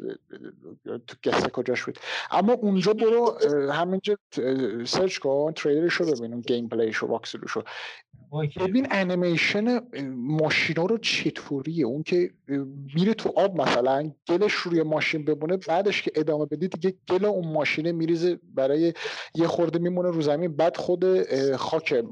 تو 1.06 1.16
گسته 1.30 1.50
کجاش 1.50 1.84
بود. 1.84 1.98
اما 2.30 2.52
اونجا 2.52 2.92
برو 2.92 3.38
همینجا 3.72 4.16
سرچ 4.84 5.18
کن 5.18 5.52
تریلرش 5.52 5.94
رو 5.94 6.06
ببین 6.06 6.32
اون 6.32 6.40
گیم 6.40 6.68
پلیش 6.68 6.96
رو 6.96 7.20
رو 7.54 7.62
ببین 8.60 8.86
انیمیشن 8.90 9.80
ماشینا 10.14 10.84
رو 10.84 10.98
چطوریه؟ 10.98 11.86
اون 11.86 12.02
که 12.02 12.30
میره 12.94 13.14
تو 13.14 13.32
آب 13.36 13.60
مثلا 13.60 14.10
گلش 14.28 14.52
روی 14.52 14.82
ماشین 14.82 15.24
بمونه 15.24 15.56
بعدش 15.56 16.02
که 16.02 16.12
ادامه 16.14 16.46
بدی 16.46 16.68
دیگه 16.68 16.94
گل 17.10 17.24
اون 17.24 17.52
ماشینه 17.52 17.92
میریزه 17.92 18.38
برای 18.54 18.94
یه 19.34 19.46
خورده 19.46 19.78
میمونه 19.78 20.10
رو 20.10 20.22
زمین 20.22 20.56
بعد 20.56 20.76
خود 20.76 21.04
خاک 21.56 22.04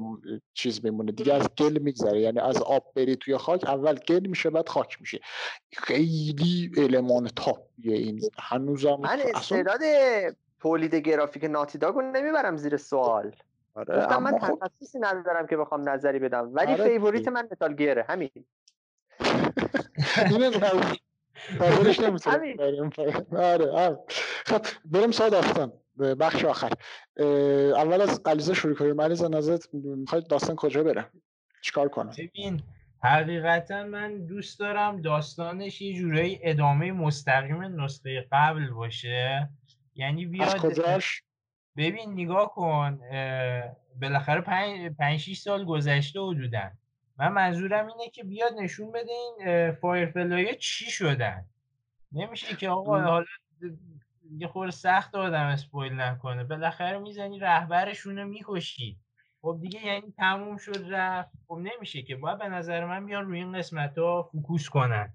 چیز 0.55 0.85
میمونه 0.85 1.12
دیگه 1.12 1.35
از 1.35 1.48
گل 1.59 1.78
میگذره. 1.78 2.20
یعنی 2.20 2.39
از 2.39 2.56
آب 2.56 2.93
بری 2.97 3.16
توی 3.16 3.36
خاک 3.36 3.65
اول 3.65 3.98
گل 4.09 4.27
میشه 4.27 4.51
بعد 4.51 4.69
خاک 4.69 5.01
میشه. 5.01 5.20
خیلی 5.73 6.70
المان 6.78 7.28
top 7.36 7.73
یه 7.73 7.97
این. 7.97 8.20
هنوزم 8.39 8.97
من 9.01 9.19
استعداد 9.35 9.81
تولید 10.60 10.94
گرافیک 10.94 11.44
ناتی 11.44 11.78
Dog 11.78 11.97
و 11.97 12.02
نمی‌برم 12.02 12.56
زیر 12.56 12.77
سوال. 12.77 13.32
آره 13.74 14.19
من 14.19 14.39
خب... 14.39 14.59
تخصصی 14.60 14.98
ندارم 14.98 15.47
که 15.47 15.56
بخوام 15.56 15.89
نظری 15.89 16.19
بدم 16.19 16.51
ولی 16.52 16.73
آره 16.73 16.85
favorite 16.85 17.28
من 17.28 17.48
Metal 17.52 17.74
Gear 17.74 17.98
ه 17.98 18.05
همین. 18.09 18.31
آره 23.36 23.70
آره. 23.70 23.99
خب 24.47 24.66
بریم 24.85 25.11
سال 25.11 25.31
داستان. 25.31 25.73
بخش 26.20 26.45
آخر. 26.45 26.73
اول 27.77 28.01
از 28.01 28.20
علیزه 28.27 28.55
شروع 28.55 28.74
کنیم. 28.74 29.01
علیزه 29.01 29.28
نظرت 29.28 29.69
می‌خواید 29.73 30.27
داستان 30.27 30.57
کجا 30.57 30.82
بره؟ 30.82 31.07
چیکار 31.62 31.89
کنم؟ 31.89 32.12
ببین 32.19 32.62
حقیقتا 33.03 33.85
من 33.85 34.27
دوست 34.27 34.59
دارم 34.59 35.01
داستانش 35.01 35.82
یه 35.82 35.95
جورایی 35.95 36.39
ادامه 36.43 36.93
مستقیم 36.93 37.81
نسخه 37.81 38.27
قبل 38.32 38.70
باشه. 38.70 39.49
یعنی 39.95 40.27
بیاد 40.27 40.49
از 40.49 40.57
کجاش؟ 40.57 41.23
ببین 41.77 42.12
نگاه 42.12 42.55
کن 42.55 43.01
بالاخره 44.01 44.40
پنج, 44.40 44.93
پنج 44.99 45.35
سال 45.35 45.65
گذشته 45.65 46.20
حدودا. 46.20 46.70
من 47.19 47.28
منظورم 47.28 47.86
اینه 47.86 48.11
که 48.11 48.24
بیاد 48.24 48.53
نشون 48.53 48.93
بده 48.93 49.11
این 49.11 49.73
فایرفلای 49.73 50.55
چی 50.55 50.90
شدن. 50.90 51.45
نمیشه 52.12 52.57
که 52.57 52.69
آقا 52.69 53.01
حالا 53.01 53.24
یه 54.39 54.47
خورده 54.47 54.70
سخت 54.70 55.15
آدم 55.15 55.47
spoil 55.47 56.01
نکنه. 56.01 56.45
بالاخره 56.45 56.99
می‌زنی 56.99 57.39
رهبرشون 57.39 58.19
رو 58.19 58.28
می‌کشی. 58.28 58.99
خب 59.43 59.59
دیگه 59.61 59.86
یعنی 59.86 60.12
تموم 60.16 60.57
شد 60.57 60.85
رفت. 60.89 61.31
خب 61.49 61.59
نمیشه 61.62 62.03
که. 62.03 62.16
باید 62.16 62.39
به 62.39 62.49
نظر 62.49 62.85
من 62.85 63.07
بیان 63.07 63.24
روی 63.24 63.39
این 63.39 63.59
قسمت 63.59 63.99
ها 63.99 64.23
focus 64.23 64.69
کنن. 64.69 65.15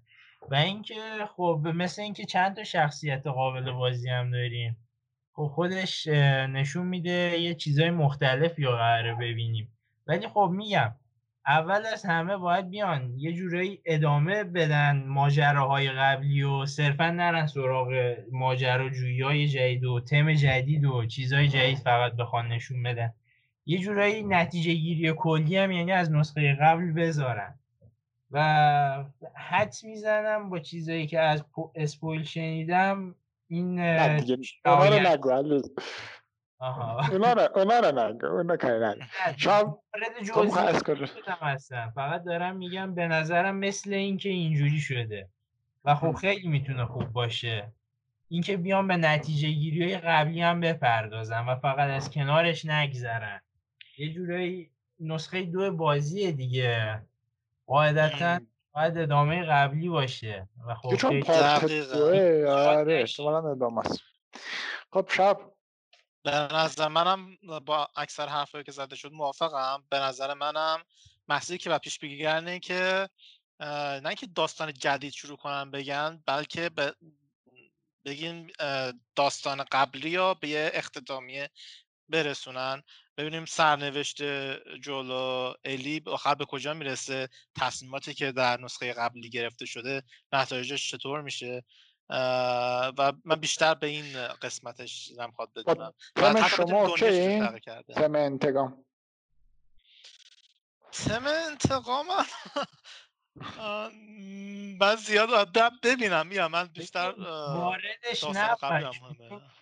و 0.49 0.55
اینکه 0.55 0.95
خب 1.35 1.61
مثل 1.75 2.01
اینکه 2.01 2.25
چند 2.25 2.55
تا 2.55 2.63
شخصیت 2.63 3.27
قابل 3.27 3.71
بازی 3.71 4.09
هم 4.09 4.31
داریم. 4.31 4.77
خب 5.33 5.47
خودش 5.47 6.07
نشون 6.07 6.87
میده 6.87 7.39
یه 7.39 7.55
چیزای 7.55 7.91
مختلف 7.91 8.59
یا 8.59 8.71
قراره 8.71 9.15
ببینیم. 9.15 9.77
ولی 10.07 10.27
خب 10.27 10.49
میگم 10.53 10.95
اول 11.47 11.85
از 11.93 12.05
همه 12.05 12.37
باید 12.37 12.69
بیان 12.69 13.13
یه 13.17 13.33
جورایی 13.33 13.81
ادامه 13.85 14.43
بدن 14.43 15.03
ماجراهای 15.07 15.91
قبلی 15.91 16.43
و 16.43 16.65
صرفا 16.65 17.09
نرن 17.09 17.47
سراغ 17.47 18.15
ماجراجویی 18.31 19.21
های 19.21 19.47
جدید 19.47 19.83
و 19.83 19.99
تم 19.99 20.33
جدید 20.33 20.85
و 20.85 21.05
چیزهای 21.05 21.47
جدید 21.47 21.77
فقط 21.77 22.13
بخوان 22.13 22.47
نشون 22.47 22.83
بدن. 22.83 23.13
یه 23.65 23.79
جورایی 23.79 24.23
نتیجه 24.23 24.73
گیری 24.73 25.13
کلی 25.17 25.57
هم 25.57 25.71
یعنی 25.71 25.91
از 25.91 26.11
نسخه 26.11 26.57
قبل 26.61 26.91
بذارن. 26.91 27.59
و 28.31 29.05
حد 29.35 29.75
می‌زنم 29.83 30.49
با 30.49 30.59
چیزایی 30.59 31.07
که 31.07 31.19
از 31.19 31.45
اسپویل 31.75 32.23
شنیدم 32.23 33.15
این 33.47 33.79
دیگه 36.63 37.11
اونا 37.11 37.33
رو 37.33 37.41
نگو 37.41 37.59
اونا 37.59 37.79
رو 37.79 37.87
اونا 37.89 37.89
رو 37.89 38.13
نگو 38.13 38.25
اونا 38.25 38.57
کاری 38.57 38.97
شاید 39.37 39.67
هستم 41.41 41.91
فقط 41.95 42.23
دارم 42.23 42.55
میگم 42.55 42.95
به 42.95 43.07
نظرم 43.07 43.55
مثل 43.55 43.93
اینکه 43.93 44.29
اینجوری 44.29 44.79
شده 44.79 45.29
و 45.85 45.95
خب 45.95 46.11
خیلی 46.11 46.47
می‌تونه 46.47 46.85
خوب 46.85 47.07
باشه 47.09 47.71
اینکه 48.29 48.57
بیان 48.57 48.87
به 48.87 48.97
نتیجه 48.97 49.49
گیری 49.49 49.83
های 49.83 49.97
قبلی 49.97 50.41
هم 50.41 50.59
بپردازن 50.59 51.45
و 51.45 51.55
فقط 51.55 51.89
از 51.89 52.11
کنارش 52.11 52.65
نگذرن 52.65 53.41
یه 53.97 54.13
جورایی 54.13 54.71
نسخه 54.99 55.43
دو 55.43 55.71
بازی 55.71 56.31
دیگه. 56.31 57.01
قاعدتا 57.67 58.39
باید 58.73 58.97
ادامه 58.97 59.43
قبلی 59.43 59.89
باشه. 59.89 60.47
و 60.67 60.75
خب 60.75 60.95
چون 60.95 61.21
پارت 61.21 61.65
دوه 61.65 62.45
آره 62.49 62.93
احتمالا 62.93 63.51
ادامه 63.51 63.79
است. 63.79 63.99
خب 64.91 65.05
شب 65.09 65.37
به 66.23 66.31
نظر 66.31 66.87
منم 66.87 67.37
با 67.65 67.87
اکثر 67.95 68.27
حرفایی 68.27 68.63
که 68.63 68.71
زده 68.71 68.95
شد 68.95 69.11
موافقم. 69.11 69.83
به 69.89 69.99
نظر 69.99 70.33
منم 70.33 70.83
محصولی 71.27 71.57
که 71.59 71.69
و 71.69 71.79
پیش 71.79 71.99
بگیرنه 71.99 72.59
که 72.59 73.09
نه 73.59 74.01
اینکه 74.05 74.27
داستان 74.27 74.73
جدید 74.73 75.13
شروع 75.13 75.37
کنن 75.37 75.71
بگن 75.71 76.23
بلکه 76.25 76.69
به 76.69 76.95
بگیم 78.05 78.47
داستان 79.15 79.63
قبلی 79.71 80.09
یا 80.09 80.33
به 80.33 80.49
یه 80.49 80.71
اختتامیه 80.73 81.49
برسونن. 82.09 82.83
ببینیم 83.17 83.45
سرنوشت 83.45 84.23
جولو 84.79 85.53
الی 85.65 86.01
آخر 86.07 86.35
به 86.35 86.45
کجا 86.45 86.73
می‌رسه 86.73 87.29
تصمیماتی 87.55 88.13
که 88.13 88.31
در 88.31 88.61
نسخه 88.61 88.93
قبلی 88.93 89.29
گرفته 89.29 89.65
شده 89.65 90.03
نتایجش 90.33 90.91
چطور 90.91 91.21
میشه؟ 91.21 91.63
و 92.97 93.13
من 93.25 93.35
بیشتر 93.35 93.73
به 93.73 93.87
این 93.87 94.27
قسمتش 94.41 95.11
نمی‌خواد 95.17 95.49
خب، 95.55 95.71
بدونم. 95.71 95.93
تم 96.15 96.47
شما 96.47 96.87
اوکی 96.87 97.39
تم 97.95 98.15
انتقام. 98.15 98.85
تم 100.91 101.27
انتقام؟ 101.27 102.05
من 104.79 104.95
زیاد 104.95 105.57
ببینم 105.83 106.27
میام 106.27 106.51
من 106.51 106.65
بیشتر 106.65 107.11
واردش 107.19 108.23
نباش. 108.23 109.01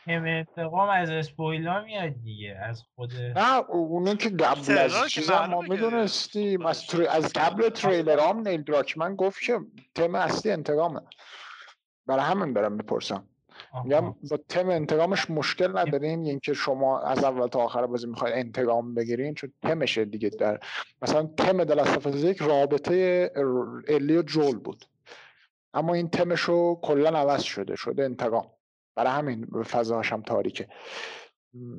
هم 0.07 0.25
انتقام 0.25 0.89
از 0.89 1.09
اسپویلا 1.09 1.81
میاد 1.81 2.13
دیگه 2.23 2.59
از 2.63 2.83
خود 2.95 3.13
نه 3.13 3.53
اونه 3.69 4.15
که 4.15 4.29
قبل 4.29 4.77
از 4.77 5.09
چیز 5.09 5.31
ما 5.31 5.61
می‌دونستیم 5.61 6.65
از, 6.65 6.87
تر... 6.87 7.07
از 7.09 7.33
قبل 7.33 7.69
تریلر 7.69 8.19
هم 8.19 8.47
نیل 8.47 8.63
دراکمن 8.63 9.15
گفت 9.15 9.41
که 9.41 9.59
تم 9.95 10.15
اصلی 10.15 10.51
انتقامه. 10.51 11.01
برای 12.17 12.25
همین 12.25 12.53
برم 12.53 12.71
می‌پرسم 12.71 13.23
میگم 13.83 14.15
با 14.29 14.37
تم 14.49 14.69
انتقامش 14.69 15.29
مشکل 15.29 15.77
ندارین 15.77 16.25
اینکه 16.25 16.53
شما 16.53 16.99
از 16.99 17.23
اول 17.23 17.47
تا 17.47 17.59
آخر 17.59 17.85
بازی 17.85 18.07
می‌خواید 18.07 18.35
انتقام 18.35 18.93
بگیرین 18.93 19.33
چون 19.33 19.53
تمشه 19.61 20.05
دیگه 20.05 20.29
در 20.29 20.59
مثلا 21.01 21.23
تم 21.37 21.63
دلستفاز 21.63 22.23
یک 22.23 22.41
رابطه 22.41 23.31
الی 23.87 24.17
و 24.17 24.21
جول 24.21 24.57
بود. 24.57 24.85
اما 25.73 25.93
این 25.93 26.09
تمشو 26.09 26.79
کلا 26.81 27.19
عوض 27.19 27.41
شده 27.41 27.75
شده 27.75 28.03
انتقام. 28.03 28.47
برای 28.95 29.11
همین 29.11 29.63
فضاهاش 29.63 30.13
هم 30.13 30.21
تاریکه. 30.21 30.67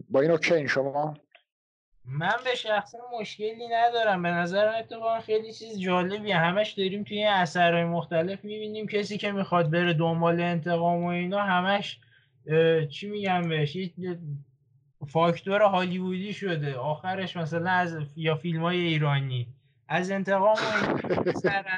با 0.09 0.20
این 0.20 0.30
اوکی 0.30 0.54
این 0.54 0.66
شما؟ 0.66 1.14
من 2.04 2.36
به 2.44 2.54
شخصا 2.54 2.98
مشکلی 3.20 3.68
ندارم. 3.68 4.22
به 4.22 4.28
نظر 4.28 4.68
اتفاقا 4.78 5.20
خیلی 5.20 5.52
چیز 5.52 5.80
جالبیه. 5.80 6.36
همش 6.36 6.70
داریم 6.70 7.04
توی 7.04 7.24
اثرهای 7.24 7.84
مختلف 7.84 8.44
می‌بینیم 8.44 8.86
کسی 8.86 9.18
که 9.18 9.32
می‌خواد 9.32 9.70
بره 9.70 9.94
دنبال 9.94 10.40
انتقام 10.40 11.04
و 11.04 11.06
اینا 11.06 11.42
همش 11.42 11.98
چی 12.90 13.10
میگم 13.10 13.48
بهش؟ 13.48 13.76
فاکتور 15.08 15.62
هالیوودی 15.62 16.32
شده. 16.32 16.76
آخرش 16.76 17.36
مثلا 17.36 17.70
از 17.70 17.96
یا 18.16 18.34
فیلم 18.34 18.62
های 18.62 18.80
ایرانی. 18.80 19.48
از 19.88 20.10
انتقام 20.10 20.56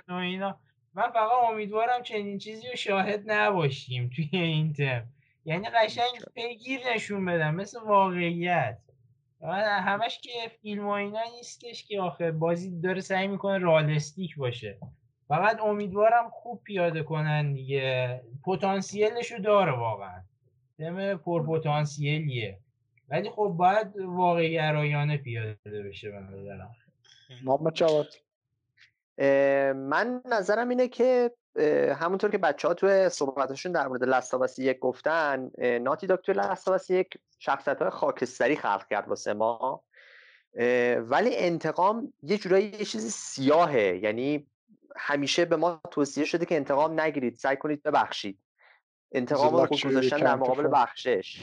و 0.09 0.12
اینا 0.12 0.59
من 0.94 1.10
فقط 1.10 1.51
امیدوارم 1.51 2.02
چنین 2.02 2.38
چیزی 2.38 2.68
رو 2.68 2.76
شاهد 2.76 3.22
نباشیم 3.26 4.10
توی 4.16 4.28
این 4.32 4.72
تم 4.72 5.05
یعنی 5.44 5.68
قشنگ 5.68 6.24
پیگیر 6.34 6.80
نشون 6.94 7.24
بدم. 7.24 7.55
مثل 7.55 7.80
واقعیت. 7.80 8.78
همش 9.52 10.20
که 10.20 10.30
فیلم 10.62 10.86
و 10.86 10.90
اینا 10.90 11.22
نیستش 11.36 11.84
که 11.84 12.00
آخه 12.00 12.30
بازی 12.30 12.80
داره 12.80 13.00
سعی 13.00 13.26
می‌کنه 13.28 13.58
رالستیک 13.58 14.36
باشه. 14.36 14.78
فقط 15.28 15.60
امیدوارم 15.60 16.30
خوب 16.30 16.62
پیاده 16.62 17.02
کنن 17.02 17.52
دیگه. 17.52 18.20
پتانسیلش 18.44 19.32
رو 19.32 19.38
داره 19.38 19.72
واقعا. 19.72 20.22
تم 20.78 21.16
پرپتانسیلیه 21.16 22.58
ولی 23.08 23.30
خب 23.30 23.54
باید 23.58 23.96
واقعی 23.96 24.52
گرایانه 24.52 25.16
پیاده 25.16 25.82
بشه 25.88 26.10
به 26.10 26.20
نظرم. 26.20 26.74
من 29.74 30.22
نظرم 30.32 30.68
اینه 30.68 30.88
که 30.88 31.30
همونطور 31.97 32.31
که 32.31 32.39
بچه 32.39 32.68
ها 32.68 32.74
توی 32.74 33.09
صحبتشون 33.09 33.72
در 33.72 33.89
مورد 33.89 34.05
لستاواسی 34.05 34.64
یک 34.64 34.78
گفتن 34.78 35.51
ناتی 35.59 36.06
داک 36.06 36.20
توی 36.20 36.35
لستاواسی 36.35 36.94
یک 36.94 37.18
شخصیت 37.39 37.82
های 37.82 37.90
خاکستری 37.90 38.56
خلق 38.56 38.86
کرد 38.86 39.09
واسه 39.09 39.35
ما. 39.35 39.82
ولی 40.98 41.36
انتقام 41.36 42.12
یه 42.22 42.39
جورایی 42.39 42.66
یه 42.78 42.85
چیزی 42.85 43.10
سیاهه. 43.10 44.01
یعنی 44.02 44.47
همیشه 44.97 45.44
به 45.44 45.56
ما 45.56 45.81
توصیه 45.90 46.24
شده 46.24 46.47
که 46.47 46.56
انتقام 46.56 47.01
نگیرید 47.01 47.36
سعی 47.36 47.56
کنید 47.56 47.82
ببخشید. 47.82 48.39
انتقام 49.12 49.56
رو 49.56 49.66
گذاشتن 49.66 50.18
در 50.18 50.35
مقابل 50.35 50.68
بخشش. 50.72 51.43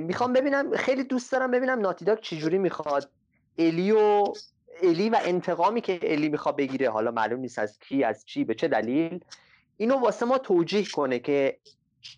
می‌خوام 0.00 0.32
ببینم 0.32 0.76
خیلی 0.76 1.04
دوست 1.04 1.32
دارم 1.32 1.50
ببینم 1.50 1.80
ناتیداک 1.80 2.20
چجوری 2.20 2.58
می‌خواد. 2.58 3.10
الیو 3.58 4.24
الی 4.82 5.10
و 5.10 5.20
انتقامی 5.22 5.80
که 5.80 6.00
الی 6.02 6.28
می‌خواد 6.28 6.56
بگیره 6.56 6.90
حالا 6.90 7.10
معلوم 7.10 7.40
نیست 7.40 7.58
از 7.58 7.78
کی 7.78 8.04
از 8.04 8.24
چی 8.24 8.44
به 8.44 8.54
چه 8.54 8.68
دلیل 8.68 9.24
اینو 9.76 9.96
واسه 9.96 10.26
ما 10.26 10.38
توجیه 10.38 10.84
کنه 10.84 11.18
که 11.18 11.60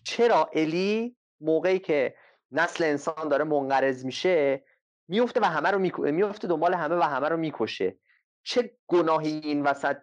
چرا 0.03 0.49
الی 0.53 1.15
موقعی 1.41 1.79
که 1.79 2.15
نسل 2.51 2.83
انسان 2.83 3.27
داره 3.29 3.43
منقرض 3.43 4.05
میشه 4.05 4.63
میفته 5.07 5.39
و 5.39 5.45
همه 5.45 5.71
رو 5.71 5.79
میفته 6.11 6.47
دنبال 6.47 6.73
همه 6.73 6.95
و 6.95 7.01
همه 7.01 7.29
رو 7.29 7.37
می‌کشه. 7.37 7.95
چه 8.43 8.71
گناهی 8.87 9.41
این 9.43 9.63
وسط 9.63 9.97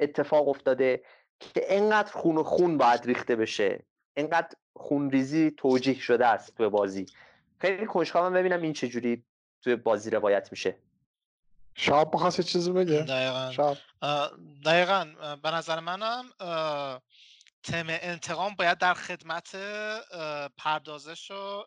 اتفاق 0.00 0.48
افتاده 0.48 1.02
که 1.40 1.64
انقدر 1.68 2.12
خون 2.12 2.36
و 2.36 2.42
خون 2.42 2.78
باید 2.78 3.04
ریخته 3.04 3.36
بشه. 3.36 3.84
انقدر 4.16 4.56
خونریزی 4.76 5.50
توجیه 5.56 5.94
شده 5.94 6.26
است 6.26 6.56
تو 6.56 6.70
بازی. 6.70 7.06
خیلی 7.58 7.86
کنجکاوم 7.86 8.32
ببینم 8.32 8.62
این 8.62 8.72
چجوری 8.72 9.24
توی 9.62 9.76
بازی 9.76 10.10
روایت 10.10 10.48
میشه. 10.50 10.76
شاب 11.74 12.14
می‌خواست 12.14 12.40
چیزی 12.40 12.72
بگه 12.72 13.02
دقیقا 13.02 13.52
شاب. 13.52 13.78
دقیقا 14.64 15.04
به 15.42 15.50
نظر 15.50 15.80
منم 15.80 16.30
تم 17.62 17.86
انتقام 17.88 18.54
باید 18.54 18.78
در 18.78 18.94
خدمت 18.94 19.56
پردازش 20.56 21.30
و 21.30 21.64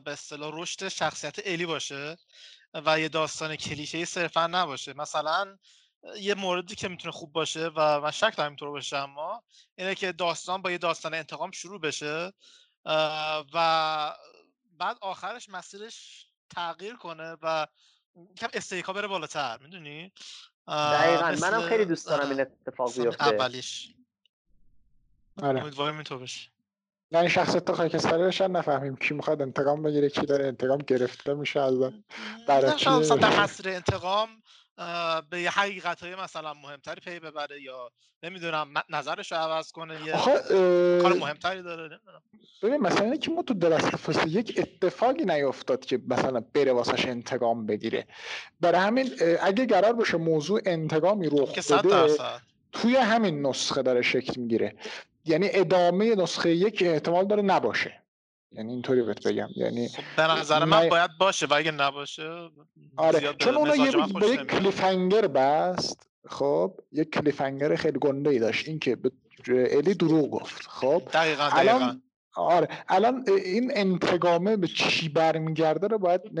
به 0.00 0.12
اصطلاح 0.12 0.50
رشد 0.54 0.88
شخصیت 0.88 1.36
الی 1.44 1.66
باشه 1.66 2.16
و 2.74 3.00
یه 3.00 3.08
داستان 3.08 3.56
کلیشه 3.56 4.04
صرفا 4.04 4.46
نباشه 4.46 4.92
مثلا 4.92 5.58
یه 6.20 6.34
موردی 6.34 6.74
که 6.74 6.88
می‌تونه 6.88 7.12
خوب 7.12 7.32
باشه 7.32 7.70
و 7.76 8.00
من 8.00 8.10
شک 8.10 8.36
دارم 8.36 8.50
اینطور 8.50 8.70
باشه 8.70 8.96
اما 8.96 9.42
اینه 9.78 9.94
که 9.94 10.12
داستان 10.12 10.62
با 10.62 10.70
یه 10.70 10.78
داستان 10.78 11.14
انتقام 11.14 11.50
شروع 11.50 11.80
بشه 11.80 12.32
و 13.54 14.14
بعد 14.78 14.96
آخرش 15.00 15.48
مسیرش 15.48 16.26
تغییر 16.50 16.96
کنه 16.96 17.36
و 17.42 17.66
کم 18.36 18.48
استیکا 18.52 18.92
بره 18.92 19.08
بالاتر 19.08 19.58
می‌دونی 19.62 20.12
دقیقا 20.68 21.36
منم 21.40 21.60
خیلی 21.60 21.84
دوست 21.84 22.06
دارم 22.06 22.30
این 22.30 22.40
اتفاق 22.40 23.00
بیفته 23.00 23.26
اولیش 23.26 23.94
آره 25.42 25.60
امیدوارم 25.60 25.94
اینطور 25.94 26.18
بشه 26.18 26.50
یعنی 27.10 27.30
شخصیت 27.30 27.72
خاکستری 27.72 28.48
نفهمیم 28.48 28.96
کی 28.96 29.14
می‌خواد 29.14 29.42
انتقام 29.42 29.82
بگیره 29.82 30.08
کی 30.08 30.26
داره 30.26 30.46
انتقام 30.46 30.78
گرفته 30.78 31.34
میشه 31.34 31.60
از 31.60 31.74
برای 32.48 32.84
در 33.20 33.42
مسیر 33.42 33.68
انتقام 33.68 34.28
به 35.30 35.40
یه 35.40 35.50
حقیقت 35.50 36.02
های 36.02 36.14
مثلا 36.14 36.54
مهمتری 36.54 37.00
پی 37.00 37.18
ببره 37.18 37.62
یا 37.62 37.90
نمی‌دونم 38.22 38.74
نظرش 38.90 39.32
رو 39.32 39.38
عوض 39.38 39.72
کنه 39.72 40.06
یه 40.06 40.12
کار 41.02 41.12
مهمتری 41.12 41.62
داره 41.62 42.00
ببین 42.62 42.80
مثلا 42.80 43.16
که 43.16 43.30
ما 43.30 43.42
تو 43.42 43.54
درست 43.54 44.26
یک 44.26 44.54
اتفاقی 44.58 45.24
نیفتاد 45.24 45.84
که 45.84 46.00
مثلا 46.08 46.44
بره 46.54 46.72
واسش 46.72 47.06
انتقام 47.06 47.66
بگیره. 47.66 48.06
برای 48.60 48.80
همین 48.80 49.10
اگه 49.42 49.66
قرار 49.66 49.92
باشه 49.92 50.16
موضوع 50.16 50.60
انتقامی 50.66 51.28
رخ 51.32 51.72
بده 51.72 52.16
توی 52.72 52.96
همین 52.96 53.46
نسخه 53.46 53.82
داره 53.82 54.02
شکل 54.02 54.40
می‌گیره. 54.40 54.76
یعنی 55.24 55.48
ادامه 55.52 56.14
نسخه 56.14 56.50
یک 56.50 56.82
احتمال 56.86 57.26
داره 57.26 57.42
نباشه. 57.42 58.03
یعنی 58.54 58.72
اینطوری 58.72 59.02
بهت 59.02 59.26
بگم. 59.26 59.48
یعنی 59.56 59.88
خب 59.88 60.02
به 60.16 60.22
نظر 60.22 60.64
من 60.64 60.88
باید 60.88 61.10
باشه 61.18 61.46
و 61.46 61.54
اگه 61.54 61.70
نباشه 61.70 62.50
آره 62.96 63.34
چون 63.38 63.54
اونو 63.54 63.76
یه 63.76 63.90
به 64.20 64.26
یک 64.26 64.40
کلیفنگر 64.40 65.26
بست 65.26 66.08
خب 66.28 66.80
یک 66.92 67.10
کلیفنگر 67.10 67.76
خیلی 67.76 67.98
گنده 67.98 68.30
ای 68.30 68.38
داشت. 68.38 68.68
این 68.68 68.78
که 68.78 68.96
به 68.96 69.10
الی 69.48 69.94
دروغ 69.94 70.30
گفت 70.30 70.66
خب. 70.68 71.02
دقیقا 71.12 71.48
دقیقا. 71.48 71.96
آره 72.36 72.68
الان 72.88 73.24
این 73.28 73.72
انتقامه 73.74 74.56
به 74.56 74.66
چی 74.68 75.08
برمیگرده 75.08 75.86
رو 75.86 75.98
باید 75.98 76.34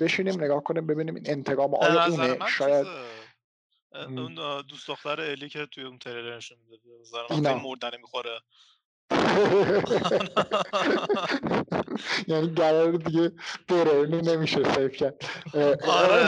بشینیم 0.00 0.44
نگاه 0.44 0.64
کنیم 0.64 0.86
ببینیم 0.86 1.14
این 1.14 1.30
انتقام 1.30 1.74
آیا 1.74 2.04
اونه 2.04 2.38
شاید 2.48 2.86
اون 3.92 4.62
دوست 4.68 4.88
دختر 4.88 5.20
الی 5.20 5.48
که 5.48 5.66
توی 5.66 5.84
اون 5.84 5.98
تریلر 5.98 6.36
نشون 6.36 6.58
میده 6.68 7.52
مردنه 7.54 7.96
می‌خوره. 7.96 8.40
یعنی 12.28 12.48
قرار 12.48 12.92
دیگه 12.92 13.32
برونی 13.68 14.22
نمیشه 14.22 14.74
سیف 14.74 14.92
کرد. 14.92 15.24
آره 15.88 16.24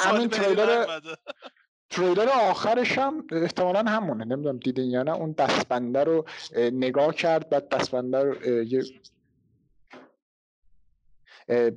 همین 0.00 0.28
تریلر 0.28 1.00
تریلر 1.90 2.28
آخرش 2.28 2.98
هم 2.98 3.26
احتمالا 3.32 3.90
همونه 3.90 4.24
نمی‌دونم 4.24 4.58
دیدین 4.58 4.90
یا 4.90 5.02
نه. 5.02 5.12
اون 5.12 5.32
دستبنده 5.32 6.04
رو 6.04 6.24
نگاه 6.56 7.14
کرد 7.14 7.50
بعد 7.50 7.68
دستبنده 7.68 8.22
رو 8.22 8.44
یه 8.44 8.84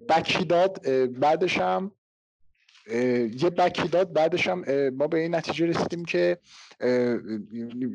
بکی 0.10 0.46
داد 0.46 0.90
بعدش 1.20 1.58
هم 1.58 1.92
یه 2.88 3.50
بکی 3.50 3.88
داد 3.88 4.14
بعدش 4.14 4.48
هم 4.48 4.90
ما 4.90 5.08
به 5.08 5.20
این 5.20 5.36
نتیجه 5.36 5.66
رسیدیم 5.66 6.06
که 6.06 6.38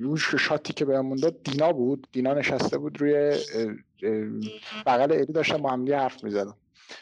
اون 0.04 0.16
شاتی 0.16 0.72
که 0.72 0.84
بهمون 0.84 1.18
داد 1.18 1.42
دینا 1.42 1.72
بود. 1.72 2.08
دینا 2.12 2.34
نشسته 2.34 2.78
بود 2.78 3.00
روی 3.00 3.38
بغل 4.86 5.12
ایدی 5.12 5.32
داشتم 5.32 5.62
با 5.62 5.70
هم 5.70 5.94
حرف 5.94 6.24
می‌زدم 6.24 6.56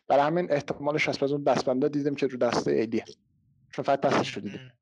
برای 0.09 0.25
همین 0.25 0.53
احتمالش 0.53 1.09
از 1.09 1.33
اون 1.33 1.43
دستبنده 1.43 1.89
دیدیم 1.89 2.15
که 2.15 2.27
رو 2.27 2.39
دسته 2.39 2.71
ایدیه 2.71 3.05
چون 3.73 3.85
فقط 3.85 4.01
دستش 4.01 4.35
رو 4.37 4.43
دیدیم 4.43 4.73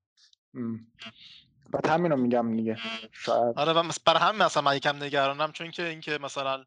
بعد 1.71 1.87
همین 1.87 2.13
رو 2.13 2.17
میگم 2.17 2.57
دیگه. 2.57 2.79
شاید 3.13 3.59
آره 3.59 3.73
برای 4.07 4.21
همین 4.21 4.43
مثلا 4.43 4.63
من 4.63 4.77
یکم 4.77 5.03
نگرانم 5.03 5.53
چون 5.53 5.71
که 5.71 5.87
اینکه 5.87 6.19
مثلا 6.23 6.65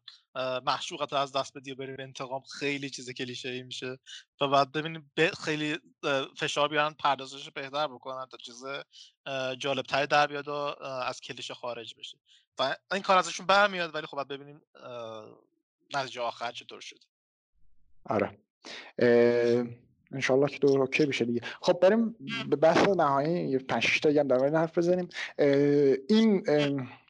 محشوقت 0.66 1.12
از 1.12 1.32
دست 1.32 1.58
بدی 1.58 1.72
و 1.72 1.74
بری 1.74 1.96
به 1.96 2.02
انتقام. 2.02 2.42
خیلی 2.42 2.90
چیز 2.90 3.10
کلیشه 3.10 3.48
ای 3.48 3.62
میشه. 3.62 3.98
و 4.40 4.48
بعد 4.48 4.72
ببینیم 4.72 5.10
خیلی 5.44 5.78
فشار 6.36 6.68
بیارن 6.68 6.94
پردازش 6.98 7.50
بهتر 7.50 7.86
بکنن 7.86 8.26
تا 8.26 8.36
چیز 8.36 8.64
جالب 9.58 9.84
تری 9.86 10.06
در 10.06 10.26
بیاد 10.26 10.48
و 10.48 10.52
از 10.82 11.20
کلیشه 11.20 11.54
خارج 11.54 11.94
بشه. 11.98 12.18
و 12.58 12.76
این 12.92 13.02
کار 13.02 13.18
ازشون 13.18 13.46
برمیاد 13.46 13.94
ولی 13.94 14.06
خب 14.06 14.32
ببینیم 14.32 14.60
نتیجه 15.94 16.20
آخر 16.20 16.52
چطور 16.52 16.80
شده 16.80 17.00
آره. 18.04 18.38
انشالله 20.12 20.48
که 20.48 20.58
دور 20.58 20.80
اوکی 20.80 21.06
بشه 21.06 21.24
دیگه. 21.24 21.40
خب 21.60 21.72
بریم 21.72 22.16
به 22.48 22.56
بحث 22.56 22.88
نهایی 22.88 23.48
یه 23.48 23.58
5 23.58 24.00
تا 24.00 24.08
هم 24.08 24.28
در 24.28 24.58
حرف 24.58 24.78
بزنیم. 24.78 25.08
این 26.08 26.44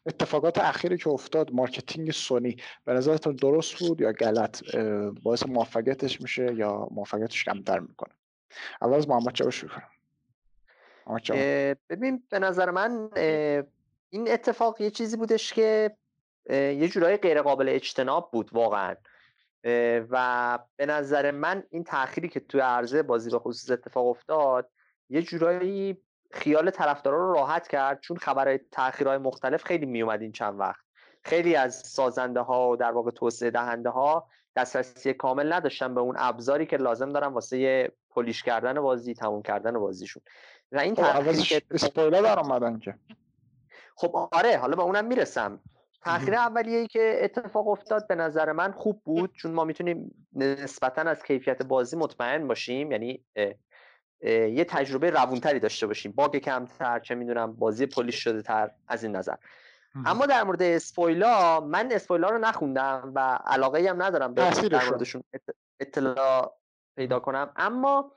اتفاقات 0.08 0.58
اخیری 0.58 0.96
که 0.96 1.08
افتاد 1.08 1.52
marketing 1.52 2.10
سونی. 2.10 2.56
به 2.84 2.92
نظرتون 2.92 3.36
درست 3.36 3.78
بود 3.78 4.00
یا 4.00 4.12
غلط؟ 4.12 4.76
باعث 5.22 5.46
موفقیتش 5.46 6.20
میشه 6.20 6.54
یا 6.54 6.88
موفقیتش 6.90 7.44
کمتر 7.44 7.78
می‌کنه؟ 7.78 8.14
اول 8.82 8.94
از 8.94 9.08
محمد 9.08 9.32
چاوش 9.32 9.64
کنم 9.64 9.88
ببین 11.90 12.22
به 12.30 12.38
نظر 12.38 12.70
من 12.70 13.10
این 14.10 14.30
اتفاق 14.30 14.80
یه 14.80 14.90
چیزی 14.90 15.16
بودش 15.16 15.52
که 15.52 15.96
یه 16.50 16.88
جورایی 16.88 17.16
غیر 17.16 17.42
قابل 17.42 17.68
اجتناب 17.68 18.30
بود 18.32 18.50
واقعا. 18.52 18.96
و 20.10 20.58
به 20.76 20.86
نظر 20.86 21.30
من 21.30 21.62
این 21.70 21.84
تأخیری 21.84 22.28
که 22.28 22.40
توی 22.40 22.60
عرضه 22.60 23.02
بازی 23.02 23.30
به 23.30 23.38
خصوص 23.38 23.70
اتفاق 23.70 24.06
افتاد 24.06 24.70
یه 25.10 25.22
جورایی 25.22 25.96
خیال 26.30 26.70
طرفدارا 26.70 27.18
رو 27.18 27.32
راحت 27.32 27.68
کرد 27.68 28.00
چون 28.00 28.16
خبر 28.16 28.56
تأخیرهای 28.72 29.18
مختلف 29.18 29.64
خیلی 29.64 29.86
میومد 29.86 30.22
این 30.22 30.32
چند 30.32 30.60
وقت. 30.60 30.84
خیلی 31.24 31.56
از 31.56 31.74
سازنده 31.74 32.40
ها 32.40 32.70
و 32.70 32.76
در 32.76 32.90
واقع 32.90 33.10
توسعه 33.10 33.50
دهنده 33.50 33.90
ها 33.90 34.28
دسترسی 34.56 35.14
کامل 35.14 35.52
نداشتن 35.52 35.94
به 35.94 36.00
اون 36.00 36.14
ابزاری 36.18 36.66
که 36.66 36.76
لازم 36.76 37.12
دارن 37.12 37.26
واسه 37.26 37.92
پلیش 38.10 38.42
کردن 38.42 38.80
بازی 38.80 39.14
تموم 39.14 39.42
کردن 39.42 39.78
بازیشون. 39.78 40.22
و 40.72 40.78
این 40.78 40.94
خب 40.94 41.32
که 41.32 41.62
اسپویلر 41.70 42.22
در 42.22 42.38
اومدن 42.38 42.78
که. 42.78 42.94
خب 43.96 44.28
آره 44.32 44.56
حالا 44.56 44.76
به 44.76 44.82
اونم 44.82 45.04
می‌رسم. 45.04 45.60
تاخیر 46.02 46.34
اولیه‌ای 46.34 46.86
که 46.86 47.18
اتفاق 47.22 47.68
افتاد 47.68 48.06
به 48.06 48.14
نظر 48.14 48.52
من 48.52 48.72
خوب 48.72 49.02
بود 49.04 49.32
چون 49.32 49.52
ما 49.52 49.64
می‌تونیم 49.64 50.28
نسبتا 50.32 51.02
از 51.02 51.22
کیفیت 51.22 51.62
بازی 51.62 51.96
مطمئن 51.96 52.48
باشیم 52.48 52.92
یعنی 52.92 53.24
یه 54.22 54.64
تجربه 54.64 55.10
روونتری 55.10 55.60
داشته 55.60 55.86
باشیم. 55.86 56.12
باگ 56.12 56.36
کمتر 56.36 56.98
چه 56.98 57.14
می‌دونم 57.14 57.52
بازی 57.52 57.86
پلیش 57.86 58.24
شده 58.24 58.42
تر 58.42 58.70
از 58.88 59.04
این 59.04 59.16
نظر. 59.16 59.34
اما 60.06 60.26
در 60.26 60.44
مورد 60.44 60.62
اسپویلا 60.62 61.60
من 61.60 61.92
اسپویلا 61.92 62.30
رو 62.30 62.38
نخوندم 62.38 63.12
و 63.14 63.38
علاقه 63.46 63.90
هم 63.90 64.02
ندارم 64.02 64.34
در 64.34 64.84
موردشون 64.90 65.24
اطلاع 65.80 66.58
پیدا 66.96 67.20
کنم. 67.20 67.52
اما 67.56 68.12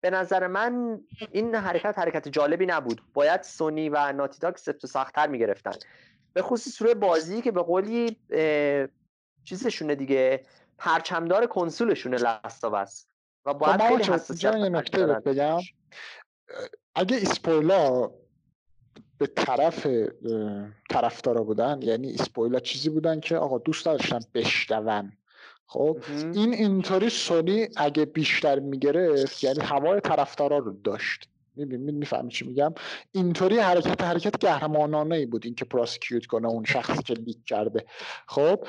به 0.00 0.10
نظر 0.12 0.46
من 0.46 1.00
این 1.30 1.54
حرکت 1.54 1.98
حرکت 1.98 2.28
جالبی 2.28 2.66
نبود. 2.66 3.00
باید 3.14 3.42
سونی 3.42 3.88
و 3.88 4.12
ناتیداک 4.12 4.58
سفت 4.58 4.84
و 4.84 4.86
سختتر 4.86 5.26
می‌گرفتن. 5.26 5.72
به 6.32 6.42
خصوص 6.42 6.82
روی 6.82 6.94
بازی 6.94 7.42
که 7.42 7.52
به 7.52 7.62
قولی 7.62 8.20
چیزشونه 9.44 9.94
دیگه 9.94 10.44
پرچمدار 10.78 11.46
کنسولشونه 11.46 12.16
لستاوس 12.16 13.04
و 13.46 13.54
باید 13.54 13.80
خب، 13.80 13.88
خیلی 13.88 14.02
حساسیت 14.02 14.54
نکته 14.54 15.06
بگم 15.06 15.58
اگه 16.94 17.16
spoil 17.16 17.94
ا 17.94 18.10
به 19.18 19.26
طرف 19.26 19.86
طرفدارا 20.90 21.42
بودن 21.44 21.78
یعنی 21.82 22.14
spoil 22.14 22.52
ا 22.52 22.60
چیزی 22.60 22.90
بودن 22.90 23.20
که 23.20 23.36
آقا 23.36 23.58
دوست 23.58 23.84
داشتن 23.84 24.20
بشنون. 24.34 25.12
خب 25.66 25.98
این 26.08 26.52
اینطوری 26.54 27.10
سونی 27.10 27.68
اگه 27.76 28.04
بیشتر 28.04 28.58
می‌گرفت 28.58 29.44
یعنی 29.44 29.60
هوای 29.60 30.00
طرفدارا 30.00 30.58
رو 30.58 30.72
داشت. 30.84 31.28
می‌فهمی 31.56 32.30
چی 32.30 32.46
میگم؟ 32.46 32.74
اینطوری 33.12 33.58
حرکت 33.58 34.02
حرکت 34.02 34.44
قهرمانانه 34.44 35.14
ای 35.14 35.26
بود 35.26 35.44
اینکه 35.44 35.64
prosecute 35.64 36.26
کنه 36.26 36.48
اون 36.48 36.64
شخصی 36.64 37.02
که 37.02 37.14
leak 37.14 37.44
کرده. 37.46 37.84
خب 38.26 38.66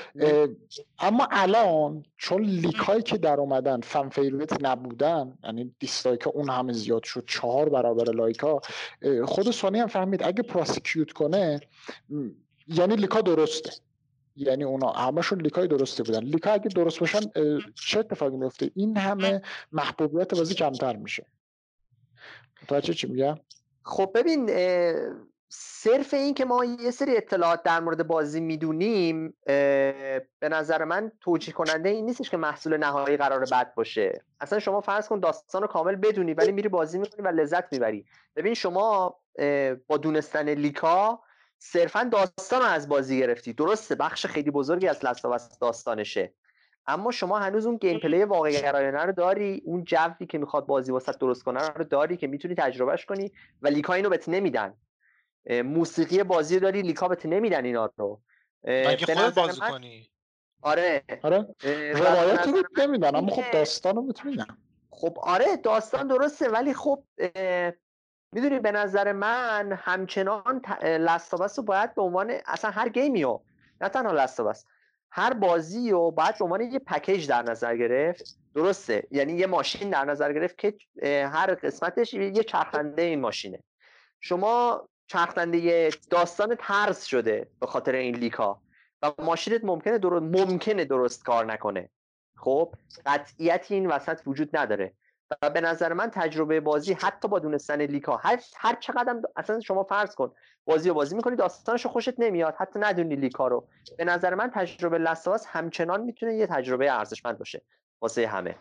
اما 1.00 1.28
الان 1.32 2.06
چون 2.18 2.44
leak 2.44 2.76
هایی 2.76 3.02
که 3.02 3.18
در 3.18 3.40
اومدن 3.40 3.82
fan 3.82 4.10
favorite 4.10 4.64
نبودن 4.64 5.38
یعنی 5.44 5.76
dislike 5.80 6.28
اون 6.28 6.50
همه 6.50 6.74
زیاد 6.74 7.04
شد 7.04 7.24
چهار 7.28 7.70
برابر 7.70 8.12
like 8.12 8.40
ها 8.40 8.62
خود 9.26 9.52
سونی 9.52 9.80
هم 9.80 9.88
فهمید 9.88 10.24
اگه 10.24 10.44
پراسیکیوت 10.44 11.12
کنه 11.12 11.60
یعنی 12.68 12.96
لیکا 12.96 13.22
درسته. 13.22 13.72
یعنی 14.36 14.64
اونا 14.64 14.90
همشون 14.90 15.42
لیکای 15.42 15.68
درسته 15.68 16.04
بودن. 16.04 16.24
لیکا 16.24 16.52
اگه 16.52 16.68
درست 16.68 17.00
باشن 17.00 17.20
چه 17.76 18.00
اتفاقی 18.00 18.38
میفته 18.38 18.72
این 18.76 18.98
همه 18.98 19.42
محبوبیت 19.72 20.36
بازی 20.36 20.56
کمتر 20.56 20.96
میشه. 20.96 21.26
متوجه 22.68 22.94
چی 22.94 23.08
میگم 23.08 23.40
خب 23.84 24.12
ببین 24.16 24.50
صرف 25.50 26.14
این 26.14 26.34
که 26.34 26.46
ما 26.46 26.66
یه 26.66 26.92
سری 26.92 27.18
اطلاعات 27.18 27.64
در 27.64 27.80
مورد 27.80 28.08
بازی 28.08 28.40
می‌دونیم 28.40 29.34
به 30.40 30.50
نظر 30.52 30.84
من 30.84 31.12
توجیه 31.22 31.54
کننده 31.54 31.90
این 31.90 32.06
نیستش 32.06 32.30
که 32.30 32.38
محصول 32.38 32.78
نهایی 32.78 33.18
قرار 33.18 33.46
بد 33.52 33.74
باشه. 33.74 34.22
اصلا 34.40 34.60
شما 34.60 34.82
فرض 34.82 35.08
کن 35.08 35.20
داستان 35.20 35.62
رو 35.62 35.68
کامل 35.68 35.96
بدونی 35.96 36.34
ولی 36.34 36.52
میری 36.52 36.70
بازی 36.70 37.00
می‌کنی 37.00 37.22
و 37.26 37.28
لذت 37.28 37.74
می‌بری. 37.74 38.06
ببین 38.36 38.54
شما 38.54 39.20
با 39.88 39.98
دونستن 39.98 40.50
لیکا 40.50 41.20
صرفا 41.60 42.04
داستان 42.04 42.62
رو 42.62 42.68
از 42.68 42.90
بازی 42.90 43.20
گرفتی. 43.20 43.54
درسته 43.54 43.96
بخش 43.96 44.26
خیلی 44.26 44.52
بزرگی 44.52 44.88
از 44.88 45.06
لستاوس 45.06 45.60
داستانشه. 45.60 46.34
اما 46.88 47.12
شما 47.12 47.40
هنوز 47.40 47.66
اون 47.66 47.78
گیم 47.78 48.00
پلی 48.00 48.24
واقعی 48.24 48.62
گرایانه 48.62 49.06
رو 49.06 49.12
داری 49.12 49.62
اون 49.66 49.84
جوی 49.84 50.26
که 50.30 50.38
می‌خواد 50.38 50.66
بازی 50.66 50.92
واسط 50.92 51.18
درست 51.18 51.44
کنه 51.44 51.68
رو 51.68 51.84
داری 51.84 52.18
که 52.18 52.28
می‌تونی 52.28 52.56
تجربهش 52.56 53.06
کنی 53.06 53.32
و 53.62 53.68
لیکا 53.68 53.94
اینو 53.94 54.10
بهت 54.10 54.30
نمیدن. 54.30 54.74
موسیقی 55.50 56.24
بازی 56.24 56.56
رو 56.56 56.62
داری 56.62 56.82
لیکا 56.82 57.08
بهت 57.08 57.26
نمیدن 57.26 57.66
اینا 57.66 57.90
رو. 57.98 58.22
مگه 58.64 59.16
خود 59.16 59.36
بازی 59.36 59.60
کنی؟ 59.60 60.10
آره. 60.62 61.04
آره. 61.24 61.56
روایت 61.94 62.48
رو 62.48 62.64
نمیدن 62.78 63.16
اما 63.16 63.30
خب 63.30 63.52
داستان 63.54 63.96
رو 63.96 64.02
می‌تونن 64.02 64.48
خب 64.90 65.18
آره 65.20 65.58
داستان 65.58 66.08
درسته 66.08 66.50
ولی 66.50 66.74
خب 66.74 67.04
می‌دونی 68.32 68.60
به 68.60 68.72
نظر 68.72 69.12
من 69.12 69.80
همچنان 69.82 70.62
لستابس 70.84 71.60
رو 71.60 71.66
باید 71.66 71.96
به 71.96 72.02
عنوان 72.02 72.34
اصلا 72.46 72.72
هر 72.72 72.90
گیمی 72.90 73.24
رو 73.24 73.44
نه 73.82 73.90
تنها 73.90 74.12
لستابس 74.12 74.66
هر 75.12 75.34
بازی 75.34 75.92
رو 75.92 76.12
باید 76.12 76.38
به 76.38 76.46
عنوان 76.46 76.62
یه 76.62 76.80
پکیج 76.80 77.28
در 77.28 77.42
نظر 77.42 77.78
گرفت. 77.78 78.38
درسته. 78.56 79.08
یعنی 79.12 79.34
یه 79.34 79.48
ماشین 79.48 79.90
در 79.90 80.06
نظر 80.06 80.34
گرفت 80.34 80.58
که 80.58 80.78
هر 81.04 81.56
قسمتش 81.56 82.14
یه 82.14 82.32
چرخنده 82.32 83.02
این 83.02 83.20
ماشینه. 83.20 83.64
شما 84.20 84.88
چرخنده 85.08 85.90
داستان 86.10 86.56
ترس 86.60 87.06
شده 87.06 87.48
به 87.60 87.68
خاطر 87.68 87.92
این 87.92 88.16
لیکا 88.16 88.62
و 89.02 89.12
ماشینت 89.20 89.64
ممکنه 89.64 89.98
درست 89.98 90.24
ممکنه 90.24 90.86
درست 90.86 91.24
کار 91.24 91.46
نکنه. 91.46 91.90
خب 92.38 92.76
قطعیتی 93.06 93.74
این 93.74 93.88
وسط 93.88 94.22
وجود 94.26 94.58
نداره. 94.58 94.94
و 95.42 95.50
به 95.50 95.62
نظر 95.62 95.94
من 95.94 96.10
تجربه 96.10 96.60
بازی 96.60 96.94
حتی 96.94 97.28
با 97.28 97.40
دونستن 97.40 97.82
لیکا 97.82 98.18
هر 98.18 98.40
هر 98.56 98.76
چقدر 98.76 99.22
اصلا 99.36 99.60
شما 99.60 99.84
فرض 99.84 100.16
کن 100.16 100.34
بازی 100.66 100.90
و 100.90 100.94
بازی 100.94 101.16
می‌کنی 101.16 101.36
داستانش 101.36 101.86
خوشت 101.86 102.20
نمیاد 102.20 102.56
حتی 102.58 102.80
ندونی 102.80 103.16
لیکا 103.16 103.48
رو. 103.48 103.68
به 103.98 104.06
نظر 104.06 104.36
من 104.36 104.52
تجربه 104.54 104.98
لستواس 104.98 105.46
همچنان 105.48 106.02
می‌تونه 106.02 106.36
یه 106.36 106.48
تجربه 106.48 106.92
ارزشمند 106.92 107.38
باشه 107.38 107.62
واسه 108.02 108.28
همه. 108.28 108.56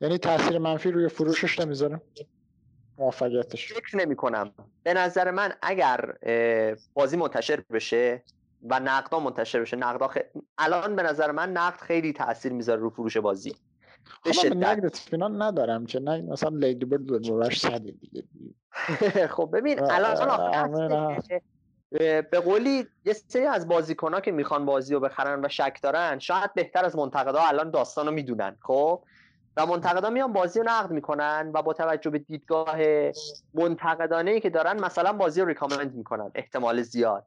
یعنی 0.00 0.18
تاثیر 0.18 0.58
منفی 0.58 0.90
روی 0.90 1.08
فروشش 1.08 1.60
نمی‌ذاره؟ 1.60 2.00
موفقیتش. 2.98 3.72
فکر 3.72 3.96
نمی 3.96 4.16
کنم 4.16 4.54
به 4.82 4.94
نظر 4.94 5.30
من 5.30 5.52
اگر 5.62 6.14
بازی 6.94 7.16
منتشر 7.16 7.60
بشه 7.60 8.24
و 8.62 8.80
نقدا 8.80 9.20
منتشر 9.20 9.60
بشه 9.60 9.76
نقدا 9.76 10.08
خ... 10.08 10.18
الان 10.58 10.96
به 10.96 11.02
نظر 11.02 11.30
من 11.30 11.52
نقد 11.52 11.80
خیلی 11.80 12.12
تاثیر 12.12 12.52
می‌ذاره 12.52 12.80
رو 12.80 12.90
فروش 12.90 13.16
بازی. 13.16 13.56
خب 14.04 14.46
من 14.46 14.56
نقد 14.56 14.84
اطمینان 14.84 15.42
ندارم 15.42 15.86
که 15.86 16.00
نه 16.00 16.22
مثلا 16.22 16.56
لیدی 16.56 16.84
برد 16.84 17.06
بهش 17.06 17.60
صدی 17.60 17.92
دیگه. 17.92 18.24
خب 19.36 19.50
ببین 19.52 19.78
الان 19.90 21.22
به 22.30 22.40
قولی 22.44 22.86
یه 23.04 23.12
سری 23.12 23.46
از 23.46 23.68
بازیکنها 23.68 24.20
که 24.20 24.32
می‌خوان 24.32 24.66
بازی 24.66 24.94
رو 24.94 25.00
بخرن 25.00 25.44
و 25.44 25.48
شک 25.48 25.78
دارن 25.82 26.18
شاید 26.18 26.54
بهتر 26.54 26.84
از 26.84 26.96
منتقدا 26.96 27.40
الان 27.40 27.70
داستان 27.70 28.06
رو 28.06 28.12
می‌دونن 28.12 28.56
خب؟ 28.60 29.04
و 29.56 29.66
منتقدا 29.66 30.10
میان 30.10 30.32
بازی 30.32 30.58
رو 30.58 30.64
نقد 30.68 30.90
می‌کنن 30.90 31.50
و 31.54 31.62
با 31.62 31.72
توجه 31.72 32.10
به 32.10 32.18
دیدگاه 32.18 32.76
منتقدانه 33.54 34.30
ای 34.30 34.40
که 34.40 34.50
دارن 34.50 34.84
مثلا 34.84 35.12
بازی 35.12 35.40
رو 35.40 35.46
ریکامند 35.46 35.94
می‌کنن 35.94 36.30
احتمال 36.34 36.82
زیاد 36.82 37.24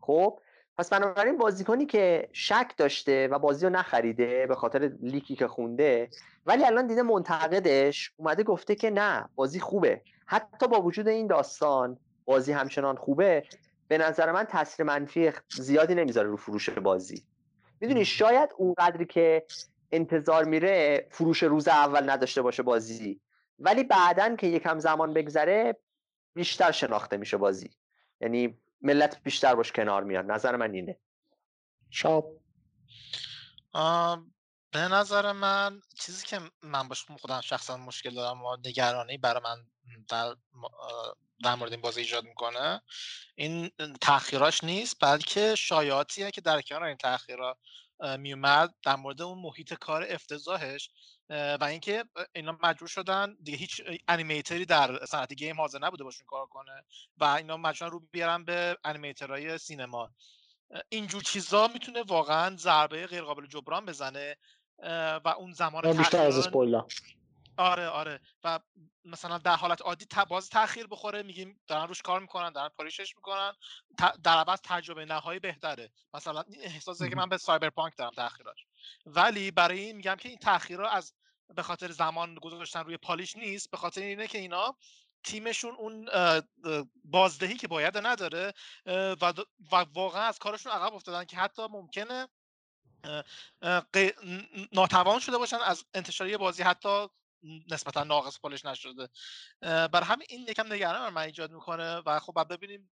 خب؟ 0.00 0.38
پس 0.78 0.90
بنابراین 0.90 1.36
بازیکنی 1.36 1.86
که 1.86 2.28
شک 2.32 2.72
داشته 2.76 3.28
و 3.28 3.38
بازی 3.38 3.66
رو 3.66 3.72
نخریده 3.72 4.46
به 4.46 4.54
خاطر 4.54 4.92
لیکی 5.02 5.36
که 5.36 5.48
خونده 5.48 6.08
ولی 6.46 6.64
الان 6.64 6.86
دیده 6.86 7.02
منتقدش 7.02 8.12
اومده 8.16 8.42
گفته 8.42 8.74
که 8.74 8.90
نه 8.90 9.28
بازی 9.34 9.60
خوبه. 9.60 10.02
حتی 10.26 10.68
با 10.68 10.82
وجود 10.82 11.08
این 11.08 11.26
داستان 11.26 11.98
بازی 12.24 12.52
همچنان 12.52 12.96
خوبه 12.96 13.44
به 13.88 13.98
نظر 13.98 14.32
من 14.32 14.44
تاثیر 14.44 14.86
منفی 14.86 15.32
زیادی 15.50 15.94
نمی‌ذاره 15.94 16.28
رو 16.28 16.36
فروش 16.36 16.70
بازی. 16.70 17.24
می‌دونی 17.80 18.04
شاید 18.04 18.50
اونقدری 18.56 19.06
که 19.06 19.44
انتظار 19.92 20.44
میره 20.44 21.06
فروش 21.10 21.42
روز 21.42 21.68
اول 21.68 22.10
نداشته 22.10 22.42
باشه 22.42 22.62
بازی. 22.62 23.20
ولی 23.58 23.84
بعدا 23.84 24.36
که 24.36 24.46
یکم 24.46 24.78
زمان 24.78 25.12
بگذره 25.12 25.76
بیشتر 26.34 26.70
شناخته 26.70 27.16
میشه 27.16 27.36
بازی. 27.36 27.70
یعنی 28.20 28.58
ملت 28.82 29.22
بیشتر 29.22 29.54
باش 29.54 29.72
کنار 29.72 30.04
میاد. 30.04 30.24
نظر 30.30 30.56
من 30.56 30.72
اینه. 30.72 30.98
شاب 31.90 32.40
به 34.72 34.78
نظر 34.78 35.32
من 35.32 35.80
چیزی 36.00 36.26
که 36.26 36.40
من 36.62 36.88
باش 36.88 37.04
خودم 37.20 37.40
شخصا 37.40 37.76
مشکل 37.76 38.14
دارم 38.14 38.44
و 38.44 38.56
نگرانی 38.56 39.18
برای 39.18 39.42
من 39.44 39.66
در, 40.08 40.34
در 41.44 41.54
مورد 41.54 41.72
این 41.72 41.80
بازی 41.80 42.00
ایجاد 42.00 42.24
می‌کنه 42.24 42.82
این 43.34 43.70
تاخیراش 44.00 44.64
نیست 44.64 44.96
بلکه 45.00 45.54
شایعاتیه 45.54 46.30
که 46.30 46.40
در 46.40 46.62
کنار 46.62 46.82
این 46.82 46.96
تاخیرها 46.96 47.58
میومد 48.18 48.74
در 48.82 48.96
مورد 48.96 49.22
اون 49.22 49.38
محیط 49.38 49.74
کار 49.74 50.06
افتضاحش 50.08 50.90
و 51.30 51.64
اینکه 51.64 52.04
اینا 52.32 52.58
مجبور 52.62 52.88
شدن 52.88 53.36
دیگه 53.42 53.58
هیچ 53.58 53.82
animator 54.08 54.58
ی 54.58 54.64
در 54.64 55.06
صنعت 55.06 55.34
game 55.34 55.60
حاضر 55.60 55.78
نبوده 55.78 56.04
باشون 56.04 56.26
کار 56.26 56.46
کنه 56.46 56.84
و 57.16 57.24
اینا 57.24 57.56
مجبورن 57.56 57.90
رو 57.90 58.02
بیارن 58.10 58.44
به 58.44 58.76
animator 58.84 59.43
های 59.43 59.58
سینما. 59.58 60.10
اینجور 60.88 61.22
چیزا 61.22 61.68
می‌تونه 61.68 62.02
واقعا 62.02 62.56
ضربه 62.56 63.06
غیر 63.06 63.22
قابل 63.22 63.46
جبران 63.46 63.86
بزنه 63.86 64.36
و 65.24 65.34
اون 65.38 65.52
زمان 65.52 65.96
بیشتر 65.96 66.26
از 66.26 66.48
آره 67.58 67.88
آره. 67.88 68.20
و 68.44 68.60
مثلا 69.04 69.38
در 69.38 69.56
حالت 69.56 69.82
عادی 69.82 70.06
باز 70.28 70.48
تاخیر 70.48 70.86
بخوره 70.86 71.22
میگیم 71.22 71.60
دارن 71.66 71.88
روش 71.88 72.02
کار 72.02 72.20
می‌کنن 72.20 72.52
دارن 72.52 72.68
polish 72.68 73.04
ش 73.04 73.16
می‌کنن 73.16 73.52
در 73.98 74.38
عوض 74.38 74.60
تجربه 74.64 75.04
نهایی 75.04 75.40
بهتره. 75.40 75.90
مثلا 76.14 76.44
این 76.48 76.64
احساسه 76.64 77.08
که 77.08 77.16
من 77.16 77.28
به 77.28 77.36
Cyberpunk 77.38 77.96
دارم 77.96 78.10
تاخیراش 78.10 78.66
ولی 79.06 79.50
برای 79.50 79.80
این 79.80 79.96
میگم 79.96 80.14
که 80.14 80.28
این 80.28 80.38
تاخیرها 80.38 80.88
از 80.88 81.14
به 81.56 81.62
خاطر 81.62 81.90
زمان 81.90 82.34
گذاشتن 82.34 82.84
روی 82.84 82.96
پالیش 82.96 83.36
نیست 83.36 83.70
به 83.70 83.76
خاطر 83.76 84.00
اینه 84.00 84.26
که 84.26 84.38
اینا 84.38 84.76
تیمشون 85.24 85.74
اون 85.74 86.08
بازدهی 87.04 87.54
که 87.54 87.68
باید 87.68 87.98
نداره 87.98 88.52
و, 88.86 89.32
واقعا 89.94 90.22
از 90.22 90.38
کارشون 90.38 90.72
عقب 90.72 90.94
افتادن 90.94 91.24
که 91.24 91.36
حتی 91.36 91.62
ممکنه 91.70 92.28
ناتوان 94.72 95.20
شده 95.20 95.38
باشن 95.38 95.56
از 95.56 95.84
انتشار 95.94 96.36
بازی. 96.36 96.62
حتی 96.62 97.08
نسبتا 97.70 98.04
ناقص 98.04 98.40
پالش 98.40 98.64
نشده. 98.64 99.08
بر 99.62 100.02
همین 100.02 100.26
این 100.30 100.46
یکم 100.48 100.72
نگران 100.72 101.12
من 101.12 101.22
ایجاد 101.22 101.50
می‌کنه 101.50 102.02
و 102.06 102.18
خب 102.18 102.48
ببینیم 102.50 102.90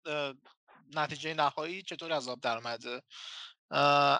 نتیجه 0.96 1.34
نهایی 1.34 1.82
چطور 1.82 2.14
از 2.14 2.28
آب 2.28 2.42
در 2.42 2.58
اومده 2.58 3.02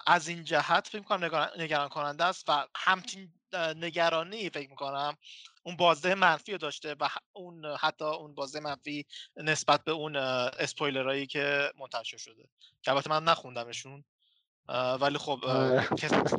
از 0.06 0.28
این 0.28 0.44
جهت 0.44 0.88
فکر 0.88 0.98
می‌کنم 0.98 1.50
نگران 1.58 1.88
کننده 1.88 2.24
است 2.24 2.48
و 2.48 2.66
همچین 2.76 3.32
نگرانی 3.76 4.50
فکر 4.50 4.70
می‌کنم 4.70 5.16
اون 5.62 5.76
بازده 5.76 6.14
منفی 6.14 6.52
رو 6.52 6.58
داشته 6.58 6.96
و 7.00 7.08
اون 7.32 7.64
حتی 7.66 8.04
اون 8.04 8.34
بازده 8.34 8.60
منفی 8.60 9.06
نسبت 9.36 9.84
به 9.84 9.92
اون 9.92 10.16
اسپویلرایی 10.16 11.26
که 11.26 11.72
منتشر 11.78 12.16
شده. 12.16 12.48
که 12.82 12.90
البته 12.90 13.10
من 13.10 13.24
نخوندمشون. 13.24 14.04
ولی 15.00 15.18
خب 15.18 15.44
آره. 15.44 15.88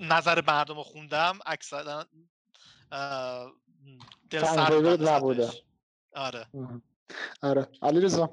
نظر 0.02 0.42
مردم 0.48 0.76
رو 0.76 0.84
خوندم 0.84 1.40
اکثرا 1.46 2.06
دل 4.30 4.44
سرد 4.44 5.08
نبوده 5.10 5.50
آره. 6.16 6.46
آره. 7.42 7.68
علی 7.82 8.00
رضا. 8.02 8.30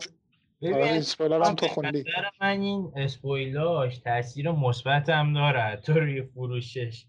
ببین 0.63 1.03
هم 1.43 1.55
تو 1.55 1.69
خوندی. 1.69 2.05
من 2.41 2.49
این 2.49 2.93
اسپویلاش 2.97 3.99
تاثیر 3.99 4.51
مثبت 4.51 5.09
هم 5.09 5.35
داره. 5.35 5.77
تو 5.77 5.93
روی 5.93 6.23
فروشش. 6.23 7.05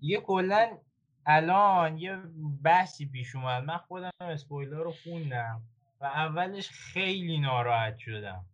یه 0.00 0.20
کلا 0.20 0.78
الان 1.26 1.98
یه 1.98 2.18
بحثی 2.62 3.06
پیش 3.06 3.34
اومد. 3.34 3.64
من 3.64 3.76
خودم 3.76 4.10
اسپویلا 4.20 4.82
رو 4.82 4.92
خوندم 5.04 5.62
و 6.00 6.04
اولش 6.04 6.70
خیلی 6.70 7.38
ناراحت 7.38 7.98
شدم. 7.98 8.44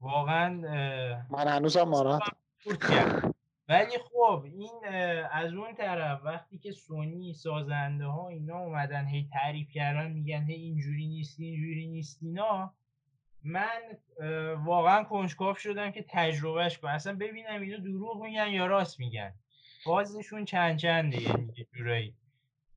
واقعا 0.00 0.48
من 1.30 1.48
هنوزم 1.48 1.88
ناراحت 1.90 2.22
ولی 3.72 3.98
خب 3.98 4.44
این 4.44 4.80
از 5.32 5.54
اون 5.54 5.74
طرف 5.74 6.20
وقتی 6.24 6.58
که 6.58 6.72
سونی 6.72 7.34
سازنده 7.34 8.04
ها 8.04 8.28
اینا 8.28 8.58
اومدن 8.58 9.06
هی 9.06 9.28
تعریف 9.32 9.70
کردن 9.70 10.12
میگن 10.12 10.42
هی 10.42 10.54
اینجوری 10.54 11.06
نیست 11.06 11.40
اینجوری 11.40 11.86
نیست 11.86 12.18
اینا 12.22 12.74
من 13.44 13.80
واقعا 14.64 15.04
کنجکاف 15.04 15.58
شدم 15.58 15.90
که 15.90 16.04
تجربهش 16.08 16.78
کنم. 16.78 16.90
اصلا 16.90 17.14
ببینم 17.16 17.60
اینا 17.60 17.78
دروغ 17.78 18.22
میگن 18.22 18.48
یا 18.48 18.66
راست 18.66 19.00
میگن. 19.00 19.34
بازشون 19.86 20.44
چند 20.44 20.76
چنده 20.76 21.22
یعنی 21.22 21.66
جورایی. 21.74 22.14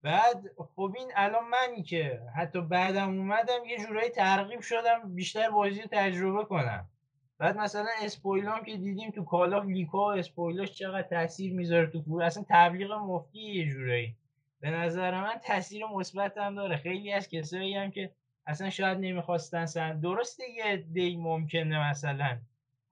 بعد 0.01 0.43
خب 0.57 0.93
این 0.97 1.11
الان 1.15 1.43
منی 1.47 1.83
که 1.83 2.21
حتی 2.35 2.61
بعدم 2.61 3.09
اومدم 3.17 3.65
یه 3.67 3.77
جورایی 3.77 4.09
ترغیب 4.09 4.61
شدم 4.61 5.15
بیشتر 5.15 5.49
بازی 5.49 5.81
رو 5.81 5.87
تجربه 5.91 6.45
کنم. 6.45 6.89
بعد 7.37 7.57
مثلا 7.57 7.87
اسپویلام 8.01 8.63
که 8.63 8.77
دیدیم 8.77 9.11
تو 9.11 9.23
کالا 9.23 9.63
لیکا 9.63 10.13
اسپویلاش 10.13 10.71
چقدر 10.71 11.07
تاثیر 11.07 11.53
می‌ذاره 11.53 11.87
تو 11.87 12.01
فور 12.01 12.23
اصلا 12.23 12.45
تبلیغ 12.49 12.91
مفتی 12.91 13.39
یه 13.39 13.69
جورایی. 13.69 14.15
به 14.59 14.69
نظر 14.69 15.21
من 15.21 15.35
تاثیر 15.43 15.85
مثبت 15.85 16.37
هم 16.37 16.55
داره. 16.55 16.77
خیلی 16.77 17.13
از 17.13 17.29
کسایی 17.29 17.75
هم 17.75 17.91
که 17.91 18.11
اصلا 18.47 18.69
شاید 18.69 18.97
نمی‌خواستن 18.97 19.65
سن 19.65 19.99
درسته 19.99 20.43
یه 20.49 20.77
دی 20.77 21.15
ممکنه 21.15 21.89
مثلا 21.89 22.37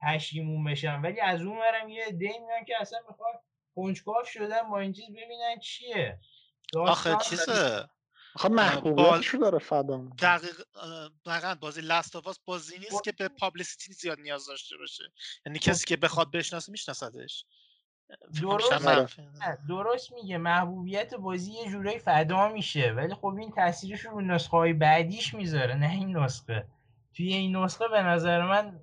پشیمون 0.02 0.64
بشن 0.64 1.00
ولی 1.00 1.20
از 1.20 1.42
اون 1.42 1.58
ورم 1.58 1.88
یه 1.88 2.10
دی 2.10 2.28
میگن 2.28 2.64
که 2.66 2.74
اصلا 2.80 2.98
می‌خوان 3.08 3.32
کنجکاو 3.74 4.24
شدن 4.24 4.70
با 4.70 4.78
این 4.78 4.92
چیز 4.92 5.10
ببینن 5.10 5.58
چیه. 5.62 6.18
آخه 6.76 7.16
چیزه؟ 7.16 7.88
خب 8.36 8.50
محبوبیتشو 8.50 9.38
داره 9.38 9.58
فدا 9.58 10.08
دقیق 10.18 10.60
دقیقا 11.26 11.54
بازی 11.60 11.80
لاست 11.80 12.16
آف 12.16 12.38
بازی 12.44 12.78
نیست 12.78 13.04
که 13.04 13.12
به 13.12 13.28
پابلیسیتی 13.28 13.92
زیاد 13.92 14.20
نیاز 14.20 14.46
داشته 14.46 14.76
باشه. 14.76 15.04
یعنی 15.46 15.58
کسی 15.58 15.86
که 15.86 15.96
بخواد 15.96 16.30
بشناسه 16.30 16.72
میشناسدش. 16.72 17.44
درست. 18.42 19.18
درست 19.68 20.12
میگه. 20.12 20.38
محبوبیت 20.38 21.14
بازی 21.14 21.52
یه 21.52 21.70
جورایی 21.70 21.98
فدا 21.98 22.48
میشه. 22.48 22.92
ولی 22.92 23.14
خب 23.14 23.26
این 23.26 23.50
تاثیرش 23.50 24.00
رو 24.00 24.20
نسخه 24.20 24.56
های 24.56 24.72
بعدیش 24.72 25.34
می‌ذاره 25.34 25.74
نه 25.74 25.90
این 25.90 26.16
نسخه. 26.16 26.66
توی 27.16 27.32
این 27.32 27.56
نسخه 27.56 27.88
به 27.88 28.02
نظر 28.02 28.42
من 28.42 28.80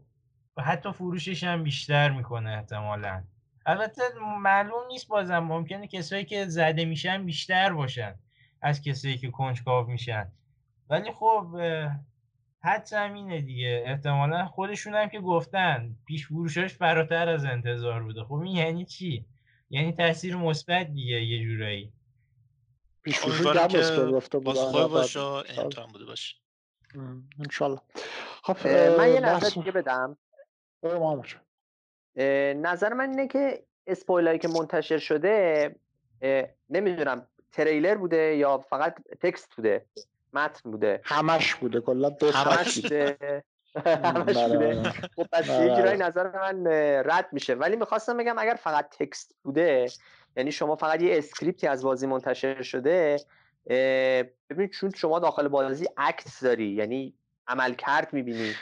حتی 0.57 0.91
فروشش 0.91 1.43
هم 1.43 1.63
بیشتر 1.63 2.09
می‌کنه 2.09 2.51
احتمالا. 2.51 3.23
البته 3.65 4.01
معلوم 4.39 4.87
نیست 4.87 5.07
بازم. 5.07 5.39
ممکنه 5.39 5.87
کسایی 5.87 6.25
که 6.25 6.45
زده 6.47 6.85
میشن 6.85 7.25
بیشتر 7.25 7.73
باشن. 7.73 8.15
از 8.61 8.81
کسایی 8.81 9.17
که 9.17 9.31
کنجکاو 9.31 9.87
میشن. 9.87 10.31
ولی 10.89 11.11
خب 11.11 11.61
حدس 12.63 12.93
اینه 12.93 13.41
دیگه. 13.41 13.83
احتمالا 13.85 14.45
خودشون 14.45 14.95
هم 14.95 15.09
که 15.09 15.19
گفتن 15.19 15.95
پیش 16.05 16.27
فروشش 16.27 16.73
فراتر 16.73 17.29
از 17.29 17.45
انتظار 17.45 18.03
بوده. 18.03 18.23
خب 18.23 18.33
این 18.33 18.55
یعنی 18.55 18.85
چی؟ 18.85 19.25
یعنی 19.69 19.91
تاثیر 19.91 20.35
مثبت 20.35 20.87
دیگه 20.87 21.21
یه 21.21 21.43
جورایی. 21.43 21.93
که 23.03 24.37
باز 24.39 24.57
خوب 24.59 24.87
باشه 24.87 25.19
این 25.19 25.69
بوده 25.91 26.05
باشه. 26.05 26.35
انشالله. 27.39 27.81
خب 28.43 28.67
من 28.67 29.13
یه 29.13 29.19
نظر 29.19 29.49
دیگه 29.49 29.71
بدم. 29.71 30.17
نظر 32.55 32.93
من 32.93 33.09
اینه 33.09 33.27
که 33.27 33.63
اسپویلایی 33.87 34.39
که 34.39 34.47
منتشر 34.47 34.97
شده 34.97 35.75
نمی‌دونم 36.69 37.27
تریلر 37.51 37.95
بوده 37.95 38.35
یا 38.35 38.57
فقط 38.57 38.95
تکست 39.21 39.55
بوده؟ 39.55 39.85
متن 40.33 40.71
بوده. 40.71 41.01
همش 41.03 41.55
بوده 41.55 41.81
کلا 41.81 42.15
همش 42.33 42.81
بوده. 42.81 43.43
همش 44.03 44.37
بوده. 44.37 44.83
خب 45.15 45.27
پس 45.31 45.49
یه 45.49 45.75
جورایی 45.75 45.97
نظر 45.97 46.31
من 46.39 46.67
رد 47.05 47.27
میشه. 47.31 47.53
ولی 47.53 47.75
می‌خواستم 47.75 48.17
بگم 48.17 48.35
اگر 48.37 48.55
فقط 48.63 48.89
تکست 48.89 49.35
بوده 49.43 49.87
یعنی 50.37 50.51
شما 50.51 50.75
فقط 50.75 51.01
یه 51.01 51.17
اسکریپتی 51.17 51.67
از 51.67 51.83
بازی 51.83 52.07
منتشر 52.07 52.61
شده 52.61 53.17
ببینید 54.49 54.71
چون 54.71 54.91
شما 54.95 55.19
داخل 55.19 55.47
بازی 55.47 55.87
عکس 55.97 56.43
داری 56.43 56.67
یعنی 56.67 57.13
عمل 57.47 57.73
کرد 57.73 58.13
می‌بینی 58.13 58.53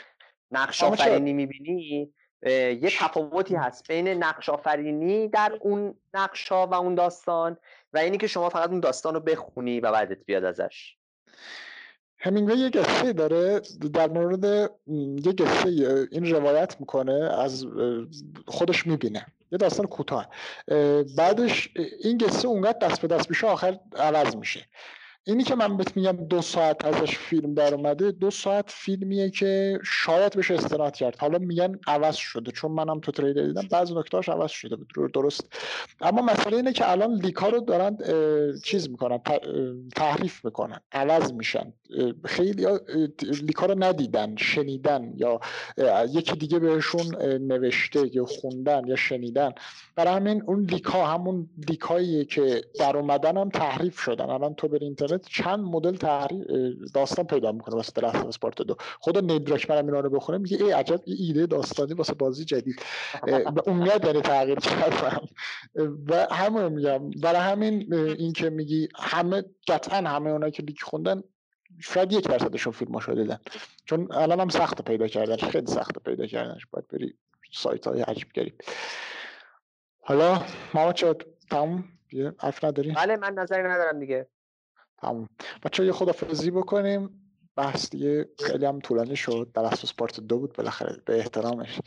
نقش 0.50 0.82
آفرینی 0.84 1.32
می‌بینی 1.32 2.12
یه 2.42 2.90
تفاوتی 2.98 3.54
هست 3.54 3.88
بین 3.88 4.08
نقش 4.08 4.48
آفرینی 4.48 5.28
در 5.28 5.58
اون 5.60 5.94
نقش 6.14 6.48
ها 6.48 6.66
و 6.66 6.74
اون 6.74 6.94
داستان 6.94 7.56
و 7.92 7.98
اینی 7.98 8.18
که 8.18 8.26
شما 8.26 8.48
فقط 8.48 8.70
اون 8.70 8.80
داستان 8.80 9.14
رو 9.14 9.20
بخونی 9.20 9.80
و 9.80 9.92
بعدت 9.92 10.24
بیاد 10.26 10.44
ازش. 10.44 10.96
همینگوی 12.18 12.58
یه 12.58 12.70
قصه 12.70 13.12
داره 13.12 13.60
در 13.92 14.08
مورد 14.08 14.44
یه 15.26 15.32
قصه 15.32 15.68
این 16.12 16.30
روایت 16.30 16.80
می‌کنه 16.80 17.12
از 17.38 17.66
خودش 18.46 18.86
می‌بینه. 18.86 19.26
یه 19.52 19.58
داستان 19.58 19.86
کوتاه. 19.86 20.28
بعدش 21.16 21.68
این 22.04 22.18
قصه 22.18 22.48
اونقدر 22.48 22.88
دست 22.88 23.00
به 23.00 23.08
دست 23.08 23.30
میشه 23.30 23.46
آخر 23.46 23.78
عوض 23.96 24.36
میشه. 24.36 24.66
اینی 25.24 25.44
که 25.44 25.54
من 25.54 25.76
بهت 25.76 25.96
میگم 25.96 26.12
دو 26.12 26.42
ساعت 26.42 26.84
ازش 26.84 27.16
فیلم 27.18 27.54
در 27.54 27.74
اومده 27.74 28.10
دو 28.10 28.30
ساعت 28.30 28.70
فیلمیه 28.70 29.30
که 29.30 29.78
شاید 29.84 30.36
بشه 30.36 30.54
استناد 30.54 30.96
کرد. 30.96 31.18
حالا 31.18 31.38
میگن 31.38 31.78
عوض 31.86 32.16
شده 32.16 32.50
چون 32.50 32.72
منم 32.72 33.00
تو 33.00 33.12
تریلر 33.12 33.46
دیدم 33.46 33.68
بعضی 33.70 33.94
نکتهاش 33.94 34.28
عوض 34.28 34.50
شده 34.50 34.76
درست. 35.14 35.52
اما 36.00 36.22
مسئله 36.22 36.56
اینه 36.56 36.72
که 36.72 36.90
الان 36.90 37.14
لیکا 37.14 37.48
رو 37.48 37.60
دارن 37.60 37.98
چیز 38.64 38.90
می‌کنن 38.90 39.20
تحریف 39.96 40.44
می‌کنن 40.44 40.80
عوض 40.92 41.32
میشن. 41.32 41.72
خیلی 42.24 42.66
لیکا 43.42 43.66
رو 43.66 43.74
ندیدن 43.78 44.36
شنیدن 44.36 45.12
یا 45.16 45.40
یکی 46.08 46.36
دیگه 46.36 46.58
بهشون 46.58 47.22
نوشته 47.22 48.16
یا 48.16 48.24
خوندن 48.24 48.86
یا 48.86 48.96
شنیدن. 48.96 49.52
برای 49.96 50.14
همین 50.14 50.42
اون 50.46 50.64
لیکا 50.64 51.06
همون 51.06 51.50
لیکاییه 51.68 52.24
که 52.24 52.62
در 52.78 52.96
اومدن 52.96 53.36
هم 53.36 53.48
تحریف 53.50 54.00
شدن. 54.00 54.30
الان 54.30 54.54
تو 54.54 54.68
بری 54.68 54.84
اینترنت 54.84 55.09
چند 55.18 55.60
مدل 55.60 55.96
تحریف 55.96 56.46
داستان 56.94 57.26
پیدا 57.26 57.52
می‌کنه 57.52 57.74
واسه 57.74 57.92
درست 57.92 58.16
اسپارت 58.16 58.62
دو. 58.62 58.76
خود 59.00 59.18
نیدراک 59.18 59.70
من 59.70 59.76
اینا 59.76 60.00
رو 60.00 60.10
بخونه 60.10 60.38
میگه 60.38 60.64
ای 60.64 60.70
عجب 60.70 61.00
ایده 61.04 61.46
داستانی 61.46 61.94
واسه 61.94 62.14
بازی 62.14 62.44
جدید. 62.44 62.82
و 63.26 63.60
امیاد 63.66 64.00
داره 64.00 64.20
تغییر 64.20 64.58
کردم 64.58 65.26
و 66.08 66.26
همون 66.30 66.72
میگم 66.72 67.10
برای 67.10 67.40
همین 67.40 67.94
این 67.94 68.32
که 68.32 68.50
میگی 68.50 68.88
همه 68.96 69.44
قطعا 69.68 70.08
همه 70.08 70.30
اونایی 70.30 70.52
که 70.52 70.62
لیک 70.62 70.82
خوندن 70.82 71.22
شاید 71.80 72.12
یک 72.12 72.28
درصدشون 72.28 72.72
فیلم 72.72 72.98
شده 72.98 73.22
دیدن. 73.22 73.38
چون 73.84 74.12
الان 74.12 74.40
هم 74.40 74.48
سخت 74.48 74.84
پیدا 74.84 75.08
کردنش 75.08 75.44
خیلی 75.44 75.66
سخت 75.66 75.98
پیدا 76.04 76.26
کردنش. 76.26 76.66
باید 76.70 76.88
بری 76.88 77.14
سایت 77.52 77.86
های 77.86 78.02
عجیب 78.02 78.32
گریم 78.32 78.54
حالا 80.02 80.42
ما 80.74 80.92
چه 80.92 81.14
تموم؟ 81.50 81.84
حرف 82.38 82.64
نداری؟ 82.64 82.92
بله 82.92 83.16
من 83.16 83.34
نظری 83.34 83.62
ندارم 83.62 84.00
دیگه. 84.00 84.26
تموم 85.00 85.28
بچه 85.62 85.84
یه 85.84 85.92
خدافزی 85.92 86.50
بکنیم 86.50 87.20
بحث 87.56 87.90
دیگه 87.90 88.28
خیلی 88.38 88.66
هم 88.66 88.80
طولانی 88.80 89.16
شد. 89.16 89.50
در 89.54 89.64
اساس 89.64 89.94
پارت 89.94 90.20
دو 90.20 90.38
بود 90.38 90.52
بالاخره 90.52 90.96
به 91.04 91.18
احترامش. 91.18 91.80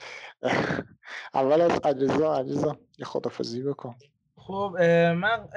اول 1.34 1.62
از 1.62 1.80
عجزا 1.84 2.36
عجزا 2.36 2.78
یه 2.98 3.06
خدافزی 3.06 3.64
بکن. 3.64 3.96
خب 4.38 4.76
من 5.18 5.48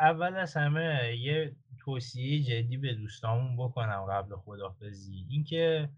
اول 0.00 0.36
از 0.36 0.54
همه 0.54 1.16
یه 1.20 1.56
توصیه 1.84 2.42
جدی 2.42 2.76
به 2.76 2.94
دوستامون 2.94 3.56
بکنم 3.56 4.06
قبل 4.10 4.36
خدافزی. 4.36 5.26
اینکه 5.30 5.88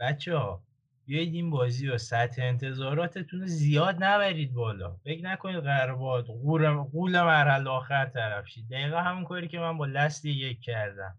بچه 0.00 0.36
ها 0.36 0.62
بیایید 1.06 1.34
این 1.34 1.50
بازی 1.50 1.88
و 1.88 1.98
سطح 1.98 2.42
انتظاراتتون 2.42 3.40
رو 3.40 3.46
زیاد 3.46 4.04
نبرید 4.04 4.54
بالا. 4.54 4.96
فکر 5.04 5.24
نکنید 5.24 5.64
قربات 5.64 6.26
قول 6.92 7.22
مرحله 7.22 7.70
آخر 7.70 8.06
طرف 8.06 8.46
شید 8.46 8.68
دقیقا 8.70 8.96
همون 8.96 9.24
کاری 9.24 9.48
که 9.48 9.58
من 9.58 9.78
با 9.78 9.86
لست 9.86 10.24
یک 10.24 10.60
کردم. 10.60 11.18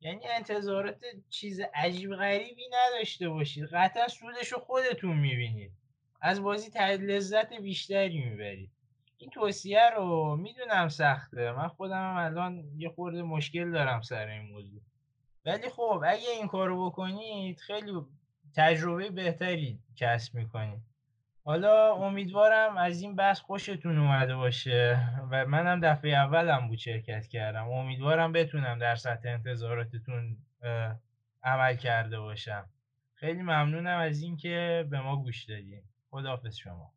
یعنی 0.00 0.20
انتظارات 0.36 1.04
چیز 1.30 1.60
عجیب 1.74 2.14
غریبی 2.14 2.62
نداشته 2.72 3.28
باشید. 3.28 3.64
قطعا 3.72 4.08
سودش 4.08 4.52
رو 4.52 4.58
خودتون 4.58 5.16
می‌بینید. 5.16 5.72
از 6.20 6.42
بازی 6.42 6.70
لذت 6.96 7.52
بیشتری 7.52 8.24
می‌برید. 8.24 8.70
این 9.18 9.30
توصیه 9.30 9.90
رو 9.96 10.36
می‌دونم 10.36 10.88
سخته. 10.88 11.52
من 11.52 11.68
خودم 11.68 12.16
الان 12.16 12.64
یه 12.76 12.88
خورده 12.88 13.22
مشکل 13.22 13.70
دارم 13.70 14.00
سر 14.00 14.26
این 14.26 14.42
موضوع. 14.42 14.80
ولی 15.46 15.68
خب 15.68 16.02
اگه 16.06 16.30
این 16.30 16.48
کارو 16.48 16.86
بکنید 16.86 17.60
خیلی 17.60 17.92
تجربه 18.56 19.10
بهتری 19.10 19.78
کسب 19.96 20.34
می‌کنید 20.34 20.80
حالا 21.44 21.94
امیدوارم 21.94 22.76
از 22.76 23.02
این 23.02 23.16
بحث 23.16 23.40
خوشتون 23.40 23.98
اومده 23.98 24.36
باشه 24.36 24.98
و 25.30 25.46
منم 25.46 25.80
دفعه 25.80 26.10
اولم 26.10 26.68
بود 26.68 26.78
شرکت 26.78 27.26
کردم. 27.26 27.68
امیدوارم 27.68 28.32
بتونم 28.32 28.78
در 28.78 28.96
سطح 28.96 29.28
انتظاراتتون 29.28 30.36
عمل 31.42 31.76
کرده 31.76 32.20
باشم. 32.20 32.68
خیلی 33.14 33.42
ممنونم 33.42 33.98
از 33.98 34.22
اینکه 34.22 34.86
به 34.90 35.00
ما 35.00 35.16
گوش 35.16 35.44
دادین. 35.44 35.82
خداحافظ 36.10 36.56
شما. 36.56 36.92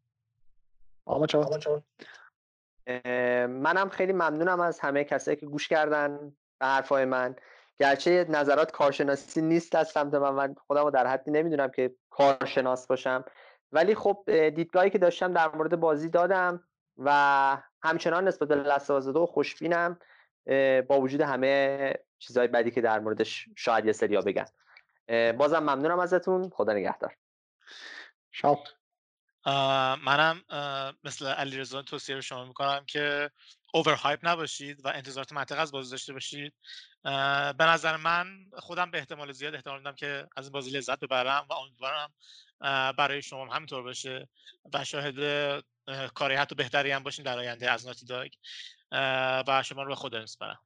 منم 3.48 3.90
خیلی 3.90 4.14
ممنونم 4.14 4.60
از 4.60 4.80
همه 4.80 5.04
کسایی 5.04 5.38
که 5.38 5.46
گوش 5.46 5.68
کردن 5.68 6.18
به 6.60 6.66
حرفای 6.66 7.06
من. 7.06 7.36
گرچه 7.80 8.26
نظرات 8.30 8.72
کارشناسی 8.72 9.42
نیست 9.42 9.76
از 9.76 9.90
سمت 9.90 10.14
من 10.14 10.30
من 10.30 10.56
خودم 10.68 10.84
رو 10.84 10.92
در 10.92 11.08
حدی 11.08 11.32
نمی‌دونم 11.32 11.72
که 11.72 11.96
کارشناس 12.10 12.88
باشم. 12.88 13.26
ولی 13.72 13.96
خب 13.96 14.24
دیدگاهی 14.50 14.90
که 14.90 14.98
داشتم 14.98 15.34
در 15.34 15.56
مورد 15.56 15.80
بازی 15.80 16.10
دادم 16.10 16.64
و 16.98 17.58
همچنان 17.82 18.28
نسبت 18.28 18.48
به 18.48 18.56
لسازده 18.56 19.12
دو 19.12 19.26
خوشبینم 19.26 20.00
با 20.88 21.00
وجود 21.00 21.22
همه 21.22 21.94
چیزهای 22.20 22.48
بدی 22.48 22.72
که 22.72 22.82
در 22.82 23.00
موردش 23.00 23.50
شاید 23.56 23.86
یه 23.86 23.92
سریا 23.92 24.22
بگن. 24.22 24.46
بازم 25.32 25.60
ممنونم 25.60 26.00
ازتون. 26.00 26.50
خدا 26.50 26.74
نگهدار. 26.74 27.16
شب 28.32 28.58
منم 30.06 30.42
مثل 31.04 31.28
علی 31.28 31.58
رزا 31.58 31.82
توصیه 31.82 32.16
به 32.16 32.22
شما 32.22 32.46
می‌کنم 32.46 32.84
که 32.88 33.32
اوور 33.74 33.94
هایپ 33.94 34.20
نباشید 34.24 34.86
و 34.86 34.88
انتظارات 34.88 35.34
منطقه 35.34 35.62
از 35.62 35.72
بازی 35.72 35.92
داشته 35.92 36.14
باشید. 36.14 36.54
به 37.58 37.66
نظر 37.66 37.98
من 37.98 38.28
خودم 38.58 38.92
به 38.92 38.98
احتمال 38.98 39.32
زیاد 39.32 39.56
احتمال 39.56 39.78
میدم 39.78 39.96
که 39.96 40.28
از 40.36 40.46
این 40.46 40.52
بازی 40.52 40.72
لذت 40.72 41.00
ببرم 41.00 41.46
و 41.50 41.54
امیدوارم 41.54 42.14
برای 42.98 43.22
شما 43.22 43.46
هم 43.46 43.52
همینطور 43.52 43.84
باشه 43.84 44.28
و 44.74 44.84
شاهد 44.84 45.16
کاری 46.16 46.36
حتی 46.36 46.56
بهتری 46.56 46.92
هم 46.92 47.04
باشیم 47.04 47.26
در 47.26 47.38
آینده 47.38 47.72
از 47.72 47.88
Naughty 47.88 48.06
Dog 48.06 48.32
و 49.48 49.64
شما 49.64 49.84
رو 49.84 49.90
به 49.90 49.96
خدا 49.96 50.20
میسپارم 50.20 50.60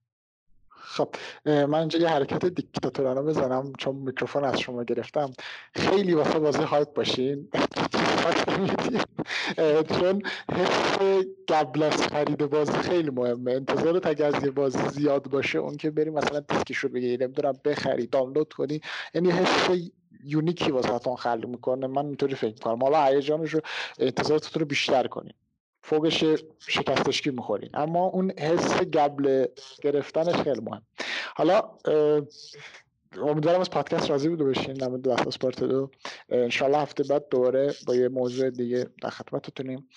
خب 0.83 1.15
من 1.45 1.75
اینجا 1.75 1.99
یه 1.99 2.09
حرکت 2.09 2.45
دیکتاتورانه 2.45 3.21
بزنم 3.21 3.73
چون 3.77 3.95
میکروفون 3.95 4.43
از 4.43 4.59
شما 4.59 4.83
گرفتم. 4.83 5.33
خیلی 5.75 6.13
واسه 6.13 6.39
بازی 6.39 6.63
hype 6.63 6.93
باشین. 6.93 7.49
چون 9.99 10.21
حس 10.51 11.25
قبل 11.47 11.89
خرید 11.89 12.45
بازی 12.45 12.71
خیلی 12.73 13.09
مهمه. 13.09 13.51
انتظارت 13.51 14.07
اگر 14.07 14.25
از 14.25 14.45
بازی 14.55 14.79
زیاد 14.89 15.27
باشه 15.29 15.59
اون 15.59 15.77
که 15.77 15.91
بری 15.91 16.09
مثلا 16.09 16.39
دیسکش 16.39 16.77
رو 16.77 16.89
بگیری 16.89 17.17
نمی‌دونم 17.17 17.53
بخری 17.65 18.07
دانلود 18.07 18.53
کنی. 18.53 18.81
یعنی 19.13 19.31
حس 19.31 19.69
unique 20.23 20.64
ی 20.64 20.71
واسه 20.71 21.15
خلق 21.15 21.45
می‌کنه. 21.45 21.87
من 21.87 22.05
اینطوری 22.05 22.35
فکر 22.35 22.53
می‌کنم. 22.53 22.83
حالا 22.83 23.05
هیجانش 23.05 23.53
رو 23.53 23.61
انتظارات 23.99 24.57
رو 24.57 24.65
بیشتر 24.65 25.07
کنیم 25.07 25.35
فوقش 25.83 26.25
شکستشکی 26.67 27.29
می‌خورین. 27.31 27.69
اما 27.73 28.05
اون 28.05 28.31
حس 28.39 28.73
قبل 28.73 29.45
گرفتنش 29.83 30.35
خیلی 30.35 30.61
مهم. 30.61 30.81
حالا 31.35 31.77
امیدوارم 33.17 33.59
از 33.59 33.69
پادکست 33.69 34.09
راضی 34.09 34.29
بوده 34.29 34.43
باشین. 34.43 34.73
در 34.73 34.87
مورد 34.87 35.01
دست 35.01 35.27
اسپارت 35.27 35.63
دو. 35.63 35.89
انشالله 36.29 36.77
هفته 36.77 37.03
بعد 37.03 37.29
دوره 37.29 37.73
با 37.87 37.95
یه 37.95 38.09
موضوع 38.09 38.49
دیگه 38.49 38.87
در 39.01 39.09
خدمتتونیم. 39.09 39.87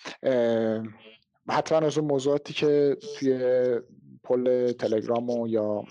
حتما 1.48 1.78
از 1.78 1.98
اون 1.98 2.08
موضوعاتی 2.08 2.54
که 2.54 2.96
توی 3.18 3.38
پل 4.24 4.72
تلگرام 4.72 5.30
و 5.30 5.48
یا 5.48 5.84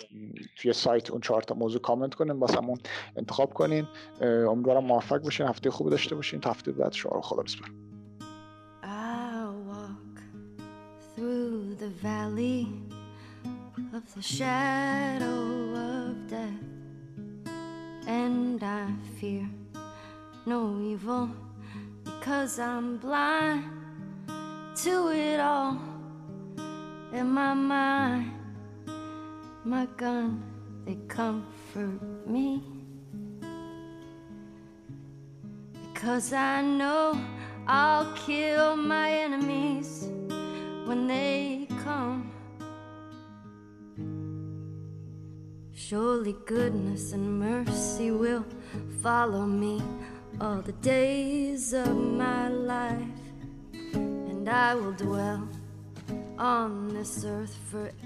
توی 0.55 0.73
سایت 0.73 1.11
اون 1.11 1.21
چهار 1.21 1.41
تا 1.41 1.55
موضوع 1.55 1.81
کامنت 1.81 2.13
کنین 2.13 2.31
واسمون 2.31 2.77
انتخاب 3.15 3.53
کنین. 3.53 3.87
امیدوارم 4.21 4.83
موفق 4.83 5.21
باشین. 5.21 5.47
هفته 5.47 5.71
خوبی 5.71 5.89
داشته 5.89 6.15
باشین. 6.15 6.39
تا 6.39 6.49
هفته 6.49 6.71
بعد. 6.71 6.93
شما 6.93 7.21
خدا 7.21 7.43
بسپرم 7.43 7.73
of 13.93 14.15
the 14.15 14.23
shadow 14.23 15.41
of 15.75 16.15
death, 16.27 16.72
and 18.07 18.61
I 18.63 18.87
fear 19.19 19.47
no 20.45 20.79
evil 20.81 21.29
because 22.03 22.59
I'm 22.59 22.97
blind 22.97 23.63
to 24.83 25.09
it 25.09 25.39
all 25.39 25.77
in 27.13 27.29
my 27.29 27.53
mind. 27.53 28.31
My 29.63 29.87
gun, 29.97 30.43
they 30.85 30.97
comfort 31.07 32.01
me 32.27 32.61
because 35.93 36.33
I 36.33 36.61
know 36.61 37.17
I'll 37.65 38.11
kill 38.13 38.75
my 38.75 39.09
enemies 39.09 40.09
when 40.85 41.07
they 41.07 41.65
come. 41.81 42.32
Surely 45.89 46.35
goodness 46.45 47.11
and 47.11 47.39
mercy 47.39 48.09
will 48.09 48.45
follow 49.01 49.45
me 49.45 49.81
all 50.39 50.61
the 50.61 50.71
days 50.71 51.73
of 51.73 51.93
my 51.97 52.47
life, 52.47 53.01
and 53.73 54.47
I 54.47 54.75
will 54.75 54.93
dwell 54.93 55.45
on 56.37 56.87
this 56.93 57.25
earth 57.25 57.53
forevermore. 57.69 57.99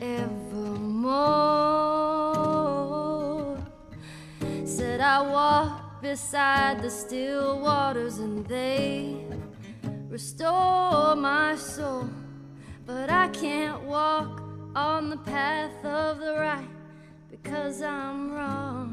Said 4.66 5.00
I 5.00 5.22
walk 5.22 6.02
beside 6.02 6.82
the 6.82 6.90
still 6.90 7.60
waters, 7.60 8.18
and 8.18 8.44
they 8.48 9.24
restore 10.10 11.16
my 11.16 11.56
soul. 11.56 12.10
But 12.88 13.12
I 13.12 13.28
can't 13.28 13.84
walk 13.84 14.42
on 14.76 15.12
the 15.12 15.18
path 15.18 15.86
of 15.86 16.18
the 16.18 16.34
right 16.40 16.77
because 17.48 17.82
I'm 17.82 18.30
wrong. 18.30 18.87